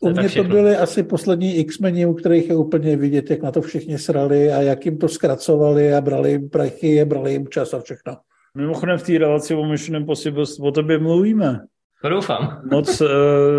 u 0.00 0.10
mě 0.10 0.28
to 0.28 0.44
byly 0.44 0.76
asi 0.76 1.02
poslední 1.02 1.56
X-meni, 1.56 2.06
u 2.06 2.14
kterých 2.14 2.48
je 2.48 2.56
úplně 2.56 2.96
vidět, 2.96 3.30
jak 3.30 3.42
na 3.42 3.50
to 3.50 3.60
všichni 3.62 3.98
srali 3.98 4.52
a 4.52 4.60
jak 4.60 4.86
jim 4.86 4.98
to 4.98 5.08
zkracovali 5.08 5.94
a 5.94 6.00
brali 6.00 6.30
jim 6.30 6.50
prachy, 6.50 7.04
brali 7.04 7.32
jim 7.32 7.48
čas 7.48 7.74
a 7.74 7.80
všechno. 7.80 8.16
Mimochodem 8.56 8.98
v 8.98 9.02
té 9.02 9.18
relaci 9.18 9.54
o 9.54 9.64
Mission 9.64 9.96
Impossible 9.96 10.44
o 10.60 10.72
tobě 10.72 10.98
mluvíme. 10.98 11.60
To 12.02 12.08
doufám. 12.08 12.62
Moc 12.70 13.00
uh, 13.00 13.08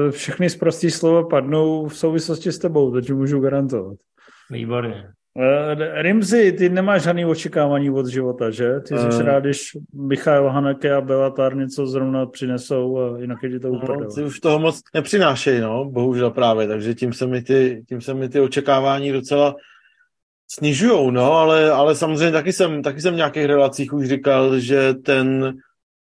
všechny 0.09 0.49
zprostý 0.49 0.91
slova 0.91 1.23
padnou 1.23 1.87
v 1.87 1.97
souvislosti 1.97 2.51
s 2.51 2.59
tebou, 2.59 2.91
to 2.91 3.01
ti 3.01 3.13
můžu 3.13 3.39
garantovat. 3.39 3.97
Výborně. 4.51 5.03
Uh, 5.37 6.01
Rimzi, 6.01 6.51
ty 6.51 6.69
nemáš 6.69 7.01
žádný 7.01 7.25
očekávání 7.25 7.89
od 7.89 8.07
života, 8.07 8.49
že? 8.49 8.79
Ty 8.79 8.97
jsi 8.97 9.05
uh, 9.05 9.21
rád, 9.21 9.39
když 9.39 9.77
Michal 9.93 10.49
Haneke 10.49 10.93
a 10.93 11.01
Belatar 11.01 11.55
něco 11.55 11.87
zrovna 11.87 12.25
přinesou 12.25 12.99
a 12.99 13.19
jinak 13.19 13.43
je 13.43 13.49
ti 13.49 13.59
to 13.59 13.69
úplně. 13.69 14.03
No, 14.03 14.15
ty 14.15 14.23
už 14.23 14.39
toho 14.39 14.59
moc 14.59 14.81
nepřinášejí, 14.93 15.61
no, 15.61 15.85
bohužel 15.85 16.31
právě, 16.31 16.67
takže 16.67 16.95
tím 16.95 17.13
se 17.13 17.27
mi 17.27 17.41
ty, 17.41 17.83
tím 17.89 18.01
se 18.01 18.13
mi 18.13 18.29
ty 18.29 18.39
očekávání 18.39 19.11
docela 19.11 19.55
snižujou, 20.47 21.11
no, 21.11 21.31
ale, 21.31 21.71
ale 21.71 21.95
samozřejmě 21.95 22.31
taky 22.31 22.53
jsem, 22.53 22.83
taky 22.83 23.01
jsem 23.01 23.13
v 23.13 23.17
nějakých 23.17 23.45
relacích 23.45 23.93
už 23.93 24.07
říkal, 24.07 24.59
že 24.59 24.93
ten 24.93 25.53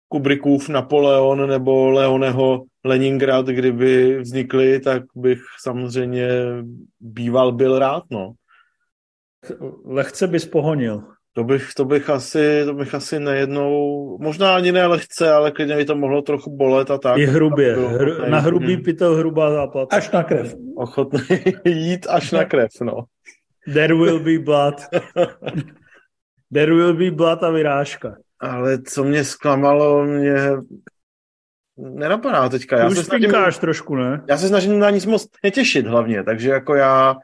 Kubrickův 0.09 0.68
Napoleon 0.68 1.48
nebo 1.48 1.90
Leoneho 1.90 2.64
Leningrad, 2.84 3.46
kdyby 3.46 4.20
vznikly, 4.20 4.80
tak 4.80 5.02
bych 5.16 5.40
samozřejmě 5.60 6.28
býval 7.01 7.52
byl 7.52 7.78
rád, 7.78 8.02
no. 8.10 8.32
Lehce 9.85 10.27
bys 10.27 10.47
pohonil. 10.47 11.03
To 11.37 11.45
bych, 11.45 11.75
to 11.75 11.85
bych 11.85 12.11
asi, 12.11 12.62
to 12.65 12.75
bych 12.75 12.95
asi 12.95 13.21
nejednou, 13.21 14.19
možná 14.21 14.55
ani 14.55 14.73
ne 14.73 14.87
lehce, 14.87 15.33
ale 15.33 15.51
klidně 15.51 15.77
by 15.77 15.85
to 15.85 15.97
mohlo 15.97 16.23
trochu 16.23 16.57
bolet 16.57 16.91
a 16.91 16.99
tak. 16.99 17.19
I 17.19 17.27
hrubě, 17.27 17.77
Hr, 17.77 18.29
na 18.29 18.39
hrubý 18.39 18.75
hmm. 18.75 18.83
pytel 18.83 19.16
hrubá 19.16 19.51
záplata. 19.51 19.97
Až 19.97 20.11
na 20.11 20.23
krev. 20.23 20.55
Ochotný 20.77 21.21
jít 21.65 22.07
až 22.11 22.33
na 22.33 22.45
krev, 22.45 22.71
no. 22.83 23.05
There 23.73 23.95
will 23.95 24.21
be 24.21 24.39
blood. 24.39 24.75
There 26.53 26.75
will 26.75 26.95
be 26.95 27.11
blood 27.11 27.43
a 27.43 27.51
vyrážka. 27.51 28.16
Ale 28.41 28.83
co 28.83 29.05
mě 29.05 29.25
zklamalo, 29.25 30.05
mě 30.05 30.37
nenapadá 31.77 32.49
teďka. 32.49 32.79
Já 32.79 32.91
se 32.91 33.05
snažím, 33.05 33.31
trošku, 33.61 33.97
ne? 33.97 34.23
Já 34.29 34.37
se 34.37 34.49
snažím 34.49 34.79
na 34.79 34.91
nic 34.91 35.07
moc 35.07 35.27
netěšit 35.45 35.87
hlavně, 35.87 36.25
takže 36.25 36.51
jako 36.51 36.75
já 36.75 37.16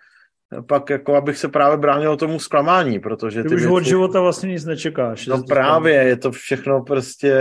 pak 0.67 0.91
jako 0.91 1.15
abych 1.15 1.39
se 1.39 1.49
právě 1.49 1.79
bránil 1.79 2.17
tomu 2.17 2.39
zklamání, 2.39 2.99
protože 2.99 3.43
ty, 3.43 3.49
ty 3.49 3.55
už 3.55 3.61
věci... 3.61 3.75
od 3.75 3.85
života 3.85 4.21
vlastně 4.21 4.49
nic 4.49 4.65
nečekáš. 4.65 5.27
No 5.27 5.43
právě, 5.43 5.95
je 5.95 6.17
to 6.17 6.33
všechno 6.33 6.83
prostě, 6.83 7.35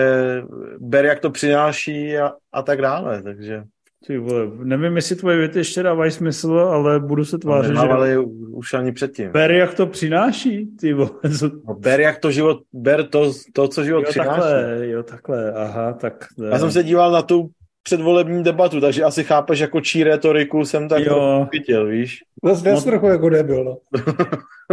ber 0.79 1.05
jak 1.05 1.19
to 1.19 1.29
přináší 1.29 2.17
a, 2.17 2.31
a 2.53 2.61
tak 2.61 2.81
dále, 2.81 3.23
takže... 3.23 3.63
Ty 4.07 4.17
vole, 4.17 4.47
nevím, 4.63 4.95
jestli 4.95 5.15
tvoje 5.15 5.37
věty 5.37 5.59
ještě 5.59 5.83
dávají 5.83 6.11
smysl, 6.11 6.51
ale 6.53 6.99
budu 6.99 7.25
se 7.25 7.37
tvářit, 7.37 7.73
no, 7.73 8.05
že... 8.05 8.19
už 8.49 8.73
ani 8.73 8.91
předtím. 8.91 9.31
Ber, 9.31 9.51
jak 9.51 9.73
to 9.73 9.87
přináší, 9.87 10.67
ty 10.79 10.93
vole. 10.93 11.09
No, 11.67 11.73
ber, 11.73 12.01
jak 12.01 12.17
to 12.17 12.31
život, 12.31 12.57
ber 12.73 13.07
to, 13.07 13.33
to 13.53 13.67
co 13.67 13.83
život 13.83 13.99
jo, 13.99 14.09
přináší. 14.09 14.39
Takhle, 14.39 14.87
jo, 14.87 15.03
takhle, 15.03 15.53
aha, 15.53 15.93
tak... 15.93 16.25
Já 16.51 16.59
jsem 16.59 16.71
se 16.71 16.83
díval 16.83 17.11
na 17.11 17.21
tu 17.21 17.49
předvolební 17.83 18.43
debatu, 18.43 18.81
takže 18.81 19.03
asi 19.03 19.23
chápeš, 19.23 19.59
jako 19.59 19.81
čí 19.81 20.03
retoriku 20.03 20.65
jsem 20.65 20.89
tak 20.89 21.03
chytil, 21.51 21.87
víš? 21.87 22.19
Zase 22.43 22.71
Mot... 22.71 22.83
trochu 22.83 23.07
jako 23.07 23.29
nebyl, 23.29 23.63
no. 23.63 23.77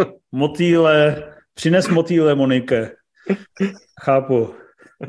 motýle, 0.33 1.23
přines 1.55 1.89
motýle, 1.89 2.35
Monike. 2.35 2.91
Chápu. 4.03 4.55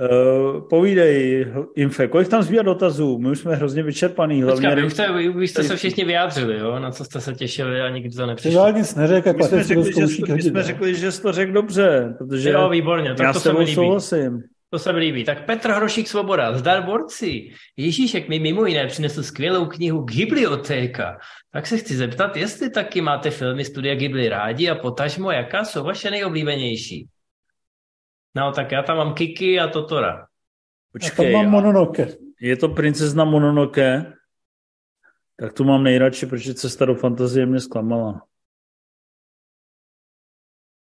Uh, 0.02 0.68
povídej, 0.70 1.48
Infe, 1.76 2.08
kolik 2.08 2.28
tam 2.28 2.44
zbývá 2.44 2.64
dotazů? 2.64 3.18
My 3.20 3.30
už 3.30 3.40
jsme 3.40 3.56
hrozně 3.56 3.84
vyčerpaný. 3.84 4.44
Hlavně 4.44 4.76
vy, 4.76 4.90
jste, 4.90 5.14
vy, 5.14 5.30
vy 5.30 5.48
jste 5.48 5.64
se 5.64 5.76
všichni 5.76 6.06
vyjádřili, 6.06 6.60
jo? 6.60 6.80
na 6.80 6.92
co 6.92 7.06
jste 7.06 7.22
se 7.22 7.34
těšili 7.34 7.82
a 7.82 7.90
nikdy 7.90 8.10
to 8.10 8.26
nepřišlo. 8.26 8.66
Já 8.66 8.72
nic 8.72 8.96
neřekl, 8.96 9.34
my 9.34 9.44
jsme, 9.44 9.64
řekli, 9.64 9.94
že, 9.94 10.34
my 10.34 10.42
jsme 10.42 10.64
řekli, 10.64 10.96
že 10.96 11.12
jsi 11.12 11.22
to 11.22 11.32
řekl 11.32 11.52
dobře, 11.52 12.16
protože 12.18 12.50
jo, 12.50 12.70
výborně, 12.70 13.16
tak 13.16 13.26
já 13.26 13.34
to 13.34 13.40
se 13.40 13.54
mi 13.54 13.68
souhlasím. 13.68 14.44
To 14.70 14.80
se 14.80 14.94
mi 14.94 15.00
líbí. 15.00 15.24
Tak 15.24 15.46
Petr 15.46 15.72
Hrošík 15.72 16.08
Svoboda, 16.08 16.58
zdar 16.58 16.84
borci. 16.86 17.54
Ježíšek 17.78 18.30
mi 18.30 18.40
mimo 18.40 18.66
jiné 18.66 18.88
přinesl 18.88 19.24
skvělou 19.24 19.66
knihu 19.66 20.02
Ghibliotéka. 20.02 21.20
Tak 21.52 21.68
se 21.68 21.78
chci 21.78 21.96
zeptat, 21.96 22.38
jestli 22.38 22.70
taky 22.70 23.02
máte 23.02 23.32
filmy 23.32 23.66
Studia 23.66 23.96
Ghibli 23.96 24.30
rádi 24.30 24.70
a 24.70 24.76
potažmo, 24.76 25.32
jaká 25.32 25.66
jsou 25.66 25.84
vaše 25.84 26.12
nejoblíbenější? 26.12 27.08
No, 28.36 28.52
tak 28.52 28.72
já 28.72 28.84
tam 28.84 28.98
mám 28.98 29.14
Kiki 29.14 29.60
a 29.60 29.68
Totora. 29.68 30.28
Počkej, 30.92 31.12
a 31.12 31.34
tam 31.34 31.44
mám 31.44 31.52
Mononoke. 31.52 32.08
Je 32.42 32.58
to 32.58 32.70
princezna 32.70 33.26
Mononoke? 33.26 34.14
Tak 35.40 35.54
tu 35.54 35.64
mám 35.64 35.84
nejradši, 35.84 36.26
protože 36.26 36.54
cesta 36.54 36.86
do 36.86 36.96
fantazie 36.96 37.46
mě 37.46 37.60
zklamala. 37.60 38.22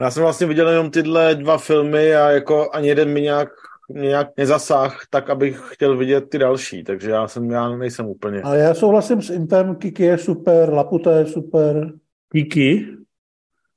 Já 0.01 0.11
jsem 0.11 0.23
vlastně 0.23 0.47
viděl 0.47 0.69
jenom 0.69 0.91
tyhle 0.91 1.35
dva 1.35 1.59
filmy 1.59 2.15
a 2.15 2.31
jako 2.31 2.71
ani 2.73 2.89
jeden 2.89 3.13
mi 3.13 3.21
nějak, 3.21 3.49
nějak 3.95 4.29
nezasáh, 4.37 5.07
tak 5.11 5.31
abych 5.31 5.61
chtěl 5.69 5.97
vidět 5.97 6.31
ty 6.31 6.39
další, 6.39 6.85
takže 6.85 7.11
já 7.11 7.29
jsem, 7.29 7.51
já 7.51 7.77
nejsem 7.77 8.07
úplně. 8.07 8.43
Ale 8.43 8.59
já 8.59 8.75
souhlasím 8.75 9.23
s 9.23 9.31
Intem, 9.31 9.77
Kiki 9.77 10.03
je 10.03 10.19
super, 10.19 10.73
Laputa 10.73 11.19
je 11.19 11.27
super. 11.27 11.93
Kiki? 12.29 12.87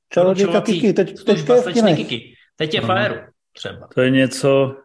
Čarodějka 0.08 0.60
Kiki, 0.60 0.92
teď, 0.92 1.24
teď, 1.24 1.44
teď 1.46 1.76
je 1.76 1.92
v 1.92 1.96
Kiki. 1.96 2.34
Teď 2.56 2.74
je 2.74 2.80
Fire 2.80 3.28
třeba. 3.52 3.88
To 3.94 4.00
je 4.00 4.10
něco... 4.10 4.76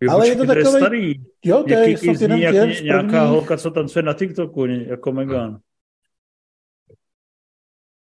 Jo, 0.00 0.12
Ale 0.12 0.28
je 0.28 0.36
to 0.36 0.42
je 0.42 0.46
takovej- 0.46 0.80
starý. 0.80 1.14
Jo, 1.44 1.62
to 1.68 1.74
je 1.74 1.98
snad 1.98 2.16
zní 2.16 2.40
jak 2.40 2.54
ně- 2.54 2.80
nějaká 2.82 3.24
holka, 3.24 3.56
co 3.56 3.70
tancuje 3.70 4.02
na 4.02 4.14
TikToku, 4.14 4.66
jako 4.66 5.12
Megan. 5.12 5.58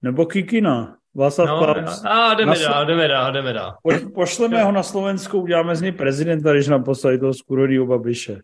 Nebo 0.01 0.25
Kikina. 0.25 0.97
Václav 1.15 1.47
No, 1.49 1.57
Klaus. 1.73 2.03
a 2.05 2.33
jdeme 2.33 2.59
dál, 2.59 2.85
jdeme 2.85 3.07
dál, 3.07 3.31
jdeme 3.33 3.53
dál. 3.53 3.77
Po- 3.83 4.09
Pošleme 4.13 4.63
ho 4.63 4.71
na 4.71 4.83
Slovensku, 4.83 5.41
uděláme 5.41 5.75
z 5.75 5.81
něj 5.81 5.91
prezidenta, 5.91 6.53
když 6.53 6.67
nám 6.67 6.83
poslali 6.83 7.19
toho 7.19 7.33
skurodýho 7.33 7.85
Babiše. 7.85 8.39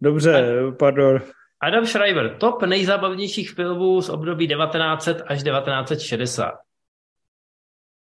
Dobře, 0.00 0.44
pardon. 0.78 1.20
Adam 1.62 1.86
Schreiber, 1.86 2.34
top 2.38 2.62
nejzábavnějších 2.62 3.50
filmů 3.50 4.00
z 4.02 4.08
období 4.08 4.48
1900 4.48 5.22
až 5.26 5.42
1960. 5.42 6.52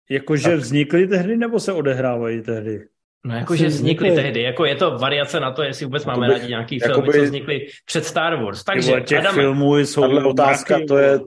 Jakože 0.09 0.55
vznikly 0.55 1.07
tehdy, 1.07 1.37
nebo 1.37 1.59
se 1.59 1.73
odehrávají 1.73 2.41
tehdy? 2.41 2.87
No 3.25 3.35
jakože 3.35 3.67
vznikly 3.67 4.09
vznikly. 4.09 4.23
tehdy, 4.23 4.41
jako 4.41 4.65
je 4.65 4.75
to 4.75 4.97
variace 4.97 5.39
na 5.39 5.51
to, 5.51 5.63
jestli 5.63 5.85
vůbec 5.85 6.05
máme 6.05 6.27
rádi 6.27 6.47
nějaký 6.47 6.79
jakoby- 6.81 7.11
filmy, 7.11 7.19
co 7.19 7.25
vznikly 7.25 7.67
před 7.85 8.05
Star 8.05 8.43
Wars. 8.43 8.63
Takže 8.63 9.01
těch 9.01 9.19
Adame, 9.19 9.35
filmů 9.35 9.77
jsou 9.77 10.27
otázka, 10.29 10.79
to 10.87 10.97
je. 10.97 11.19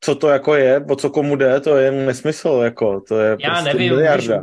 Co 0.00 0.14
to 0.14 0.28
jako 0.28 0.54
je, 0.54 0.84
o 0.90 0.96
co 0.96 1.10
komu 1.10 1.36
jde, 1.36 1.60
to 1.60 1.76
je 1.76 1.90
nesmysl, 1.90 2.60
jako, 2.64 3.00
to 3.08 3.18
je 3.20 3.36
já 3.40 3.50
prostě 3.50 3.64
nevím, 3.74 3.92
miliarda. 3.92 4.42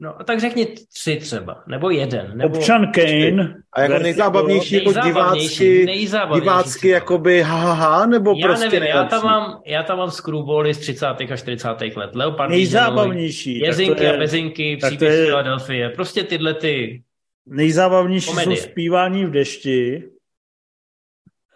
No, 0.00 0.14
tak 0.26 0.40
řekni 0.40 0.66
tři 0.92 1.16
třeba, 1.16 1.62
nebo 1.66 1.90
jeden. 1.90 2.32
Nebo 2.38 2.58
Občan 2.58 2.92
Kane. 2.92 3.54
A 3.72 3.80
jako 3.80 3.98
nejzábavnější, 3.98 4.74
jako 4.74 4.92
nejzábavnější, 4.92 5.64
divácky, 5.64 5.84
nejzábavnější 5.86 6.42
divácky 6.44 6.88
jakoby 6.88 7.42
ha, 7.42 7.56
ha, 7.56 7.72
ha, 7.72 8.06
nebo 8.06 8.34
Já 8.38 8.46
prostě 8.48 8.64
nevím, 8.68 8.82
já 8.82 8.94
tam, 8.94 9.02
nejlepší? 9.10 9.24
mám, 9.26 9.62
já 9.66 9.82
tam 9.82 9.98
mám 9.98 10.10
screwbally 10.10 10.74
z 10.74 10.78
30. 10.78 11.06
a 11.06 11.36
40. 11.36 11.68
let. 11.96 12.10
Leopard 12.14 12.50
Nejzábavnější. 12.50 13.58
Jezinky 13.58 14.04
je- 14.04 14.14
a 14.14 14.18
bezinky, 14.18 14.76
příběh 14.76 15.12
z 15.12 15.18
je- 15.18 15.26
Filadelfie. 15.26 15.88
Prostě 15.90 16.22
tyhle 16.22 16.54
ty... 16.54 17.02
Nejzábavnější 17.46 18.26
Komedie. 18.30 18.56
jsou 18.56 18.62
zpívání 18.62 19.24
v 19.24 19.30
dešti. 19.30 20.04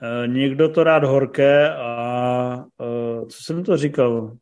Eh, 0.03 0.27
Někdo 0.29 0.69
to 0.69 0.85
rád 0.85 1.05
horké 1.05 1.71
a 1.75 1.98
co 3.29 3.43
jsem 3.43 3.65
to 3.65 3.77
říkal? 3.77 4.37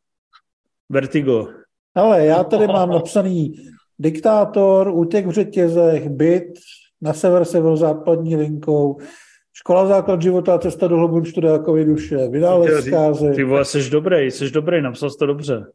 Vertigo. 0.89 1.47
Ale 1.95 2.25
já 2.25 2.43
tady 2.43 2.67
mám 2.67 2.89
napsaný 2.89 3.53
diktátor, 3.99 4.91
útěk 4.93 5.25
v 5.25 5.31
řetězech, 5.31 6.09
byt, 6.09 6.53
na 7.01 7.13
sever 7.13 7.45
severozápadní 7.45 8.35
linkou, 8.35 8.97
škola 9.53 9.87
základ 9.87 10.21
života 10.21 10.55
a 10.55 10.57
cesta 10.57 10.87
do 10.87 10.97
hlubin 10.97 11.25
študákovy 11.25 11.85
duše, 11.85 12.27
vydálec 12.27 12.85
zkázy. 12.85 13.31
Ty 13.35 13.43
vole, 13.43 13.65
jsi 13.65 13.89
dobrý, 13.89 14.31
jsi 14.31 14.51
dobrý, 14.51 14.81
napsal 14.81 15.09
jsi 15.09 15.17
to 15.17 15.25
dobře. 15.25 15.65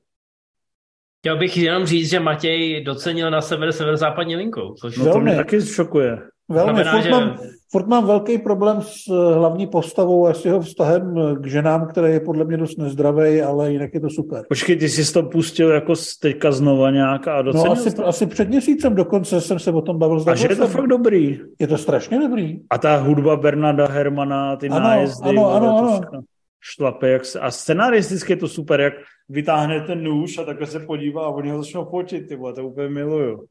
Chtěl 1.18 1.38
bych 1.38 1.56
jenom 1.56 1.86
říct, 1.86 2.10
že 2.10 2.20
Matěj 2.20 2.84
docenil 2.84 3.30
na 3.30 3.40
sever 3.40 3.72
severozápadní 3.72 4.36
linkou, 4.36 4.74
což 4.74 4.96
No 4.96 5.12
to 5.12 5.20
mě 5.20 5.36
taky 5.36 5.62
šokuje. 5.62 6.18
Velmi, 6.48 6.72
znamená, 6.72 6.92
furt, 6.92 7.02
že- 7.02 7.10
mám, 7.10 7.38
furt 7.70 7.86
mám 7.86 8.06
velký 8.06 8.38
problém 8.38 8.82
s 8.82 8.94
eh, 9.10 9.34
hlavní 9.34 9.66
postavou 9.66 10.26
a 10.26 10.34
s 10.34 10.44
jeho 10.44 10.60
vztahem 10.60 11.14
k 11.40 11.46
ženám, 11.46 11.86
který 11.88 12.12
je 12.12 12.20
podle 12.20 12.44
mě 12.44 12.56
dost 12.56 12.76
nezdravý, 12.78 13.42
ale 13.42 13.72
jinak 13.72 13.94
je 13.94 14.00
to 14.00 14.10
super. 14.10 14.44
Počkej, 14.48 14.76
ty 14.76 14.88
jsi 14.88 15.12
to 15.12 15.22
pustil 15.22 15.68
jako 15.70 15.92
teďka 16.22 16.52
znova 16.52 16.90
nějak 16.90 17.28
a 17.28 17.36
No 17.36 17.42
docenil 17.42 17.72
asi, 17.72 17.90
jsi 17.90 17.96
to? 17.96 18.06
asi 18.06 18.26
před 18.26 18.48
měsícem 18.48 18.94
dokonce 18.94 19.40
jsem 19.40 19.58
se 19.58 19.70
o 19.72 19.82
tom 19.82 19.98
bavil 19.98 20.20
s 20.20 20.28
A 20.28 20.34
že 20.34 20.48
je 20.50 20.56
to 20.56 20.66
fakt 20.68 20.86
dobrý. 20.86 21.40
Je 21.58 21.66
to 21.66 21.78
strašně 21.78 22.20
dobrý. 22.20 22.60
A 22.70 22.78
ta 22.78 22.96
hudba 22.96 23.36
Bernarda 23.36 23.86
Hermana, 23.88 24.56
ty 24.56 24.68
Ano, 24.68 24.80
nájezdy, 24.80 25.28
ano, 25.30 25.50
ano, 25.54 25.78
ano. 25.78 25.92
všechno 25.98 26.20
šlape. 26.60 27.08
Jak 27.08 27.24
se, 27.24 27.40
a 27.40 27.50
scenaristicky 27.50 28.32
je 28.32 28.36
to 28.36 28.48
super, 28.48 28.80
jak 28.80 28.92
vytáhne 29.28 29.80
ten 29.80 30.02
nůž 30.02 30.38
a 30.38 30.44
takhle 30.44 30.66
se 30.66 30.80
podívá 30.80 31.24
a 31.24 31.28
oni 31.28 31.50
ho 31.50 31.62
začnou 31.62 31.84
fotit, 31.84 32.28
ty 32.28 32.36
vole, 32.36 32.52
to 32.54 32.66
úplně 32.68 32.88
miluju. 32.88 33.44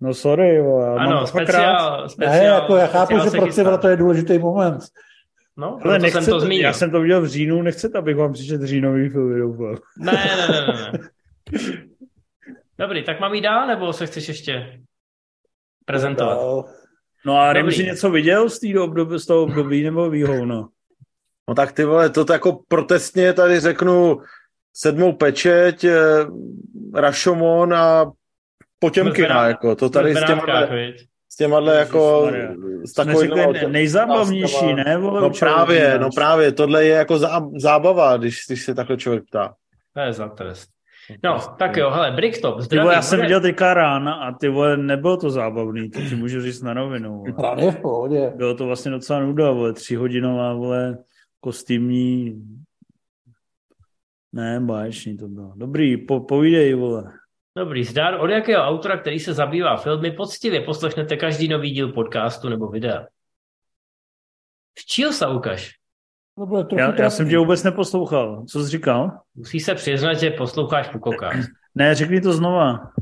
No 0.00 0.14
sorry, 0.14 0.54
jo, 0.54 0.78
já 0.80 0.88
mám 0.90 0.98
Ano, 0.98 1.12
rád. 1.20 1.26
speciál, 1.26 2.08
speciál. 2.08 2.38
Ne, 2.40 2.44
jako 2.44 2.76
já 2.76 2.86
chápu, 2.86 3.18
že 3.24 3.30
pro. 3.30 3.52
Civra 3.52 3.76
to 3.76 3.88
je 3.88 3.96
důležitý 3.96 4.38
moment. 4.38 4.82
No, 5.56 5.78
Ale 5.84 5.98
proto 5.98 6.06
jsem 6.06 6.24
to 6.26 6.40
zmínil. 6.40 6.64
já 6.64 6.72
jsem 6.72 6.90
to 6.90 7.00
viděl 7.00 7.20
v 7.22 7.26
říjnu, 7.26 7.62
nechcete, 7.62 7.98
abych 7.98 8.16
vám 8.16 8.32
přišel 8.32 8.66
říjnový 8.66 9.08
film, 9.08 9.38
doufám. 9.38 9.76
Ne, 9.98 10.12
ne, 10.12 10.48
ne, 10.48 10.66
ne, 10.66 10.90
ne. 10.92 10.98
Dobrý, 12.78 13.04
tak 13.04 13.20
mám 13.20 13.34
jít 13.34 13.40
dál, 13.40 13.66
nebo 13.66 13.92
se 13.92 14.06
chceš 14.06 14.28
ještě 14.28 14.80
prezentovat? 15.84 16.64
No 17.26 17.36
a. 17.40 17.52
Rim 17.52 17.72
si 17.72 17.84
něco 17.84 18.10
viděl 18.10 18.50
z, 18.50 18.60
období, 18.80 19.18
z 19.18 19.26
toho 19.26 19.42
období 19.42 19.82
nebo 19.84 20.10
výhovno? 20.10 20.68
No 21.48 21.54
tak 21.54 21.72
ty 21.72 21.84
vole, 21.84 22.10
to 22.10 22.32
jako 22.32 22.60
protestně 22.68 23.32
tady 23.32 23.60
řeknu 23.60 24.20
sedmou 24.74 25.12
pečeť, 25.12 25.84
eh, 25.84 25.98
Rashomon 26.94 27.74
a 27.74 28.12
Potěmkina, 28.80 29.28
Bená- 29.28 29.48
jako 29.48 29.76
to 29.76 29.90
tady 29.90 30.14
s 30.14 30.24
těma, 30.26 30.42
s 31.32 31.36
těma 31.36 31.72
jako 31.72 32.30
s 32.84 32.92
takovým 32.92 33.30
ne, 33.30 33.68
nejzábavnější, 33.68 34.74
ne? 34.74 34.96
Vole, 34.96 35.20
No 35.20 35.30
právě, 35.30 35.98
no 35.98 36.08
právě, 36.14 36.52
tohle 36.52 36.84
je 36.84 36.94
jako 36.94 37.18
zá, 37.18 37.48
zábava, 37.56 38.16
když, 38.16 38.38
když 38.48 38.64
se 38.64 38.74
takhle 38.74 38.96
člověk 38.96 39.24
ptá. 39.24 39.54
To 39.94 40.00
je 40.00 40.12
za 40.12 40.28
trest. 40.28 40.68
No, 41.24 41.38
tak 41.58 41.76
jo, 41.76 41.90
hele, 41.90 42.10
Bricktop, 42.10 42.56
Ty 42.58 42.62
zdraví. 42.62 42.82
vole, 42.82 42.94
já 42.94 43.02
jsem 43.02 43.20
viděl 43.20 43.40
teďka 43.40 43.74
rána 43.74 44.14
a 44.14 44.32
ty 44.32 44.48
vole, 44.48 44.76
nebylo 44.76 45.16
to 45.16 45.30
zábavný, 45.30 45.90
to 45.90 46.00
ti 46.08 46.14
můžu 46.16 46.40
říct 46.42 46.62
na 46.62 46.74
rovinu. 46.74 47.18
Vole. 47.18 47.32
Právě 47.32 47.70
v 47.70 47.76
pohodě. 47.76 48.32
Bylo 48.36 48.54
to 48.54 48.66
vlastně 48.66 48.90
docela 48.90 49.20
nuda, 49.20 49.50
vole, 49.50 49.72
tříhodinová, 49.72 50.54
vole, 50.54 50.98
kostýmní, 51.40 52.42
ne, 54.32 54.60
báječný 54.60 55.16
to 55.16 55.28
bylo. 55.28 55.52
Dobrý, 55.56 55.96
po, 55.96 56.20
povídej, 56.20 56.74
vole. 56.74 57.12
Dobrý, 57.60 57.84
zdar 57.84 58.14
od 58.20 58.30
jakého 58.30 58.62
autora, 58.62 58.96
který 58.96 59.20
se 59.20 59.34
zabývá 59.34 59.76
filmy, 59.76 60.10
poctivě 60.10 60.60
poslechnete 60.60 61.16
každý 61.16 61.48
nový 61.48 61.70
díl 61.70 61.92
podcastu 61.92 62.48
nebo 62.48 62.68
videa. 62.68 63.06
Z 64.78 64.84
čího 64.84 65.12
se 65.12 65.26
ukaž? 65.26 65.74
Trochu 66.34 66.78
Já, 66.78 67.02
já 67.02 67.10
jsem 67.10 67.28
tě 67.28 67.38
vůbec 67.38 67.62
neposlouchal. 67.62 68.44
Co 68.48 68.64
jsi 68.64 68.70
říkal? 68.70 69.10
Musí 69.34 69.60
se 69.60 69.74
přiznat, 69.74 70.14
že 70.14 70.30
posloucháš 70.30 70.88
Pukokast. 70.88 71.48
Ne, 71.74 71.94
řekni 71.94 72.20
to 72.20 72.32
znova. 72.32 72.92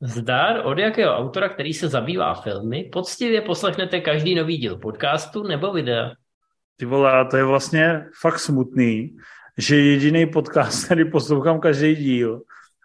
Zdar 0.00 0.66
od 0.66 0.78
jakého 0.78 1.16
autora, 1.16 1.48
který 1.48 1.74
se 1.74 1.88
zabývá 1.88 2.34
filmy, 2.34 2.90
poctivě 2.92 3.40
poslechnete 3.40 4.00
každý 4.00 4.34
nový 4.34 4.56
díl 4.56 4.76
podcastu 4.76 5.42
nebo 5.42 5.72
videa. 5.72 6.10
Ty 6.76 6.84
vole, 6.84 7.26
to 7.30 7.36
je 7.36 7.44
vlastně 7.44 8.04
fakt 8.20 8.38
smutný, 8.38 9.16
že 9.58 9.76
jediný 9.76 10.26
podcast, 10.26 10.84
který 10.84 11.10
poslouchám 11.10 11.60
každý 11.60 11.96
díl, 11.96 12.42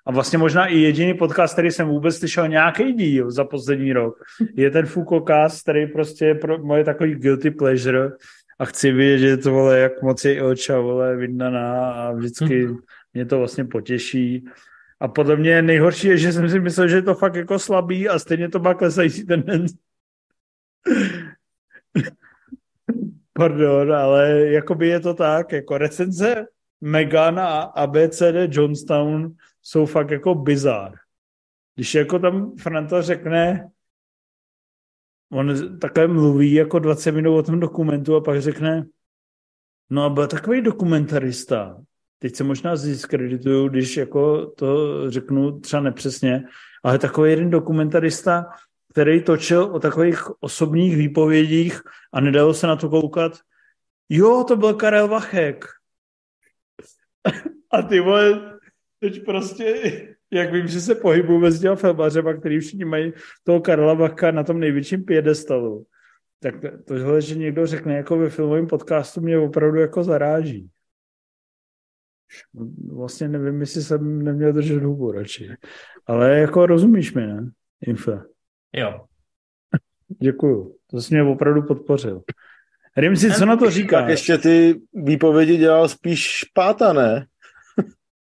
a 0.08 0.12
vlastně 0.12 0.38
možná 0.38 0.66
i 0.66 0.78
jediný 0.78 1.14
podcast, 1.14 1.54
který 1.54 1.72
jsem 1.72 1.88
vůbec 1.88 2.18
slyšel 2.18 2.48
nějaký 2.48 2.94
díl 2.94 3.32
za 3.32 3.44
poslední 3.44 3.94
rok, 3.94 4.24
je 4.56 4.72
ten 4.72 4.86
Fukocast, 4.86 5.62
který 5.62 5.88
prostě 5.88 6.26
je 6.26 6.36
pro 6.36 6.58
moje 6.58 6.84
takový 6.84 7.16
guilty 7.16 7.52
pleasure 7.52 8.12
a 8.60 8.66
chci 8.66 8.92
vědět, 8.92 9.46
vole, 9.46 9.80
jak 9.80 10.02
moc 10.02 10.26
je 10.26 10.36
Ilča, 10.36 10.80
vole, 10.80 11.16
vydaná 11.16 11.92
a 11.92 12.12
vždycky 12.12 12.68
mě 13.14 13.26
to 13.26 13.38
vlastně 13.38 13.66
potěší. 13.66 14.46
A 15.00 15.08
podle 15.08 15.36
mě 15.36 15.62
nejhorší 15.62 16.08
je, 16.08 16.18
že 16.18 16.34
jsem 16.34 16.50
si 16.50 16.60
myslel, 16.60 16.88
že 16.88 16.96
je 16.96 17.02
to 17.02 17.16
fakt 17.16 17.36
jako 17.36 17.60
slabý 17.60 18.10
a 18.10 18.20
stejně 18.20 18.50
to 18.50 18.60
má 18.60 18.74
klesající 18.74 19.26
tendence. 19.26 19.76
Pardon, 23.34 23.94
ale 23.94 24.40
jakoby 24.40 24.88
je 24.88 25.00
to 25.00 25.14
tak, 25.14 25.52
jako 25.52 25.78
recenze 25.78 26.46
Megan 26.82 27.40
a 27.40 27.62
ABCD 27.62 28.48
Johnstown 28.50 29.36
jsou 29.68 29.86
fakt 29.86 30.12
jako 30.12 30.36
bizár. 30.36 30.94
Když 31.76 31.96
jako 31.96 32.20
tam 32.20 32.56
Franta 32.56 33.02
řekne, 33.02 33.70
on 35.32 35.80
takhle 35.80 36.08
mluví 36.08 36.54
jako 36.54 36.80
20 36.80 37.12
minut 37.12 37.38
o 37.38 37.44
tom 37.44 37.60
dokumentu 37.60 38.16
a 38.16 38.22
pak 38.22 38.42
řekne, 38.42 38.88
no 39.90 40.04
a 40.04 40.10
byl 40.10 40.28
takový 40.28 40.62
dokumentarista. 40.62 41.82
Teď 42.20 42.36
se 42.36 42.44
možná 42.44 42.76
zdiskredituju, 42.76 43.70
když 43.70 43.98
jako 43.98 44.46
to 44.46 45.12
řeknu 45.12 45.60
třeba 45.60 45.82
nepřesně, 45.82 46.44
ale 46.84 47.00
takový 47.00 47.30
jeden 47.30 47.50
dokumentarista, 47.50 48.46
který 48.92 49.24
točil 49.24 49.64
o 49.64 49.80
takových 49.80 50.44
osobních 50.44 50.98
výpovědích 50.98 51.82
a 52.14 52.22
nedalo 52.22 52.54
se 52.54 52.68
na 52.68 52.76
to 52.76 52.90
koukat. 52.90 53.40
Jo, 54.10 54.44
to 54.48 54.56
byl 54.56 54.74
Karel 54.74 55.08
Vachek. 55.08 55.66
A 57.72 57.82
ty 57.82 58.00
vole, 58.00 58.57
teď 59.00 59.26
prostě, 59.26 59.76
jak 60.32 60.54
vím, 60.54 60.68
že 60.68 60.82
se 60.82 60.96
pohybuju 60.96 61.40
mezi 61.40 61.60
těma 61.60 61.76
filmařema, 61.76 62.34
který 62.34 62.60
všichni 62.60 62.86
mají 62.86 63.14
toho 63.44 63.60
Karla 63.62 63.94
Vachka 63.94 64.32
na 64.32 64.44
tom 64.44 64.60
největším 64.60 65.04
piedestalu. 65.04 65.86
Tak 66.40 66.56
tohle, 66.86 67.22
že 67.22 67.36
někdo 67.36 67.68
řekne 67.68 67.98
jako 67.98 68.18
ve 68.18 68.30
filmovém 68.30 68.68
podcastu, 68.68 69.22
mě 69.22 69.38
opravdu 69.38 69.80
jako 69.80 70.04
zaráží. 70.04 70.70
Vlastně 72.94 73.28
nevím, 73.28 73.60
jestli 73.62 73.82
jsem 73.82 74.24
neměl 74.24 74.54
držet 74.54 74.84
hubu 74.84 75.12
radši. 75.12 75.50
Ale 76.06 76.40
jako 76.40 76.66
rozumíš 76.66 77.14
mi, 77.14 77.28
ne? 77.28 77.50
Infe. 77.88 78.22
Jo. 78.74 79.06
Děkuju. 80.22 80.76
To 80.88 81.02
jsi 81.02 81.14
mě 81.14 81.24
opravdu 81.24 81.64
podpořil. 81.64 82.22
Rimsi, 82.98 83.32
co 83.32 83.46
na 83.46 83.58
to 83.58 83.66
Tak 83.66 83.74
říkáš? 83.74 84.10
ještě 84.10 84.38
ty 84.38 84.82
výpovědi 84.94 85.58
dělal 85.58 85.90
spíš 85.90 86.20
špáta, 86.20 86.94
ne? 86.94 87.26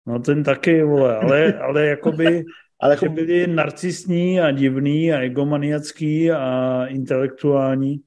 No 0.06 0.18
ten 0.18 0.44
taky, 0.44 0.82
vole, 0.82 1.16
ale, 1.16 1.58
ale 1.58 1.86
jakoby 1.86 2.44
Ale 2.80 2.94
jako... 2.94 3.08
Byli 3.08 3.46
narcistní 3.46 4.40
a 4.40 4.50
divný 4.50 5.12
a 5.12 5.20
egomaniacký 5.20 6.30
a 6.30 6.86
intelektuální. 6.86 8.02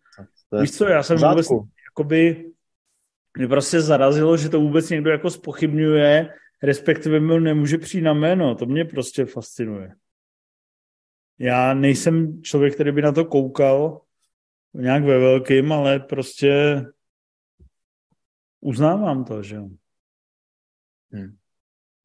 Víš 0.61 0.77
co, 0.77 0.88
já 0.88 1.03
jsem 1.03 1.17
vůbec, 1.17 1.47
jakoby, 1.89 2.51
mě 3.38 3.47
prostě 3.47 3.81
zarazilo, 3.81 4.38
že 4.38 4.49
to 4.49 4.59
vůbec 4.59 4.89
někdo 4.89 5.11
jako 5.11 5.30
spochybňuje, 5.30 6.34
respektive 6.63 7.19
mi 7.19 7.39
nemůže 7.39 7.77
přijít 7.77 8.01
na 8.01 8.13
jméno. 8.13 8.55
To 8.55 8.65
mě 8.65 8.85
prostě 8.85 9.26
fascinuje. 9.26 9.95
Já 11.39 11.73
nejsem 11.73 12.41
člověk, 12.43 12.73
který 12.73 12.91
by 12.91 13.01
na 13.01 13.11
to 13.11 13.26
koukal 13.26 14.01
nějak 14.73 15.03
ve 15.03 15.19
velkým, 15.19 15.71
ale 15.71 15.99
prostě 15.99 16.84
uznávám 18.61 19.23
to, 19.26 19.43
že 19.43 19.55
jo. 19.55 19.69
Hmm. 21.11 21.39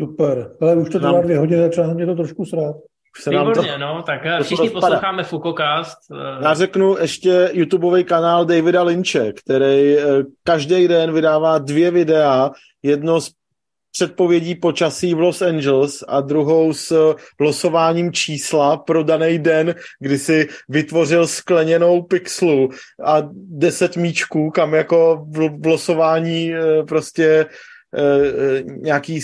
Super, 0.01 0.51
ale 0.61 0.77
už 0.77 0.91
to 0.91 1.01
trvá 1.01 1.21
dvě 1.21 1.39
hodiny, 1.39 1.63
začíná 1.63 1.95
mě 1.95 2.07
to 2.07 2.15
trošku 2.15 2.45
srát. 2.45 2.77
se 3.17 3.31
Výborně, 3.31 3.73
to, 3.73 3.79
no, 3.79 4.03
tak 4.07 4.27
eh, 4.27 4.43
všichni 4.43 4.71
posloucháme 4.71 5.25
Fukocast. 5.25 5.99
Eh. 6.13 6.45
Já 6.45 6.55
řeknu 6.55 6.97
ještě 7.01 7.51
YouTubeový 7.53 8.05
kanál 8.05 8.45
Davida 8.45 8.83
Lynche, 8.83 9.33
který 9.33 9.99
eh, 9.99 10.05
každý 10.45 10.89
den 10.89 11.13
vydává 11.13 11.59
dvě 11.59 11.91
videa, 11.91 12.51
jedno 12.83 13.21
z 13.21 13.31
předpovědí 13.93 14.55
počasí 14.55 15.15
v 15.15 15.21
Los 15.21 15.43
Angeles 15.43 16.05
a 16.09 16.21
druhou 16.21 16.73
s 16.73 17.15
losováním 17.41 18.13
čísla 18.13 18.77
pro 18.77 19.03
daný 19.03 19.39
den, 19.39 19.75
kdy 20.01 20.19
si 20.19 20.49
vytvořil 20.69 21.27
skleněnou 21.27 22.03
pixelu 22.03 22.69
a 23.05 23.23
deset 23.35 23.97
míčků, 23.97 24.51
kam 24.51 24.75
jako 24.75 25.27
v 25.61 25.67
losování 25.67 26.53
prostě 26.89 27.47
nějaký 28.67 29.21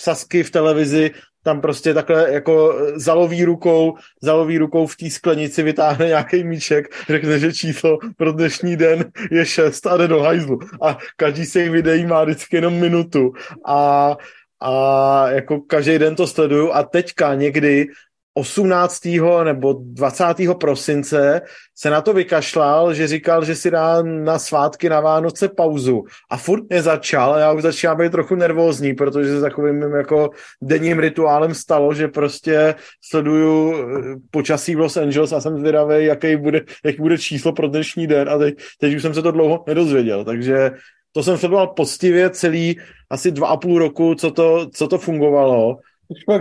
sasky 0.00 0.42
v 0.42 0.50
televizi 0.50 1.10
tam 1.42 1.60
prostě 1.60 1.94
takhle 1.94 2.32
jako 2.32 2.74
zaloví 2.94 3.44
rukou, 3.44 3.94
zaloví 4.22 4.58
rukou 4.58 4.86
v 4.86 4.96
té 4.96 5.10
sklenici, 5.10 5.62
vytáhne 5.62 6.06
nějaký 6.06 6.44
míček, 6.44 6.94
řekne, 7.08 7.38
že 7.38 7.52
číslo 7.52 7.98
pro 8.16 8.32
dnešní 8.32 8.76
den 8.76 9.04
je 9.30 9.46
6 9.46 9.86
a 9.86 9.96
jde 9.96 10.08
do 10.08 10.20
hajzlu. 10.20 10.58
A 10.82 10.98
každý 11.16 11.44
z 11.44 11.52
těch 11.52 11.70
videí 11.70 12.06
má 12.06 12.24
vždycky 12.24 12.56
jenom 12.56 12.74
minutu. 12.74 13.32
A 13.66 14.16
a 14.62 15.28
jako 15.30 15.60
každý 15.60 15.98
den 15.98 16.14
to 16.14 16.26
sleduju 16.26 16.72
a 16.72 16.82
teďka 16.82 17.34
někdy 17.34 17.86
18. 18.34 19.00
nebo 19.44 19.72
20. 19.72 20.24
prosince 20.60 21.40
se 21.76 21.90
na 21.90 22.00
to 22.00 22.12
vykašlal, 22.12 22.94
že 22.94 23.06
říkal, 23.06 23.44
že 23.44 23.54
si 23.54 23.70
dá 23.70 24.02
na 24.02 24.38
svátky 24.38 24.88
na 24.88 25.00
Vánoce 25.00 25.48
pauzu. 25.48 26.04
A 26.30 26.36
furt 26.36 26.64
nezačal 26.70 27.38
já 27.38 27.52
už 27.52 27.62
začínám 27.62 27.96
být 27.96 28.12
trochu 28.12 28.34
nervózní, 28.34 28.94
protože 28.94 29.28
se 29.34 29.40
takovým 29.40 29.82
jako 29.82 30.30
denním 30.62 30.98
rituálem 30.98 31.54
stalo, 31.54 31.94
že 31.94 32.08
prostě 32.08 32.74
sleduju 33.04 33.74
eh, 33.74 34.16
počasí 34.30 34.74
v 34.74 34.80
Los 34.80 34.96
Angeles 34.96 35.32
a 35.32 35.40
jsem 35.40 35.58
zvědavý, 35.58 36.04
jaký 36.04 36.36
bude, 36.36 36.60
jaký 36.84 36.98
bude 36.98 37.18
číslo 37.18 37.52
pro 37.52 37.68
dnešní 37.68 38.06
den 38.06 38.28
a 38.28 38.38
teď, 38.38 38.54
teď 38.78 38.94
už 38.94 39.02
jsem 39.02 39.14
se 39.14 39.22
to 39.22 39.30
dlouho 39.30 39.64
nedozvěděl, 39.66 40.24
takže 40.24 40.70
to 41.12 41.22
jsem 41.22 41.38
sledoval 41.38 41.66
poctivě 41.66 42.30
celý 42.30 42.78
asi 43.10 43.30
dva 43.30 43.48
a 43.48 43.56
půl 43.56 43.78
roku, 43.78 44.14
co 44.14 44.30
to, 44.30 44.66
co 44.74 44.88
to 44.88 44.98
fungovalo 44.98 45.78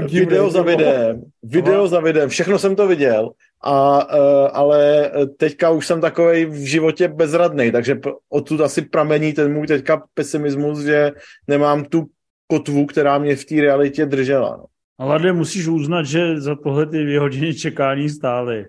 video 0.09 0.49
za 0.49 0.61
videem, 0.61 1.21
video 1.43 1.87
za 1.87 1.99
videem, 1.99 2.29
všechno 2.29 2.59
jsem 2.59 2.75
to 2.75 2.87
viděl, 2.87 3.29
a, 3.63 4.07
uh, 4.15 4.49
ale 4.53 5.11
teďka 5.37 5.69
už 5.69 5.87
jsem 5.87 6.01
takový 6.01 6.45
v 6.45 6.55
životě 6.55 7.07
bezradný, 7.07 7.71
takže 7.71 7.99
odtud 8.29 8.61
asi 8.61 8.81
pramení 8.81 9.33
ten 9.33 9.53
můj 9.53 9.67
teďka 9.67 10.03
pesimismus, 10.13 10.79
že 10.79 11.11
nemám 11.47 11.85
tu 11.85 12.05
kotvu, 12.47 12.85
která 12.85 13.17
mě 13.17 13.35
v 13.35 13.45
té 13.45 13.55
realitě 13.61 14.05
držela. 14.05 14.57
No. 14.57 14.65
Ale 14.99 15.33
musíš 15.33 15.67
uznat, 15.67 16.03
že 16.03 16.41
za 16.41 16.55
tohle 16.55 16.85
ty 16.85 17.03
dvě 17.03 17.19
hodiny 17.19 17.53
čekání 17.53 18.09
stály. 18.09 18.65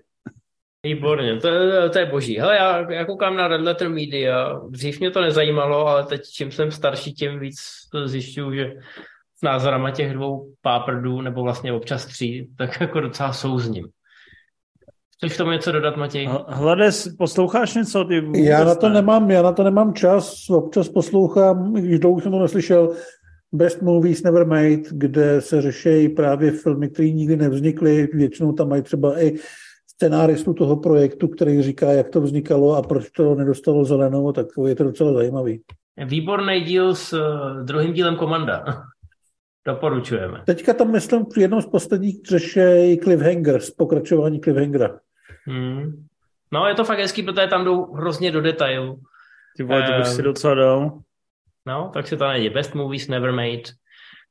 Výborně, 0.85 1.37
to, 1.37 1.49
to 1.89 1.99
je 1.99 2.05
boží. 2.05 2.39
Hele, 2.39 2.55
já, 2.55 2.91
já 2.91 3.05
koukám 3.05 3.37
na 3.37 3.47
Red 3.47 3.61
Letter 3.61 3.89
Media, 3.89 4.59
dřív 4.69 4.99
mě 4.99 5.11
to 5.11 5.21
nezajímalo, 5.21 5.87
ale 5.87 6.05
teď 6.05 6.21
čím 6.33 6.51
jsem 6.51 6.71
starší, 6.71 7.13
tím 7.13 7.39
víc 7.39 7.57
zjišťuju, 8.05 8.55
že 8.55 8.73
názorama 9.43 9.91
těch 9.91 10.13
dvou 10.13 10.53
páprdů, 10.61 11.21
nebo 11.21 11.43
vlastně 11.43 11.73
občas 11.73 12.05
tří, 12.05 12.49
tak 12.57 12.81
jako 12.81 12.99
docela 12.99 13.33
souzním. 13.33 13.87
Chceš 15.17 15.37
tomu 15.37 15.51
něco 15.51 15.71
dodat, 15.71 15.97
Matěj? 15.97 16.29
Hlades, 16.47 17.15
posloucháš 17.17 17.75
něco? 17.75 18.03
Ty 18.03 18.23
já 18.33 18.63
na 18.63 18.75
to 18.75 18.87
ne? 18.89 18.93
nemám, 18.93 19.31
já 19.31 19.41
na 19.41 19.51
to 19.51 19.63
nemám 19.63 19.93
čas, 19.93 20.49
občas 20.49 20.89
poslouchám, 20.89 21.73
když 21.73 21.99
dlouho 21.99 22.21
jsem 22.21 22.31
to 22.31 22.39
neslyšel, 22.39 22.95
Best 23.51 23.81
Movies 23.81 24.23
Never 24.23 24.47
Made, 24.47 24.81
kde 24.91 25.41
se 25.41 25.61
řeší 25.61 26.09
právě 26.09 26.51
filmy, 26.51 26.89
které 26.89 27.09
nikdy 27.09 27.37
nevznikly, 27.37 28.09
většinou 28.13 28.51
tam 28.51 28.69
mají 28.69 28.81
třeba 28.81 29.21
i 29.21 29.37
scenáristu 29.87 30.53
toho 30.53 30.77
projektu, 30.77 31.27
který 31.27 31.61
říká, 31.61 31.91
jak 31.91 32.09
to 32.09 32.21
vznikalo 32.21 32.75
a 32.75 32.81
proč 32.81 33.09
to 33.09 33.35
nedostalo 33.35 33.85
zelenou, 33.85 34.31
tak 34.31 34.45
je 34.65 34.75
to 34.75 34.83
docela 34.83 35.13
zajímavý. 35.13 35.61
Výborný 36.05 36.61
díl 36.61 36.95
s 36.95 37.13
uh, 37.13 37.65
druhým 37.65 37.93
dílem 37.93 38.15
Komanda. 38.15 38.65
Doporučujeme. 39.67 40.43
Teďka 40.45 40.73
tam 40.73 40.91
myslím 40.91 41.25
v 41.25 41.37
jednom 41.37 41.61
z 41.61 41.65
posledních 41.65 42.25
řeší 42.25 42.97
Cliffhanger, 43.03 43.61
z 43.61 43.71
pokračování 43.71 44.39
Cliffhangera. 44.39 44.99
Hmm. 45.45 46.07
No, 46.51 46.67
je 46.67 46.75
to 46.75 46.83
fakt 46.83 46.99
hezký, 46.99 47.23
protože 47.23 47.47
tam 47.47 47.65
jdou 47.65 47.93
hrozně 47.93 48.31
do 48.31 48.41
detailu. 48.41 48.99
Ty 49.57 49.63
vole, 49.63 49.83
to 49.83 49.91
bych 49.91 50.07
um, 50.07 50.15
si 50.15 50.21
docela 50.21 50.55
dal. 50.55 50.99
No, 51.65 51.91
tak 51.93 52.07
se 52.07 52.17
to 52.17 52.23
najde. 52.23 52.49
Best 52.49 52.75
movies 52.75 53.07
never 53.07 53.31
made. 53.31 53.63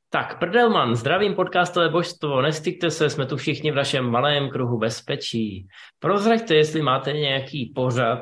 Tak, 0.09 0.39
Prdelman, 0.39 0.95
zdravím 0.95 1.35
podcastové 1.35 1.89
božstvo, 1.89 2.41
nestykte 2.41 2.91
se, 2.91 3.09
jsme 3.09 3.25
tu 3.25 3.37
všichni 3.37 3.71
v 3.71 3.75
našem 3.75 4.05
malém 4.05 4.49
kruhu 4.49 4.77
bezpečí. 4.77 5.67
Prozraďte, 5.99 6.55
jestli 6.55 6.81
máte 6.81 7.13
nějaký 7.13 7.71
pořad, 7.75 8.19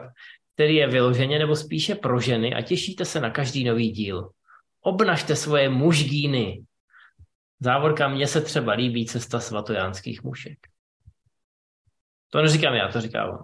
který 0.55 0.75
je 0.75 0.87
vyloženě 0.87 1.39
nebo 1.39 1.55
spíše 1.55 1.95
pro 1.95 2.19
ženy 2.19 2.55
a 2.55 2.61
těšíte 2.61 3.05
se 3.05 3.19
na 3.19 3.29
každý 3.29 3.63
nový 3.63 3.91
díl. 3.91 4.29
Obnažte 4.81 5.35
svoje 5.35 5.69
mužgíny, 5.69 6.63
Závorka, 7.59 8.07
mně 8.07 8.27
se 8.27 8.41
třeba 8.41 8.73
líbí 8.73 9.05
cesta 9.05 9.39
svatojánských 9.39 10.23
mušek. 10.23 10.57
To 12.29 12.41
neříkám 12.41 12.73
já, 12.73 12.91
to 12.91 13.01
říká 13.01 13.25
on. 13.31 13.37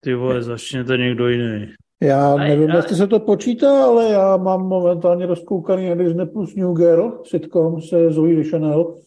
Ty 0.00 0.14
vole, 0.14 0.42
začne 0.42 0.84
to 0.84 0.96
někdo 0.96 1.28
jiný. 1.28 1.66
Já 2.02 2.36
nevím, 2.36 2.70
ale... 2.70 2.78
jestli 2.78 2.96
se 2.96 3.06
to 3.06 3.20
počítá, 3.20 3.84
ale 3.84 4.04
já 4.10 4.36
mám 4.36 4.68
momentálně 4.68 5.26
rozkoukaný 5.26 5.88
na 5.88 5.94
Disney 5.94 6.26
plus 6.26 6.54
New 6.54 6.76
Girl, 6.76 7.22
sitcom 7.24 7.82
se 7.82 8.10
Zoe 8.10 8.36
Deschanel 8.36 8.98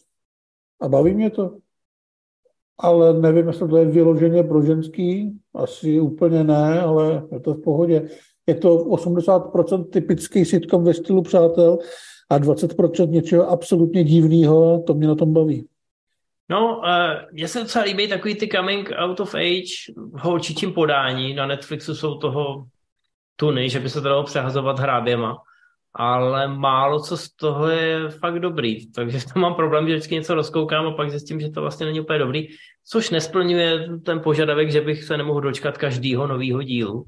a 0.81 0.87
baví 0.87 1.13
mě 1.13 1.29
to. 1.29 1.57
Ale 2.79 3.19
nevím, 3.19 3.47
jestli 3.47 3.67
to 3.67 3.77
je 3.77 3.85
vyloženě 3.85 4.43
pro 4.43 4.61
ženský, 4.61 5.39
asi 5.55 5.99
úplně 5.99 6.43
ne, 6.43 6.81
ale 6.81 7.27
je 7.31 7.39
to 7.39 7.53
v 7.53 7.61
pohodě. 7.61 8.09
Je 8.47 8.55
to 8.55 8.77
80% 8.77 9.89
typický 9.89 10.45
sitcom 10.45 10.83
ve 10.83 10.93
stylu 10.93 11.21
přátel, 11.21 11.77
a 12.29 12.39
20% 12.39 13.09
něčeho 13.09 13.49
absolutně 13.49 14.03
divného, 14.03 14.83
to 14.87 14.93
mě 14.93 15.07
na 15.07 15.15
tom 15.15 15.33
baví. 15.33 15.67
No, 16.49 16.77
uh, 16.77 16.83
mně 17.31 17.47
se 17.47 17.59
docela 17.59 17.85
líbí 17.85 18.07
takový 18.07 18.35
ty 18.35 18.47
coming 18.47 18.91
out 18.97 19.19
of 19.19 19.35
age 19.35 19.93
v 19.95 20.19
holčičím 20.19 20.73
podání. 20.73 21.33
Na 21.33 21.45
Netflixu 21.45 21.95
jsou 21.95 22.15
toho 22.15 22.65
tuny, 23.35 23.69
že 23.69 23.79
by 23.79 23.89
se 23.89 24.01
to 24.01 24.09
dalo 24.09 24.23
přehazovat 24.23 24.79
hráběma, 24.79 25.37
ale 25.93 26.47
málo 26.47 26.99
co 26.99 27.17
z 27.17 27.29
toho 27.29 27.67
je 27.67 28.09
fakt 28.09 28.39
dobrý. 28.39 28.91
Takže 28.91 29.19
to 29.33 29.39
mám 29.39 29.55
problém, 29.55 29.87
že 29.87 29.93
vždycky 29.93 30.15
něco 30.15 30.35
rozkoukám 30.35 30.87
a 30.87 30.91
pak 30.91 31.09
zjistím, 31.09 31.39
že 31.39 31.49
to 31.49 31.61
vlastně 31.61 31.85
není 31.85 31.99
úplně 31.99 32.19
dobrý, 32.19 32.47
což 32.85 33.09
nesplňuje 33.09 33.87
ten 34.05 34.19
požadavek, 34.19 34.71
že 34.71 34.81
bych 34.81 35.03
se 35.03 35.17
nemohl 35.17 35.41
dočkat 35.41 35.77
každého 35.77 36.27
nového 36.27 36.63
dílu 36.63 37.05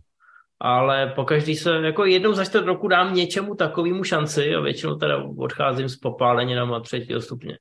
ale 0.60 1.08
pokaždý 1.08 1.56
se, 1.56 1.76
jako 1.76 2.06
jednou 2.06 2.34
za 2.34 2.46
čtvrt 2.46 2.66
roku 2.66 2.88
dám 2.88 3.14
něčemu 3.14 3.56
takovému 3.56 4.04
šanci 4.04 4.56
a 4.56 4.60
většinou 4.60 4.96
teda 4.96 5.24
odcházím 5.38 5.90
s 5.90 5.96
popáleninama 5.96 6.80
třetího 6.80 7.22
stupně. 7.22 7.58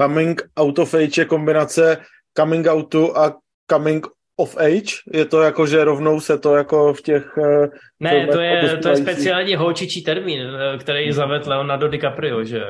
Coming 0.00 0.42
out 0.56 0.78
of 0.78 0.94
age 0.94 1.20
je 1.20 1.24
kombinace 1.24 1.98
coming 2.36 2.66
outu 2.66 3.18
a 3.18 3.36
coming 3.70 4.06
of 4.36 4.56
age? 4.56 4.96
Je 5.12 5.24
to 5.24 5.42
jako, 5.42 5.66
že 5.66 5.84
rovnou 5.84 6.20
se 6.20 6.38
to 6.38 6.56
jako 6.56 6.94
v 6.94 7.02
těch... 7.02 7.38
Eh, 7.38 7.68
ne, 8.00 8.26
to 8.26 8.40
je, 8.40 8.76
to 8.76 8.88
je 8.88 8.96
speciální 8.96 9.56
holčičí 9.56 10.02
termín, 10.02 10.40
eh, 10.40 10.78
který 10.78 11.12
zavedl 11.12 11.50
Leonardo 11.50 11.88
DiCaprio, 11.88 12.44
že 12.44 12.60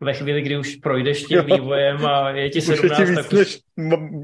ve 0.00 0.14
chvíli, 0.14 0.42
kdy 0.42 0.56
už 0.56 0.76
projdeš 0.76 1.22
tím 1.22 1.44
vývojem 1.44 2.06
a 2.06 2.30
je 2.30 2.50
ti 2.50 2.60
17, 2.60 2.90
už 2.90 2.98
je 2.98 3.06
ti 3.06 3.14
tak 3.14 3.32
už... 3.32 3.38
než 3.38 3.58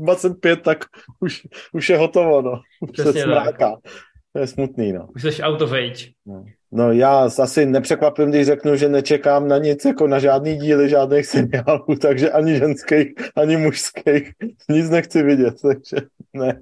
25, 0.02 0.62
tak 0.62 0.84
už, 1.20 1.42
už 1.72 1.88
je 1.88 1.96
hotovo, 1.96 2.42
no. 2.42 2.60
Už 2.80 2.96
se 2.96 3.12
smráká. 3.12 3.76
To 4.34 4.40
je 4.40 4.46
smutný, 4.46 4.92
no. 4.92 5.08
Už 5.14 5.22
jsi 5.22 5.42
out 5.42 5.62
of 5.62 5.72
age. 5.72 6.10
No. 6.26 6.44
no 6.72 6.92
já 6.92 7.30
asi 7.38 7.66
nepřekvapím, 7.66 8.30
když 8.30 8.46
řeknu, 8.46 8.76
že 8.76 8.88
nečekám 8.88 9.48
na 9.48 9.58
nic, 9.58 9.84
jako 9.84 10.06
na 10.06 10.18
žádný 10.18 10.56
díly 10.56 10.88
žádných 10.88 11.26
seriálů, 11.26 11.84
takže 12.00 12.30
ani 12.30 12.58
ženských, 12.58 13.12
ani 13.36 13.56
mužských. 13.56 14.32
Nic 14.70 14.90
nechci 14.90 15.22
vidět, 15.22 15.54
takže 15.62 16.06
ne. 16.32 16.60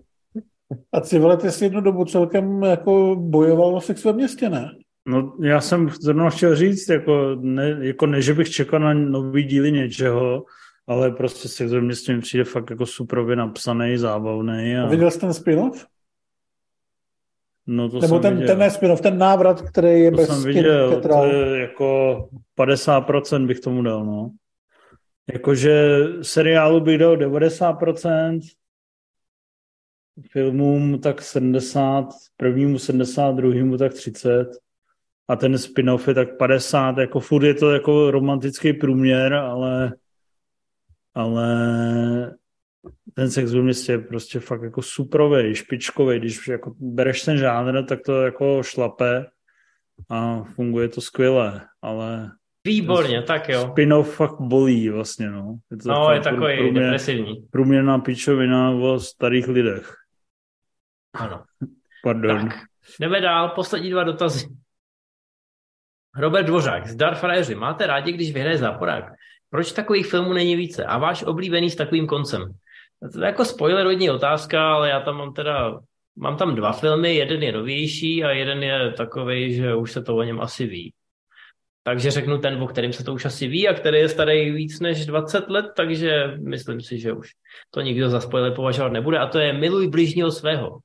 A 0.92 1.00
Civile, 1.00 1.36
ty 1.36 1.50
jsi 1.50 1.64
jednu 1.64 1.80
dobu 1.80 2.04
celkem 2.04 2.62
jako 2.62 3.16
bojoval 3.18 3.76
o 3.76 3.80
sex 3.80 4.04
ve 4.04 4.12
městě, 4.12 4.48
ne? 4.48 4.70
No, 5.06 5.32
já 5.42 5.60
jsem 5.60 5.88
zrovna 6.02 6.30
chtěl 6.30 6.56
říct, 6.56 6.88
jako 6.88 7.36
ne, 7.40 7.76
jako 7.80 8.06
ne, 8.06 8.22
že 8.22 8.34
bych 8.34 8.50
čekal 8.50 8.80
na 8.80 8.94
nový 8.94 9.44
díly 9.44 9.72
něčeho, 9.72 10.44
ale 10.86 11.10
prostě 11.10 11.48
se 11.48 11.68
země 11.68 11.94
s 11.94 12.02
tím 12.02 12.20
přijde 12.20 12.44
fakt 12.44 12.70
jako 12.70 12.86
suprově 12.86 13.36
napsaný, 13.36 13.96
zábavný. 13.96 14.76
A... 14.76 14.84
a 14.84 14.86
viděl 14.86 15.10
jsi 15.10 15.20
ten 15.20 15.32
spin-off? 15.32 15.91
No 17.66 17.88
to 17.88 18.00
Nebo 18.00 18.08
jsem 18.14 18.22
ten, 18.22 18.34
viděl. 18.34 18.46
ten 18.48 18.58
ne 18.58 18.70
spin-off, 18.70 19.00
ten 19.00 19.18
návrat, 19.18 19.62
který 19.62 20.00
je 20.00 20.10
to 20.10 20.16
bez 20.16 20.28
jsem 20.28 20.42
viděl, 20.42 21.00
to 21.00 21.24
je 21.24 21.60
jako 21.60 22.28
50% 22.58 23.46
bych 23.46 23.60
tomu 23.60 23.82
dal, 23.82 24.04
no. 24.04 24.30
Jakože 25.32 25.98
seriálu 26.22 26.80
bych 26.80 26.98
dal 26.98 27.16
90%, 27.16 28.40
filmům 30.30 31.00
tak 31.00 31.22
70, 31.22 32.08
prvnímu 32.36 32.78
70, 32.78 33.32
druhýmu 33.32 33.76
tak 33.76 33.94
30 33.94 34.50
a 35.28 35.36
ten 35.36 35.58
spin-off 35.58 36.08
je 36.08 36.14
tak 36.14 36.36
50, 36.36 36.98
jako 36.98 37.20
furt 37.20 37.44
je 37.44 37.54
to 37.54 37.72
jako 37.72 38.10
romantický 38.10 38.72
průměr, 38.72 39.34
ale 39.34 39.92
ale 41.14 42.36
ten 43.14 43.30
sex 43.30 43.52
ve 43.52 43.62
městě 43.62 43.92
je 43.92 43.98
prostě 43.98 44.40
fakt 44.40 44.62
jako 44.62 44.82
suprovej, 44.82 45.54
špičkovej, 45.54 46.18
když 46.20 46.48
jako 46.48 46.74
bereš 46.78 47.22
ten 47.22 47.38
žánr, 47.38 47.84
tak 47.84 47.98
to 48.06 48.22
jako 48.22 48.62
šlape 48.62 49.26
a 50.10 50.42
funguje 50.42 50.88
to 50.88 51.00
skvěle, 51.00 51.66
ale 51.82 52.30
Výborně, 52.64 53.22
tak 53.22 53.48
jo. 53.48 53.68
spin-off 53.70 54.14
fakt 54.16 54.40
bolí 54.40 54.88
vlastně, 54.88 55.30
no. 55.30 55.58
Je 55.70 55.76
to 55.76 55.88
No, 55.88 56.10
je 56.12 56.20
takový 56.20 56.56
průměr, 56.58 56.82
depresivní. 56.84 57.46
průměrná 57.50 57.98
pičovina 57.98 58.70
o 58.70 59.00
starých 59.00 59.48
lidech. 59.48 59.94
Ano. 61.14 61.44
Pardon. 62.02 62.48
Tak, 62.48 62.58
jdeme 63.00 63.20
dál, 63.20 63.48
poslední 63.48 63.90
dva 63.90 64.04
dotazy. 64.04 64.46
Robert 66.16 66.46
Dvořák, 66.46 66.86
zdar 66.86 67.14
frajeři, 67.14 67.54
máte 67.54 67.86
rádi, 67.86 68.12
když 68.12 68.32
vyhraje 68.32 68.58
záporák? 68.58 69.04
Proč 69.50 69.72
takových 69.72 70.06
filmů 70.06 70.32
není 70.32 70.56
více? 70.56 70.84
A 70.84 70.98
váš 70.98 71.22
oblíbený 71.22 71.70
s 71.70 71.76
takovým 71.76 72.06
koncem? 72.06 72.42
To 73.10 73.20
je 73.20 73.26
jako 73.26 73.44
spoilerodní 73.44 74.10
otázka, 74.10 74.72
ale 74.74 74.88
já 74.88 75.00
tam 75.00 75.16
mám 75.16 75.32
teda, 75.32 75.80
mám 76.16 76.36
tam 76.36 76.54
dva 76.54 76.72
filmy, 76.72 77.14
jeden 77.14 77.42
je 77.42 77.52
novější 77.52 78.24
a 78.24 78.30
jeden 78.30 78.62
je 78.62 78.92
takový, 78.92 79.54
že 79.54 79.74
už 79.74 79.92
se 79.92 80.02
to 80.02 80.16
o 80.16 80.22
něm 80.22 80.40
asi 80.40 80.66
ví. 80.66 80.94
Takže 81.82 82.10
řeknu 82.10 82.38
ten, 82.38 82.62
o 82.62 82.66
kterém 82.66 82.92
se 82.92 83.04
to 83.04 83.14
už 83.14 83.24
asi 83.24 83.48
ví 83.48 83.68
a 83.68 83.74
který 83.74 83.98
je 83.98 84.08
starý 84.08 84.50
víc 84.50 84.80
než 84.80 85.06
20 85.06 85.50
let, 85.50 85.66
takže 85.76 86.26
myslím 86.38 86.80
si, 86.80 86.98
že 86.98 87.12
už 87.12 87.30
to 87.70 87.80
nikdo 87.80 88.10
za 88.10 88.20
spoiler 88.20 88.54
považovat 88.54 88.92
nebude 88.92 89.18
a 89.18 89.26
to 89.26 89.38
je 89.38 89.52
Miluj 89.52 89.88
bližního 89.88 90.30
svého. 90.30 90.78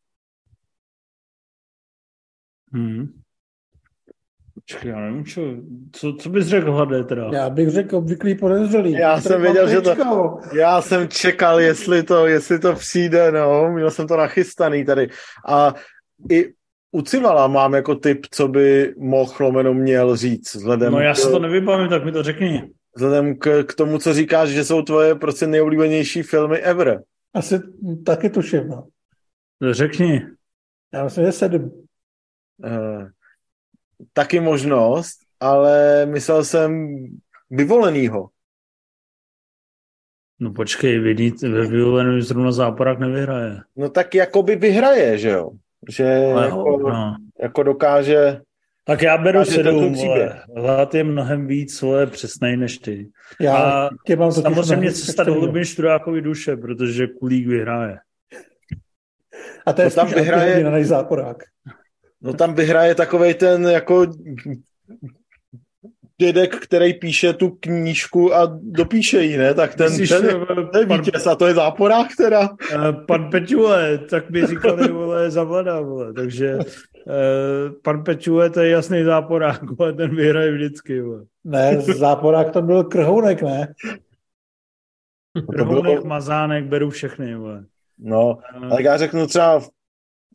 Hmm. 2.73 3.21
Počkej, 4.71 4.91
já 4.91 4.99
nevím, 4.99 5.25
čo, 5.25 5.41
co, 5.91 6.13
co 6.13 6.29
bys 6.29 6.45
řekl, 6.47 6.71
Hlade, 6.71 7.03
teda? 7.03 7.29
Já 7.33 7.49
bych 7.49 7.69
řekl 7.69 7.95
obvyklý 7.95 8.35
podezřelý. 8.35 8.91
Já 8.91 9.11
Tady 9.11 9.21
jsem 9.21 9.41
věděl, 9.41 9.69
že 9.69 9.81
to-. 9.81 10.39
Já 10.53 10.81
jsem 10.81 11.07
čekal, 11.07 11.59
jestli 11.59 12.03
to, 12.03 12.27
jestli 12.27 12.59
to 12.59 12.73
přijde, 12.73 13.31
no, 13.31 13.71
měl 13.71 13.91
jsem 13.91 14.07
to 14.07 14.17
nachystaný 14.17 14.85
tady. 14.85 15.09
A 15.47 15.73
i 16.31 16.53
u 16.91 17.01
Civala 17.01 17.47
mám 17.47 17.73
jako 17.73 17.95
tip, 17.95 18.25
co 18.31 18.47
by 18.47 18.93
mohl 18.97 19.33
lomeno 19.39 19.73
měl 19.73 20.15
říct, 20.15 20.55
vzhledem, 20.55 20.93
No 20.93 20.99
já 20.99 21.15
si 21.15 21.31
to 21.31 21.39
nevybavím, 21.39 21.89
tak 21.89 22.05
mi 22.05 22.11
to 22.11 22.23
řekni. 22.23 22.69
vzhledem 22.95 23.37
k, 23.37 23.63
k 23.63 23.73
tomu, 23.73 23.97
co 23.99 24.13
říkáš, 24.13 24.49
že 24.49 24.63
jsou 24.65 24.81
tvoje 24.81 25.15
prostě 25.15 25.47
nejoblíbenější 25.47 26.23
filmy 26.23 26.57
ever. 26.59 27.01
Asi 27.33 27.59
taky 28.05 28.29
tuším. 28.29 28.67
No. 28.67 28.83
Řekni. 29.71 30.21
Já 30.93 31.03
myslím, 31.03 31.25
že 31.25 31.31
sedm. 31.31 31.71
Uh, 32.65 33.07
taky 34.13 34.39
možnost, 34.39 35.19
ale 35.39 36.05
myslel 36.05 36.43
jsem 36.43 36.97
vyvolenýho. 37.49 38.29
No 40.39 40.53
počkej, 40.53 40.99
vidí, 40.99 41.33
ve 41.41 41.67
vyvoleném 41.67 42.21
zrovna 42.21 42.51
záporák 42.51 42.99
nevyhraje. 42.99 43.57
No 43.75 43.89
tak 43.89 44.15
jakoby 44.15 44.55
vyhraje, 44.55 45.17
že 45.17 45.29
jo? 45.29 45.49
Že 45.89 46.25
Ale, 46.33 46.45
jako, 46.45 46.77
no. 46.89 47.15
jako 47.41 47.63
dokáže... 47.63 48.41
Tak 48.85 49.01
já 49.01 49.17
beru 49.17 49.45
sedm. 49.45 49.95
Hlad 50.57 50.95
je 50.95 51.03
mnohem 51.03 51.47
víc, 51.47 51.81
vole, 51.81 52.07
přesnej 52.07 52.57
než 52.57 52.77
ty. 52.77 53.09
Já 53.41 53.57
A 53.57 53.89
tě 54.05 54.15
mám 54.15 54.29
totiž 54.29 54.43
Samozřejmě 54.43 54.85
na- 54.85 54.91
cesta 54.91 55.23
do 55.23 55.33
hlubin 55.33 55.65
Študákovi 55.65 56.21
duše, 56.21 56.57
protože 56.57 57.07
Kulík 57.07 57.47
vyhraje. 57.47 57.97
A 59.65 59.73
to 59.73 59.81
je 59.81 59.87
No 59.87 59.95
tam 59.95 60.07
vyhraje- 60.07 60.63
než 60.71 60.87
záporák. 60.87 61.43
No 62.21 62.33
tam 62.33 62.53
vyhraje 62.55 62.95
takovej 62.95 63.33
ten 63.33 63.63
jako 63.67 64.05
dědek, 66.21 66.55
který 66.55 66.93
píše 66.93 67.33
tu 67.33 67.49
knížku 67.49 68.33
a 68.35 68.59
dopíše 68.61 69.21
ji, 69.23 69.37
ne? 69.37 69.53
Tak 69.53 69.75
ten, 69.75 69.89
Myslíš, 69.89 70.09
ten, 70.09 70.25
eh, 70.25 70.63
ten 70.73 70.87
pan, 70.87 71.01
vítěz 71.01 71.27
a 71.27 71.35
to 71.35 71.47
je 71.47 71.53
záporák 71.53 72.07
teda. 72.17 72.49
eh, 72.73 72.93
pan 73.07 73.29
Peťule, 73.29 73.97
tak 73.97 74.29
mi 74.29 74.45
říkali, 74.47 74.91
vole, 74.91 75.31
zavada, 75.31 75.81
vole. 75.81 76.13
Takže 76.13 76.57
eh, 77.07 77.69
pan 77.83 78.03
Peťule, 78.03 78.49
to 78.49 78.59
je 78.59 78.69
jasný 78.69 79.03
záporák, 79.03 79.61
ale 79.79 79.93
ten 79.93 80.15
vyhraje 80.15 80.51
vždycky, 80.51 81.01
vole. 81.01 81.23
Ne, 81.43 81.81
záporák 81.81 82.51
tam 82.51 82.65
byl 82.65 82.83
krhounek, 82.83 83.41
ne? 83.41 83.73
Krhounek, 85.51 86.03
mazánek, 86.03 86.65
beru 86.65 86.89
všechny, 86.89 87.35
vole. 87.35 87.65
No, 87.99 88.39
tak 88.69 88.85
já 88.85 88.97
řeknu 88.97 89.27
třeba 89.27 89.61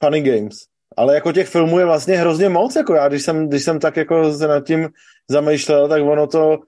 Funny 0.05 0.21
Games. 0.23 0.72
Ale 0.97 1.15
jako 1.15 1.33
těch 1.33 1.49
filmů 1.49 1.79
je 1.79 1.85
vlastně 1.85 2.19
hrozně 2.19 2.49
moc, 2.49 2.77
jako 2.77 2.95
já, 2.95 3.09
když 3.09 3.23
jsem, 3.23 3.49
když 3.49 3.65
jsem 3.65 3.81
tak 3.81 3.97
jako 3.97 4.33
se 4.33 4.49
nad 4.49 4.67
tím 4.67 4.89
zamýšlel, 5.29 5.89
tak 5.89 6.03
ono 6.03 6.27
to 6.27 6.59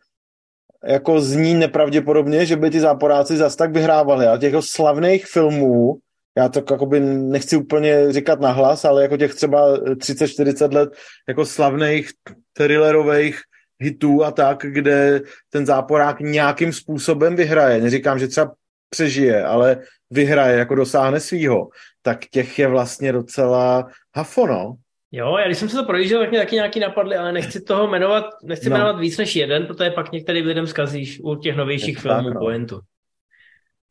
jako 0.84 1.20
zní 1.20 1.55
nepravděpodobně, 1.55 2.46
že 2.46 2.56
by 2.56 2.70
ty 2.70 2.80
záporáci 2.80 3.36
zas 3.36 3.56
tak 3.56 3.72
vyhrávali. 3.72 4.26
A 4.26 4.36
těch 4.36 4.55
slavných 4.60 5.26
filmů, 5.26 5.98
já 6.36 6.48
to 6.48 6.59
jakoby 6.70 7.01
nechci 7.01 7.56
úplně 7.56 8.12
říkat 8.12 8.40
nahlas, 8.40 8.84
ale 8.84 9.02
jako 9.02 9.16
těch 9.16 9.34
třeba 9.34 9.78
30-40 9.78 10.74
let 10.74 10.92
jako 11.28 11.46
slavných 11.46 12.10
thrillerových 12.52 13.40
hitů 13.78 14.24
a 14.24 14.30
tak, 14.30 14.59
kde 14.68 15.20
ten 15.51 15.66
záporák 15.66 16.20
nějakým 16.20 16.72
způsobem 16.72 17.36
vyhraje. 17.36 17.80
Neříkám, 17.80 18.18
že 18.18 18.28
třeba 18.28 18.52
přežije, 18.90 19.44
ale 19.44 19.78
vyhraje, 20.10 20.59
jako 20.59 20.74
dosáhne 20.74 21.20
svýho, 21.20 21.68
tak 22.02 22.26
těch 22.30 22.59
je 22.59 22.68
vlastně 22.68 23.12
docela 23.12 23.88
hafo, 24.16 24.46
no. 24.46 24.76
Jo, 25.12 25.36
já 25.38 25.46
když 25.46 25.58
jsem 25.58 25.68
se 25.68 25.76
to 25.76 25.84
projížděl, 25.84 26.20
tak 26.20 26.30
mě 26.30 26.38
taky 26.38 26.54
nějaký 26.54 26.80
napadly, 26.80 27.16
ale 27.16 27.32
nechci 27.32 27.60
toho 27.60 27.88
jmenovat, 27.88 28.24
nechci 28.42 28.70
No. 28.70 28.76
no. 28.76 28.78
jmenovat 28.78 29.00
víc 29.00 29.18
než 29.18 29.36
jeden, 29.36 29.66
protože 29.66 29.90
pak 29.90 30.12
některým 30.12 30.46
lidem 30.46 30.66
zkazíš 30.66 31.20
u 31.24 31.34
těch 31.34 31.56
novějších 31.56 31.96
to 31.96 32.02
filmů 32.02 32.24
tak, 32.28 32.34
no. 32.34 32.40
pointu. 32.40 32.80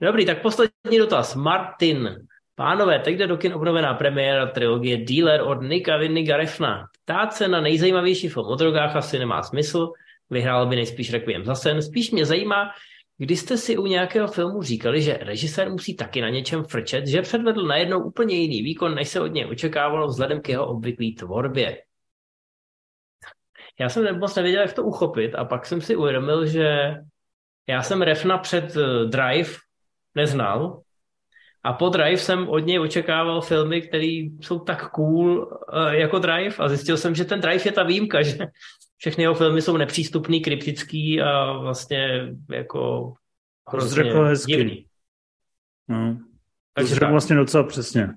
Dobrý, 0.02 0.26
tak 0.26 0.42
poslední 0.42 0.98
dotaz. 0.98 1.36
Martin. 1.36 2.16
Pánové, 2.56 3.00
teď 3.00 3.18
jde 3.18 3.28
do 3.28 3.38
kin 3.38 3.54
obnovená 3.54 3.94
premiéra 3.94 4.46
trilogie 4.46 4.98
Dealer 4.98 5.42
od 5.42 5.62
Nika 5.62 5.98
Vinniga 5.98 6.38
Refna. 6.38 6.86
Ptát 7.04 7.34
se 7.34 7.48
na 7.48 7.62
nejzajímavější 7.62 8.30
film 8.30 8.46
o 8.46 8.56
drogách 8.56 8.96
asi 8.96 9.20
nemá 9.20 9.44
smysl, 9.44 9.92
vyhrál 10.30 10.66
by 10.66 10.76
nejspíš 10.76 11.12
Requiem 11.12 11.46
za 11.46 11.56
sen. 11.56 11.82
Spíš 11.82 12.12
mě 12.12 12.26
zajímá, 12.26 12.72
kdy 13.24 13.38
jste 13.38 13.58
si 13.58 13.78
u 13.78 13.86
nějakého 13.86 14.28
filmu 14.28 14.62
říkali, 14.62 15.02
že 15.02 15.18
režisér 15.22 15.70
musí 15.72 15.96
taky 15.96 16.22
na 16.22 16.30
něčem 16.30 16.64
frčet, 16.64 17.08
že 17.08 17.22
předvedl 17.22 17.64
najednou 17.64 18.04
úplně 18.04 18.36
jiný 18.36 18.62
výkon, 18.62 18.96
než 18.96 19.10
se 19.10 19.22
od 19.22 19.28
něj 19.28 19.46
očekávalo 19.46 20.08
vzhledem 20.08 20.42
k 20.42 20.50
jeho 20.50 20.68
obvyklé 20.68 21.08
tvorbě. 21.20 21.78
Já 23.80 23.90
jsem 23.90 24.20
moc 24.20 24.36
nevěděl, 24.36 24.62
jak 24.62 24.74
to 24.74 24.84
uchopit 24.84 25.36
a 25.36 25.46
pak 25.46 25.66
jsem 25.66 25.82
si 25.82 25.96
uvědomil, 25.96 26.46
že 26.46 26.96
já 27.68 27.84
jsem 27.84 28.02
Refna 28.02 28.38
před 28.38 28.76
eh, 28.76 29.06
Drive 29.06 29.50
neznal 30.16 30.82
a 31.64 31.74
po 31.74 31.90
Drive 31.90 32.18
jsem 32.18 32.50
od 32.50 32.60
něj 32.60 32.80
očekával 32.80 33.42
filmy, 33.42 33.82
které 33.82 34.28
jsou 34.42 34.60
tak 34.60 34.92
cool 34.92 35.48
eh, 35.74 35.96
jako 35.98 36.20
Drive 36.20 36.56
a 36.60 36.70
zjistil 36.70 36.98
jsem, 36.98 37.16
že 37.16 37.26
ten 37.26 37.42
Drive 37.42 37.66
je 37.66 37.72
ta 37.72 37.84
výjimka, 37.84 38.22
že 38.24 38.38
všechny 39.04 39.24
jeho 39.24 39.36
filmy 39.36 39.62
jsou 39.62 39.78
nepřístupný, 39.78 40.42
kryptický 40.42 41.22
a 41.22 41.58
vlastně 41.58 42.22
jako 42.52 43.14
To 43.72 43.78
hrozně 43.78 44.04
řekl 44.04 44.24
hezky. 44.24 44.52
divný. 44.52 44.86
No. 45.88 46.14
To 46.16 46.20
Takže 46.74 46.88
jsi 46.90 46.94
řekl 46.96 47.06
tak. 47.06 47.12
vlastně 47.12 47.36
docela 47.36 47.64
přesně. 47.64 48.10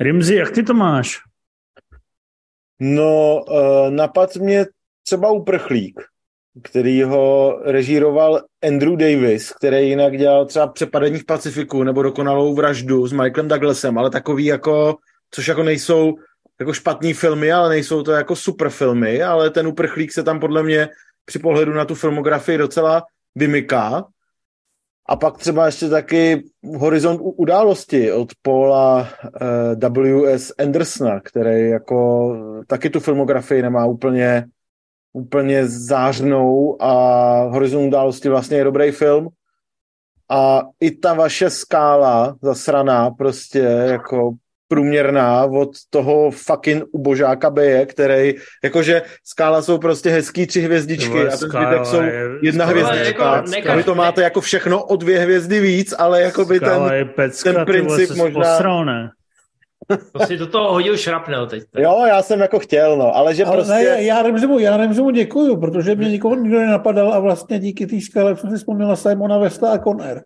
Rimzi, 0.00 0.34
jak 0.34 0.50
ty 0.50 0.62
to 0.62 0.74
máš? 0.74 1.18
No, 2.80 3.42
uh, 3.48 3.90
napad 3.90 4.36
mě 4.36 4.66
třeba 5.02 5.30
uprchlík, 5.30 6.00
který 6.62 7.02
ho 7.02 7.58
režíroval 7.62 8.42
Andrew 8.66 8.96
Davis, 8.96 9.52
který 9.52 9.88
jinak 9.88 10.18
dělal 10.18 10.46
třeba 10.46 10.66
Přepadení 10.66 11.18
v 11.18 11.26
Pacifiku 11.26 11.82
nebo 11.82 12.02
Dokonalou 12.02 12.54
vraždu 12.54 13.06
s 13.06 13.12
Michaelem 13.12 13.48
Douglasem, 13.48 13.98
ale 13.98 14.10
takový 14.10 14.44
jako, 14.44 14.96
což 15.30 15.48
jako 15.48 15.62
nejsou 15.62 16.14
jako 16.60 16.72
špatný 16.72 17.12
filmy, 17.12 17.52
ale 17.52 17.68
nejsou 17.68 18.02
to 18.02 18.12
jako 18.12 18.36
super 18.36 18.70
filmy, 18.70 19.22
ale 19.22 19.50
ten 19.50 19.66
uprchlík 19.66 20.12
se 20.12 20.22
tam 20.22 20.40
podle 20.40 20.62
mě 20.62 20.88
při 21.24 21.38
pohledu 21.38 21.72
na 21.72 21.84
tu 21.84 21.94
filmografii 21.94 22.58
docela 22.58 23.02
vymyká. 23.34 24.04
A 25.08 25.16
pak 25.16 25.38
třeba 25.38 25.66
ještě 25.66 25.88
taky 25.88 26.44
Horizont 26.76 27.20
události 27.22 28.12
od 28.12 28.28
Paula 28.42 29.08
uh, 29.80 29.90
W.S. 29.92 30.54
Andersona, 30.58 31.20
který 31.20 31.70
jako 31.70 32.36
taky 32.66 32.90
tu 32.90 33.00
filmografii 33.00 33.62
nemá 33.62 33.86
úplně, 33.86 34.46
úplně 35.12 35.66
zářnou 35.66 36.82
a 36.82 36.92
Horizont 37.42 37.88
události 37.88 38.28
vlastně 38.28 38.56
je 38.56 38.64
dobrý 38.64 38.90
film. 38.90 39.28
A 40.30 40.62
i 40.80 40.90
ta 40.90 41.14
vaše 41.14 41.50
skála 41.50 42.36
zasraná 42.42 43.10
prostě 43.10 43.58
jako 43.58 44.34
průměrná 44.70 45.44
od 45.44 45.68
toho 45.90 46.30
fucking 46.30 46.84
ubožáka 46.92 47.50
Beje, 47.50 47.86
který, 47.86 48.34
jakože 48.64 49.02
skála 49.24 49.62
jsou 49.62 49.78
prostě 49.78 50.10
hezký 50.10 50.46
tři 50.46 50.60
hvězdičky 50.60 51.20
a 51.28 51.36
ten 51.36 51.48
zbytek 51.48 51.86
jsou 51.86 52.00
jedna 52.42 52.64
hvězdička. 52.64 53.44
Jako, 53.56 53.76
vy 53.76 53.82
to 53.82 53.94
máte 53.94 54.22
jako 54.22 54.40
všechno 54.40 54.84
o 54.84 54.96
dvě 54.96 55.18
hvězdy 55.18 55.60
víc, 55.60 55.94
ale 55.98 56.22
jako 56.22 56.44
by 56.44 56.60
ten, 56.60 56.80
pecka, 57.16 57.52
ten 57.52 57.64
princip 57.64 58.10
možná... 58.10 58.40
Posral, 58.40 58.84
ne? 58.84 59.10
To 60.12 60.26
si 60.26 60.36
do 60.36 60.46
toho 60.46 60.72
hodil 60.72 60.96
šrapnel 60.96 61.46
teď. 61.46 61.62
Tak. 61.72 61.82
Jo, 61.82 62.04
já 62.08 62.22
jsem 62.22 62.40
jako 62.40 62.58
chtěl, 62.58 62.96
no, 62.96 63.16
ale 63.16 63.34
že 63.34 63.44
ale 63.44 63.56
prostě... 63.56 63.72
Ne, 63.72 64.02
já 64.02 64.22
Remzimu, 64.22 64.58
já 64.58 64.76
Remzimu 64.76 65.10
děkuju, 65.10 65.60
protože 65.60 65.94
mě 65.94 66.08
nikoho 66.08 66.34
nikdo 66.34 66.58
nenapadal 66.58 67.14
a 67.14 67.18
vlastně 67.18 67.58
díky 67.58 67.86
té 67.86 68.00
skále 68.00 68.36
jsem 68.36 68.50
si 68.50 68.56
vzpomněl 68.56 68.88
na 68.88 68.96
Simona 68.96 69.38
Vesta 69.38 69.72
a 69.72 69.78
Conner. 69.78 70.22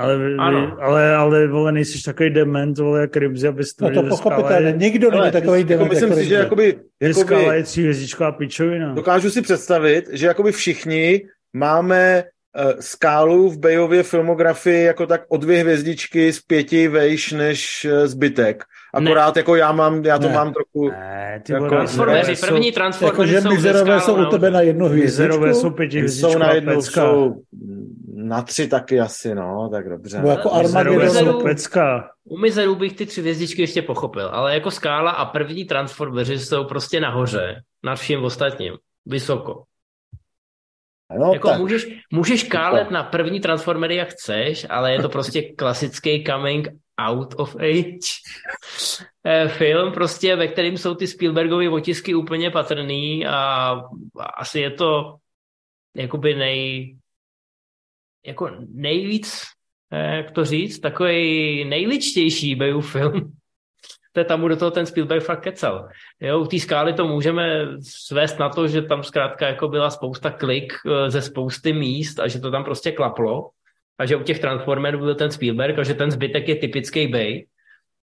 Ale, 0.00 0.14
ano. 0.38 0.76
ale, 0.80 1.16
ale, 1.16 1.46
vole, 1.46 1.72
nejsi 1.72 2.02
takový 2.02 2.30
dement, 2.30 2.78
vole, 2.78 3.00
jak 3.00 3.16
Rybzi, 3.16 3.48
abys 3.48 3.74
to 3.74 3.90
No 3.90 4.02
to 4.02 4.08
pochopitelně, 4.08 4.72
nikdo 4.76 5.10
není 5.10 5.32
takový 5.32 5.64
dement. 5.64 5.92
Jako 5.92 6.06
myslím 6.06 6.14
si, 6.14 6.28
že 6.28 6.34
jakoby, 6.34 6.78
jakoby, 7.00 7.24
skala 7.24 7.54
je 7.54 7.62
tříhvězdičková 7.62 8.32
pičovina. 8.32 8.94
Dokážu 8.94 9.30
si 9.30 9.42
představit, 9.42 10.08
že 10.12 10.26
jakoby 10.26 10.52
všichni 10.52 11.22
máme 11.52 12.24
uh, 12.24 12.80
skálu 12.80 13.50
v 13.50 13.58
Bejově 13.58 14.02
filmografii 14.02 14.84
jako 14.84 15.06
tak 15.06 15.22
o 15.28 15.36
dvě 15.36 15.60
hvězdičky 15.60 16.32
z 16.32 16.40
pěti 16.40 16.88
vejš 16.88 17.32
než 17.32 17.86
uh, 17.92 18.06
zbytek. 18.06 18.64
Akorát 18.94 19.34
ne. 19.34 19.40
jako 19.40 19.56
já 19.56 19.72
mám, 19.72 20.04
já 20.04 20.18
to 20.18 20.28
ne. 20.28 20.34
mám 20.34 20.52
trochu... 20.52 20.90
Ne, 20.90 21.42
ty 21.46 21.52
jako, 21.52 21.68
transformeři, 21.68 22.46
první 22.46 22.72
transformeři 22.72 23.34
jako, 23.34 23.48
jsou 23.48 23.60
ze 23.60 24.00
jsou 24.00 24.26
u 24.26 24.30
tebe 24.30 24.50
na 24.50 24.60
jednu 24.60 24.88
hvězdičku? 24.88 25.44
jsou 25.44 25.70
pěti 25.70 26.08
Jsou 26.08 26.38
na 26.38 26.52
jednu, 26.52 26.82
jsou 26.82 27.34
na 28.14 28.42
tři 28.42 28.68
taky 28.68 29.00
asi, 29.00 29.34
no, 29.34 29.68
tak 29.72 29.88
dobře. 29.88 30.16
Nebo 30.16 30.30
jako 30.30 30.52
Armageddon. 30.52 31.42
U 32.24 32.38
Mizerů 32.38 32.74
bych 32.74 32.96
ty 32.96 33.06
tři 33.06 33.20
hvězdičky 33.20 33.62
ještě 33.62 33.82
pochopil, 33.82 34.28
ale 34.32 34.54
jako 34.54 34.70
skála 34.70 35.10
a 35.10 35.24
první 35.24 35.64
transformeři 35.64 36.38
jsou 36.38 36.64
prostě 36.64 37.00
nahoře, 37.00 37.62
nad 37.84 37.96
vším 37.96 38.24
ostatním, 38.24 38.72
vysoko. 39.06 39.62
No, 41.18 41.32
jako 41.32 41.48
tak. 41.48 41.60
můžeš, 41.60 41.86
můžeš 42.12 42.42
kálet 42.42 42.90
na 42.90 43.02
první 43.02 43.40
transformery, 43.40 43.96
jak 43.96 44.08
chceš, 44.08 44.66
ale 44.70 44.92
je 44.92 45.02
to 45.02 45.08
prostě 45.08 45.42
klasický 45.42 46.24
coming 46.24 46.68
out 47.00 47.34
of 47.36 47.56
age 47.56 48.08
eh, 49.24 49.48
film, 49.48 49.92
prostě, 49.92 50.36
ve 50.36 50.48
kterým 50.48 50.78
jsou 50.78 50.94
ty 50.94 51.06
Spielbergovy 51.06 51.68
otisky 51.68 52.14
úplně 52.14 52.50
patrný 52.50 53.26
a 53.26 53.74
asi 54.36 54.60
je 54.60 54.70
to 54.70 55.16
jakoby 55.94 56.34
nej, 56.34 56.96
jako 58.26 58.50
nejvíc, 58.68 59.42
eh, 59.90 60.16
jak 60.16 60.30
to 60.30 60.44
říct, 60.44 60.78
takový 60.78 61.64
nejličtější 61.64 62.54
Bayou 62.54 62.80
film. 62.80 63.32
to 64.12 64.20
je 64.20 64.24
tam 64.24 64.48
do 64.48 64.56
toho 64.56 64.70
ten 64.70 64.86
Spielberg 64.86 65.24
fakt 65.24 65.40
kecal. 65.40 65.88
Jo, 66.20 66.40
u 66.40 66.46
té 66.46 66.58
skály 66.58 66.92
to 66.92 67.06
můžeme 67.06 67.66
svést 67.82 68.38
na 68.38 68.48
to, 68.48 68.68
že 68.68 68.82
tam 68.82 69.02
zkrátka 69.02 69.46
jako 69.46 69.68
byla 69.68 69.90
spousta 69.90 70.30
klik 70.30 70.72
eh, 70.86 71.10
ze 71.10 71.22
spousty 71.22 71.72
míst 71.72 72.20
a 72.20 72.28
že 72.28 72.40
to 72.40 72.50
tam 72.50 72.64
prostě 72.64 72.92
klaplo. 72.92 73.50
A 74.00 74.06
že 74.06 74.16
u 74.16 74.22
těch 74.22 74.38
Transformerů 74.38 74.98
byl 74.98 75.14
ten 75.14 75.30
Spielberg 75.30 75.78
a 75.78 75.82
že 75.82 75.94
ten 75.94 76.10
zbytek 76.10 76.48
je 76.48 76.56
typický 76.56 77.06
Bay, 77.06 77.46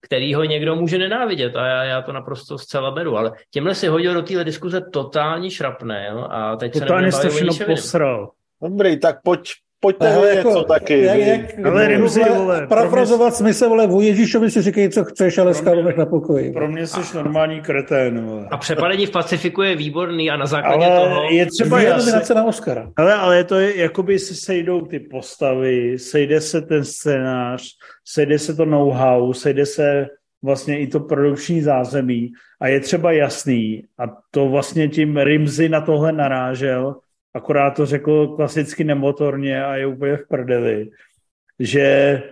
který 0.01 0.35
ho 0.35 0.45
někdo 0.45 0.77
může 0.77 0.99
nenávidět. 0.99 1.57
A 1.57 1.67
já, 1.67 1.85
já 1.85 2.03
to 2.03 2.13
naprosto 2.13 2.59
zcela 2.59 2.91
beru, 2.91 3.17
ale 3.17 3.33
těmhle 3.51 3.75
si 3.75 3.87
hodil 3.89 4.15
do 4.15 4.23
téhle 4.23 4.45
diskuze 4.45 4.81
totální 4.93 5.51
šrapnel 5.51 6.29
a 6.31 6.57
teď 6.57 6.73
totálně 6.73 7.13
se 7.13 7.27
nebudeme 7.27 7.67
posral. 7.67 8.31
Dobrý, 8.63 9.01
tak 9.01 9.23
pojď, 9.23 9.53
pojďte 9.83 10.07
jako, 10.07 10.49
něco 10.49 10.65
taky. 10.65 11.03
Jak, 11.03 11.19
jak, 11.19 11.67
ale 11.67 11.89
Rimzi, 11.89 12.23
vole. 12.25 12.67
Parafrazovat 12.67 13.29
mě... 13.29 13.37
smysl, 13.37 13.69
vole, 13.69 13.87
u 13.87 14.01
Ježíšovi 14.01 14.51
si 14.51 14.63
říkej, 14.63 14.89
co 14.89 15.05
chceš, 15.05 15.39
ale 15.39 15.55
skalu 15.55 15.83
na 15.97 16.07
pokoji. 16.07 16.53
Pro 16.53 16.69
mě 16.69 16.87
jsi 16.87 17.01
a, 17.01 17.15
normální 17.15 17.61
kretén, 17.61 18.25
vole. 18.25 18.49
A 18.51 18.57
přepadení 18.57 19.07
v 19.07 19.11
Pacifiku 19.11 19.63
je 19.63 19.77
výborný 19.77 20.31
a 20.31 20.37
na 20.37 20.47
základě 20.47 20.87
ale 20.87 21.09
toho... 21.09 21.31
je 21.31 21.47
třeba 21.47 21.81
jasný. 21.81 22.35
na 22.35 22.45
Oscara. 22.45 22.91
Ale, 22.97 23.15
ale 23.15 23.37
je 23.37 23.45
to, 23.45 23.61
jakoby 23.61 24.19
se 24.19 24.35
sejdou 24.35 24.81
ty 24.81 25.01
postavy, 25.01 25.99
sejde 25.99 26.41
se 26.41 26.63
ten 26.63 26.85
scénář, 26.85 27.63
sejde 28.05 28.39
se 28.39 28.55
to 28.55 28.65
know-how, 28.65 29.33
sejde 29.33 29.67
se 29.67 30.07
vlastně 30.43 30.79
i 30.79 30.87
to 30.87 31.01
produkční 31.01 31.63
zázemí 31.63 32.33
a 32.61 32.69
je 32.69 32.81
třeba 32.81 33.13
jasný, 33.13 33.85
a 33.99 34.05
to 34.31 34.49
vlastně 34.49 34.89
tím 34.89 35.17
Rimzy 35.17 35.69
na 35.69 35.81
tohle 35.81 36.13
narážel, 36.13 36.95
akorát 37.35 37.71
to 37.71 37.87
řekl 37.87 38.27
klasicky 38.27 38.85
nemotorně 38.85 39.65
a 39.65 39.77
je 39.77 39.87
úplně 39.87 40.17
v 40.17 40.29
prdeli, 40.29 40.91
že 41.59 42.23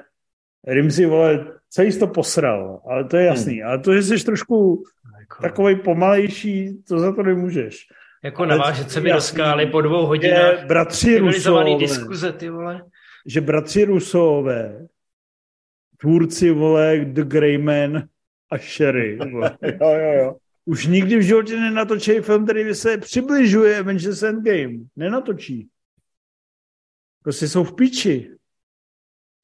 Rimzi, 0.66 1.06
vole, 1.06 1.46
celý 1.70 1.98
to 1.98 2.06
posral, 2.06 2.80
ale 2.90 3.04
to 3.04 3.16
je 3.16 3.24
jasný. 3.24 3.60
Hmm. 3.60 3.68
Ale 3.68 3.78
to, 3.78 3.94
že 3.94 4.02
jsi 4.02 4.24
trošku 4.24 4.84
jako... 5.20 5.42
takový 5.42 5.76
pomalejší, 5.76 6.82
to 6.88 6.98
za 6.98 7.12
to 7.12 7.22
nemůžeš. 7.22 7.86
Jako 8.24 8.46
navážet 8.46 8.90
se 8.90 9.00
mi 9.00 9.12
do 9.12 9.20
skály 9.20 9.66
po 9.66 9.80
dvou 9.80 10.06
hodinách. 10.06 10.66
Bratři 10.66 11.18
Rusové, 11.18 11.76
diskuze, 11.78 12.32
ty 12.32 12.50
vole. 12.50 12.82
Že 13.26 13.40
bratři 13.40 13.84
Rusové, 13.84 14.86
tvůrci, 15.96 16.50
vole, 16.50 16.96
The 17.04 17.22
Greyman 17.22 18.02
a 18.50 18.58
Sherry. 18.58 19.18
Vole. 19.32 19.58
jo, 19.62 19.88
jo, 19.90 20.12
jo 20.12 20.36
už 20.70 20.86
nikdy 20.86 21.18
v 21.18 21.22
životě 21.22 21.56
nenatočí 21.56 22.20
film, 22.20 22.44
který 22.44 22.74
se 22.74 22.98
přibližuje 22.98 23.78
Avengers 23.78 24.22
Endgame. 24.22 24.78
Nenatočí. 24.96 25.68
Prostě 27.22 27.48
jsou 27.48 27.64
v 27.64 27.74
piči. 27.74 28.30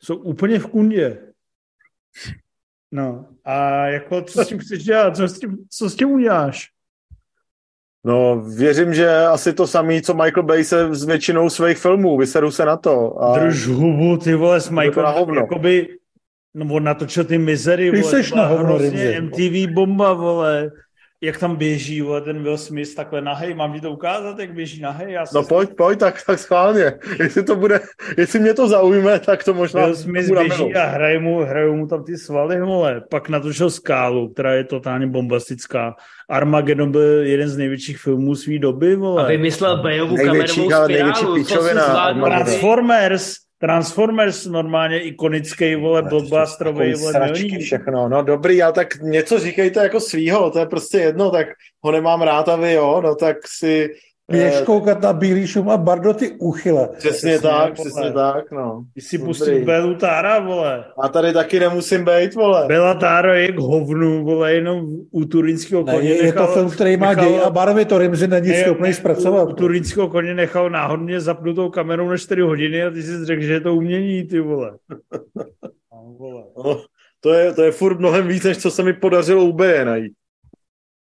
Jsou 0.02 0.16
úplně 0.16 0.58
v 0.58 0.66
kundě. 0.66 1.22
No 2.92 3.26
a 3.44 3.86
jako, 3.86 4.22
co 4.22 4.44
s 4.44 4.48
tím 4.48 4.58
chceš 4.58 4.84
dělat? 4.84 5.16
Co 5.16 5.28
s 5.28 5.38
tím, 5.38 5.56
co 5.70 5.90
s 5.90 5.96
tím 5.96 6.10
uděláš? 6.10 6.68
No, 8.04 8.40
věřím, 8.40 8.94
že 8.94 9.10
asi 9.10 9.52
to 9.52 9.66
samý, 9.66 10.02
co 10.02 10.14
Michael 10.14 10.42
Bay 10.42 10.64
se 10.64 10.94
s 10.94 11.04
většinou 11.04 11.50
svých 11.50 11.78
filmů, 11.78 12.18
vyseru 12.18 12.50
se 12.50 12.64
na 12.64 12.76
to. 12.76 13.22
A... 13.22 13.38
Drž 13.38 13.66
hubu, 13.66 14.16
ty 14.16 14.34
vole, 14.34 14.60
s 14.60 14.70
Michael, 14.70 15.34
jakoby, 15.34 15.98
no 16.54 16.74
on 16.74 16.84
natočil 16.84 17.24
ty 17.24 17.38
mizery, 17.38 17.90
vole, 17.90 18.02
ty 18.02 18.08
seš 18.08 18.32
na 18.32 18.46
hovno, 18.46 18.78
MTV 19.20 19.72
bomba, 19.72 20.12
vole, 20.12 20.70
jak 21.20 21.38
tam 21.38 21.56
běží, 21.56 22.02
vole, 22.02 22.20
ten 22.20 22.42
Will 22.42 22.58
Smith 22.58 22.94
takhle 22.94 23.20
nahej, 23.20 23.54
mám 23.54 23.72
ti 23.72 23.80
to 23.80 23.90
ukázat, 23.90 24.38
jak 24.38 24.54
běží 24.54 24.80
nahej? 24.80 25.12
Já 25.12 25.24
no 25.34 25.42
pojď, 25.42 25.70
pojď, 25.76 25.98
tak, 25.98 26.22
tak 26.26 26.38
schválně. 26.38 26.92
Jestli 27.18 27.44
to 27.44 27.56
bude, 27.56 27.80
jestli 28.18 28.40
mě 28.40 28.54
to 28.54 28.68
zaujme, 28.68 29.18
tak 29.18 29.44
to 29.44 29.54
možná 29.54 29.84
Will 29.84 29.96
Smith 29.96 30.30
běží 30.30 30.74
a 30.74 30.86
hraje 30.86 31.18
mu, 31.18 31.38
hrajou 31.38 31.76
mu 31.76 31.86
tam 31.86 32.04
ty 32.04 32.16
svaly, 32.16 32.60
vole. 32.60 33.02
Pak 33.10 33.28
natočil 33.28 33.70
Skálu, 33.70 34.28
která 34.28 34.54
je 34.54 34.64
totálně 34.64 35.06
bombastická. 35.06 35.94
Armageddon 36.30 36.92
byl 36.92 37.26
jeden 37.26 37.48
z 37.48 37.56
největších 37.56 37.98
filmů 37.98 38.34
své 38.34 38.58
doby, 38.58 38.96
vole. 38.96 39.24
A 39.24 39.26
vymyslel 39.26 39.82
Bejovu 39.82 40.16
kamerovou 40.16 40.70
spirálu. 41.44 41.44
Transformers, 42.24 43.45
Transformers 43.58 44.46
normálně 44.46 45.00
ikonický, 45.00 45.74
vole, 45.74 46.02
blockbusterový, 46.02 46.94
vole, 46.94 47.12
milník. 47.20 47.60
všechno, 47.60 48.08
no 48.08 48.22
dobrý, 48.22 48.62
ale 48.62 48.72
tak 48.72 48.88
něco 49.02 49.38
říkejte 49.38 49.80
jako 49.80 50.00
svýho, 50.00 50.50
to 50.50 50.58
je 50.58 50.66
prostě 50.66 50.98
jedno, 50.98 51.30
tak 51.30 51.46
ho 51.84 51.92
nemám 51.92 52.22
rád 52.22 52.48
a 52.48 52.56
vy 52.56 52.72
jo, 52.72 53.00
no 53.04 53.14
tak 53.14 53.36
si 53.48 53.88
Běž 54.30 54.54
eh, 54.60 54.64
koukat 54.64 55.02
na 55.02 55.12
Bílý 55.12 55.46
šum 55.46 55.70
a 55.70 55.76
Bardo 55.76 56.14
ty 56.14 56.30
uchyle. 56.30 56.88
Přesně, 56.98 57.10
přesně 57.10 57.38
tak, 57.38 57.78
vole. 57.78 57.90
přesně 57.90 58.12
tak, 58.12 58.50
no. 58.50 58.84
Ty 58.94 59.00
si 59.00 59.18
pustil 59.18 59.64
Belu 59.64 59.94
Tára, 59.94 60.38
vole. 60.38 60.84
A 61.02 61.08
tady 61.08 61.32
taky 61.32 61.60
nemusím 61.60 62.04
být, 62.04 62.34
vole. 62.34 62.66
Bela 62.66 62.94
Tára 62.94 63.34
je 63.34 63.52
k 63.52 63.58
hovnu, 63.58 64.24
vole, 64.24 64.54
jenom 64.54 64.86
u 65.10 65.24
turínského 65.24 65.84
koně 65.84 65.98
ne, 65.98 66.04
je, 66.04 66.22
nechal, 66.22 66.42
je 66.42 66.48
to 66.48 66.54
film, 66.54 66.70
který 66.70 66.96
má 66.96 67.08
nechal, 67.08 67.24
děj 67.24 67.40
a 67.44 67.50
barvy, 67.50 67.84
to 67.84 67.98
Rimzi 67.98 68.26
není 68.26 68.48
ne, 68.48 68.64
schopný 68.64 68.92
zpracovat. 68.92 69.48
U, 69.48 69.50
u 69.50 69.54
turínského 69.54 70.08
koně 70.08 70.34
nechal 70.34 70.70
náhodně 70.70 71.20
zapnutou 71.20 71.70
kamerou 71.70 72.08
na 72.08 72.16
4 72.16 72.40
hodiny 72.40 72.84
a 72.84 72.90
ty 72.90 73.02
si 73.02 73.24
řekl, 73.24 73.42
že 73.42 73.52
je 73.52 73.60
to 73.60 73.74
umění, 73.74 74.24
ty 74.24 74.40
vole. 74.40 74.72
no, 75.92 76.14
vole. 76.18 76.42
No, 76.56 76.84
to, 77.20 77.32
je, 77.32 77.52
to 77.52 77.62
je 77.62 77.70
furt 77.70 77.98
mnohem 77.98 78.28
víc, 78.28 78.44
než 78.44 78.58
co 78.58 78.70
se 78.70 78.82
mi 78.82 78.92
podařilo 78.92 79.44
u 79.44 79.52
B 79.52 79.84
najít. 79.84 80.12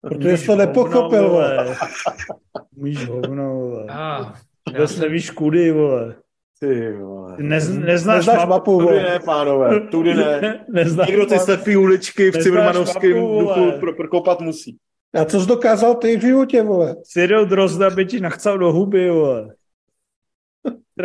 Protože 0.01 0.37
jsi 0.37 0.45
to 0.45 0.55
nepochopil, 0.55 1.29
vole. 1.29 1.75
Umíš 2.77 3.07
hovno, 3.07 3.53
vole. 3.53 3.85
Ah, 3.89 4.33
Vůbec 4.67 4.99
nevíš 4.99 5.29
kudy, 5.29 5.71
vole. 5.71 6.15
Ty 6.59 6.93
vole. 6.93 7.35
Nez, 7.37 7.69
neznáš, 7.69 8.15
neznáš 8.15 8.37
mapu, 8.37 8.49
mapu 8.49 8.71
vole. 8.71 8.99
Tudy 8.99 9.09
ne, 9.09 9.19
pánové, 9.19 9.79
tudy 9.79 10.13
ne. 10.13 10.65
neznáš 10.69 11.07
Někdo 11.07 11.25
ty 11.25 11.39
slepý 11.39 11.77
uličky 11.77 12.31
v 12.31 12.37
Cimrmanovském 12.37 13.13
duchu 13.13 13.71
pro, 13.79 13.93
prokopat 13.93 14.41
musí. 14.41 14.77
A 15.13 15.25
co 15.25 15.41
jsi 15.41 15.47
dokázal 15.47 15.95
ty 15.95 16.17
v 16.17 16.21
životě, 16.21 16.63
vole? 16.63 16.95
Cyril 17.03 17.45
Drozda 17.45 17.89
by 17.89 18.05
ti 18.05 18.19
nachcal 18.19 18.57
do 18.57 18.71
huby, 18.71 19.09
vole. 19.09 19.55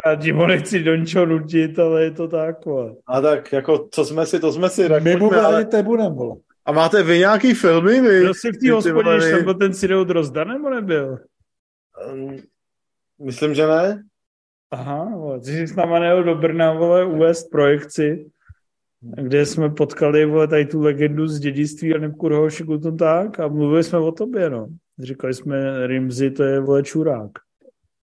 Já 0.07 0.17
ti 0.17 0.33
ho 0.33 0.47
nechci 0.47 0.83
do 0.83 0.97
ničeho 0.97 1.27
nutit, 1.27 1.79
ale 1.79 2.05
je 2.05 2.11
to 2.11 2.29
tak. 2.29 2.65
Vole. 2.65 2.95
A 3.07 3.21
tak, 3.21 3.53
jako, 3.53 3.89
co 3.91 4.05
jsme 4.05 4.27
si, 4.27 4.41
to 4.41 4.53
jsme 4.53 4.69
si. 4.69 4.89
Tak 4.89 5.03
My 5.03 5.17
mu 5.17 5.29
pojďme, 5.29 5.41
ale... 5.41 5.67
nebudeme, 5.73 6.15
vole. 6.15 6.37
A 6.67 6.73
máte 6.73 7.03
vy 7.03 7.19
nějaký 7.19 7.55
filmy? 7.55 8.01
Vy? 8.01 8.21
Byl 8.21 8.35
jsi 8.35 8.53
v 8.53 8.59
té 8.59 8.73
hospodě, 8.73 9.17
když 9.17 9.31
tam 9.31 9.45
byl 9.45 9.55
ten 9.55 9.73
Cyril 9.73 10.05
Drozda, 10.05 10.45
nebo 10.45 10.71
nebyl? 10.71 11.19
Um, 12.13 12.37
Myslím, 13.25 13.55
že 13.55 13.67
ne. 13.67 14.03
Aha, 14.71 15.05
vole, 15.17 15.41
ty 15.41 15.47
jsi 15.47 15.67
s 15.67 15.77
náma 15.77 15.99
nejel 15.99 16.25
do 16.25 16.35
Brna, 16.35 16.73
vole, 16.73 17.05
uvést 17.05 17.51
projekci, 17.51 18.31
kde 19.01 19.47
jsme 19.47 19.71
potkali, 19.71 20.27
vole, 20.27 20.49
tady 20.49 20.67
tu 20.67 20.81
legendu 20.81 21.29
z 21.29 21.39
dědictví 21.39 21.95
a 21.95 21.99
Nepkurho 21.99 22.51
Šikutum 22.51 22.97
tak 22.97 23.41
a 23.41 23.49
mluvili 23.49 23.85
jsme 23.85 23.99
o 23.99 24.13
tobě, 24.13 24.51
no. 24.51 24.69
Říkali 24.99 25.35
jsme, 25.35 25.87
Rimzi, 25.87 26.31
to 26.31 26.43
je, 26.43 26.61
vole, 26.61 26.83
čurák. 26.83 27.31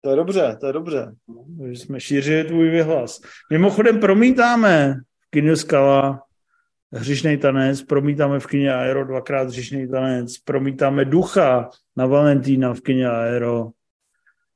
To 0.00 0.10
je 0.10 0.16
dobře, 0.16 0.56
to 0.60 0.66
je 0.66 0.72
dobře. 0.72 1.12
Takže 1.58 1.80
jsme 1.80 2.00
šířili 2.00 2.44
tvůj 2.44 2.70
vyhlas. 2.70 3.20
Mimochodem 3.50 4.00
promítáme 4.00 4.94
v 5.26 5.30
kině 5.30 5.56
Skala 5.56 6.22
hřišnej 6.92 7.36
tanec, 7.36 7.82
promítáme 7.82 8.40
v 8.40 8.46
kině 8.46 8.74
Aero 8.74 9.04
dvakrát 9.04 9.48
hřišnej 9.48 9.88
tanec, 9.88 10.38
promítáme 10.38 11.04
Ducha 11.04 11.70
na 11.96 12.06
Valentína 12.06 12.74
v 12.74 12.80
kině 12.80 13.08
Aero, 13.08 13.68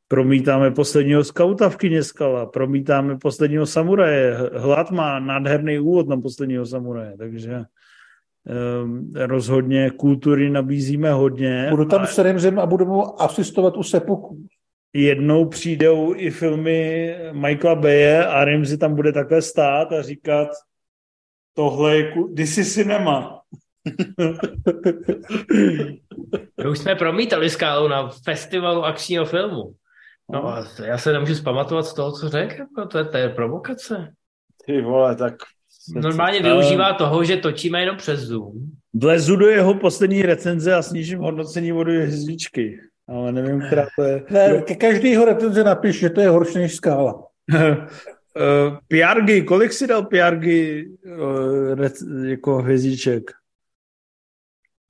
promítáme 0.09 0.71
posledního 0.71 1.25
skauta 1.25 1.69
v 1.69 1.77
kině 1.77 2.03
Skala, 2.03 2.47
promítáme 2.47 3.19
posledního 3.19 3.67
samuraje. 3.67 4.37
Hlad 4.57 4.91
má 4.91 5.19
nádherný 5.19 5.79
úvod 5.79 6.09
na 6.09 6.17
posledního 6.21 6.67
samuraje, 6.67 7.15
takže 7.19 7.63
um, 8.85 9.13
rozhodně 9.17 9.91
kultury 9.91 10.51
nabízíme 10.51 11.13
hodně. 11.13 11.67
Budu 11.71 11.85
tam 11.85 12.01
A- 12.03 12.07
s 12.07 12.19
Remzem 12.19 12.59
a 12.59 12.67
budu 12.67 12.87
mu 12.87 13.23
asistovat 13.23 13.77
u 13.77 13.83
sepuku. 13.83 14.39
jednou 14.93 15.49
přijdou 15.49 16.15
i 16.17 16.31
filmy 16.31 17.15
Michaela 17.33 17.75
Baye 17.75 18.27
a 18.27 18.45
Ramsey 18.45 18.77
tam 18.77 18.95
bude 18.95 19.13
takhle 19.13 19.43
stát 19.43 19.93
a 19.93 20.03
říkat 20.03 20.49
tohle 21.55 21.97
je, 21.97 22.13
ku- 22.13 22.35
this 22.37 22.59
is 22.59 22.75
cinema. 22.75 23.41
My 26.63 26.71
už 26.71 26.79
jsme 26.79 26.95
promítali 26.95 27.51
skálu 27.51 27.89
na 27.89 28.11
festivalu 28.25 28.85
akčního 28.85 29.25
filmu. 29.25 29.75
No 30.33 30.49
a 30.49 30.65
to 30.77 30.83
já 30.85 30.99
se 30.99 31.13
nemůžu 31.13 31.35
zpamatovat 31.35 31.87
z 31.87 31.95
toho, 31.95 32.13
co 32.13 32.29
řekl, 32.29 32.55
jako 32.55 32.87
to 32.89 32.99
je, 32.99 33.05
to 33.05 33.17
je 33.17 33.29
provokace. 33.29 34.13
Ty 34.67 34.81
vole, 34.81 35.17
tak... 35.17 35.35
Normálně 35.95 36.43
využívá 36.43 36.93
toho, 36.93 37.25
že 37.25 37.37
točíme 37.37 37.81
jenom 37.81 37.97
přes 37.97 38.21
Zoom. 38.21 38.53
Vlezu 38.95 39.37
do 39.37 39.47
jeho 39.47 39.75
poslední 39.75 40.23
recenze 40.23 40.75
a 40.75 40.83
snížím 40.83 41.19
hodnocení 41.19 41.73
vodu 41.73 41.91
hvězdičky. 41.93 42.81
Ale 43.09 43.33
nevím, 43.33 43.63
která 43.67 43.87
to 43.97 44.03
je. 44.03 44.25
Ne, 44.31 44.63
ke 44.63 44.75
každýho 44.75 45.25
recenze 45.25 45.65
napiš, 45.65 45.99
že 45.99 46.11
to 46.11 46.21
je 46.21 46.29
horší 46.29 46.59
než 46.59 46.75
skála. 46.75 47.27
Uh, 48.37 48.79
Piargy, 48.89 49.43
kolik 49.43 49.73
si 49.73 49.87
dal 49.87 50.05
Piargy 50.05 50.89
uh, 51.07 51.75
rec- 51.75 52.25
jako 52.25 52.57
hvězdiček? 52.63 53.31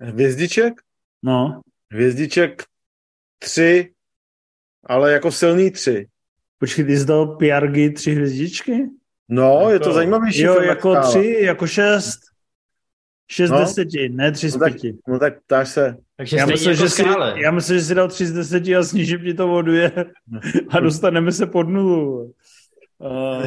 Hvězdiček? 0.01 0.75
No, 1.23 1.61
Hvězdiček 1.93 2.63
tři, 3.39 3.93
ale 4.85 5.13
jako 5.13 5.33
silný 5.33 5.71
tři. 5.71 6.07
počkej, 6.59 6.85
ty 6.85 6.97
jsi 6.99 7.05
dal 7.07 7.27
Piargy 7.37 7.91
tři 7.91 8.15
hvězdičky? 8.15 8.87
No, 9.29 9.65
je 9.69 9.73
Jako- 9.73 9.85
to 9.85 9.93
zajímavější 9.93 10.43
Jo, 10.43 10.61
jako 10.61 10.91
skála. 10.95 11.09
tři, 11.11 11.39
jako 11.43 11.67
šest. 11.67 12.21
Šest 13.31 13.51
No. 13.51 13.59
deseti, 13.59 14.09
ne 14.09 14.33
tři 14.33 14.51
z 14.51 14.55
No 14.55 14.61
tak, 14.61 14.73
pěti. 14.73 14.99
no 15.09 15.19
tak 15.19 15.43
ptáš 15.43 15.69
se. 15.69 15.97
Takže 16.17 16.37
Já 16.37 16.47
myslím, 16.47 16.71
jako 16.73 16.83
že 16.83 16.89
si, 16.91 17.03
já 17.43 17.51
myslím, 17.51 17.79
že 17.79 17.85
si 17.85 17.95
dal 17.95 18.09
tři 18.09 18.27
z 18.27 18.33
deseti 18.33 18.77
a 18.77 18.83
snížím 18.83 19.19
ti 19.21 19.35
to 19.35 19.49
voduje 19.49 19.93
a 20.69 20.81
dostaneme 20.81 21.33
se 21.33 21.47
pod 21.47 21.63
nulu. 21.69 22.35
Uh, 23.03 23.45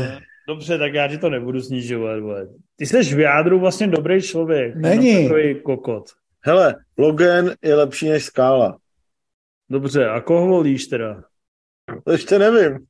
dobře, 0.47 0.77
tak 0.77 0.93
já 0.93 1.07
ti 1.07 1.17
to 1.17 1.29
nebudu 1.29 1.61
snižovat. 1.61 2.19
Vole. 2.19 2.47
Ty 2.75 2.85
jsi 2.85 3.15
v 3.15 3.19
jádru 3.19 3.59
vlastně 3.59 3.87
dobrý 3.87 4.21
člověk. 4.21 4.75
Není. 4.75 5.23
Takový 5.23 5.61
kokot. 5.61 6.03
Hele, 6.41 6.75
Logan 6.97 7.51
je 7.61 7.75
lepší 7.75 8.09
než 8.09 8.23
skála. 8.25 8.77
Dobře, 9.69 10.09
a 10.09 10.21
koho 10.21 10.47
volíš 10.47 10.87
teda? 10.87 11.23
To 12.03 12.11
ještě 12.11 12.39
nevím. 12.39 12.77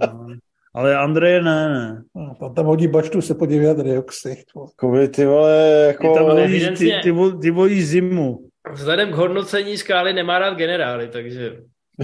No. 0.00 0.26
Ale 0.74 0.96
Andreje 0.96 1.42
ne, 1.42 1.68
ne. 1.68 2.02
No, 2.14 2.34
Tam 2.40 2.54
tam 2.54 2.66
hodí 2.66 2.88
bačtu 2.88 3.20
se 3.20 3.34
podívat 3.34 3.76
tady, 3.76 3.88
jak 3.90 4.06
ksicht. 4.06 4.54
vole. 4.54 4.68
Koby, 4.76 5.08
ty 5.08 5.24
vole, 5.26 5.94
Ty, 6.00 6.02
tam 6.02 6.12
jako... 6.12 6.24
volíš, 6.24 6.68
ty, 6.78 6.92
ty, 7.02 7.10
vol, 7.10 7.32
ty 7.38 7.50
volíš 7.50 7.86
zimu. 7.86 8.48
Vzhledem 8.72 9.10
k 9.12 9.14
hodnocení 9.14 9.76
skály 9.78 10.12
nemá 10.12 10.38
rád 10.38 10.54
generály, 10.54 11.08
takže... 11.08 11.56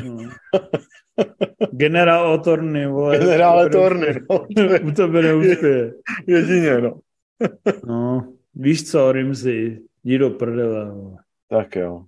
No. 0.04 0.16
Generál 1.72 2.32
Otorny, 2.32 2.86
vole. 2.86 3.18
Generále 3.18 3.70
Torny, 3.70 4.06
no. 4.30 4.46
U 4.88 4.90
tebe 4.90 5.22
neuspěje. 5.22 5.92
Jedině, 6.26 6.80
no. 6.80 7.00
No, 7.86 8.32
víš 8.54 8.90
co, 8.90 9.12
Rimzi, 9.12 9.80
jdi 10.04 10.18
do 10.18 10.30
prdele. 10.30 10.90
vole. 10.92 11.16
Tak 11.48 11.76
jo. 11.76 12.04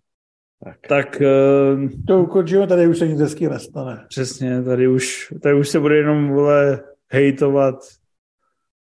Tak. 0.65 0.79
Tak 0.89 1.21
uh, 1.21 1.89
To 2.07 2.23
ukončíme, 2.23 2.67
tady 2.67 2.87
už 2.87 2.99
se 2.99 3.09
nic 3.09 3.21
hezký 3.21 3.47
nestane. 3.49 4.05
přesně, 4.09 4.63
tady 4.63 4.89
už, 4.89 5.33
tady 5.43 5.55
už 5.55 5.69
se 5.69 5.81
bude 5.81 5.97
jenom, 5.97 6.29
vole, 6.29 6.83
hejtovat, 7.11 7.75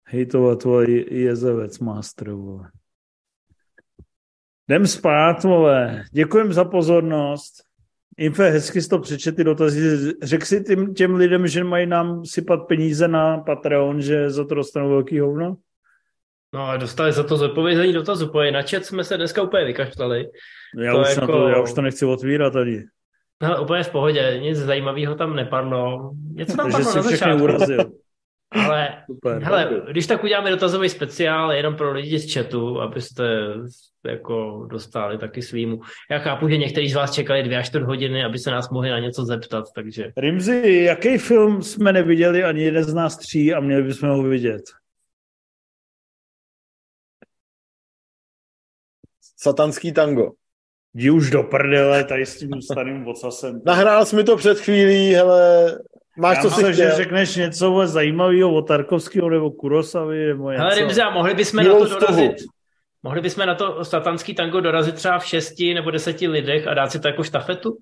hejtovat, 0.09 0.65
vole, 0.65 0.91
je- 0.91 1.15
jezevec 1.19 1.79
master, 1.79 2.31
vole. 2.31 2.71
Jdem 4.69 4.87
spát, 4.87 5.45
vole. 5.45 6.05
Děkujem 6.13 6.53
za 6.53 6.65
pozornost. 6.65 7.55
Infe, 8.19 8.51
hezky 8.51 8.83
jsi 8.83 8.89
to 8.89 8.99
přečet 8.99 9.37
ty 9.37 9.45
dotazy. 9.45 10.13
Řekl 10.23 10.45
si 10.45 10.65
těm, 10.65 10.95
těm 10.95 11.15
lidem, 11.15 11.47
že 11.47 11.65
mají 11.65 11.87
nám 11.87 12.25
sypat 12.25 12.61
peníze 12.69 13.09
na 13.09 13.39
Patreon, 13.39 14.01
že 14.03 14.31
za 14.31 14.45
to 14.45 14.55
dostanou 14.55 14.89
velký 14.89 15.21
hovno? 15.21 15.57
No 16.55 16.69
a 16.69 16.77
dostali 16.77 17.13
za 17.13 17.23
to 17.23 17.37
zodpovězení 17.37 17.93
dotazu, 17.93 18.29
pojď 18.29 18.53
na 18.53 18.63
chat 18.63 18.85
jsme 18.85 19.05
se 19.05 19.17
dneska 19.17 19.43
úplně 19.43 19.65
vykašlali. 19.65 20.29
Já, 20.79 20.93
To 20.93 21.01
už, 21.01 21.17
jako- 21.17 21.27
to, 21.33 21.49
já 21.49 21.61
už 21.61 21.73
to 21.73 21.83
nechci 21.83 22.05
otvírat 22.05 22.57
ani. 22.57 22.85
No, 23.43 23.63
úplně 23.63 23.83
v 23.83 23.91
pohodě, 23.91 24.39
nic 24.43 24.59
zajímavého 24.59 25.15
tam 25.15 25.37
nepadlo. 25.37 26.11
Něco 26.33 26.57
tam 26.57 26.73
Takže 26.73 26.85
padlo 26.85 27.03
na 27.03 27.11
začátku, 27.11 27.45
urazil. 27.45 27.79
ale 28.55 29.03
Super. 29.07 29.43
hele, 29.43 29.83
když 29.91 30.07
tak 30.07 30.25
uděláme 30.25 30.51
dotazový 30.51 30.89
speciál 30.89 31.53
jenom 31.53 31.77
pro 31.77 31.93
lidi 31.93 32.19
z 32.19 32.35
chatu, 32.35 32.81
abyste 32.81 33.25
jako 34.05 34.67
dostali 34.71 35.19
taky 35.19 35.43
svýmu. 35.43 35.81
Já 36.11 36.19
chápu, 36.19 36.49
že 36.49 36.57
někteří 36.57 36.89
z 36.89 36.95
vás 36.95 37.13
čekali 37.13 37.43
dvě 37.43 37.59
až 37.59 37.67
čtvrt 37.67 37.83
hodiny, 37.83 38.25
aby 38.25 38.39
se 38.39 38.51
nás 38.51 38.71
mohli 38.71 38.91
na 38.91 38.99
něco 38.99 39.25
zeptat, 39.25 39.65
takže 39.75 40.13
Rimzi, 40.17 40.83
jaký 40.87 41.19
film 41.19 41.63
jsme 41.63 41.93
neviděli 41.93 42.45
ani 42.45 42.63
jeden 42.63 42.85
z 42.85 42.95
nás 42.95 43.17
tří 43.17 43.55
a 43.55 43.61
měli 43.61 43.83
bychom 43.83 44.09
ho 44.09 44.23
vidět? 44.23 44.63
Satanský 49.37 49.93
tango. 49.93 50.33
Jdi 50.95 51.11
už 51.11 51.31
do 51.31 51.43
prdele 51.43 52.05
tady 52.05 52.27
s 52.27 52.39
tím 52.39 52.63
starým 52.63 53.05
vocasem. 53.05 53.61
Nahrál 53.67 54.07
jsi 54.07 54.17
mi 54.17 54.25
to 54.25 54.37
před 54.37 54.61
chvílí, 54.61 55.15
hele, 55.15 55.79
máš 56.17 56.37
Já 56.37 56.43
to 56.43 56.51
si 56.51 56.57
myslím, 56.57 56.75
že 56.75 56.95
řekneš 56.97 57.37
něco 57.37 57.87
zajímavého 57.87 58.55
od 58.55 58.63
Tarkovského 58.63 59.31
nebo 59.31 59.51
Kurosavy 59.51 60.27
nebo 60.27 60.51
něco. 60.51 60.63
Hele, 60.63 60.75
Rimza, 60.75 61.11
mohli 61.11 61.35
bychom 61.35 61.65
na 61.65 61.75
to 61.79 61.85
dorazit, 61.89 62.33
mohli 63.03 63.21
bychom 63.21 63.47
na 63.47 63.55
to 63.55 63.85
satanský 63.85 64.35
tango 64.35 64.61
dorazit 64.61 64.95
třeba 64.95 65.19
v 65.19 65.27
šesti 65.27 65.75
nebo 65.75 65.91
deseti 65.91 66.29
lidech 66.29 66.67
a 66.67 66.75
dát 66.75 66.93
si 66.93 67.01
to 67.01 67.09
jako 67.09 67.23
štafetu? 67.25 67.77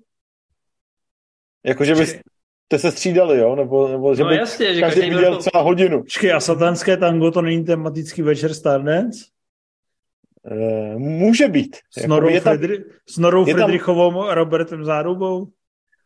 Jakože 1.65 1.95
byste 1.95 2.21
se 2.77 2.91
střídali, 2.91 3.37
jo? 3.37 3.55
Nebo, 3.55 3.87
nebo 3.87 4.15
že 4.15 4.23
No 4.23 4.29
by 4.29 4.35
jasně, 4.35 4.73
že 4.75 4.81
každý 4.81 5.01
každý 5.01 5.15
viděl 5.15 5.31
byl 5.31 5.39
třeba 5.39 5.61
hodinu. 5.61 6.01
Počkej, 6.01 6.33
a 6.33 6.39
satanské 6.39 6.97
tango 6.97 7.31
to 7.31 7.41
není 7.41 7.65
tematický 7.65 8.21
večer 8.21 8.53
Stardance? 8.53 9.25
E, 10.45 10.95
může 10.97 11.47
být. 11.47 11.75
S 11.91 11.97
Jako 11.97 12.07
Norou, 12.07 12.29
je, 12.29 12.41
tam, 12.41 12.57
Friedri- 12.57 12.83
s 13.09 13.17
Norou 13.17 13.47
je 13.47 13.53
tam- 13.53 13.63
Friedrichovou 13.63 14.23
a 14.23 14.33
Robertem 14.35 14.85
Zárubou? 14.85 15.47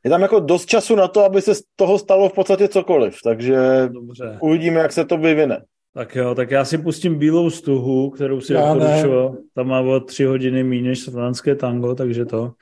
Je 0.04 0.10
tam 0.10 0.22
jako 0.22 0.40
dost 0.40 0.66
času 0.66 0.96
na 0.96 1.08
to, 1.08 1.24
aby 1.24 1.42
se 1.42 1.56
z 1.56 1.62
toho 1.76 2.00
stalo 2.00 2.30
v 2.30 2.34
podstatě 2.34 2.68
cokoliv, 2.68 3.18
takže 3.24 3.58
Dobře. 3.92 4.38
uvidíme, 4.42 4.80
jak 4.80 4.92
se 4.92 5.06
to 5.06 5.18
vyvine. 5.18 5.62
Tak 5.94 6.16
jo, 6.16 6.36
tak 6.36 6.52
já 6.52 6.66
si 6.66 6.78
pustím 6.78 7.20
bílou 7.20 7.50
stuhu, 7.50 8.10
kterou 8.10 8.42
si 8.42 8.54
doporučoval. 8.54 9.38
Tam 9.54 9.68
má 9.68 9.80
o 9.80 10.00
tři 10.00 10.24
hodiny 10.24 10.64
méně 10.64 10.90
než 10.90 11.00
satanské 11.00 11.56
tango, 11.56 11.96
takže 11.96 12.26
to. 12.26 12.54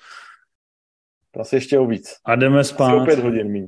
To 1.32 1.40
asi 1.42 1.56
ještě 1.56 1.80
o 1.80 1.86
víc. 1.86 2.16
A 2.26 2.36
jdeme 2.36 2.60
Asi 2.60 2.72
o 2.72 2.76
spát. 2.76 3.06
pět 3.06 3.20
hodin 3.20 3.52
míň. 3.52 3.68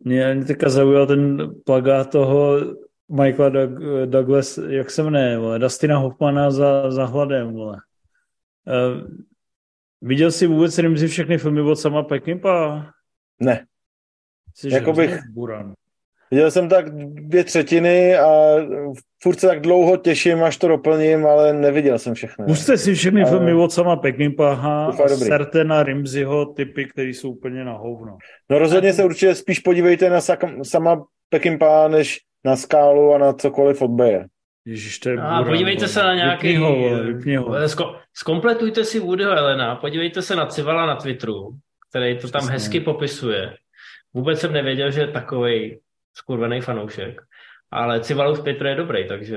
Mě 0.00 0.34
mě 0.34 0.44
teďka 0.44 0.68
zaujal 0.68 1.06
ten 1.06 1.50
plagát 1.64 2.10
toho 2.10 2.56
Michaela 3.08 3.48
Doug, 3.48 3.70
Douglas, 4.04 4.58
jak 4.68 4.90
se 4.90 5.02
jmenuje, 5.02 5.38
vole, 5.38 5.58
Dustina 5.58 5.98
Hoffmana 5.98 6.50
za, 6.50 6.90
za 6.90 7.04
hladem, 7.04 7.52
vole. 7.52 7.76
Uh, 8.66 9.08
viděl 10.06 10.30
jsi 10.32 10.46
vůbec 10.46 10.78
Rimzi 10.78 11.08
všechny 11.08 11.38
filmy 11.38 11.60
od 11.60 11.76
sama 11.76 12.02
Peckinpah? 12.02 12.92
Ne. 13.40 13.64
Jsi 14.54 14.74
Jako 14.74 14.92
bych- 14.92 15.20
Buran. 15.34 15.72
Viděl 16.30 16.50
jsem 16.50 16.68
tak 16.68 16.90
dvě 17.14 17.44
třetiny 17.44 18.16
a 18.16 18.56
furt 19.22 19.40
se 19.40 19.46
tak 19.46 19.60
dlouho 19.60 19.96
těším, 19.96 20.42
až 20.44 20.56
to 20.56 20.68
doplním, 20.68 21.26
ale 21.26 21.52
neviděl 21.52 21.98
jsem 21.98 22.14
všechny. 22.14 22.44
Puste 22.46 22.78
si 22.78 22.94
všechny 22.94 23.22
Ale- 23.22 23.30
filmy 23.30 23.54
od 23.54 23.72
sama 23.72 23.96
Peckinpaha 23.96 24.92
je 24.98 25.04
a 25.04 25.08
dobrý. 25.08 25.26
serte 25.26 25.64
na 25.64 25.82
Rimziho 25.82 26.46
typy, 26.46 26.84
které 26.84 27.08
jsou 27.08 27.30
úplně 27.30 27.64
na 27.64 27.72
hovno. 27.72 28.18
No 28.50 28.58
rozhodně 28.58 28.92
se 28.92 29.04
určitě 29.04 29.34
spíš 29.34 29.58
podívejte 29.58 30.10
na 30.10 30.20
sak- 30.20 30.64
sama 30.64 31.04
Peckinpah, 31.28 31.90
než 31.90 32.18
na 32.44 32.56
skálu 32.56 33.14
a 33.14 33.18
na 33.18 33.32
cokoliv 33.32 33.82
od 33.82 33.90
Beje. 33.90 34.26
Ježiš, 34.66 34.98
to 34.98 35.08
je 35.08 35.16
A 35.18 35.38
bůra, 35.38 35.50
podívejte 35.50 35.80
vole. 35.80 35.88
se 35.88 36.02
na 36.02 36.14
nějaký... 36.14 36.46
Vypni 36.48 36.60
ho, 36.64 37.02
vypni 37.04 37.36
ho. 37.36 37.46
Sko- 37.66 37.96
Zkompletujte 38.14 38.84
si 38.84 39.00
Woodyho 39.00 39.30
Elena, 39.32 39.76
podívejte 39.76 40.22
se 40.22 40.36
na 40.36 40.46
Civala 40.46 40.86
na 40.86 40.96
Twitteru, 40.96 41.50
který 41.90 42.18
to 42.18 42.28
tam 42.28 42.40
Přesně. 42.40 42.52
hezky 42.52 42.80
popisuje. 42.80 43.54
Vůbec 44.14 44.40
jsem 44.40 44.52
nevěděl, 44.52 44.90
že 44.90 45.00
je 45.00 45.06
takovej 45.08 45.80
skurvený 46.14 46.60
fanoušek. 46.60 47.22
Ale 47.70 48.00
Civalův 48.00 48.40
Twitter 48.42 48.66
je 48.66 48.74
dobrý, 48.74 49.08
takže 49.08 49.36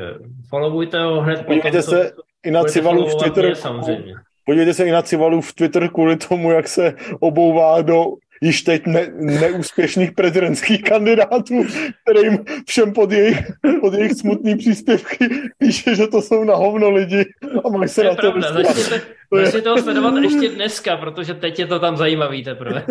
followujte 0.49 1.01
ho 1.03 1.21
hned 1.21 1.45
Podívejte 1.45 1.77
potom, 1.81 1.81
se 1.99 2.11
i 2.45 2.51
na 2.51 2.59
budete 2.59 2.73
Civalův 2.73 2.99
followovat 2.99 3.23
Twitter. 3.23 3.45
mě, 3.45 3.55
samozřejmě. 3.55 4.13
Podívejte 4.45 4.73
se 4.73 4.85
i 4.85 4.91
na 4.91 5.01
Civalův 5.01 5.53
Twitter 5.53 5.89
kvůli 5.89 6.17
tomu, 6.17 6.51
jak 6.51 6.67
se 6.67 6.93
obouvá 7.19 7.81
do 7.81 8.03
již 8.41 8.61
teď 8.61 8.85
ne, 8.87 9.07
neúspěšných 9.19 10.11
prezidentských 10.11 10.83
kandidátů, 10.83 11.63
kterým 12.03 12.39
všem 12.67 12.93
pod 12.93 13.11
jejich, 13.11 13.37
pod 13.81 13.93
jejich 13.93 14.13
smutný 14.13 14.57
příspěvky 14.57 15.29
píše, 15.57 15.95
že 15.95 16.07
to 16.07 16.21
jsou 16.21 16.43
na 16.43 16.55
hovno 16.55 16.89
lidi 16.91 17.25
a 17.65 17.69
mají 17.69 17.89
se 17.89 18.01
To 18.01 18.07
je 18.07 18.09
na 18.09 18.15
to 18.15 18.31
pravda, 18.31 18.53
začněte, 18.53 19.01
To 19.29 19.37
je- 19.37 19.45
začněte 19.45 19.69
ho 19.69 19.77
sledovat 19.77 20.13
ještě 20.23 20.49
dneska, 20.49 20.97
protože 20.97 21.33
teď 21.33 21.59
je 21.59 21.67
to 21.67 21.79
tam 21.79 21.97
zajímavý 21.97 22.43
teprve. 22.43 22.85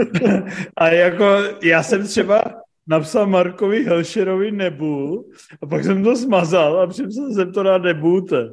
A 0.77 0.89
jako 0.89 1.25
já 1.63 1.83
jsem 1.83 2.07
třeba 2.07 2.43
napsal 2.87 3.27
Markovi 3.27 3.85
Helšerovi 3.85 4.51
Nebul 4.53 5.25
a 5.63 5.67
pak 5.67 5.85
jsem 5.85 6.05
to 6.05 6.17
smazal 6.17 6.81
a 6.81 6.87
připsal 6.87 7.31
jsem 7.35 7.53
to 7.53 7.63
na 7.63 7.79
Nebute. 7.79 8.49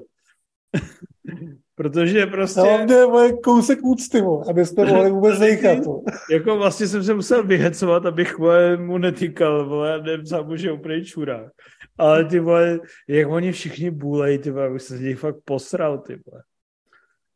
Protože 1.75 2.25
prostě, 2.25 2.59
No, 2.59 2.83
mě 2.85 2.95
je 2.95 3.07
moje 3.07 3.33
kousek 3.43 3.79
úcty, 3.83 4.21
abyste 4.49 4.85
mohli 4.85 5.09
vůbec 5.11 5.37
zejchat. 5.37 5.85
vole. 5.85 6.01
jako 6.31 6.57
vlastně 6.57 6.87
jsem 6.87 7.03
se 7.03 7.13
musel 7.13 7.43
vyhecovat, 7.43 8.05
abych 8.05 8.37
vole, 8.37 8.77
mu 8.77 8.97
netýkal, 8.97 9.69
vole, 9.69 9.93
a 9.93 9.97
nepsal 10.01 10.43
mu, 10.43 10.55
že 10.55 10.67
je 10.67 10.71
úplný 10.71 11.05
čurák. 11.05 11.51
Ale 11.97 12.25
ty 12.25 12.39
vole, 12.39 12.79
jak 13.07 13.27
oni 13.29 13.51
všichni 13.51 13.91
bůlej, 13.91 14.39
ty 14.39 14.51
vole, 14.51 14.69
už 14.69 14.83
se 14.83 14.97
z 14.97 15.01
nich 15.01 15.19
fakt 15.19 15.35
posral, 15.45 15.97
ty 15.97 16.21
vole. 16.25 16.43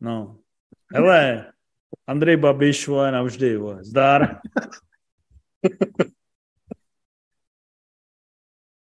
No. 0.01 0.37
Hele, 0.93 1.51
Andrej 2.07 2.37
Babiš, 2.37 2.87
vole, 2.87 3.11
navždy, 3.11 3.57
vole. 3.57 3.83
Zdar. 3.83 4.39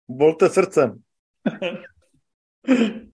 Volte 0.07 0.49
srdcem. 0.49 0.99